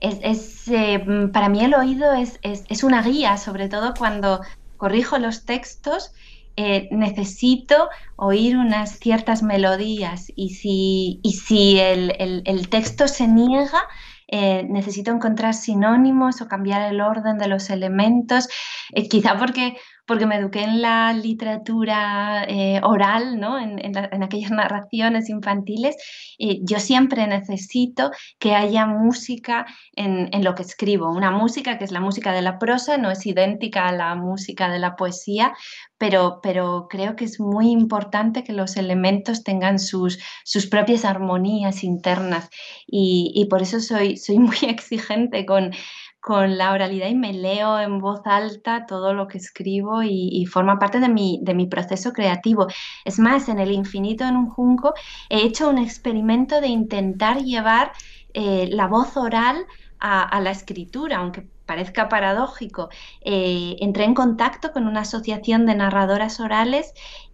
es, 0.03 0.19
es 0.23 0.69
eh, 0.69 0.99
para 1.33 1.49
mí 1.49 1.65
el 1.65 1.75
oído 1.75 2.13
es, 2.13 2.39
es, 2.43 2.65
es 2.69 2.85
una 2.85 3.01
guía, 3.01 3.39
sobre 3.39 3.71
todo 3.71 3.95
cuando 3.95 4.43
corrijo 4.77 5.17
los 5.19 5.47
textos 5.47 6.13
eh, 6.57 6.89
necesito 6.91 7.89
oír 8.17 8.57
unas 8.57 8.99
ciertas 8.99 9.43
melodías 9.43 10.31
y 10.35 10.51
si, 10.51 11.21
y 11.23 11.33
si 11.33 11.79
el, 11.79 12.15
el, 12.19 12.69
texto 12.69 13.09
se 13.09 13.27
niega, 13.29 13.83
eh, 14.29 14.67
necesito 14.69 15.11
encontrar 15.11 15.55
sinónimos 15.55 16.41
o 16.41 16.49
cambiar 16.49 16.93
el 16.93 17.01
orden 17.01 17.39
de 17.39 17.49
los 17.49 17.71
elementos, 17.71 18.49
eh, 18.93 19.09
quizá 19.09 19.39
porque 19.39 19.77
porque 20.07 20.27
me 20.27 20.37
eduqué 20.37 20.63
en 20.63 20.83
la 20.83 21.13
literatura 21.13 22.45
eh, 22.49 22.81
oral, 22.83 23.39
¿no? 23.39 23.59
en, 23.59 23.85
en, 23.85 23.93
la, 23.93 24.09
en, 24.13 24.23
aquellas 24.23 24.51
narraciones 24.51 25.29
infantiles, 25.29 25.97
y 26.39 26.61
yo 26.65 26.79
siempre 26.79 27.27
necesito 27.27 28.11
que 28.39 28.55
haya 28.55 28.87
música 28.87 29.67
en, 29.95 30.29
en, 30.33 30.45
lo 30.45 30.55
que 30.55 30.63
escribo. 30.63 31.11
Una 31.11 31.31
música 31.31 31.79
que 31.79 31.85
es 31.85 31.93
la 31.93 32.01
música 32.01 32.33
de 32.33 32.43
la 32.43 32.59
prosa, 32.59 32.97
no 32.97 33.11
es 33.11 33.27
idéntica 33.27 33.89
a 33.89 33.93
la 33.93 34.15
música 34.15 34.71
de 34.71 34.79
la 34.79 34.97
poesía, 34.97 35.53
pero, 35.99 36.41
pero 36.43 36.87
creo 36.89 37.15
que 37.15 37.27
es 37.27 37.39
muy 37.41 37.71
importante 37.71 38.43
que 38.43 38.55
los 38.55 38.77
elementos 38.77 39.45
tengan 39.45 39.79
sus, 39.79 40.19
sus 40.45 40.67
propias 40.67 41.05
armonías 41.05 41.85
internas 41.85 42.49
y, 42.87 43.33
y 43.35 43.45
por 43.47 43.61
eso 43.61 43.81
soy, 43.81 44.17
soy 44.17 44.39
muy 44.39 44.57
exigente 44.63 45.45
con 45.45 45.73
con 46.21 46.59
la 46.59 46.73
oralidad 46.73 47.09
y 47.09 47.15
me 47.15 47.33
leo 47.33 47.79
en 47.81 47.99
voz 47.99 48.21
alta 48.27 48.87
todo 48.87 49.15
lo 49.15 49.27
que 49.27 49.39
escribo 49.39 50.03
y, 50.03 50.45
forma 50.47 50.79
parte 50.79 51.01
de 51.01 51.09
mi, 51.09 51.41
de 51.43 51.55
mi 51.55 51.67
proceso 51.67 52.13
creativo. 52.13 52.67
Es 53.05 53.19
más, 53.19 53.49
en 53.49 53.59
el 53.59 53.73
infinito 53.73 54.25
en 54.25 54.37
un 54.37 54.49
junco 54.49 54.95
he 55.29 55.43
hecho 55.43 55.69
un 55.71 55.79
experimento 55.79 56.61
de 56.61 56.69
intentar 56.69 57.39
llevar 57.43 57.93
eh, 58.35 58.69
la 58.71 58.87
voz 58.87 59.17
oral 59.17 59.67
a, 59.99 60.23
a, 60.23 60.41
la 60.41 60.51
escritura, 60.51 61.19
aunque 61.19 61.47
parezca 61.71 62.09
paradójico, 62.09 62.89
eh, 63.21 63.77
entré 63.79 64.03
en 64.03 64.15
contacto 64.15 64.73
con 64.73 64.89
una 64.89 65.03
asociación 65.03 65.67
de 65.67 65.77
narradoras 65.77 66.41
orales 66.41 66.93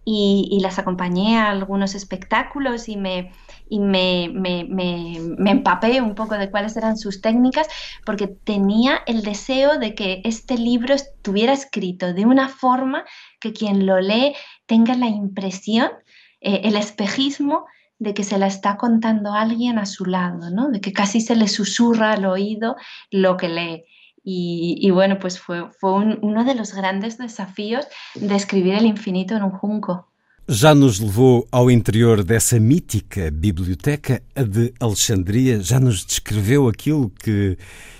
y, 0.09 0.59
las 0.61 0.79
acompañé 0.79 1.37
a 1.37 1.51
algunos 1.51 1.93
espectáculos 1.93 2.87
y 2.87 2.95
me, 2.95 3.33
y 3.67 3.81
me, 3.81 4.29
me, 4.33 4.63
me, 4.63 5.19
me, 5.37 5.51
empapé 5.51 5.99
un 5.99 6.15
poco 6.15 6.37
de 6.37 6.49
cuáles 6.49 6.77
eran 6.77 6.97
sus 6.97 7.19
técnicas 7.19 7.67
porque 8.05 8.27
tenía 8.27 9.01
el 9.05 9.21
deseo 9.21 9.77
de 9.77 9.95
que 9.95 10.21
este 10.23 10.57
libro 10.57 10.93
estuviera 10.93 11.51
escrito 11.51 12.13
de 12.13 12.25
una 12.25 12.47
forma 12.47 13.03
que 13.41 13.51
quien 13.51 13.85
lo 13.85 13.99
lee 13.99 14.33
tenga 14.65 14.95
la 14.95 15.07
impresión, 15.07 15.91
eh, 16.39 16.61
el 16.63 16.77
espejismo 16.77 17.65
de 17.99 18.13
que 18.13 18.23
se 18.23 18.37
la 18.37 18.47
está 18.47 18.77
contando 18.77 19.33
alguien 19.33 19.77
a 19.77 19.85
su 19.85 20.05
lado, 20.05 20.49
¿no? 20.51 20.69
de 20.69 20.79
que 20.79 20.93
casi 20.93 21.19
se 21.19 21.35
le 21.35 21.49
susurra 21.49 22.13
al 22.13 22.23
oído 22.25 22.77
lo 23.11 23.35
que 23.35 23.49
lee. 23.49 23.83
Y, 24.29 24.75
y, 24.81 24.91
bueno, 24.91 25.19
pues 25.19 25.39
fue, 25.39 25.71
fue 25.79 25.93
un, 25.93 26.19
uno 26.21 26.43
de 26.43 26.53
los 26.53 26.73
grandes 26.73 27.17
desafíos 27.17 27.87
de 28.13 28.35
escribir 28.35 28.73
El 28.73 28.85
infinito 28.85 29.37
en 29.37 29.43
un 29.43 29.51
junco. 29.51 30.05
Já 30.49 30.75
nos 30.75 30.99
levou 30.99 31.47
ao 31.49 31.71
interior 31.71 32.25
dessa 32.25 32.59
mítica 32.59 33.31
biblioteca, 33.31 34.21
a 34.35 34.43
de 34.43 34.73
Alexandria, 34.81 35.61
já 35.61 35.79
nos 35.79 36.05
descreveu 36.05 36.67
aquilo 36.67 37.09
que 37.09 37.57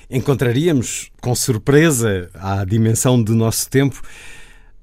encontraríamos 0.09 1.09
com 1.21 1.33
surpresa 1.33 2.29
à 2.33 2.65
dimensão 2.65 3.23
do 3.23 3.33
nosso 3.33 3.69
tempo. 3.69 4.01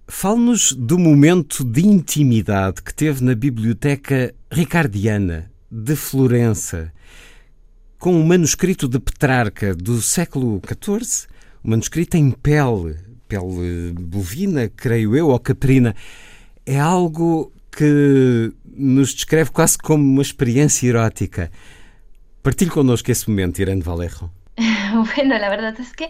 Fale-nos 0.09 0.73
do 0.73 0.99
momento 0.99 1.63
de 1.63 1.87
intimidade 1.87 2.83
que 2.83 2.95
teve 2.95 3.23
na 3.23 3.35
biblioteca 3.35 4.35
ricardiana 4.51 5.51
de 5.71 5.95
Florença, 5.95 6.91
com 7.99 8.15
um 8.15 8.27
manuscrito 8.27 8.89
de 8.89 8.99
Petrarca 8.99 9.75
do 9.75 10.01
século 10.01 10.59
XIV, 10.67 11.34
manuscrito 11.65 12.17
em 12.17 12.31
pele, 12.31 12.97
pele 13.27 13.93
bovina, 13.99 14.69
creio 14.69 15.17
eu, 15.17 15.29
ou 15.29 15.39
caprina. 15.41 15.95
É 16.67 16.79
algo 16.79 17.53
que 17.73 18.53
nos 18.77 19.15
descreve 19.15 19.51
quase 19.51 19.79
como 19.79 20.05
uma 20.05 20.23
experiência 20.23 20.87
erótica. 20.89 21.51
Partilhe 22.43 22.71
connosco 22.71 23.11
esse 23.11 23.29
momento, 23.29 23.61
Irene 23.61 23.83
Valerro. 23.83 24.31
Bueno, 25.17 25.37
la 25.39 25.51
verdad 25.51 25.75
es 25.81 25.93
que 25.93 26.09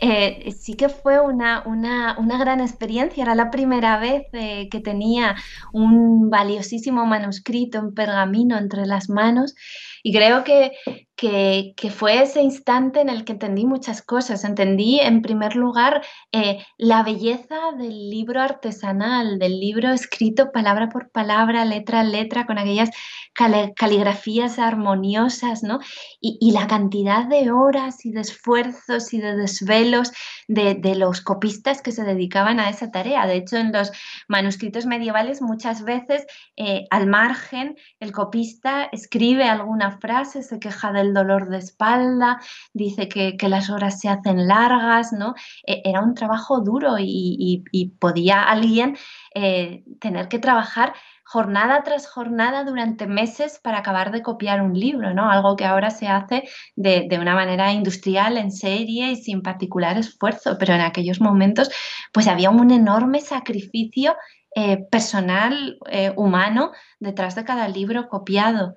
eh, 0.00 0.52
sí 0.58 0.74
que 0.74 0.88
fue 0.88 1.20
una, 1.20 1.62
una, 1.66 2.16
una, 2.18 2.38
gran 2.38 2.60
experiencia. 2.60 3.22
Era 3.22 3.34
la 3.34 3.50
primera 3.50 3.98
vez 3.98 4.24
eh, 4.32 4.68
que 4.70 4.80
tenía 4.80 5.36
un 5.72 6.30
valiosísimo 6.30 7.06
manuscrito 7.06 7.78
en 7.78 7.94
pergamino 7.94 8.58
entre 8.58 8.86
las 8.86 9.08
manos 9.08 9.54
y 10.02 10.12
creo 10.12 10.44
que, 10.44 10.72
que, 11.16 11.74
que, 11.76 11.90
fue 11.90 12.22
ese 12.22 12.42
instante 12.42 13.00
en 13.00 13.08
el 13.08 13.24
que 13.24 13.32
entendí 13.32 13.66
muchas 13.66 14.02
cosas. 14.02 14.44
Entendí, 14.44 15.00
en 15.00 15.22
primer 15.22 15.54
lugar, 15.54 16.02
eh, 16.32 16.64
la 16.76 17.02
belleza 17.02 17.72
del 17.78 18.10
libro 18.10 18.40
artesanal, 18.40 19.38
del 19.38 19.60
libro 19.60 19.90
escrito 19.90 20.50
palabra 20.50 20.88
por 20.88 21.10
palabra, 21.10 21.64
letra 21.64 22.00
a 22.00 22.04
letra, 22.04 22.46
con 22.46 22.58
aquellas 22.58 22.90
cal 23.32 23.72
caligrafías 23.76 24.58
armoniosas, 24.58 25.62
¿no? 25.62 25.80
Y, 26.20 26.38
y, 26.40 26.52
la 26.52 26.66
cantidad 26.66 27.26
de 27.26 27.50
horas 27.50 28.04
y 28.04 28.12
de 28.12 28.20
esfuerzos 28.20 29.12
y 29.12 29.20
de 29.20 29.36
desvelos 29.36 30.12
de, 30.48 30.74
de, 30.74 30.94
los 30.94 31.20
copistas 31.20 31.82
que 31.82 31.92
se 31.92 32.04
dedicaban 32.04 32.60
a 32.60 32.70
esa 32.70 32.90
tarea. 32.90 33.26
De 33.26 33.36
hecho, 33.36 33.56
en 33.56 33.72
los 33.72 33.92
manuscritos 34.28 34.86
medievales 34.86 35.42
muchas 35.42 35.84
veces, 35.84 36.26
eh, 36.56 36.86
al 36.90 37.06
margen, 37.06 37.76
el 38.00 38.12
copista 38.12 38.84
escribe 38.92 39.44
alguna 39.44 39.98
frase, 39.98 40.42
se 40.42 40.58
queja 40.58 40.92
del 40.92 41.03
dolor 41.12 41.48
de 41.48 41.58
espalda, 41.58 42.40
dice 42.72 43.08
que, 43.08 43.36
las 43.48 43.68
horas 43.68 44.00
se 44.00 44.08
hacen 44.08 44.48
largas, 44.48 45.12
¿no? 45.12 45.34
Eh, 45.66 45.82
era 45.84 46.00
un 46.00 46.14
trabajo 46.14 46.60
duro 46.60 46.96
y, 46.98 47.62
podía 47.98 48.42
alguien 48.42 48.96
eh, 49.34 49.84
tener 50.00 50.28
que 50.28 50.38
trabajar 50.38 50.94
jornada 51.24 51.82
tras 51.82 52.06
jornada 52.06 52.64
durante 52.64 53.06
meses 53.06 53.58
para 53.62 53.78
acabar 53.78 54.12
de 54.12 54.22
copiar 54.22 54.62
un 54.62 54.78
libro, 54.78 55.12
¿no? 55.14 55.30
Algo 55.30 55.56
que 55.56 55.64
ahora 55.64 55.90
se 55.90 56.06
hace 56.06 56.44
de, 56.76 57.06
de, 57.08 57.18
una 57.18 57.34
manera 57.34 57.72
industrial, 57.72 58.38
en 58.38 58.52
serie 58.52 59.12
y 59.12 59.16
sin 59.16 59.42
particular 59.42 59.98
esfuerzo, 59.98 60.56
pero 60.58 60.74
en 60.74 60.80
aquellos 60.80 61.20
momentos 61.20 61.70
pues 62.12 62.28
había 62.28 62.50
un 62.50 62.70
enorme 62.70 63.20
sacrificio 63.20 64.14
eh, 64.56 64.86
personal, 64.88 65.78
eh, 65.90 66.12
humano, 66.16 66.70
detrás 67.00 67.34
de 67.34 67.44
cada 67.44 67.66
libro 67.66 68.08
copiado. 68.08 68.76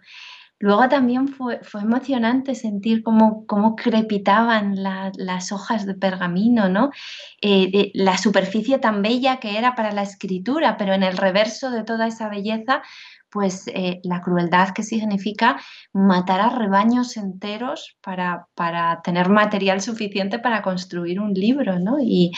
Luego 0.60 0.90
también 0.90 1.28
fue, 1.28 1.60
fue 1.64 1.82
emocionante 1.82 2.56
sentir 2.56 3.04
cómo, 3.04 3.46
cómo 3.46 3.76
crepitaban 3.76 4.82
la, 4.82 5.12
las 5.16 5.52
hojas 5.52 5.86
de 5.86 5.94
pergamino, 5.94 6.68
¿no? 6.68 6.90
Eh, 7.42 7.70
eh, 7.74 7.92
la 7.94 8.18
superficie 8.18 8.80
tan 8.80 9.04
bella 9.04 9.38
que 9.38 9.58
era 9.58 9.76
para 9.76 9.92
la 9.92 10.02
escritura, 10.02 10.76
pero 10.78 10.94
en 10.94 11.04
el 11.04 11.16
reverso 11.16 11.70
de 11.70 11.84
toda 11.84 12.08
esa 12.08 12.28
belleza, 12.28 12.82
pues 13.30 13.68
eh, 13.68 14.00
la 14.04 14.22
crueldad 14.22 14.70
que 14.70 14.82
significa 14.82 15.60
matar 15.94 16.42
a 16.42 16.50
rebaños 16.50 17.18
enteros 17.18 17.96
para, 18.02 18.48
para, 18.56 19.02
tener 19.04 19.30
material 19.30 19.82
suficiente 19.82 20.40
para 20.40 20.64
construir 20.64 21.20
un 21.20 21.34
libro, 21.34 21.78
¿no? 21.78 21.98
Y, 22.00 22.32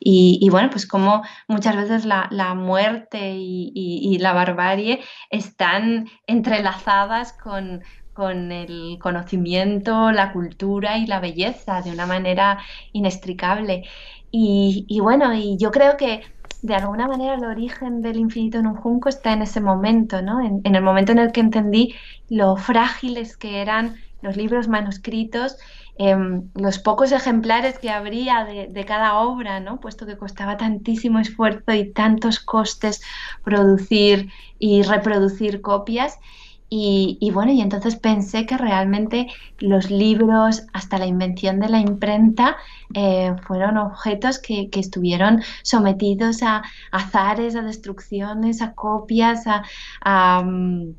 y, 0.00 0.48
bueno, 0.50 0.70
pues 0.70 0.86
como 0.86 1.22
muchas 1.48 1.76
veces 1.76 2.04
la, 2.04 2.54
muerte 2.54 3.34
y, 3.36 4.18
la 4.20 4.32
barbarie 4.32 5.00
están 5.30 6.08
entrelazadas 6.26 7.32
con, 7.32 7.82
con 8.18 8.50
el 8.50 8.98
conocimiento, 9.00 10.10
la 10.10 10.32
cultura 10.32 10.98
y 10.98 11.06
la 11.06 11.20
belleza 11.20 11.82
de 11.82 11.92
una 11.92 12.04
manera 12.04 12.58
inextricable. 12.92 13.84
Y, 14.30 14.98
bueno, 15.00 15.32
y 15.34 15.56
yo 15.56 15.70
creo 15.70 15.96
que 15.96 16.22
de 16.62 16.74
alguna 16.74 17.06
manera 17.06 17.34
el 17.34 17.44
origen 17.44 18.02
del 18.02 18.16
infinito 18.16 18.58
en 18.58 18.66
un 18.66 18.74
junco 18.74 19.08
está 19.08 19.32
en 19.32 19.42
ese 19.42 19.60
momento, 19.60 20.20
¿no? 20.20 20.40
En, 20.44 20.74
el 20.74 20.82
momento 20.82 21.12
en 21.12 21.18
el 21.18 21.30
que 21.30 21.40
entendí 21.40 21.94
lo 22.28 22.56
frágiles 22.56 23.36
que 23.36 23.62
eran 23.62 23.94
los 24.20 24.36
libros 24.36 24.66
manuscritos, 24.66 25.56
em, 25.98 26.48
los 26.54 26.78
pocos 26.78 27.12
ejemplares 27.12 27.78
que 27.78 27.90
habría 27.90 28.44
de, 28.44 28.84
cada 28.84 29.18
obra, 29.18 29.60
¿no? 29.60 29.80
Puesto 29.80 30.06
que 30.06 30.16
costaba 30.16 30.56
tantísimo 30.56 31.18
esfuerzo 31.18 31.72
y 31.72 31.92
tantos 31.92 32.40
costes 32.40 33.02
producir 33.44 34.30
y 34.58 34.82
reproducir 34.82 35.60
copias. 35.60 36.18
Y, 36.70 37.30
bueno, 37.32 37.50
y 37.52 37.62
entonces 37.62 37.96
pensé 37.96 38.44
que 38.44 38.58
realmente 38.58 39.28
los 39.58 39.90
libros, 39.90 40.64
hasta 40.74 40.98
la 40.98 41.06
invención 41.06 41.60
de 41.60 41.68
la 41.70 41.80
imprenta, 41.80 42.58
eh, 42.92 43.34
fueron 43.46 43.78
objetos 43.78 44.38
que, 44.38 44.68
estuvieron 44.74 45.42
sometidos 45.62 46.42
a, 46.42 46.62
azares, 46.92 47.56
a 47.56 47.62
destrucciones, 47.62 48.60
a 48.60 48.74
copias, 48.74 49.44
a, 49.46 50.42
mm, 50.42 50.94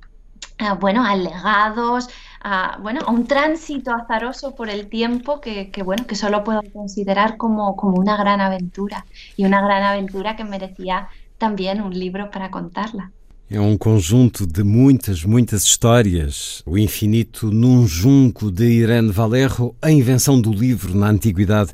bueno, 0.79 1.05
a 1.05 1.15
legados, 1.15 2.09
a, 2.41 2.77
bueno, 2.81 3.01
a 3.05 3.11
un 3.11 3.25
tránsito 3.27 3.91
azaroso 3.91 4.55
por 4.55 4.69
el 4.69 4.87
tiempo 4.87 5.41
que, 5.41 5.71
bueno, 5.83 6.05
que 6.07 6.15
solo 6.15 6.43
puedo 6.43 6.61
considerar 6.73 7.37
como, 7.37 7.75
como 7.75 7.97
una 7.97 8.17
gran 8.17 8.41
aventura 8.41 9.05
y 9.35 9.45
una 9.45 9.61
gran 9.61 9.83
aventura 9.83 10.35
que 10.35 10.43
merecía 10.43 11.09
también 11.37 11.81
un 11.81 11.97
libro 11.97 12.29
para 12.31 12.49
contarla. 12.49 13.11
É 13.51 13.59
um 13.59 13.75
conjunto 13.79 14.45
de 14.45 14.63
muitas, 14.63 15.25
muitas 15.25 15.63
histórias. 15.63 16.61
O 16.67 16.77
infinito 16.77 17.49
num 17.49 17.87
junco 17.87 18.51
de 18.51 18.65
Irene 18.65 19.11
Valerro, 19.11 19.75
a 19.81 19.89
invenção 19.89 20.39
do 20.39 20.53
livro 20.53 20.95
na 20.95 21.07
antiguidade 21.07 21.73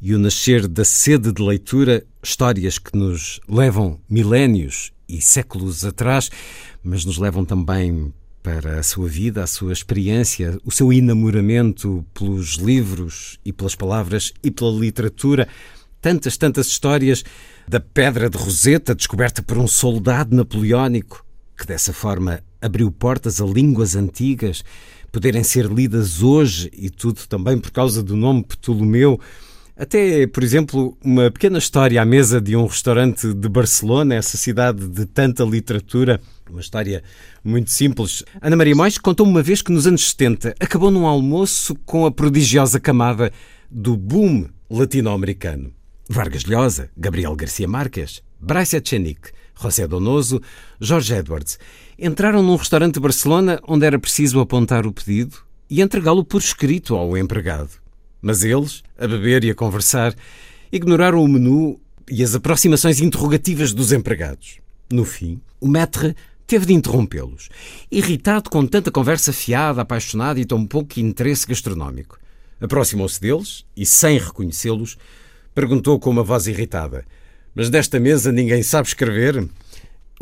e 0.00 0.16
o 0.16 0.18
nascer 0.18 0.66
da 0.66 0.84
sede 0.84 1.30
de 1.30 1.40
leitura, 1.40 2.04
histórias 2.20 2.76
que 2.76 2.98
nos 2.98 3.40
levam 3.48 4.00
milénios 4.10 4.90
e 5.08 5.20
séculos 5.20 5.84
atrás, 5.84 6.28
mas 6.82 7.04
nos 7.04 7.18
levam 7.18 7.44
também 7.44 8.12
para 8.42 8.80
a 8.80 8.82
sua 8.82 9.08
vida, 9.08 9.42
a 9.42 9.46
sua 9.46 9.72
experiência, 9.72 10.58
o 10.64 10.70
seu 10.70 10.92
enamoramento 10.92 12.04
pelos 12.12 12.54
livros 12.54 13.38
e 13.44 13.52
pelas 13.52 13.74
palavras 13.74 14.32
e 14.42 14.50
pela 14.50 14.72
literatura. 14.72 15.46
Tantas, 16.00 16.36
tantas 16.36 16.66
histórias 16.66 17.24
da 17.68 17.78
Pedra 17.78 18.28
de 18.28 18.36
Roseta, 18.36 18.94
descoberta 18.94 19.42
por 19.42 19.56
um 19.56 19.68
soldado 19.68 20.34
napoleónico, 20.34 21.24
que 21.56 21.66
dessa 21.66 21.92
forma 21.92 22.42
abriu 22.60 22.90
portas 22.90 23.40
a 23.40 23.46
línguas 23.46 23.94
antigas, 23.94 24.64
poderem 25.12 25.44
ser 25.44 25.66
lidas 25.66 26.22
hoje, 26.22 26.68
e 26.72 26.90
tudo 26.90 27.20
também 27.28 27.58
por 27.58 27.70
causa 27.70 28.02
do 28.02 28.16
nome 28.16 28.42
Ptolomeu. 28.42 29.20
Até, 29.76 30.26
por 30.26 30.42
exemplo, 30.42 30.96
uma 31.02 31.30
pequena 31.30 31.58
história 31.58 32.00
à 32.00 32.04
mesa 32.04 32.40
de 32.40 32.54
um 32.54 32.66
restaurante 32.66 33.32
de 33.32 33.48
Barcelona, 33.48 34.14
essa 34.14 34.36
cidade 34.36 34.86
de 34.86 35.06
tanta 35.06 35.44
literatura. 35.44 36.20
Uma 36.50 36.60
história 36.60 37.02
muito 37.42 37.70
simples. 37.70 38.22
Ana 38.40 38.54
Maria 38.54 38.76
Mois 38.76 38.98
contou 38.98 39.26
uma 39.26 39.42
vez 39.42 39.62
que 39.62 39.72
nos 39.72 39.86
anos 39.86 40.10
70 40.10 40.54
acabou 40.60 40.90
num 40.90 41.06
almoço 41.06 41.74
com 41.86 42.04
a 42.04 42.12
prodigiosa 42.12 42.78
camada 42.78 43.32
do 43.70 43.96
boom 43.96 44.46
latino-americano. 44.68 45.72
Vargas 46.08 46.44
Llosa, 46.44 46.90
Gabriel 46.94 47.34
Garcia 47.34 47.66
Marques, 47.66 48.22
Bryce 48.38 48.76
Echenique, 48.76 49.30
José 49.58 49.86
Donoso, 49.86 50.42
Jorge 50.78 51.14
Edwards 51.14 51.58
entraram 51.98 52.42
num 52.42 52.56
restaurante 52.56 52.94
de 52.94 53.00
Barcelona 53.00 53.60
onde 53.66 53.86
era 53.86 53.98
preciso 53.98 54.40
apontar 54.40 54.86
o 54.86 54.92
pedido 54.92 55.38
e 55.70 55.80
entregá-lo 55.80 56.24
por 56.24 56.40
escrito 56.40 56.94
ao 56.94 57.16
empregado. 57.16 57.81
Mas 58.22 58.44
eles, 58.44 58.82
a 58.96 59.06
beber 59.06 59.44
e 59.44 59.50
a 59.50 59.54
conversar, 59.54 60.14
ignoraram 60.70 61.22
o 61.22 61.28
menu 61.28 61.78
e 62.08 62.22
as 62.22 62.34
aproximações 62.34 63.00
interrogativas 63.00 63.74
dos 63.74 63.92
empregados. 63.92 64.60
No 64.90 65.04
fim, 65.04 65.40
o 65.60 65.66
maître 65.66 66.14
teve 66.46 66.66
de 66.66 66.72
interrompê-los, 66.72 67.48
irritado 67.90 68.48
com 68.48 68.64
tanta 68.64 68.90
conversa 68.90 69.32
fiada, 69.32 69.82
apaixonada 69.82 70.38
e 70.38 70.44
tão 70.44 70.64
pouco 70.64 71.00
interesse 71.00 71.46
gastronómico. 71.46 72.18
Aproximou-se 72.60 73.20
deles 73.20 73.64
e, 73.76 73.84
sem 73.84 74.18
reconhecê-los, 74.18 74.96
Perguntou 75.54 76.00
com 76.00 76.08
uma 76.08 76.22
voz 76.22 76.46
irritada: 76.46 77.04
Mas 77.54 77.68
desta 77.68 78.00
mesa 78.00 78.32
ninguém 78.32 78.62
sabe 78.62 78.88
escrever? 78.88 79.46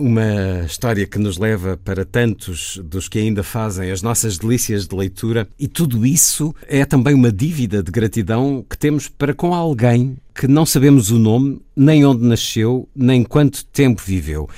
Uma 0.00 0.64
história 0.64 1.06
que 1.06 1.18
nos 1.18 1.36
leva 1.36 1.76
para 1.76 2.06
tantos 2.06 2.80
dos 2.82 3.06
que 3.06 3.18
ainda 3.18 3.42
fazem 3.42 3.90
as 3.90 4.00
nossas 4.00 4.38
delícias 4.38 4.88
de 4.88 4.96
leitura, 4.96 5.46
e 5.58 5.68
tudo 5.68 6.06
isso 6.06 6.54
é 6.66 6.86
também 6.86 7.12
uma 7.12 7.30
dívida 7.30 7.82
de 7.82 7.90
gratidão 7.92 8.64
que 8.66 8.78
temos 8.78 9.08
para 9.08 9.34
com 9.34 9.52
alguém 9.52 10.16
que 10.34 10.48
não 10.48 10.64
sabemos 10.64 11.10
o 11.10 11.18
nome, 11.18 11.60
nem 11.76 12.02
onde 12.06 12.24
nasceu, 12.24 12.88
nem 12.96 13.22
quanto 13.22 13.62
tempo 13.66 14.00
viveu. 14.02 14.48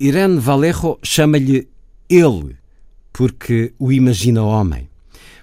Irene 0.00 0.38
Valerro 0.38 0.98
chama-lhe 1.02 1.68
ele, 2.08 2.56
porque 3.12 3.74
o 3.78 3.92
imagina 3.92 4.42
homem 4.42 4.88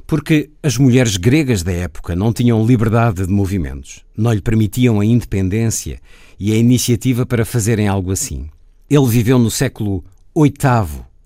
porque 0.05 0.49
as 0.61 0.77
mulheres 0.77 1.17
gregas 1.17 1.63
da 1.63 1.71
época 1.71 2.15
não 2.15 2.33
tinham 2.33 2.65
liberdade 2.65 3.25
de 3.25 3.31
movimentos, 3.31 4.03
não 4.17 4.33
lhe 4.33 4.41
permitiam 4.41 4.99
a 4.99 5.05
independência 5.05 5.99
e 6.39 6.51
a 6.51 6.55
iniciativa 6.55 7.25
para 7.25 7.45
fazerem 7.45 7.87
algo 7.87 8.11
assim. 8.11 8.49
Ele 8.93 9.07
viveu 9.07 9.39
no 9.39 9.49
século 9.49 10.05
VIII 10.37 10.53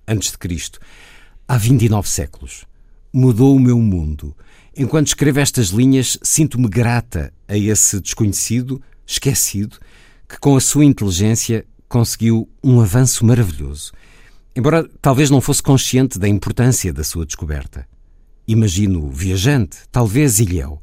a.C., 0.08 0.80
há 1.46 1.58
29 1.58 2.08
séculos. 2.08 2.64
Mudou 3.12 3.54
o 3.54 3.60
meu 3.60 3.78
mundo. 3.78 4.34
Enquanto 4.74 5.08
escrevo 5.08 5.42
estas 5.42 5.68
linhas, 5.68 6.18
sinto-me 6.24 6.70
grata 6.70 7.34
a 7.46 7.58
esse 7.58 8.00
desconhecido, 8.00 8.82
esquecido, 9.06 9.78
que 10.30 10.40
com 10.40 10.56
a 10.56 10.62
sua 10.62 10.86
inteligência 10.86 11.66
conseguiu 11.90 12.48
um 12.64 12.80
avanço 12.80 13.26
maravilhoso. 13.26 13.92
Embora 14.56 14.90
talvez 15.02 15.30
não 15.30 15.42
fosse 15.42 15.62
consciente 15.62 16.18
da 16.18 16.30
importância 16.30 16.94
da 16.94 17.04
sua 17.04 17.26
descoberta. 17.26 17.86
Imagino 18.48 19.12
viajante, 19.12 19.80
talvez 19.92 20.40
ilhéu. 20.40 20.82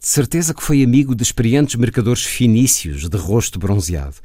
De 0.00 0.08
certeza 0.08 0.52
que 0.52 0.62
foi 0.62 0.82
amigo 0.82 1.14
de 1.14 1.22
experientes 1.22 1.76
mercadores 1.76 2.24
finícios 2.24 3.08
de 3.08 3.16
rosto 3.16 3.60
bronzeado. 3.60 4.16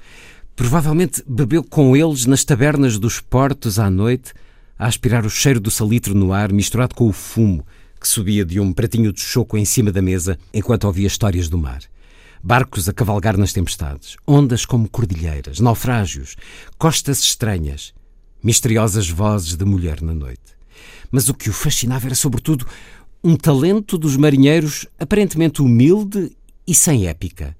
Provavelmente 0.56 1.23
bebeu 1.28 1.64
com 1.64 1.95
eles 1.95 2.26
nas 2.26 2.44
tabernas 2.44 2.98
dos 2.98 3.19
portos 3.19 3.80
à 3.80 3.90
noite, 3.90 4.34
a 4.78 4.88
aspirar 4.88 5.26
o 5.26 5.30
cheiro 5.30 5.60
do 5.60 5.72
salitre 5.72 6.14
no 6.14 6.34
ar 6.34 6.52
misturado 6.52 6.95
com 6.95 7.07
o 7.07 7.14
fumo 7.14 7.65
que 7.99 8.07
subia 8.07 8.44
de 8.44 8.60
um 8.60 8.73
pratinho 8.73 9.14
de 9.14 9.22
choco 9.22 9.56
em 9.56 9.64
cima 9.64 9.91
da 9.91 10.02
mesa 10.02 10.38
enquanto 10.52 10.86
ouvia 10.86 11.06
histórias 11.06 11.48
do 11.48 11.57
mar. 11.57 11.82
Barcos 12.44 12.90
a 12.90 12.94
cavalgar 12.94 13.38
nas 13.38 13.53
tempestades, 13.53 14.18
ondas 14.26 14.65
como 14.65 14.90
cordilheiras, 14.90 15.60
naufrágios, 15.60 16.36
costas 16.80 17.19
estranhas, 17.19 17.94
misteriosas 18.44 19.07
vozes 19.07 19.56
de 19.56 19.65
mulher 19.65 20.02
na 20.02 20.15
noite 20.15 20.52
mas 21.11 21.28
o 21.28 21.34
que 21.34 21.49
o 21.49 21.53
fascinava 21.53 22.07
era, 22.07 22.15
sobretudo, 22.15 22.65
um 23.23 23.36
talento 23.36 23.98
dos 23.98 24.15
marinheiros 24.15 24.88
aparentemente 24.98 25.61
humilde 25.61 26.32
e 26.65 26.73
sem 26.73 27.07
épica. 27.07 27.56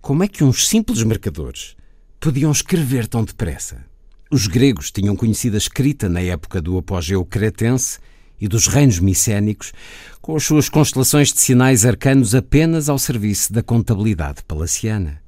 Como 0.00 0.22
é 0.22 0.28
que 0.28 0.44
uns 0.44 0.68
simples 0.68 1.02
mercadores 1.02 1.74
podiam 2.20 2.50
escrever 2.50 3.06
tão 3.06 3.24
depressa? 3.24 3.84
Os 4.30 4.46
gregos 4.46 4.90
tinham 4.90 5.16
conhecido 5.16 5.54
a 5.54 5.58
escrita 5.58 6.08
na 6.08 6.20
época 6.20 6.60
do 6.60 6.76
apogeu 6.76 7.24
cretense 7.24 7.98
e 8.40 8.46
dos 8.46 8.66
reinos 8.66 8.98
micénicos, 8.98 9.72
com 10.20 10.36
as 10.36 10.44
suas 10.44 10.68
constelações 10.68 11.32
de 11.32 11.40
sinais 11.40 11.84
arcanos 11.84 12.34
apenas 12.34 12.88
ao 12.88 12.98
serviço 12.98 13.52
da 13.52 13.62
contabilidade 13.62 14.42
palaciana. 14.46 15.22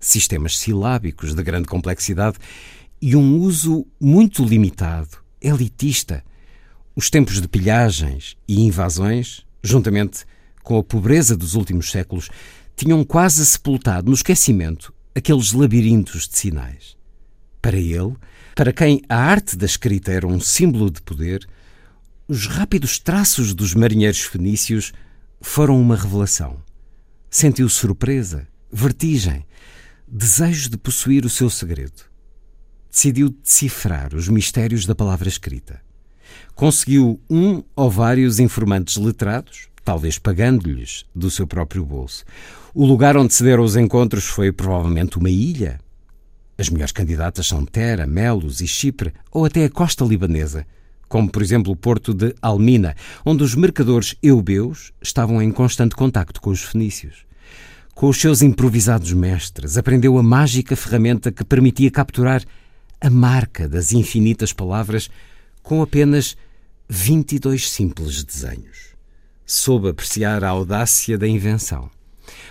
Sistemas 0.00 0.58
silábicos 0.58 1.34
de 1.34 1.42
grande 1.42 1.68
complexidade 1.68 2.38
e 3.00 3.14
um 3.14 3.38
uso 3.38 3.86
muito 4.00 4.44
limitado, 4.44 5.18
elitista, 5.40 6.24
os 6.94 7.10
tempos 7.10 7.40
de 7.40 7.46
pilhagens 7.46 8.36
e 8.48 8.60
invasões, 8.60 9.44
juntamente 9.62 10.24
com 10.62 10.78
a 10.78 10.82
pobreza 10.82 11.36
dos 11.36 11.54
últimos 11.54 11.90
séculos, 11.90 12.30
tinham 12.74 13.04
quase 13.04 13.44
sepultado 13.44 14.08
no 14.08 14.14
esquecimento 14.14 14.95
aqueles 15.16 15.52
labirintos 15.52 16.28
de 16.28 16.36
sinais. 16.36 16.94
Para 17.62 17.78
ele, 17.78 18.14
para 18.54 18.72
quem 18.72 19.00
a 19.08 19.16
arte 19.16 19.56
da 19.56 19.64
escrita 19.64 20.12
era 20.12 20.26
um 20.26 20.38
símbolo 20.38 20.90
de 20.90 21.00
poder, 21.00 21.48
os 22.28 22.46
rápidos 22.46 22.98
traços 22.98 23.54
dos 23.54 23.72
marinheiros 23.72 24.20
fenícios 24.20 24.92
foram 25.40 25.80
uma 25.80 25.96
revelação. 25.96 26.62
Sentiu 27.30 27.68
surpresa, 27.68 28.46
vertigem, 28.70 29.46
desejo 30.06 30.68
de 30.68 30.76
possuir 30.76 31.24
o 31.24 31.30
seu 31.30 31.48
segredo. 31.48 31.96
De 31.96 32.06
decidiu 32.92 33.30
decifrar 33.30 34.14
os 34.14 34.28
mistérios 34.28 34.84
da 34.84 34.94
palavra 34.94 35.28
escrita. 35.28 35.80
Conseguiu 36.54 37.20
um 37.28 37.62
ou 37.74 37.90
vários 37.90 38.38
informantes 38.38 38.96
letrados, 38.96 39.68
talvez 39.86 40.18
pagando-lhes 40.18 41.04
do 41.14 41.30
seu 41.30 41.46
próprio 41.46 41.86
bolso. 41.86 42.24
O 42.74 42.84
lugar 42.84 43.16
onde 43.16 43.32
se 43.32 43.44
deram 43.44 43.62
os 43.62 43.76
encontros 43.76 44.24
foi 44.24 44.50
provavelmente 44.50 45.16
uma 45.16 45.30
ilha. 45.30 45.78
As 46.58 46.68
melhores 46.68 46.90
candidatas 46.90 47.46
são 47.46 47.64
Tera, 47.64 48.04
Melos 48.04 48.60
e 48.60 48.66
Chipre, 48.66 49.12
ou 49.30 49.44
até 49.44 49.64
a 49.64 49.70
costa 49.70 50.04
libanesa, 50.04 50.66
como 51.08 51.30
por 51.30 51.40
exemplo 51.40 51.72
o 51.72 51.76
porto 51.76 52.12
de 52.12 52.34
Almina, 52.42 52.96
onde 53.24 53.44
os 53.44 53.54
mercadores 53.54 54.16
eubeus 54.20 54.92
estavam 55.00 55.40
em 55.40 55.52
constante 55.52 55.94
contacto 55.94 56.40
com 56.40 56.50
os 56.50 56.62
fenícios. 56.62 57.24
Com 57.94 58.08
os 58.08 58.20
seus 58.20 58.42
improvisados 58.42 59.12
mestres, 59.12 59.78
aprendeu 59.78 60.18
a 60.18 60.22
mágica 60.22 60.74
ferramenta 60.74 61.30
que 61.30 61.44
permitia 61.44 61.92
capturar 61.92 62.42
a 63.00 63.08
marca 63.08 63.68
das 63.68 63.92
infinitas 63.92 64.52
palavras 64.52 65.08
com 65.62 65.80
apenas 65.80 66.36
22 66.88 67.70
simples 67.70 68.24
desenhos. 68.24 68.95
Soube 69.46 69.90
apreciar 69.90 70.42
a 70.42 70.48
audácia 70.48 71.16
da 71.16 71.28
invenção. 71.28 71.88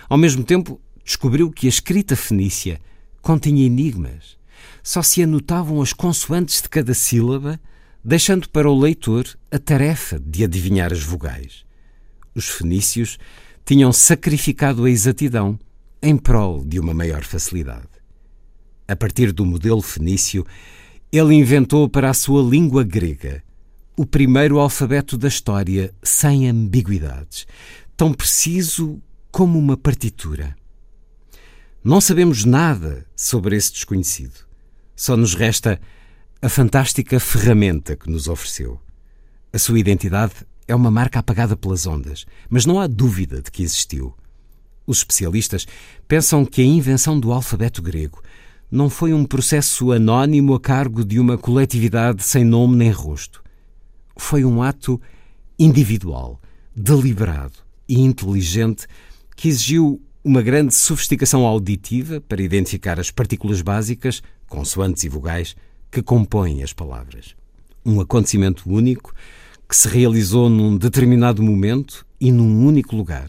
Ao 0.08 0.16
mesmo 0.16 0.42
tempo, 0.42 0.80
descobriu 1.04 1.50
que 1.50 1.66
a 1.66 1.68
escrita 1.68 2.16
fenícia 2.16 2.80
continha 3.20 3.66
enigmas. 3.66 4.38
Só 4.82 5.02
se 5.02 5.22
anotavam 5.22 5.82
as 5.82 5.92
consoantes 5.92 6.62
de 6.62 6.70
cada 6.70 6.94
sílaba, 6.94 7.60
deixando 8.02 8.48
para 8.48 8.70
o 8.70 8.80
leitor 8.80 9.26
a 9.50 9.58
tarefa 9.58 10.18
de 10.18 10.42
adivinhar 10.42 10.90
as 10.90 11.02
vogais. 11.02 11.66
Os 12.34 12.48
fenícios 12.48 13.18
tinham 13.62 13.92
sacrificado 13.92 14.86
a 14.86 14.90
exatidão 14.90 15.58
em 16.00 16.16
prol 16.16 16.64
de 16.64 16.80
uma 16.80 16.94
maior 16.94 17.24
facilidade. 17.24 17.88
A 18.88 18.96
partir 18.96 19.32
do 19.32 19.44
modelo 19.44 19.82
fenício, 19.82 20.46
ele 21.12 21.34
inventou 21.34 21.90
para 21.90 22.08
a 22.08 22.14
sua 22.14 22.42
língua 22.42 22.82
grega 22.84 23.42
o 23.96 24.04
primeiro 24.04 24.58
alfabeto 24.58 25.16
da 25.16 25.26
história 25.26 25.92
sem 26.02 26.48
ambiguidades, 26.48 27.46
tão 27.96 28.12
preciso 28.12 29.00
como 29.32 29.58
uma 29.58 29.76
partitura. 29.76 30.54
Não 31.82 32.00
sabemos 32.00 32.44
nada 32.44 33.06
sobre 33.16 33.56
esse 33.56 33.72
desconhecido. 33.72 34.46
Só 34.94 35.16
nos 35.16 35.34
resta 35.34 35.80
a 36.42 36.48
fantástica 36.48 37.18
ferramenta 37.18 37.96
que 37.96 38.10
nos 38.10 38.28
ofereceu. 38.28 38.78
A 39.52 39.58
sua 39.58 39.78
identidade 39.78 40.34
é 40.68 40.74
uma 40.74 40.90
marca 40.90 41.20
apagada 41.20 41.56
pelas 41.56 41.86
ondas, 41.86 42.26
mas 42.50 42.66
não 42.66 42.78
há 42.78 42.86
dúvida 42.86 43.40
de 43.40 43.50
que 43.50 43.62
existiu. 43.62 44.14
Os 44.86 44.98
especialistas 44.98 45.66
pensam 46.06 46.44
que 46.44 46.60
a 46.60 46.64
invenção 46.64 47.18
do 47.18 47.32
alfabeto 47.32 47.80
grego 47.80 48.22
não 48.70 48.90
foi 48.90 49.14
um 49.14 49.24
processo 49.24 49.92
anónimo 49.92 50.54
a 50.54 50.60
cargo 50.60 51.04
de 51.04 51.18
uma 51.18 51.38
coletividade 51.38 52.22
sem 52.22 52.44
nome 52.44 52.76
nem 52.76 52.90
rosto. 52.90 53.45
Foi 54.16 54.44
um 54.44 54.62
ato 54.62 55.00
individual, 55.58 56.40
deliberado 56.74 57.58
e 57.88 58.00
inteligente 58.00 58.86
que 59.36 59.48
exigiu 59.48 60.00
uma 60.24 60.42
grande 60.42 60.74
sofisticação 60.74 61.46
auditiva 61.46 62.20
para 62.20 62.42
identificar 62.42 62.98
as 62.98 63.10
partículas 63.10 63.62
básicas, 63.62 64.22
consoantes 64.48 65.04
e 65.04 65.08
vogais, 65.08 65.54
que 65.90 66.02
compõem 66.02 66.62
as 66.62 66.72
palavras. 66.72 67.36
Um 67.84 68.00
acontecimento 68.00 68.64
único 68.68 69.14
que 69.68 69.76
se 69.76 69.88
realizou 69.88 70.48
num 70.48 70.76
determinado 70.76 71.42
momento 71.42 72.04
e 72.20 72.32
num 72.32 72.66
único 72.66 72.96
lugar. 72.96 73.28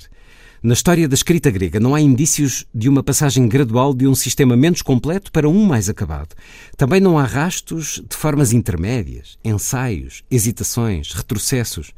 Na 0.67 0.73
história 0.73 1.07
da 1.07 1.13
escrita 1.15 1.49
grega 1.49 1.79
não 1.79 1.95
há 1.95 2.01
indícios 2.01 2.65
de 2.75 2.89
uma 2.89 3.01
passagem 3.01 3.47
gradual 3.47 3.93
de 3.93 4.05
um 4.05 4.13
sistema 4.13 4.57
menos 4.57 4.81
completo 4.81 5.31
para 5.31 5.47
um 5.47 5.65
mais 5.65 5.87
acabado. 5.87 6.35
Também 6.75 6.99
não 6.99 7.17
há 7.17 7.23
rastros 7.23 8.03
de 8.05 8.13
formas 8.17 8.51
intermédias, 8.51 9.39
ensaios, 9.45 10.25
hesitações, 10.29 11.13
retrocessos. 11.13 11.93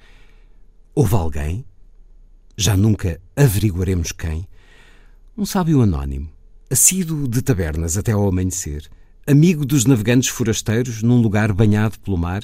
Houve 0.93 1.15
alguém, 1.15 1.65
já 2.55 2.77
nunca 2.77 3.19
averiguaremos 3.35 4.11
quem, 4.11 4.47
um 5.35 5.47
sábio 5.47 5.81
anónimo, 5.81 6.29
assíduo 6.69 7.27
de 7.27 7.41
tabernas 7.41 7.97
até 7.97 8.11
ao 8.11 8.27
amanhecer, 8.27 8.87
amigo 9.25 9.65
dos 9.65 9.85
navegantes 9.85 10.29
forasteiros 10.29 11.01
num 11.01 11.19
lugar 11.19 11.51
banhado 11.53 11.99
pelo 12.01 12.19
mar, 12.19 12.43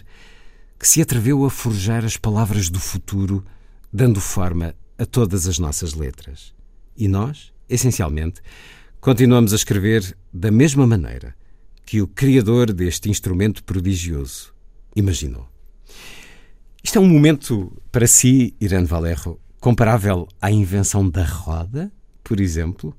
que 0.79 0.87
se 0.87 1.03
atreveu 1.03 1.45
a 1.45 1.51
forjar 1.51 2.03
as 2.03 2.17
palavras 2.17 2.67
do 2.67 2.79
futuro, 2.79 3.45
dando 3.93 4.19
forma 4.19 4.73
a 4.97 5.05
todas 5.05 5.47
as 5.47 5.59
nossas 5.59 5.93
letras. 5.93 6.53
E 6.97 7.07
nós, 7.07 7.53
essencialmente, 7.69 8.41
continuamos 8.99 9.53
a 9.53 9.55
escrever 9.55 10.17
da 10.33 10.49
mesma 10.51 10.87
maneira 10.87 11.35
que 11.85 12.01
o 12.01 12.07
criador 12.07 12.73
deste 12.73 13.09
instrumento 13.09 13.63
prodigioso 13.63 14.53
imaginou. 14.95 15.47
Isto 16.83 16.99
é 16.99 17.01
um 17.01 17.09
momento 17.09 17.75
para 17.91 18.07
si, 18.07 18.55
Irene 18.59 18.85
Valerro, 18.85 19.39
comparável 19.59 20.27
à 20.41 20.51
invenção 20.51 21.09
da 21.09 21.23
roda, 21.23 21.91
por 22.23 22.39
exemplo? 22.39 22.95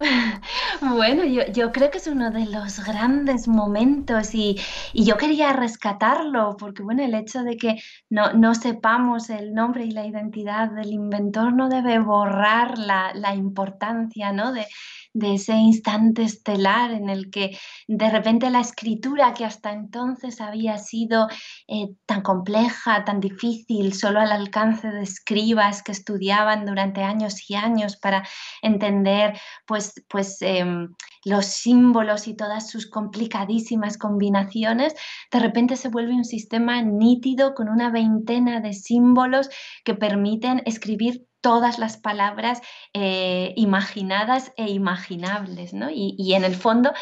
Bueno, 0.80 1.24
yo, 1.24 1.42
yo, 1.52 1.72
creo 1.72 1.90
que 1.90 1.98
es 1.98 2.06
uno 2.06 2.30
de 2.30 2.46
los 2.46 2.82
grandes 2.84 3.46
momentos 3.48 4.34
y, 4.34 4.58
y, 4.94 5.04
yo 5.04 5.18
quería 5.18 5.52
rescatarlo 5.52 6.56
porque, 6.58 6.82
bueno, 6.82 7.04
el 7.04 7.14
hecho 7.14 7.42
de 7.42 7.58
que 7.58 7.82
no, 8.08 8.32
no, 8.32 8.54
sepamos 8.54 9.28
el 9.28 9.52
nombre 9.52 9.84
y 9.84 9.90
la 9.90 10.06
identidad 10.06 10.70
del 10.70 10.92
inventor 10.92 11.52
no 11.52 11.68
debe 11.68 11.98
borrar 11.98 12.78
la, 12.78 13.12
la 13.14 13.34
importancia, 13.34 14.32
¿no? 14.32 14.52
De, 14.52 14.66
de 15.12 15.34
ese 15.34 15.54
instante 15.54 16.22
estelar 16.22 16.92
en 16.92 17.08
el 17.08 17.30
que 17.30 17.58
de 17.88 18.10
repente 18.10 18.50
la 18.50 18.60
escritura 18.60 19.34
que 19.34 19.44
hasta 19.44 19.72
entonces 19.72 20.40
había 20.40 20.78
sido 20.78 21.26
eh, 21.66 21.88
tan 22.06 22.22
compleja, 22.22 23.04
tan 23.04 23.20
difícil, 23.20 23.92
solo 23.94 24.20
al 24.20 24.30
alcance 24.30 24.88
de 24.88 25.02
escribas 25.02 25.82
que 25.82 25.92
estudiaban 25.92 26.64
durante 26.64 27.02
años 27.02 27.50
y 27.50 27.54
años 27.54 27.96
para 27.96 28.26
entender 28.62 29.38
pues, 29.66 29.94
pues 30.08 30.40
em, 30.42 30.94
los 31.24 31.46
símbolos 31.46 32.28
y 32.28 32.34
todas 32.34 32.70
sus 32.70 32.88
complicadísimas 32.88 33.98
combinaciones, 33.98 34.94
de 35.32 35.38
repente 35.40 35.76
se 35.76 35.88
vuelve 35.88 36.14
un 36.14 36.24
sistema 36.24 36.82
nítido 36.82 37.54
con 37.54 37.68
una 37.68 37.90
veintena 37.90 38.60
de 38.60 38.72
símbolos 38.72 39.48
que 39.84 39.94
permiten 39.94 40.62
escribir 40.66 41.26
todas 41.40 41.78
las 41.78 41.96
palabras 41.96 42.60
eh, 42.92 43.52
imaginadas 43.56 44.52
e 44.56 44.70
imaginables. 44.70 45.72
¿no? 45.72 45.88
Y, 45.90 46.34
en 46.34 46.44
el 46.44 46.54
fondo 46.54 46.92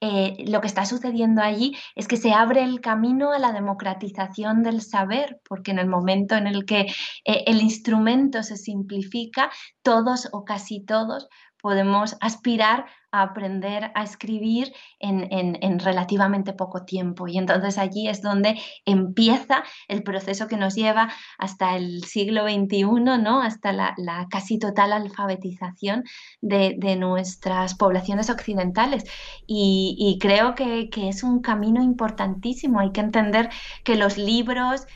eh, 0.00 0.44
lo 0.46 0.60
que 0.60 0.66
está 0.66 0.86
sucediendo 0.86 1.42
allí 1.42 1.76
es 1.94 2.08
que 2.08 2.16
se 2.16 2.32
abre 2.32 2.62
el 2.62 2.80
camino 2.80 3.32
a 3.32 3.38
la 3.38 3.52
democratización 3.52 4.62
del 4.62 4.80
saber, 4.80 5.40
porque 5.48 5.72
en 5.72 5.78
el 5.78 5.88
momento 5.88 6.36
en 6.36 6.46
el 6.46 6.64
que 6.64 6.80
eh, 7.24 7.44
el 7.46 7.60
instrumento 7.60 8.42
se 8.42 8.56
simplifica, 8.56 9.50
todos 9.82 10.28
o 10.32 10.44
casi 10.44 10.84
todos 10.84 11.28
podemos 11.68 12.16
aspirar 12.22 12.86
a 13.10 13.20
aprender 13.20 13.90
a 13.94 14.02
escribir 14.02 14.72
en, 15.00 15.30
en, 15.30 15.58
en, 15.60 15.78
relativamente 15.80 16.54
poco 16.54 16.86
tiempo. 16.86 17.28
Y 17.28 17.36
entonces 17.36 17.76
allí 17.76 18.08
es 18.08 18.22
donde 18.22 18.58
empieza 18.86 19.64
el 19.86 20.02
proceso 20.02 20.48
que 20.48 20.56
nos 20.56 20.74
lleva 20.74 21.10
hasta 21.36 21.76
el 21.76 22.04
siglo 22.04 22.44
XXI, 22.44 22.84
¿no? 23.20 23.42
hasta 23.42 23.72
la, 23.72 23.92
la 23.98 24.28
casi 24.30 24.58
total 24.58 24.94
alfabetización 24.94 26.04
de, 26.40 26.76
de, 26.78 26.96
nuestras 26.96 27.74
poblaciones 27.74 28.30
occidentales. 28.30 29.04
Y, 29.46 29.94
y 29.98 30.18
creo 30.18 30.54
que, 30.54 30.88
que 30.88 31.10
es 31.10 31.22
un 31.22 31.42
camino 31.42 31.82
importantísimo. 31.82 32.80
Hay 32.80 32.92
que 32.92 33.02
entender 33.02 33.50
que 33.84 33.96
los 33.96 34.16
libros, 34.16 34.86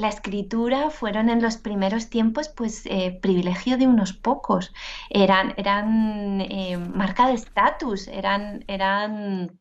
la 0.00 0.08
escritura 0.08 0.90
fueron 0.90 1.28
en 1.28 1.42
los 1.42 1.56
primeros 1.58 2.08
tiempos 2.08 2.48
pues 2.48 2.82
eh, 2.86 3.18
privilegio 3.22 3.76
de 3.76 3.86
unos 3.86 4.12
pocos, 4.12 4.72
eran, 5.10 5.54
eran 5.56 6.40
eh, 6.40 6.76
marca 6.78 7.28
de 7.28 7.34
estatus, 7.34 8.08
eran, 8.08 8.64
eran 8.66 9.58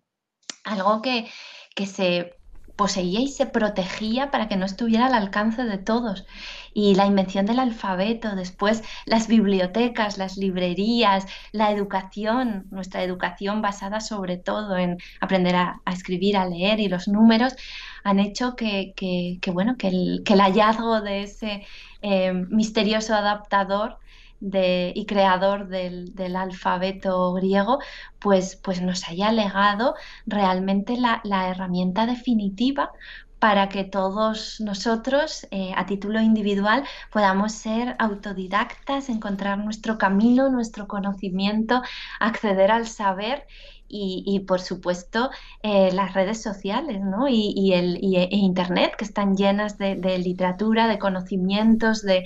algo 0.63 1.01
que, 1.01 1.27
que 1.75 1.85
se 1.85 2.39
poseía 2.79 3.19
y 3.19 3.27
se 3.27 3.45
protegía 3.45 4.31
para 4.31 4.47
que 4.47 4.55
no 4.55 4.65
estuviera 4.65 5.07
al 5.07 5.13
alcance 5.13 5.65
de 5.65 5.77
todos. 5.77 6.25
Y 6.73 6.95
la 6.95 7.05
invención 7.05 7.45
del 7.45 7.59
alfabeto, 7.59 8.35
después 8.35 8.83
las 9.05 9.27
bibliotecas, 9.27 10.17
las 10.17 10.37
librerías, 10.37 11.25
la 11.51 11.71
educación, 11.71 12.67
nuestra 12.71 13.03
educación 13.03 13.61
basada 13.61 13.99
sobre 13.99 14.37
todo 14.37 14.77
en 14.77 14.97
aprender 15.19 15.57
a, 15.57 15.81
a 15.83 15.91
escribir, 15.91 16.37
a 16.37 16.45
leer 16.47 16.79
y 16.79 16.87
los 16.87 17.09
números, 17.09 17.55
han 18.03 18.19
hecho 18.19 18.55
que, 18.55 18.93
que, 18.95 19.51
bueno, 19.51 19.77
que 19.77 19.89
el, 19.89 20.21
que 20.25 20.33
el, 20.33 20.41
hallazgo 20.41 21.01
de 21.01 21.23
ese 21.23 21.65
eh, 22.01 22.33
misterioso 22.33 23.15
adaptador 23.15 23.97
de, 24.39 24.93
y 24.95 25.05
creador 25.05 25.67
del, 25.67 26.15
del, 26.15 26.35
alfabeto 26.35 27.33
griego, 27.33 27.79
pues, 28.19 28.55
pues 28.55 28.81
nos 28.81 29.07
haya 29.09 29.31
legado 29.31 29.95
realmente 30.25 30.97
la, 30.97 31.21
la 31.23 31.49
herramienta 31.49 32.05
definitiva 32.05 32.91
para 33.39 33.69
que 33.69 33.85
todos 33.85 34.59
nosotros, 34.59 35.47
eh, 35.51 35.71
a 35.75 35.85
título 35.85 36.21
individual, 36.21 36.83
podamos 37.11 37.53
ser 37.53 37.95
autodidactas, 37.97 39.09
encontrar 39.09 39.57
nuestro 39.57 39.97
camino, 39.97 40.49
nuestro 40.49 40.87
conocimiento, 40.87 41.81
acceder 42.19 42.69
al 42.71 42.85
saber 42.87 43.47
y, 43.89 44.39
por 44.41 44.61
supuesto 44.61 45.31
eh, 45.63 45.91
las 45.91 46.13
redes 46.13 46.41
sociales 46.41 47.01
¿no? 47.01 47.27
y, 47.27 47.73
el, 47.73 47.95
e 47.95 48.35
Internet 48.35 48.93
que 48.97 49.05
están 49.05 49.35
llenas 49.35 49.77
de, 49.77 49.95
literatura, 50.19 50.87
de 50.87 50.99
conocimientos, 50.99 52.03
de, 52.03 52.25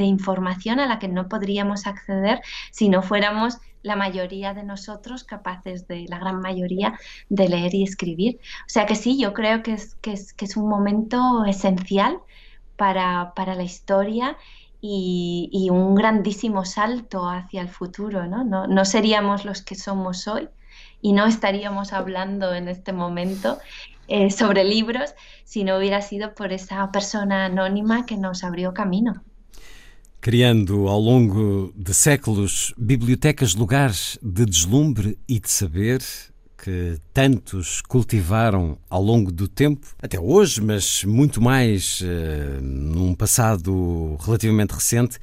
información 0.00 0.80
a 0.80 0.86
la 0.86 0.98
que 0.98 1.08
no 1.08 1.28
podríamos 1.28 1.86
acceder 1.86 2.40
si 2.70 2.88
no 2.88 3.02
fuéramos 3.02 3.58
la 3.82 3.96
mayoría 3.96 4.52
de 4.54 4.62
nosotros 4.62 5.24
capaces 5.24 5.86
de, 5.86 6.06
la 6.08 6.18
gran 6.18 6.40
mayoría, 6.40 6.98
de 7.28 7.48
leer 7.48 7.74
y 7.74 7.82
escribir. 7.82 8.38
O 8.66 8.68
sea 8.68 8.84
que 8.86 8.94
sí, 8.94 9.18
yo 9.18 9.32
creo 9.32 9.62
que 9.62 9.72
es, 9.72 9.94
que 9.96 10.12
es, 10.12 10.32
que 10.34 10.44
es 10.44 10.56
un 10.56 10.68
momento 10.68 11.44
esencial 11.46 12.18
para, 12.76 13.32
para 13.34 13.54
la 13.54 13.62
historia 13.62 14.36
y, 14.82 15.68
un 15.70 15.94
grandísimo 15.94 16.64
salto 16.64 17.28
hacia 17.28 17.62
el 17.62 17.68
futuro. 17.68 18.26
¿no? 18.26 18.66
No 18.66 18.84
seríamos 18.84 19.44
los 19.44 19.62
que 19.62 19.74
somos 19.74 20.26
hoy 20.28 20.48
y 21.02 21.12
no 21.12 21.26
estaríamos 21.26 21.92
hablando 21.92 22.54
en 22.54 22.68
este 22.68 22.92
momento 22.92 23.58
eh, 24.08 24.30
sobre 24.30 24.64
libros 24.64 25.14
si 25.44 25.64
no 25.64 25.78
hubiera 25.78 26.02
sido 26.02 26.34
por 26.34 26.52
esa 26.52 26.90
persona 26.90 27.46
anónima 27.46 28.06
que 28.06 28.16
nos 28.16 28.44
abrió 28.44 28.74
camino. 28.74 29.22
Criando 30.20 30.88
ao 30.88 31.00
longo 31.00 31.72
de 31.74 31.94
séculos 31.94 32.74
bibliotecas 32.76 33.54
lugares 33.54 34.18
de 34.20 34.44
deslumbre 34.44 35.18
e 35.26 35.40
de 35.40 35.48
saber, 35.48 36.02
que 36.62 36.98
tantos 37.14 37.80
cultivaram 37.80 38.76
ao 38.88 39.02
longo 39.02 39.32
do 39.32 39.48
tempo, 39.48 39.86
até 39.98 40.20
hoje, 40.20 40.60
mas 40.60 41.04
muito 41.04 41.40
mais 41.40 42.02
uh, 42.02 42.60
num 42.62 43.14
passado 43.14 44.16
relativamente 44.20 44.72
recente. 44.72 45.18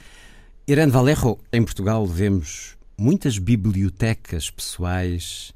Irene 0.67 0.91
Valerro, 0.91 1.39
em 1.53 1.63
Portugal, 1.63 2.05
vemos 2.07 2.75
muitas 2.97 3.37
bibliotecas 3.37 4.49
pessoais, 4.49 5.53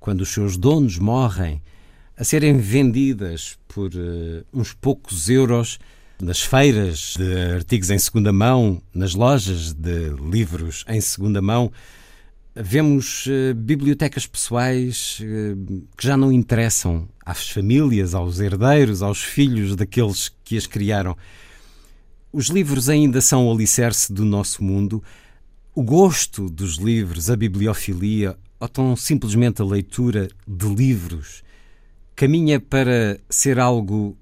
quando 0.00 0.22
os 0.22 0.28
seus 0.28 0.56
donos 0.56 0.98
morrem, 0.98 1.60
a 2.16 2.24
serem 2.24 2.58
vendidas 2.58 3.58
por 3.68 3.90
uh, 3.94 4.44
uns 4.52 4.72
poucos 4.72 5.28
euros 5.28 5.78
nas 6.20 6.40
feiras 6.40 7.14
de 7.16 7.54
artigos 7.54 7.90
em 7.90 7.98
segunda 7.98 8.32
mão, 8.32 8.82
nas 8.92 9.14
lojas 9.14 9.72
de 9.72 10.10
livros 10.30 10.84
em 10.88 11.00
segunda 11.00 11.40
mão. 11.40 11.70
Vemos 12.56 13.26
uh, 13.26 13.54
bibliotecas 13.54 14.26
pessoais 14.26 15.20
uh, 15.20 15.86
que 15.96 16.04
já 16.04 16.16
não 16.16 16.32
interessam 16.32 17.08
às 17.24 17.48
famílias, 17.48 18.14
aos 18.14 18.40
herdeiros, 18.40 19.00
aos 19.00 19.22
filhos 19.22 19.76
daqueles 19.76 20.32
que 20.42 20.56
as 20.56 20.66
criaram. 20.66 21.16
Os 22.32 22.48
livros 22.48 22.88
ainda 22.88 23.20
são 23.20 23.46
o 23.46 23.52
alicerce 23.52 24.12
do 24.12 24.24
nosso 24.24 24.62
mundo. 24.62 25.02
O 25.72 25.84
gosto 25.84 26.50
dos 26.50 26.78
livros, 26.78 27.30
a 27.30 27.36
bibliofilia 27.36 28.36
ou 28.60 28.68
tão 28.68 28.96
simplesmente 28.96 29.62
a 29.62 29.64
leitura 29.64 30.28
de 30.46 30.66
livros 30.74 31.42
caminha 32.16 32.58
para 32.58 33.18
ser 33.30 33.60
algo 33.60 34.16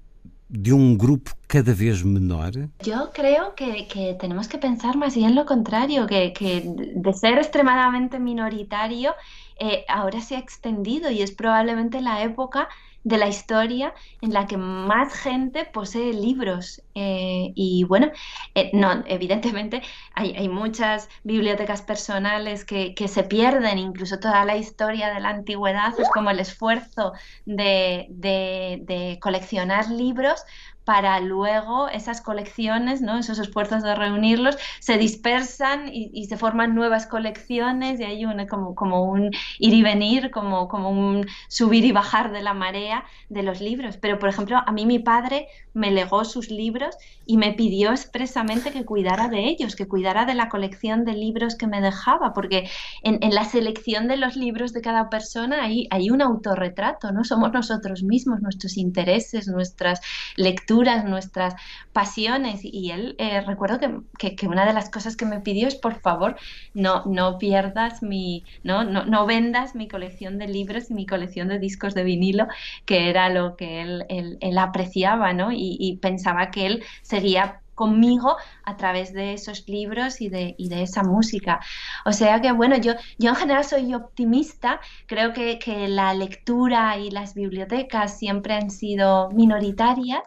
de 0.49 0.71
un 0.71 0.97
grupo 0.97 1.31
cada 1.47 1.73
vez 1.73 2.03
menor? 2.03 2.51
Yo 2.83 3.11
creo 3.13 3.53
que, 3.55 3.87
que 3.87 4.15
tenemos 4.19 4.47
que 4.47 4.57
pensar 4.57 4.95
más 4.95 5.15
bien 5.15 5.35
lo 5.35 5.45
contrario, 5.45 6.07
que, 6.07 6.31
que 6.31 6.63
de 6.63 7.13
ser 7.13 7.37
extremadamente 7.37 8.19
minoritario, 8.19 9.13
eh, 9.59 9.83
ahora 9.87 10.21
se 10.21 10.35
ha 10.35 10.39
extendido 10.39 11.09
y 11.09 11.21
es 11.21 11.31
probablemente 11.31 12.01
la 12.01 12.21
época 12.21 12.69
de 13.03 13.17
la 13.17 13.27
historia 13.27 13.93
en 14.21 14.33
la 14.33 14.47
que 14.47 14.57
más 14.57 15.13
gente 15.13 15.65
posee 15.65 16.13
libros. 16.13 16.81
Eh, 16.93 17.53
y 17.55 17.83
bueno, 17.85 18.11
eh, 18.55 18.69
no, 18.73 19.03
evidentemente 19.05 19.81
hay, 20.13 20.49
muchas 20.49 21.09
bibliotecas 21.23 21.81
personales 21.81 22.65
que, 22.65 22.93
se 23.07 23.23
pierden, 23.23 23.77
incluso 23.77 24.19
toda 24.19 24.43
la 24.45 24.57
historia 24.57 25.13
de 25.13 25.19
la 25.19 25.29
antigüedad 25.29 25.93
es 25.99 26.09
como 26.09 26.29
el 26.31 26.39
esfuerzo 26.39 27.13
de, 27.45 28.07
de 28.09 29.19
coleccionar 29.21 29.89
libros 29.89 30.43
para 30.87 31.19
luego 31.19 31.89
esas 31.89 32.21
colecciones, 32.21 33.01
¿no? 33.01 33.17
esos 33.17 33.39
esfuerzos 33.39 33.83
de 33.83 33.93
reunirlos, 33.93 34.57
se 34.79 34.97
dispersan 34.97 35.89
y, 35.91 36.27
se 36.27 36.37
forman 36.37 36.75
nuevas 36.75 37.07
colecciones 37.07 37.99
y 37.99 38.05
hay 38.05 38.25
como, 38.47 38.73
como, 38.73 39.03
un 39.03 39.31
ir 39.59 39.73
y 39.73 39.83
venir, 39.83 40.31
como, 40.31 40.69
como 40.69 40.89
un 40.89 41.25
subir 41.49 41.83
y 41.83 41.91
bajar 41.91 42.31
de 42.31 42.41
la 42.41 42.53
marea 42.53 43.03
de 43.27 43.43
los 43.43 43.59
libros. 43.59 43.97
Pero, 43.97 44.17
por 44.17 44.29
ejemplo, 44.29 44.63
a 44.65 44.71
mí 44.71 44.85
mi 44.85 44.99
padre 44.99 45.49
me 45.73 45.91
legó 45.91 46.23
sus 46.23 46.49
libros 46.49 46.95
y 47.25 47.35
me 47.35 47.51
pidió 47.51 47.91
expresamente 47.91 48.71
que 48.71 48.85
cuidara 48.85 49.27
de 49.27 49.45
ellos, 49.45 49.75
que 49.75 49.89
cuidara 49.89 50.23
de 50.23 50.35
la 50.35 50.47
colección 50.47 51.03
de 51.03 51.13
libros 51.13 51.55
que 51.55 51.67
me 51.67 51.81
dejaba, 51.81 52.33
porque 52.33 52.69
en, 53.03 53.19
la 53.35 53.43
selección 53.43 54.07
de 54.07 54.15
los 54.15 54.37
libros 54.37 54.71
de 54.71 54.81
cada 54.81 55.09
persona 55.09 55.63
hay, 55.63 55.87
hay 55.91 56.09
un 56.11 56.21
autorretrato, 56.21 57.11
¿no? 57.11 57.25
Somos 57.25 57.51
nosotros 57.51 58.03
mismos, 58.03 58.41
nuestros 58.41 58.77
intereses, 58.77 59.49
nuestras 59.49 59.99
lecturas 60.37 60.76
nuestras 60.83 61.55
pasiones. 61.93 62.61
Y 62.63 62.91
él, 62.91 63.15
eh, 63.19 63.41
recuerdo 63.41 63.79
que, 63.79 64.35
que, 64.35 64.47
una 64.47 64.65
de 64.65 64.73
las 64.73 64.89
cosas 64.89 65.15
que 65.15 65.25
me 65.25 65.39
pidió 65.41 65.67
es, 65.67 65.75
por 65.75 65.99
favor, 65.99 66.35
no, 66.73 67.03
no 67.05 67.37
pierdas 67.37 68.03
mi, 68.03 68.43
no, 68.63 68.83
no, 68.83 69.05
no 69.05 69.25
vendas 69.25 69.75
mi 69.75 69.87
colección 69.87 70.37
de 70.37 70.47
libros 70.47 70.89
y 70.89 70.93
mi 70.93 71.05
colección 71.05 71.47
de 71.47 71.59
discos 71.59 71.93
de 71.93 72.03
vinilo, 72.03 72.47
que 72.85 73.09
era 73.09 73.29
lo 73.29 73.55
que 73.55 73.81
él, 73.81 74.05
él, 74.09 74.57
apreciaba, 74.57 75.33
¿no? 75.33 75.51
Y, 75.51 75.77
y 75.79 75.97
pensaba 75.97 76.51
que 76.51 76.65
él 76.65 76.83
seguía 77.01 77.61
conmigo 77.77 78.37
a 78.63 78.75
través 78.75 79.13
de 79.13 79.33
esos 79.33 79.69
libros 79.69 80.19
y 80.19 80.29
de, 80.29 80.55
y 80.57 80.67
de, 80.67 80.81
esa 80.81 81.03
música. 81.03 81.59
O 82.05 82.11
sea 82.11 82.41
que, 82.41 82.51
bueno, 82.51 82.75
yo, 82.77 82.93
yo 83.19 83.29
en 83.29 83.35
general 83.35 83.63
soy 83.63 83.93
optimista, 83.93 84.81
creo 85.05 85.31
que, 85.31 85.59
que 85.59 85.87
la 85.87 86.13
lectura 86.15 86.97
y 86.97 87.11
las 87.11 87.35
bibliotecas 87.35 88.17
siempre 88.17 88.55
han 88.55 88.71
sido 88.71 89.29
minoritarias 89.29 90.23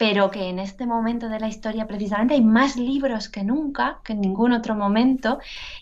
pero 0.00 0.30
que 0.30 0.48
en 0.48 0.58
este 0.58 0.86
momento 0.86 1.28
de 1.28 1.38
la 1.38 1.46
historia 1.46 1.86
precisamente 1.86 2.32
hay 2.32 2.40
más 2.40 2.76
libros 2.76 3.28
que 3.28 3.44
nunca, 3.44 4.00
que 4.02 4.14
en 4.14 4.22
ningún 4.22 4.52
otro 4.52 4.74
momento. 4.74 5.40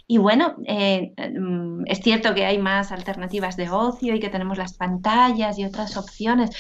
Y 0.09 0.19
bueno, 0.19 0.57
eh, 0.67 1.13
mm, 1.39 1.85
es 1.87 2.01
cierto 2.01 2.35
que 2.35 2.45
hay 2.45 2.59
más 2.59 2.91
alternativas 2.91 3.57
de 3.57 3.71
ocio 3.71 4.17
y 4.17 4.19
que 4.19 4.29
tenemos 4.29 4.59
las 4.59 4.73
pantallas 4.73 5.57
y 5.57 5.65
otras 5.65 5.97
opciones, 5.97 6.51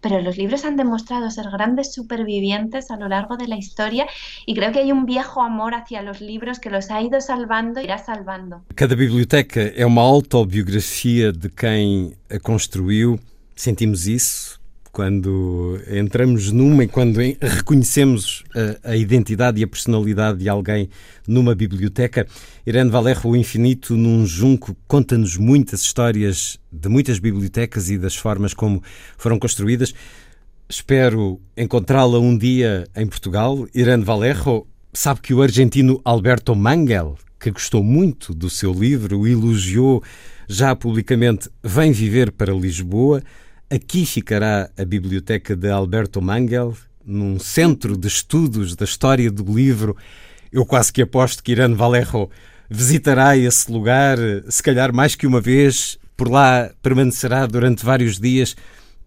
pero 0.00 0.22
los 0.22 0.38
libros 0.38 0.64
han 0.64 0.76
demostrado 0.76 1.30
ser 1.30 1.50
grandes 1.50 1.92
supervivientes 1.92 2.90
a 2.90 2.96
lo 2.96 3.08
largo 3.08 3.36
de 3.36 3.46
la 3.46 3.58
historia 3.58 4.06
y 4.46 4.54
creo 4.54 4.72
que 4.72 4.78
hay 4.78 4.90
un 4.90 5.04
viejo 5.04 5.42
amor 5.42 5.74
hacia 5.74 6.00
los 6.00 6.22
libros 6.22 6.60
que 6.60 6.70
los 6.70 6.90
ha 6.90 7.02
ido 7.02 7.20
salvando 7.20 7.80
e 7.80 7.84
irá 7.84 7.98
salvando. 7.98 8.62
Cada 8.74 8.96
biblioteca 8.96 9.60
é 9.76 9.84
uma 9.84 10.00
autobiografia 10.00 11.30
de 11.30 11.50
quem 11.50 12.14
a 12.30 12.40
construiu. 12.40 13.20
Sentimos 13.54 14.06
isso 14.06 14.61
quando 14.92 15.80
entramos 15.90 16.52
numa 16.52 16.84
e 16.84 16.88
quando 16.88 17.16
reconhecemos 17.40 18.44
a, 18.84 18.90
a, 18.90 18.96
identidade 18.96 19.58
e 19.58 19.64
a 19.64 19.66
personalidade 19.66 20.40
de 20.40 20.50
alguém 20.50 20.90
numa 21.26 21.54
biblioteca. 21.54 22.26
Irene 22.66 22.90
Valerro, 22.90 23.30
o 23.30 23.36
Infinito 23.36 23.96
num 23.96 24.26
Junco, 24.26 24.76
conta-nos 24.86 25.38
muitas 25.38 25.80
histórias 25.80 26.60
de 26.70 26.90
muitas 26.90 27.18
bibliotecas 27.18 27.88
e 27.88 27.96
das 27.96 28.14
formas 28.14 28.52
como 28.52 28.82
foram 29.16 29.38
construídas. 29.38 29.94
Espero 30.68 31.40
encontrá-la 31.56 32.18
um 32.18 32.36
dia 32.36 32.86
em 32.94 33.06
Portugal. 33.06 33.66
Irene 33.74 34.04
Valerro 34.04 34.66
sabe 34.92 35.22
que 35.22 35.32
o 35.32 35.40
argentino 35.40 36.02
Alberto 36.04 36.54
Mangel, 36.54 37.16
que 37.40 37.50
gostou 37.50 37.82
muito 37.82 38.34
do 38.34 38.50
seu 38.50 38.74
livro, 38.74 39.26
elogiou 39.26 40.02
já 40.46 40.76
publicamente, 40.76 41.48
vem 41.64 41.92
viver 41.92 42.30
para 42.30 42.52
Lisboa. 42.52 43.22
Aqui 43.74 44.04
ficará 44.04 44.68
a 44.76 44.84
biblioteca 44.84 45.56
de 45.56 45.70
Alberto 45.70 46.20
Mangel, 46.20 46.76
num 47.06 47.38
centro 47.38 47.96
de 47.96 48.06
estudos 48.06 48.76
da 48.76 48.84
história 48.84 49.30
do 49.30 49.42
livro. 49.50 49.96
Eu 50.52 50.66
quase 50.66 50.92
que 50.92 51.00
aposto 51.00 51.42
que 51.42 51.52
Irene 51.52 51.74
Valerro 51.74 52.30
visitará 52.68 53.34
esse 53.34 53.72
lugar, 53.72 54.18
se 54.46 54.62
calhar 54.62 54.94
mais 54.94 55.14
que 55.14 55.26
uma 55.26 55.40
vez, 55.40 55.98
por 56.18 56.28
lá 56.28 56.70
permanecerá 56.82 57.46
durante 57.46 57.82
vários 57.82 58.20
dias, 58.20 58.54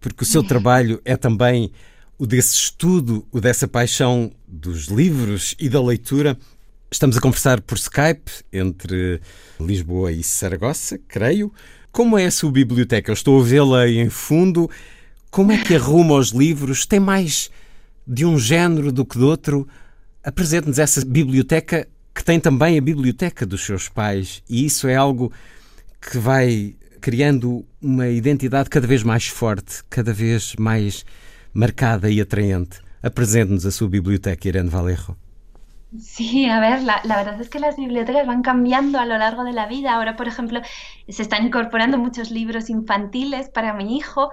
porque 0.00 0.24
o 0.24 0.26
seu 0.26 0.42
trabalho 0.44 1.00
é 1.04 1.16
também 1.16 1.70
o 2.18 2.26
desse 2.26 2.56
estudo, 2.56 3.24
o 3.30 3.40
dessa 3.40 3.68
paixão 3.68 4.32
dos 4.48 4.86
livros 4.86 5.54
e 5.60 5.68
da 5.68 5.80
leitura. 5.80 6.36
Estamos 6.90 7.16
a 7.16 7.20
conversar 7.20 7.60
por 7.60 7.78
Skype 7.78 8.32
entre 8.52 9.20
Lisboa 9.60 10.10
e 10.10 10.24
Saragossa, 10.24 10.98
creio. 11.06 11.52
Como 11.96 12.18
é 12.18 12.26
a 12.26 12.30
sua 12.30 12.52
biblioteca? 12.52 13.10
Eu 13.10 13.14
estou 13.14 13.40
a 13.40 13.42
vê-la 13.42 13.88
em 13.88 14.10
fundo. 14.10 14.68
Como 15.30 15.50
é 15.50 15.56
que 15.56 15.74
arruma 15.74 16.16
os 16.16 16.28
livros? 16.28 16.84
Tem 16.84 17.00
mais 17.00 17.50
de 18.06 18.26
um 18.26 18.38
género 18.38 18.92
do 18.92 19.02
que 19.02 19.16
de 19.16 19.24
outro? 19.24 19.66
Apresente-nos 20.22 20.78
essa 20.78 21.02
biblioteca 21.02 21.88
que 22.14 22.22
tem 22.22 22.38
também 22.38 22.76
a 22.76 22.82
biblioteca 22.82 23.46
dos 23.46 23.64
seus 23.64 23.88
pais, 23.88 24.42
e 24.46 24.66
isso 24.66 24.86
é 24.86 24.94
algo 24.94 25.32
que 25.98 26.18
vai 26.18 26.76
criando 27.00 27.64
uma 27.80 28.08
identidade 28.08 28.68
cada 28.68 28.86
vez 28.86 29.02
mais 29.02 29.28
forte, 29.28 29.82
cada 29.88 30.12
vez 30.12 30.54
mais 30.58 31.02
marcada 31.54 32.10
e 32.10 32.20
atraente. 32.20 32.78
Apresente-nos 33.02 33.64
a 33.64 33.70
sua 33.70 33.88
biblioteca, 33.88 34.46
Irene 34.46 34.68
Valerro. 34.68 35.16
Sí, 35.98 36.46
a 36.46 36.58
ver, 36.60 36.82
la, 36.82 37.00
verdad 37.04 37.40
es 37.40 37.48
que 37.48 37.60
las 37.60 37.76
bibliotecas 37.76 38.26
van 38.26 38.42
cambiando 38.42 38.98
a 38.98 39.06
lo 39.06 39.16
largo 39.16 39.44
de 39.44 39.52
la 39.52 39.66
vida. 39.66 39.94
Ahora, 39.94 40.16
por 40.16 40.26
ejemplo, 40.28 40.60
se 41.08 41.22
están 41.22 41.46
incorporando 41.46 41.96
muchos 41.96 42.30
libros 42.30 42.68
infantiles 42.68 43.48
para 43.48 43.72
mi 43.72 43.96
hijo. 43.96 44.30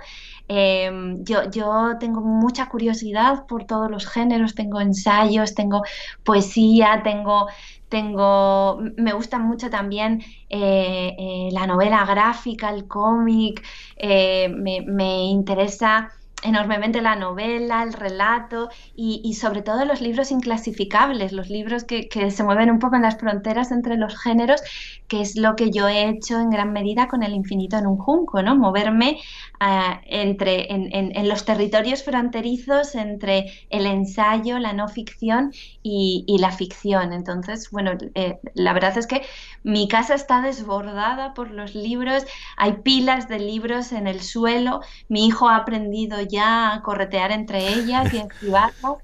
Eh, 0.50 0.92
yo, 1.20 1.50
yo 1.52 1.98
tengo 2.00 2.22
mucha 2.22 2.68
curiosidad 2.70 3.46
por 3.48 3.66
todos 3.66 3.90
los 3.90 4.08
géneros, 4.08 4.56
tengo 4.56 4.82
ensayos, 4.82 5.54
tengo 5.54 5.84
poesía, 6.24 7.02
tengo, 7.04 7.48
tengo, 7.88 8.80
me 8.98 9.14
gusta 9.14 9.38
mucho 9.40 9.70
también 9.70 10.22
eh, 10.50 11.16
eh, 11.18 11.50
la 11.52 11.68
novela 11.68 12.04
gráfica, 12.06 12.72
el 12.72 12.88
cómic, 12.88 13.64
eh, 13.96 14.50
me, 14.50 14.82
me 14.82 15.26
interesa 15.26 16.12
enormemente 16.44 17.02
la 17.02 17.16
novela, 17.16 17.84
el 17.84 17.94
relato 17.94 18.70
y, 18.96 19.22
y, 19.24 19.34
sobre 19.36 19.62
todo 19.62 19.86
los 19.86 20.02
libros 20.02 20.32
inclasificables, 20.32 21.32
los 21.32 21.50
libros 21.50 21.84
que, 21.84 22.08
que, 22.10 22.32
se 22.32 22.44
mueven 22.44 22.70
un 22.72 22.80
poco 22.80 22.96
en 22.96 23.04
las 23.04 23.18
fronteras 23.18 23.72
entre 23.72 23.98
los 23.98 24.22
géneros, 24.22 24.62
que 25.08 25.22
es 25.22 25.36
lo 25.36 25.56
que 25.56 25.72
yo 25.72 25.88
he 25.88 26.10
hecho 26.10 26.40
en 26.40 26.50
gran 26.50 26.74
medida 26.74 27.08
con 27.08 27.24
el 27.24 27.34
infinito 27.34 27.78
en 27.78 27.88
un 27.88 27.98
junco, 27.98 28.42
¿no? 28.42 28.56
Moverme 28.56 29.20
uh, 29.62 30.00
entre, 30.06 30.72
en, 30.74 30.94
en, 30.94 31.16
en, 31.16 31.30
los 31.30 31.46
territorios 31.46 32.04
fronterizos 32.04 32.96
entre 32.96 33.52
el 33.70 33.86
ensayo, 33.86 34.60
la 34.60 34.74
no 34.74 34.88
ficción 34.88 35.52
y, 35.82 36.26
y 36.28 36.40
la 36.40 36.52
ficción. 36.52 37.14
Entonces, 37.14 37.70
bueno, 37.72 37.92
eh, 38.16 38.40
la 38.54 38.74
verdad 38.74 38.98
es 38.98 39.08
que 39.08 39.22
mi 39.64 39.88
casa 39.88 40.16
está 40.16 40.42
desbordada 40.42 41.34
por 41.34 41.52
los 41.52 41.76
libros, 41.76 42.26
hay 42.58 42.74
pilas 42.84 43.30
de 43.30 43.40
libros 43.40 43.92
en 43.92 44.08
el 44.08 44.22
suelo, 44.22 44.82
mi 45.08 45.28
hijo 45.28 45.48
ha 45.48 45.58
aprendido 45.58 46.18
ya 46.22 46.33
a 46.38 46.82
corretear 46.84 47.32
entre 47.32 47.68
ellas 47.70 48.14
y 48.14 48.18
esquivarlas. 48.28 48.98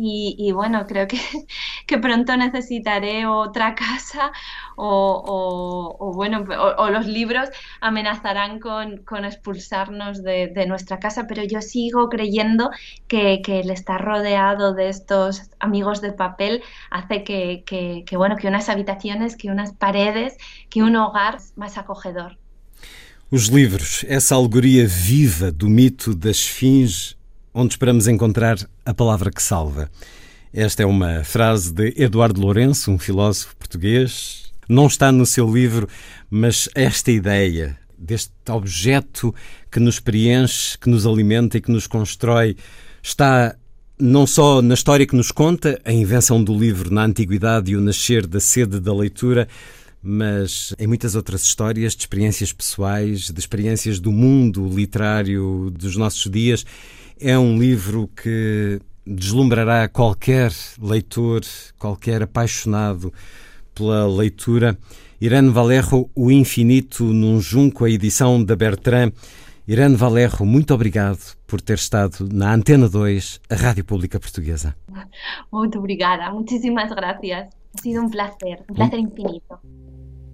Y, 0.00 0.36
y, 0.38 0.52
bueno, 0.52 0.86
creo 0.86 1.08
que, 1.08 1.18
que, 1.86 1.98
pronto 1.98 2.36
necesitaré 2.36 3.26
otra 3.26 3.74
casa 3.74 4.30
o, 4.76 4.86
o, 5.26 5.96
o 5.98 6.12
bueno, 6.12 6.44
o, 6.48 6.82
o, 6.84 6.90
los 6.90 7.06
libros 7.06 7.48
amenazarán 7.80 8.60
con, 8.60 8.98
con 8.98 9.24
expulsarnos 9.24 10.22
de, 10.22 10.48
de, 10.54 10.66
nuestra 10.66 11.00
casa, 11.00 11.26
pero 11.26 11.42
yo 11.42 11.60
sigo 11.62 12.08
creyendo 12.08 12.70
que, 13.08 13.42
que, 13.42 13.60
el 13.60 13.70
estar 13.70 14.00
rodeado 14.04 14.72
de 14.72 14.88
estos 14.88 15.50
amigos 15.58 16.00
de 16.00 16.12
papel 16.12 16.62
hace 16.90 17.24
que, 17.24 17.64
que, 17.66 18.04
que, 18.06 18.16
bueno, 18.16 18.36
que 18.36 18.46
unas 18.46 18.68
habitaciones, 18.68 19.36
que 19.36 19.50
unas 19.50 19.72
paredes, 19.74 20.36
que 20.70 20.82
un 20.82 20.94
hogar 20.94 21.38
más 21.56 21.76
acogedor. 21.76 22.38
Os 23.30 23.48
livros, 23.48 24.06
essa 24.08 24.34
alegoria 24.34 24.88
viva 24.88 25.52
do 25.52 25.68
mito 25.68 26.14
da 26.14 26.30
esfinge, 26.30 27.14
onde 27.52 27.74
esperamos 27.74 28.08
encontrar 28.08 28.56
a 28.86 28.94
palavra 28.94 29.30
que 29.30 29.42
salva. 29.42 29.90
Esta 30.50 30.82
é 30.82 30.86
uma 30.86 31.22
frase 31.24 31.70
de 31.70 31.92
Eduardo 31.98 32.40
Lourenço, 32.40 32.90
um 32.90 32.98
filósofo 32.98 33.54
português. 33.56 34.50
Não 34.66 34.86
está 34.86 35.12
no 35.12 35.26
seu 35.26 35.46
livro, 35.46 35.86
mas 36.30 36.70
esta 36.74 37.10
ideia 37.10 37.78
deste 37.98 38.32
objeto 38.48 39.34
que 39.70 39.78
nos 39.78 40.00
preenche, 40.00 40.78
que 40.78 40.88
nos 40.88 41.04
alimenta 41.06 41.58
e 41.58 41.60
que 41.60 41.70
nos 41.70 41.86
constrói 41.86 42.56
está 43.02 43.54
não 44.00 44.26
só 44.26 44.62
na 44.62 44.72
história 44.72 45.06
que 45.06 45.16
nos 45.16 45.30
conta, 45.30 45.78
a 45.84 45.92
invenção 45.92 46.42
do 46.42 46.56
livro 46.56 46.90
na 46.90 47.04
antiguidade 47.04 47.72
e 47.72 47.76
o 47.76 47.80
nascer 47.82 48.26
da 48.26 48.40
sede 48.40 48.80
da 48.80 48.94
leitura, 48.94 49.46
mas 50.02 50.74
em 50.78 50.86
muitas 50.86 51.14
outras 51.14 51.42
histórias 51.42 51.94
de 51.94 52.00
experiências 52.00 52.52
pessoais, 52.52 53.30
de 53.30 53.38
experiências 53.38 53.98
do 53.98 54.12
mundo 54.12 54.68
literário 54.68 55.70
dos 55.70 55.96
nossos 55.96 56.30
dias. 56.30 56.64
É 57.20 57.38
um 57.38 57.58
livro 57.58 58.08
que 58.08 58.80
deslumbrará 59.06 59.88
qualquer 59.88 60.52
leitor, 60.80 61.42
qualquer 61.78 62.22
apaixonado 62.22 63.12
pela 63.74 64.06
leitura. 64.06 64.78
Irene 65.20 65.50
Valerro, 65.50 66.10
O 66.14 66.30
Infinito 66.30 67.04
num 67.04 67.40
Junco, 67.40 67.84
a 67.84 67.90
edição 67.90 68.42
da 68.42 68.54
Bertrand. 68.54 69.12
Irene 69.66 69.96
Valerro, 69.96 70.46
muito 70.46 70.72
obrigado 70.72 71.36
por 71.46 71.60
ter 71.60 71.74
estado 71.74 72.28
na 72.32 72.54
Antena 72.54 72.88
2, 72.88 73.40
a 73.50 73.54
Rádio 73.54 73.84
Pública 73.84 74.20
Portuguesa. 74.20 74.74
Muito 75.52 75.78
obrigada, 75.78 76.30
muitíssimas 76.30 76.90
gracias. 76.90 77.48
Ha 77.74 77.82
sido 77.82 78.02
un 78.02 78.10
placer, 78.10 78.64
un 78.68 78.74
placer 78.74 78.98
infinito. 78.98 79.60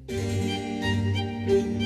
thank 0.08 1.80
you. 1.80 1.83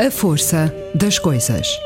A 0.00 0.10
força 0.10 0.74
das 0.94 1.18
coisas. 1.18 1.78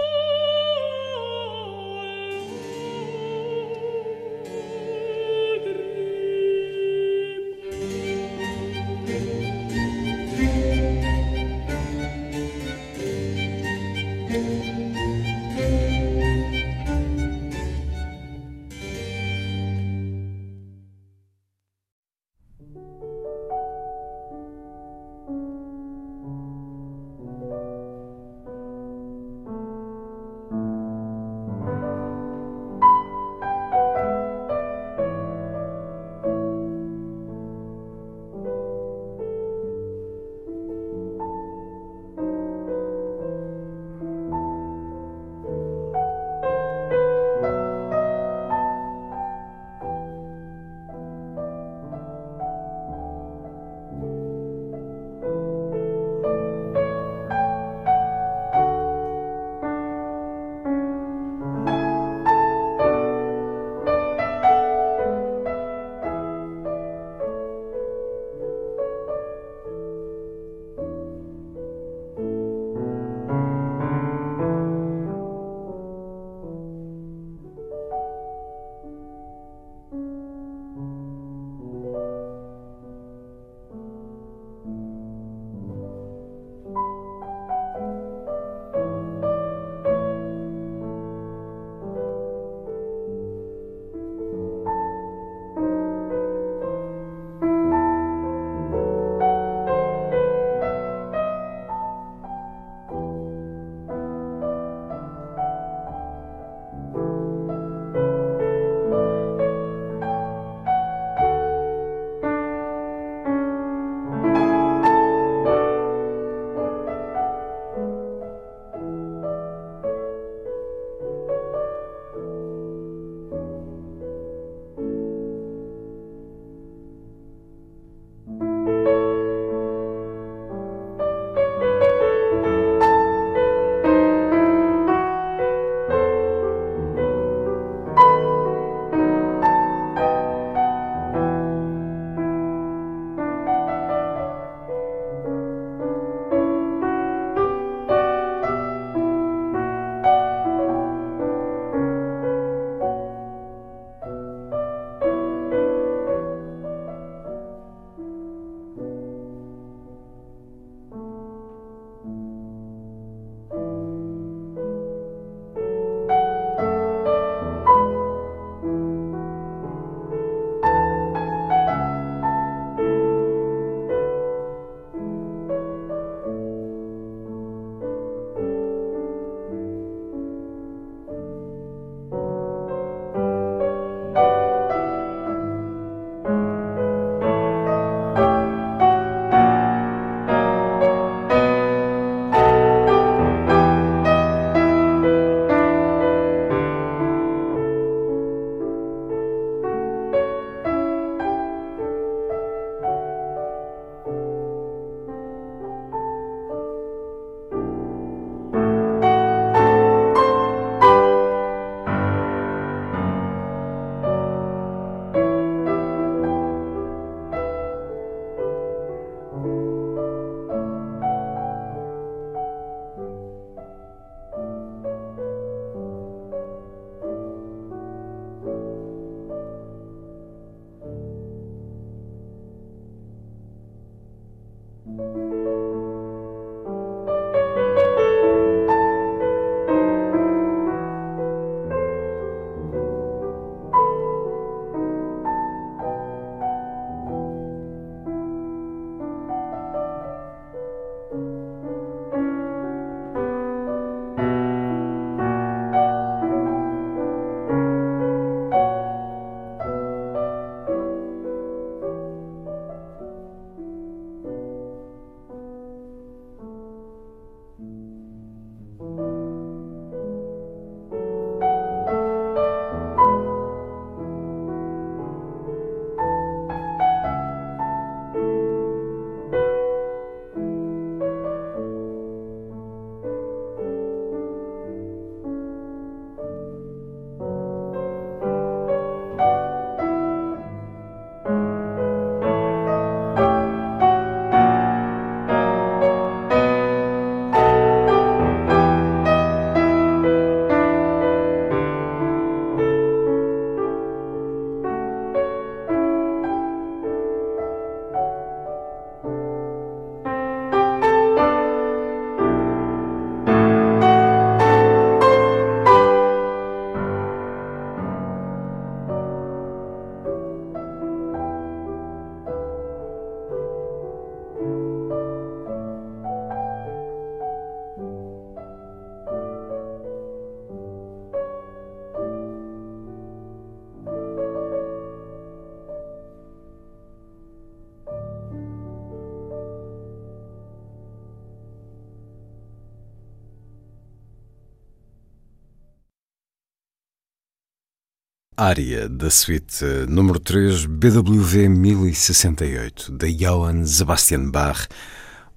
Área 348.45 348.91
da 348.91 349.09
suíte 349.09 349.65
número 349.89 350.21
3, 350.21 350.67
BWV 350.67 351.49
1068, 351.49 352.93
de 352.93 353.15
Johann 353.15 353.65
Sebastian 353.65 354.31
Bach, 354.31 354.69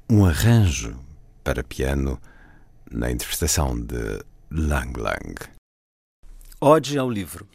um 0.09 0.25
arranjo 0.25 0.93
para 1.41 1.63
piano 1.63 2.19
na 2.91 3.09
interpretação 3.09 3.79
de 3.79 4.19
Lang 4.51 4.99
Lang. 4.99 5.35
Ode 6.59 6.97
ao 6.97 7.09
livro. 7.09 7.47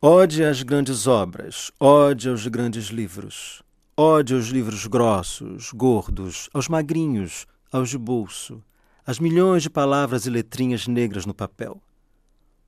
Ode 0.00 0.42
às 0.42 0.62
grandes 0.62 1.06
obras, 1.06 1.70
ode 1.78 2.30
aos 2.30 2.46
grandes 2.46 2.86
livros, 2.86 3.62
ode 3.94 4.32
aos 4.32 4.46
livros 4.46 4.86
grossos, 4.86 5.72
gordos, 5.74 6.48
aos 6.54 6.68
magrinhos, 6.68 7.46
aos 7.70 7.90
de 7.90 7.98
bolso, 7.98 8.64
às 9.06 9.18
milhões 9.18 9.62
de 9.62 9.68
palavras 9.68 10.24
e 10.24 10.30
letrinhas 10.30 10.86
negras 10.86 11.26
no 11.26 11.34
papel. 11.34 11.82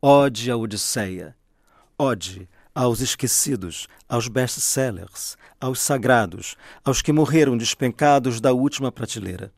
Ode 0.02 0.51
à 0.51 0.56
Odisseia 0.59 1.35
Ode 1.98 2.47
aos 2.74 3.01
esquecidos, 3.01 3.89
aos 4.06 4.28
best-sellers, 4.28 5.35
aos 5.59 5.81
sagrados, 5.81 6.55
aos 6.85 7.01
que 7.01 7.10
morreram 7.10 7.56
despencados 7.56 8.39
da 8.39 8.52
última 8.52 8.93
prateleira. 8.93 9.51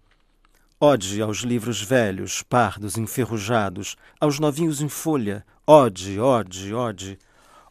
Ode 0.78 1.20
aos 1.20 1.38
livros 1.38 1.82
velhos, 1.82 2.44
pardos, 2.44 2.96
enferrujados, 2.96 3.96
aos 4.20 4.38
novinhos 4.38 4.80
em 4.80 4.88
folha. 4.88 5.44
Ode, 5.66 6.20
ode, 6.20 6.72
ode. 6.72 7.18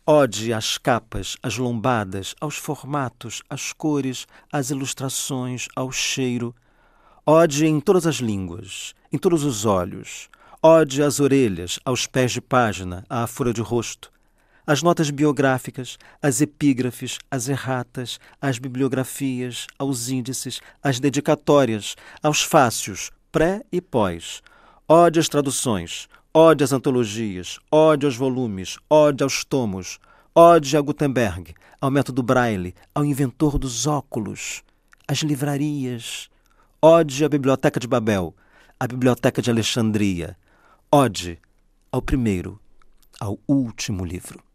Ode 0.05 0.51
às 0.51 0.77
capas, 0.77 1.37
às 1.41 1.57
lombadas, 1.57 2.35
aos 2.41 2.57
formatos, 2.57 3.41
às 3.49 3.71
cores, 3.71 4.27
às 4.51 4.69
ilustrações, 4.69 5.69
ao 5.77 5.93
cheiro. 5.93 6.53
Ode 7.25 7.65
em 7.65 7.79
todas 7.79 8.05
as 8.05 8.17
línguas, 8.17 8.93
em 9.13 9.17
todos 9.17 9.45
os 9.45 9.63
olhos. 9.63 10.27
Ode 10.61 11.01
às 11.01 11.21
orelhas, 11.21 11.79
aos 11.85 12.05
pés 12.05 12.33
de 12.33 12.41
página, 12.41 13.05
à 13.09 13.25
folha 13.27 13.53
de 13.53 13.61
rosto 13.61 14.11
as 14.67 14.83
notas 14.83 15.09
biográficas, 15.09 15.97
as 16.21 16.41
epígrafes, 16.41 17.17
as 17.31 17.47
erratas, 17.47 18.19
as 18.41 18.59
bibliografias, 18.59 19.65
aos 19.79 20.09
índices, 20.09 20.59
as 20.83 20.99
dedicatórias, 20.99 21.95
aos 22.21 22.43
fácios, 22.43 23.09
pré 23.31 23.63
e 23.71 23.79
pós. 23.79 24.41
Ode 24.85 25.21
às 25.21 25.29
traduções, 25.29 26.09
ode 26.33 26.65
às 26.65 26.73
antologias, 26.73 27.59
ode 27.71 28.05
aos 28.05 28.17
volumes, 28.17 28.77
ode 28.89 29.23
aos 29.23 29.45
tomos, 29.45 29.99
ode 30.35 30.75
a 30.75 30.81
Gutenberg, 30.81 31.55
ao 31.79 31.89
método 31.89 32.21
Braille, 32.21 32.75
ao 32.93 33.05
inventor 33.05 33.57
dos 33.57 33.87
óculos, 33.87 34.63
às 35.07 35.19
livrarias, 35.19 36.29
ode 36.81 37.23
à 37.23 37.29
Biblioteca 37.29 37.79
de 37.79 37.87
Babel, 37.87 38.35
à 38.77 38.85
Biblioteca 38.85 39.41
de 39.41 39.49
Alexandria, 39.49 40.37
ode 40.91 41.39
ao 41.89 42.01
primeiro, 42.01 42.59
ao 43.19 43.39
último 43.47 44.05
livro. 44.05 44.46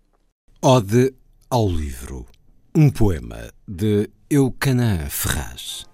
Ode 0.65 1.13
ao 1.51 1.69
livro. 1.69 2.25
Um 2.73 2.89
poema 2.89 3.51
de 3.67 4.09
Eucanã 4.31 5.09
Ferraz. 5.11 5.92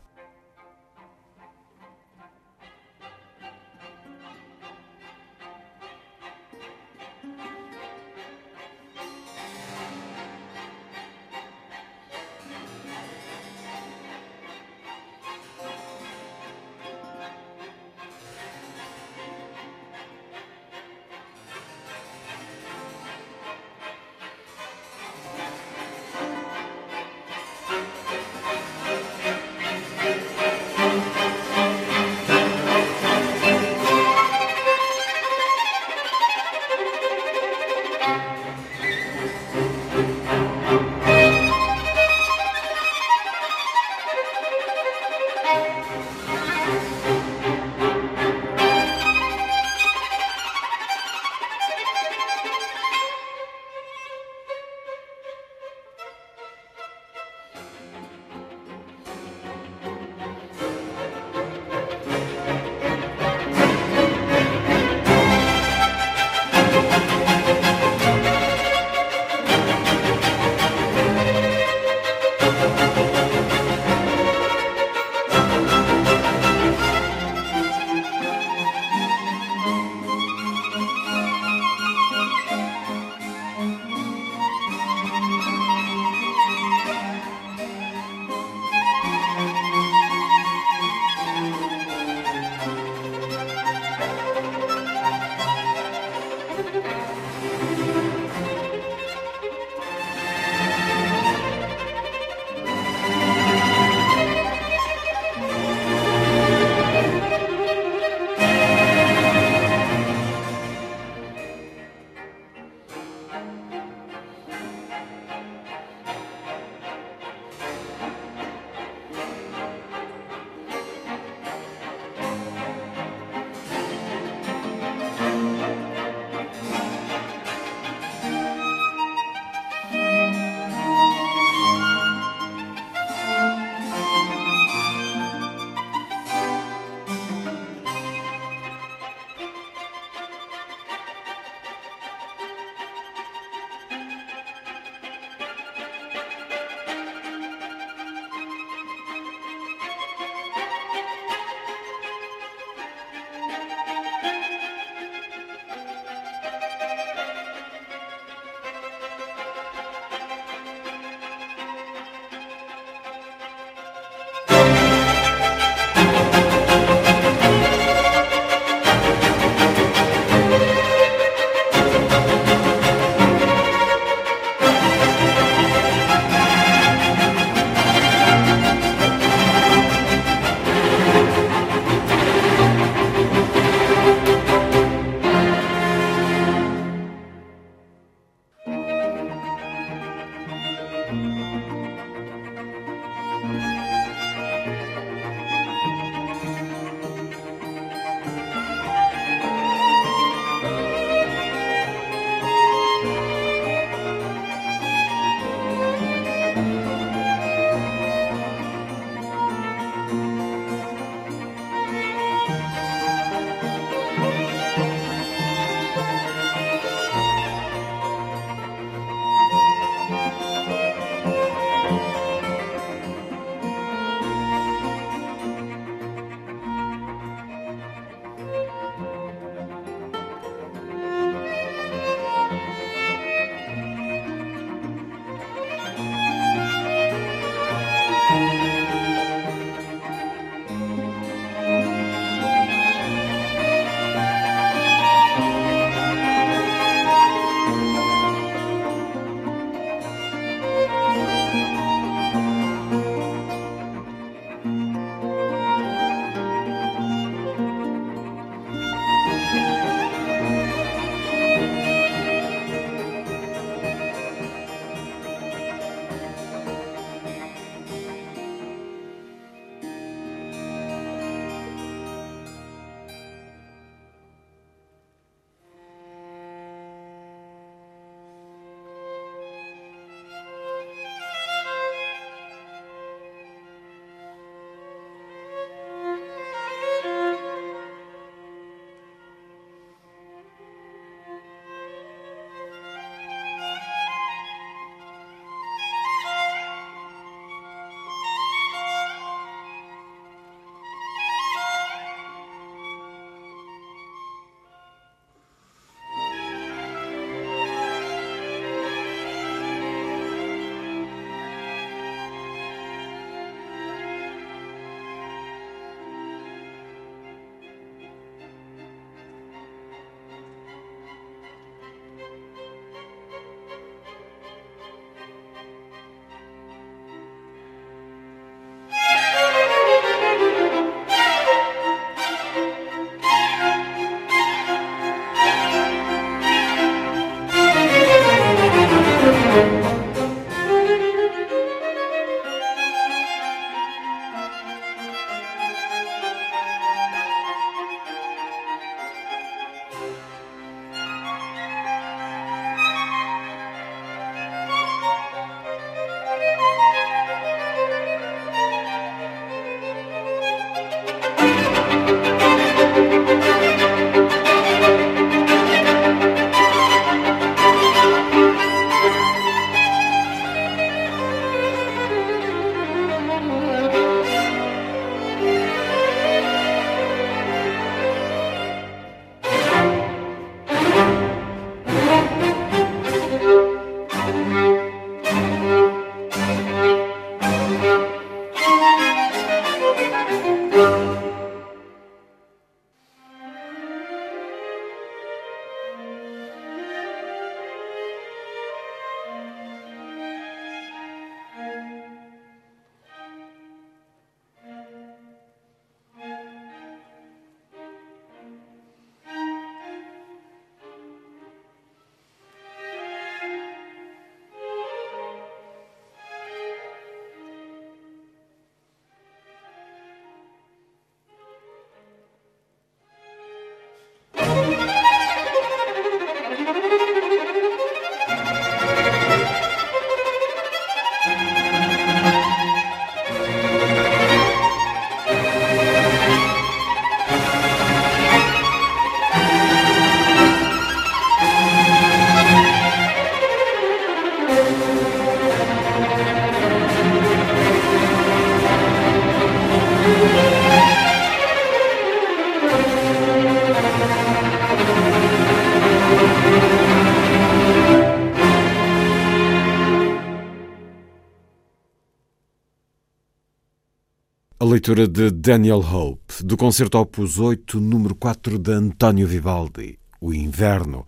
Leitura 464.88 465.06
de 465.06 465.30
Daniel 465.30 465.80
Hope, 465.80 466.42
do 466.42 466.56
concerto 466.56 466.96
Opus 466.96 467.38
8, 467.38 467.78
número 467.78 468.14
4 468.14 468.58
de 468.58 468.72
António 468.72 469.26
Vivaldi, 469.26 469.98
O 470.18 470.32
Inverno, 470.32 471.06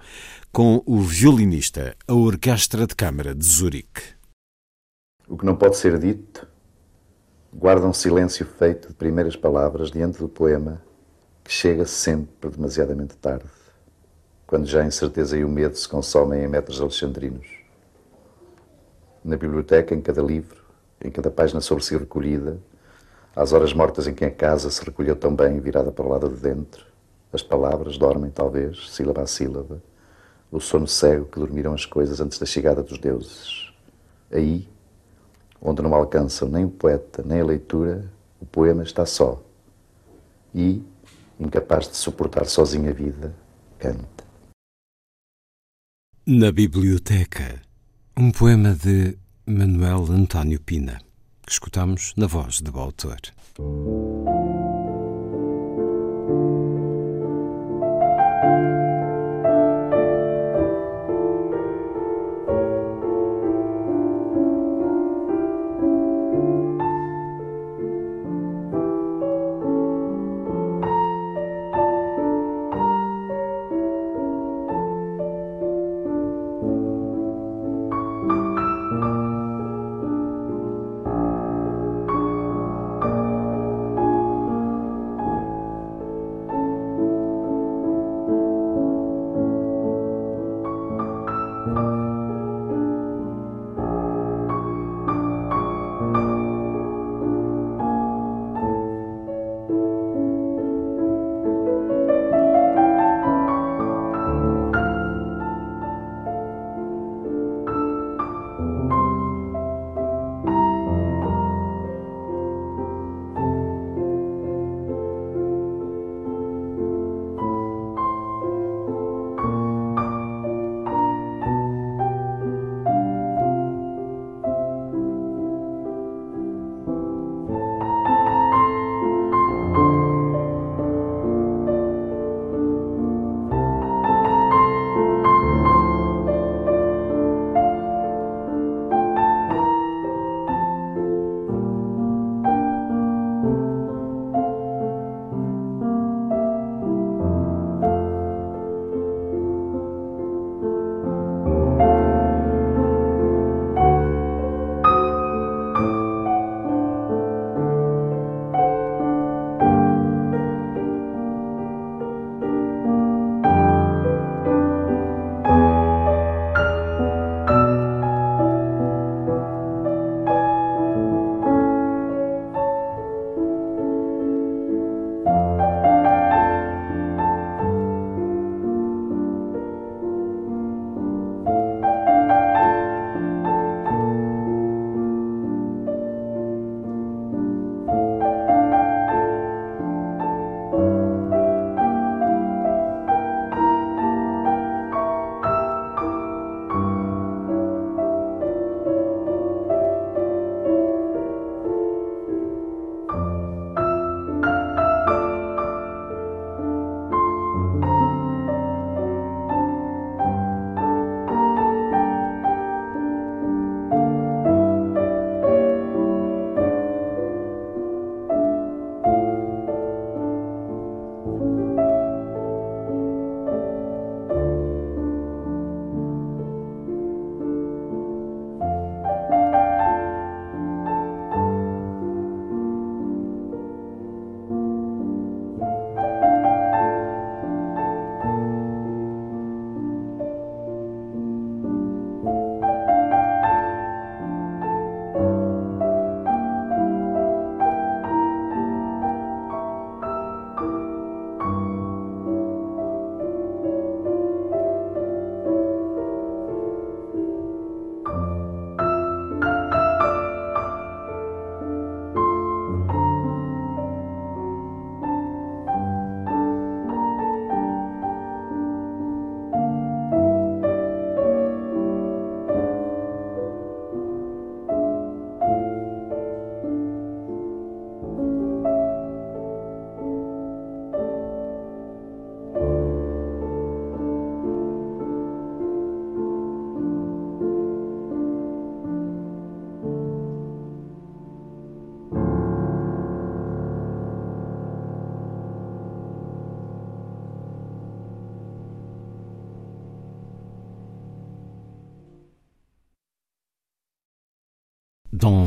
com 0.53 0.83
o 0.85 1.01
violinista, 1.01 1.97
a 2.07 2.13
Orquestra 2.13 2.87
de 2.87 2.95
Câmara 2.95 3.35
de 3.35 3.43
Zurique. 3.43 4.03
O 5.27 5.35
que 5.39 5.47
não 5.47 5.57
pode 5.57 5.79
ser 5.79 5.99
dito 5.99 6.47
guarda 7.55 7.87
um 7.87 7.93
silêncio 7.95 8.45
feito 8.45 8.89
de 8.89 8.95
primeiras 8.95 9.35
palavras 9.35 9.91
diante 9.91 10.19
do 10.19 10.29
poema 10.29 10.83
que 11.43 11.51
chega 11.51 11.87
sempre 11.87 12.51
demasiadamente 12.51 13.17
tarde, 13.17 13.49
quando 14.47 14.67
já 14.67 14.83
a 14.83 14.87
incerteza 14.87 15.39
e 15.39 15.45
o 15.45 15.49
medo 15.49 15.77
se 15.77 15.89
consomem 15.89 16.45
em 16.45 16.49
metros 16.49 16.83
alexandrinos. 16.83 17.47
Na 19.25 19.39
biblioteca, 19.39 19.95
em 19.95 20.03
cada 20.03 20.21
livro, 20.21 20.61
em 21.03 21.11
cada 21.11 21.31
página 21.31 21.63
sobre 21.63 21.83
si 21.83 21.97
recolhida, 21.97 22.61
às 23.35 23.53
horas 23.53 23.73
mortas 23.73 24.07
em 24.07 24.15
que 24.15 24.25
a 24.25 24.31
casa 24.31 24.71
se 24.71 24.85
recolheu 24.85 25.17
tão 25.17 25.35
bem 25.35 25.61
virada 25.61 25.93
para 25.93 26.05
o 26.05 26.09
lado 26.09 26.29
de 26.29 26.37
dentro, 26.37 26.85
as 27.33 27.43
palavras 27.43 27.97
dormem, 27.97 28.31
talvez, 28.31 28.91
sílaba 28.91 29.23
a 29.23 29.27
sílaba, 29.27 29.81
o 30.51 30.61
sono 30.61 30.87
cego 30.87 31.27
que 31.27 31.39
dormiram 31.39 31.73
as 31.73 31.87
coisas 31.87 32.21
antes 32.21 32.39
da 32.39 32.47
chegada 32.47 32.83
dos 32.83 32.99
deuses. 32.99 33.73
Aí, 34.33 34.69
onde 35.63 35.81
não 35.81 35.95
alcançam 35.95 36.49
nem 36.49 36.65
o 36.65 36.71
poeta 36.71 37.23
nem 37.25 37.41
a 37.41 37.45
leitura, 37.45 38.11
o 38.41 38.47
poema 38.47 38.83
está 38.83 39.07
só. 39.07 39.41
E, 40.53 40.83
incapaz 41.39 41.89
de 41.89 41.97
suportar 41.97 42.47
sozinho 42.47 42.91
a 42.91 42.93
vida, 42.93 43.33
canta. 43.79 44.25
Na 46.27 46.51
biblioteca, 46.51 47.61
um 48.17 48.33
poema 48.33 48.75
de 48.75 49.17
Manuel 49.47 50.05
António 50.11 50.61
Pina, 50.61 51.01
que 51.51 51.55
escutamos 51.55 52.15
na 52.17 52.29
voz 52.29 52.61
do 52.61 52.79
autor. 52.79 53.19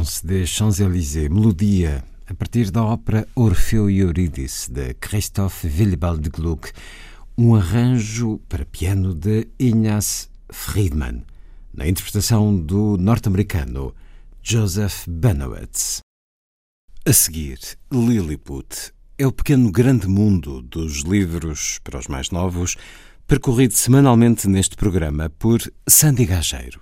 Danse 0.04 0.26
des 0.26 0.46
Champs-Élysées, 0.46 1.30
melodia, 1.30 2.04
a 2.28 2.34
partir 2.34 2.72
da 2.72 2.84
ópera 2.84 3.26
Orfeu 3.36 3.90
e 3.90 4.00
Eurídice, 4.00 4.70
de 4.70 4.94
Christoph 4.96 5.64
Willibald 5.64 6.30
Gluck, 6.30 6.74
um 7.38 7.56
arranjo 7.56 8.38
para 8.50 8.66
piano 8.66 9.16
de 9.16 9.48
Ignaz 9.58 10.30
Friedman, 10.52 11.24
na 11.74 11.88
interpretação 11.88 12.54
do 12.54 12.98
norte-americano 12.98 13.96
Joseph 14.42 15.08
Benowitz. 15.08 16.02
A 17.06 17.14
seguir, 17.14 17.60
Lilliput 17.90 18.92
é 19.18 19.26
o 19.26 19.32
pequeno 19.32 19.72
grande 19.72 20.10
mundo 20.10 20.62
dos 20.62 21.04
livros 21.04 21.80
para 21.82 22.00
os 22.00 22.10
mais 22.10 22.30
novos, 22.30 22.76
percorrido 23.26 23.74
semanalmente 23.74 24.50
neste 24.50 24.76
programa 24.76 25.30
por 25.30 25.62
Sandy 25.88 26.26
Gageiro. 26.26 26.82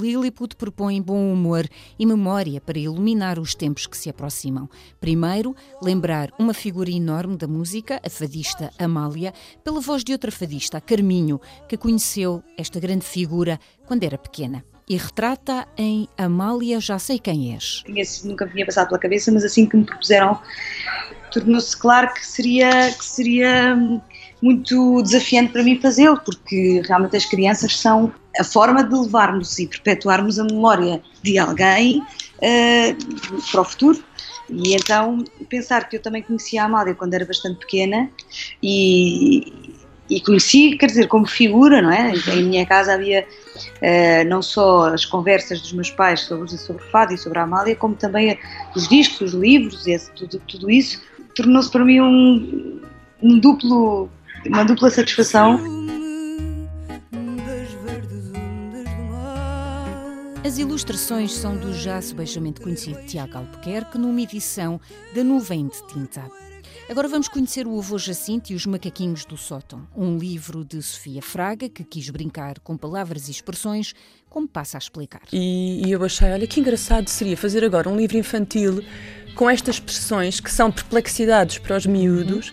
Lilliput 0.00 0.56
propõe 0.56 1.00
bom 1.00 1.32
humor 1.32 1.68
e 1.98 2.06
memória 2.06 2.60
para 2.60 2.78
iluminar 2.78 3.38
os 3.38 3.54
tempos 3.54 3.86
que 3.86 3.96
se 3.96 4.08
aproximam. 4.08 4.68
Primeiro, 5.00 5.54
lembrar 5.82 6.30
uma 6.38 6.54
figura 6.54 6.90
enorme 6.90 7.36
da 7.36 7.46
música, 7.46 8.00
a 8.04 8.08
fadista 8.08 8.70
Amália, 8.78 9.34
pela 9.62 9.80
voz 9.80 10.02
de 10.02 10.12
outra 10.12 10.32
fadista, 10.32 10.78
a 10.78 10.80
Carminho, 10.80 11.40
que 11.68 11.76
conheceu 11.76 12.42
esta 12.56 12.80
grande 12.80 13.04
figura 13.04 13.60
quando 13.86 14.04
era 14.04 14.16
pequena. 14.16 14.64
E 14.88 14.96
retrata 14.96 15.68
em 15.76 16.08
Amália 16.18 16.80
Já 16.80 16.98
Sei 16.98 17.18
Quem 17.18 17.54
És. 17.54 17.84
Nunca 18.24 18.46
me 18.46 18.52
tinha 18.52 18.66
passado 18.66 18.88
pela 18.88 18.98
cabeça, 18.98 19.30
mas 19.30 19.44
assim 19.44 19.66
que 19.66 19.76
me 19.76 19.84
propuseram, 19.84 20.40
tornou-se 21.30 21.76
claro 21.76 22.12
que 22.12 22.26
seria, 22.26 22.90
que 22.92 23.04
seria 23.04 23.76
muito 24.42 25.02
desafiante 25.02 25.52
para 25.52 25.62
mim 25.62 25.78
fazê-lo, 25.80 26.20
porque 26.24 26.82
realmente 26.86 27.16
as 27.16 27.24
crianças 27.24 27.76
são 27.76 28.12
a 28.38 28.44
forma 28.44 28.84
de 28.84 28.94
levarmos 28.94 29.58
e 29.58 29.66
perpetuarmos 29.66 30.38
a 30.38 30.44
memória 30.44 31.02
de 31.22 31.38
alguém 31.38 32.00
uh, 32.00 33.42
para 33.50 33.60
o 33.60 33.64
futuro. 33.64 34.02
E 34.48 34.74
então 34.74 35.24
pensar 35.48 35.88
que 35.88 35.96
eu 35.96 36.02
também 36.02 36.22
conhecia 36.22 36.62
a 36.62 36.66
Amália 36.66 36.94
quando 36.94 37.14
era 37.14 37.24
bastante 37.24 37.60
pequena 37.60 38.10
e, 38.62 39.74
e 40.08 40.20
conheci, 40.20 40.76
quer 40.76 40.86
dizer, 40.86 41.06
como 41.06 41.26
figura, 41.26 41.80
não 41.80 41.90
é? 41.90 42.12
Em 42.34 42.42
minha 42.44 42.66
casa 42.66 42.94
havia 42.94 43.24
uh, 43.24 44.28
não 44.28 44.42
só 44.42 44.92
as 44.92 45.04
conversas 45.04 45.60
dos 45.60 45.72
meus 45.72 45.90
pais 45.90 46.22
sobre, 46.22 46.48
sobre 46.58 46.82
fado 46.84 47.14
e 47.14 47.18
sobre 47.18 47.38
a 47.38 47.42
Amália, 47.42 47.76
como 47.76 47.94
também 47.94 48.38
os 48.74 48.88
discos, 48.88 49.34
os 49.34 49.40
livros, 49.40 49.86
esse, 49.86 50.10
tudo, 50.12 50.40
tudo 50.48 50.70
isso 50.70 51.00
tornou-se 51.34 51.70
para 51.70 51.84
mim 51.84 52.00
um, 52.00 52.80
um 53.22 53.38
duplo, 53.38 54.08
uma 54.46 54.64
dupla 54.64 54.90
satisfação. 54.90 55.60
As 60.42 60.56
ilustrações 60.56 61.34
são 61.34 61.54
do 61.54 61.74
já 61.74 62.00
subejamente 62.00 62.62
conhecido 62.62 63.04
Tiago 63.04 63.36
Albuquerque 63.36 63.98
numa 63.98 64.22
edição 64.22 64.80
da 65.14 65.22
Nuvem 65.22 65.68
de 65.68 65.86
Tinta. 65.86 66.24
Agora 66.88 67.06
vamos 67.08 67.28
conhecer 67.28 67.66
o 67.66 67.78
avô 67.78 67.98
Jacinto 67.98 68.50
e 68.50 68.56
os 68.56 68.64
macaquinhos 68.64 69.26
do 69.26 69.36
sótão, 69.36 69.86
um 69.94 70.16
livro 70.16 70.64
de 70.64 70.82
Sofia 70.82 71.20
Fraga 71.20 71.68
que 71.68 71.84
quis 71.84 72.08
brincar 72.08 72.58
com 72.60 72.74
palavras 72.74 73.28
e 73.28 73.30
expressões, 73.30 73.92
como 74.30 74.48
passa 74.48 74.78
a 74.78 74.80
explicar. 74.80 75.22
E, 75.30 75.86
e 75.86 75.92
eu 75.92 76.02
achei, 76.02 76.32
olha 76.32 76.46
que 76.46 76.58
engraçado 76.58 77.08
seria 77.08 77.36
fazer 77.36 77.62
agora 77.62 77.88
um 77.88 77.96
livro 77.96 78.16
infantil 78.16 78.82
com 79.34 79.48
estas 79.48 79.76
expressões 79.76 80.40
que 80.40 80.50
são 80.50 80.72
perplexidades 80.72 81.58
para 81.58 81.76
os 81.76 81.86
miúdos, 81.86 82.52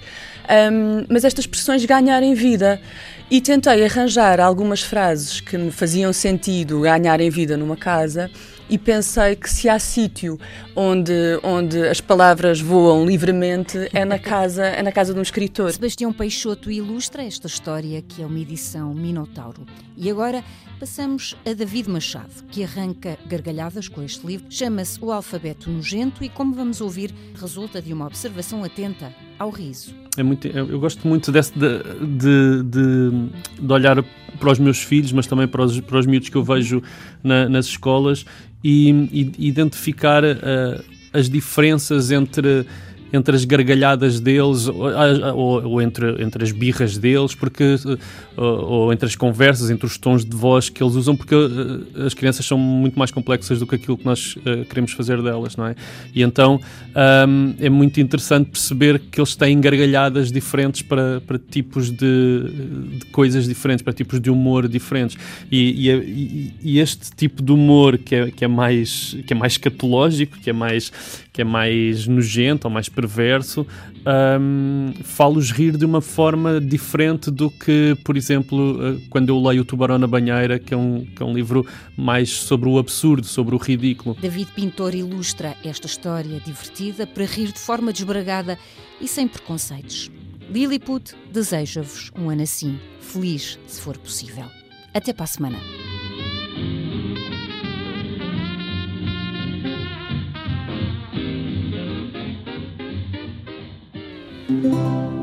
um, 0.71 1.05
mas 1.09 1.23
estas 1.23 1.45
expressões 1.45 1.83
ganharem 1.85 2.33
vida. 2.33 2.81
E 3.29 3.41
tentei 3.41 3.83
arranjar 3.83 4.39
algumas 4.39 4.81
frases 4.81 5.41
que 5.41 5.57
me 5.57 5.69
faziam 5.69 6.13
sentido 6.13 6.79
ganharem 6.79 7.29
vida 7.29 7.57
numa 7.57 7.75
casa 7.75 8.31
e 8.69 8.77
pensei 8.77 9.35
que 9.35 9.49
se 9.49 9.67
há 9.67 9.77
sítio 9.77 10.39
onde, 10.73 11.37
onde 11.43 11.89
as 11.89 11.99
palavras 11.99 12.61
voam 12.61 13.05
livremente 13.05 13.89
é 13.93 14.05
na 14.05 14.17
casa 14.17 14.63
é 14.65 14.81
na 14.81 14.93
casa 14.93 15.13
de 15.13 15.19
um 15.19 15.21
escritor. 15.21 15.69
Sebastião 15.73 16.13
Peixoto 16.13 16.71
ilustra 16.71 17.21
esta 17.21 17.47
história 17.47 18.01
que 18.01 18.21
é 18.21 18.25
uma 18.25 18.39
edição 18.39 18.93
Minotauro. 18.93 19.65
E 19.97 20.09
agora 20.09 20.41
passamos 20.79 21.35
a 21.45 21.51
David 21.51 21.89
Machado, 21.89 22.45
que 22.49 22.63
arranca 22.63 23.17
gargalhadas 23.25 23.89
com 23.89 24.01
este 24.01 24.25
livro. 24.25 24.47
Chama-se 24.49 25.03
O 25.03 25.11
Alfabeto 25.11 25.69
Nojento 25.69 26.23
e, 26.23 26.29
como 26.29 26.53
vamos 26.53 26.79
ouvir, 26.79 27.13
resulta 27.35 27.81
de 27.81 27.91
uma 27.91 28.05
observação 28.05 28.63
atenta 28.63 29.13
ao 29.37 29.49
riso. 29.49 29.93
É 30.17 30.23
muito, 30.23 30.47
eu 30.47 30.79
gosto 30.79 31.07
muito 31.07 31.31
desse, 31.31 31.53
de, 31.53 31.83
de, 32.17 32.63
de, 32.63 33.61
de, 33.61 33.73
olhar 33.73 34.03
para 34.39 34.51
os 34.51 34.59
meus 34.59 34.81
filhos, 34.81 35.11
mas 35.11 35.27
também 35.27 35.47
para 35.47 35.63
os, 35.63 35.79
para 35.79 35.99
os 35.99 36.05
miúdos 36.05 36.29
que 36.29 36.35
eu 36.35 36.43
vejo 36.43 36.81
na, 37.23 37.47
nas 37.47 37.67
escolas 37.67 38.25
e, 38.63 38.89
e 39.37 39.47
identificar 39.47 40.23
uh, 40.23 40.83
as 41.13 41.29
diferenças 41.29 42.11
entre 42.11 42.65
entre 43.11 43.35
as 43.35 43.45
gargalhadas 43.45 44.19
deles 44.19 44.67
ou, 44.67 45.63
ou, 45.65 45.81
entre, 45.81 46.21
entre 46.21 46.43
as 46.43 46.51
birras 46.51 46.97
deles, 46.97 47.33
porque 47.33 47.75
ou, 48.35 48.45
ou, 48.45 48.93
entre 48.93 49.07
as 49.07 49.15
conversas, 49.15 49.69
entre 49.69 49.85
os 49.85 49.97
tons 49.97 50.23
de 50.23 50.35
voz 50.35 50.69
que 50.69 50.83
eles 50.83 50.95
usam, 50.95 51.15
porque 51.15 51.35
uh, 51.35 52.05
as 52.05 52.13
crianças 52.13 52.45
são 52.45 52.57
muito 52.57 52.97
mais 52.97 53.11
complexas 53.11 53.59
do 53.59 53.67
que 53.67 53.75
aquilo 53.75 53.97
que 53.97 54.05
nós 54.05 54.35
uh, 54.37 54.65
queremos 54.65 54.91
fazer 54.91 55.21
delas, 55.21 55.55
não 55.55 55.67
é? 55.67 55.75
E 56.13 56.21
então 56.21 56.59
um, 57.27 57.55
é 57.59 57.69
muito 57.69 57.99
interessante 57.99 58.49
perceber 58.49 58.99
que 58.99 59.19
eles 59.19 59.35
têm 59.35 59.59
gargalhadas 59.59 60.31
diferentes 60.31 60.81
para, 60.81 61.21
para 61.21 61.37
tipos 61.37 61.89
de, 61.89 62.43
de 62.99 63.05
coisas 63.11 63.47
diferentes, 63.47 63.83
para 63.83 63.93
tipos 63.93 64.19
de 64.19 64.29
humor 64.29 64.67
diferentes. 64.67 65.17
E, 65.51 65.89
e, 65.89 66.53
e, 66.61 66.79
este 66.79 67.11
tipo 67.15 67.41
de 67.41 67.51
humor 67.51 67.97
que 67.97 68.15
é, 68.15 68.31
que 68.31 68.45
é 68.45 68.47
mais 68.47 69.17
que 69.25 69.33
é 69.33 69.35
mais 69.35 69.57
catológico, 69.57 70.37
que 70.39 70.49
é 70.49 70.53
mais 70.53 70.91
que 71.33 71.41
é 71.41 71.45
mais 71.45 72.07
nojento 72.07 72.67
ou 72.67 72.73
mais 72.73 72.89
perverso, 72.97 73.67
um, 74.41 74.91
falo-os 75.03 75.51
rir 75.51 75.77
de 75.77 75.85
uma 75.85 76.01
forma 76.01 76.59
diferente 76.59 77.29
do 77.29 77.51
que, 77.51 77.95
por 78.03 78.17
exemplo, 78.17 78.79
eh, 78.81 79.01
quando 79.11 79.29
eu 79.29 79.39
leio 79.39 79.61
O 79.61 79.65
Tubarão 79.65 79.99
na 79.99 80.07
Banheira, 80.07 80.57
que 80.57 80.73
é, 80.73 80.77
um, 80.77 81.05
que 81.05 81.21
é 81.21 81.25
um 81.25 81.33
livro 81.33 81.63
mais 81.95 82.31
sobre 82.31 82.67
o 82.67 82.79
absurdo, 82.79 83.27
sobre 83.27 83.53
o 83.53 83.59
ridículo. 83.59 84.17
David 84.19 84.51
Pintor 84.55 84.95
ilustra 84.95 85.55
esta 85.63 85.85
história 85.85 86.39
divertida 86.39 87.05
para 87.05 87.25
rir 87.25 87.51
de 87.51 87.59
forma 87.59 87.93
desbragada 87.93 88.57
e 88.99 89.07
sem 89.07 89.27
preconceitos. 89.27 90.09
Lilliput 90.49 91.13
deseja-vos 91.31 92.09
um 92.17 92.31
ano 92.31 92.41
assim, 92.41 92.79
feliz 92.99 93.59
se 93.67 93.79
for 93.79 93.95
possível. 93.95 94.45
Até 94.91 95.13
para 95.13 95.25
a 95.25 95.27
semana. 95.27 95.57
Música 104.63 105.16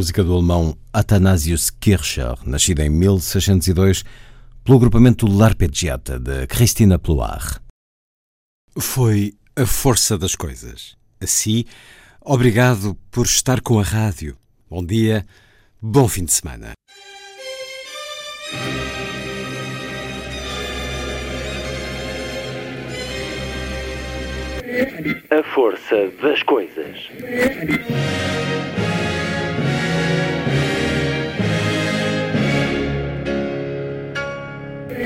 música 0.00 0.24
do 0.24 0.32
alemão 0.32 0.74
Athanasius 0.94 1.68
Kircher, 1.68 2.34
nascida 2.46 2.82
em 2.82 2.88
1602 2.88 4.02
pelo 4.64 4.78
agrupamento 4.78 5.26
L'Arpeggiata 5.26 6.18
de 6.18 6.46
Christina 6.46 6.98
Ploir. 6.98 7.60
Foi 8.78 9.34
a 9.54 9.66
força 9.66 10.16
das 10.16 10.34
coisas. 10.34 10.96
Assim, 11.20 11.66
obrigado 12.18 12.96
por 13.10 13.26
estar 13.26 13.60
com 13.60 13.78
a 13.78 13.82
rádio. 13.82 14.38
Bom 14.70 14.82
dia, 14.82 15.26
bom 15.82 16.08
fim 16.08 16.24
de 16.24 16.32
semana. 16.32 16.72
A 25.30 25.42
força 25.54 26.10
das 26.22 26.42
coisas. 26.44 26.96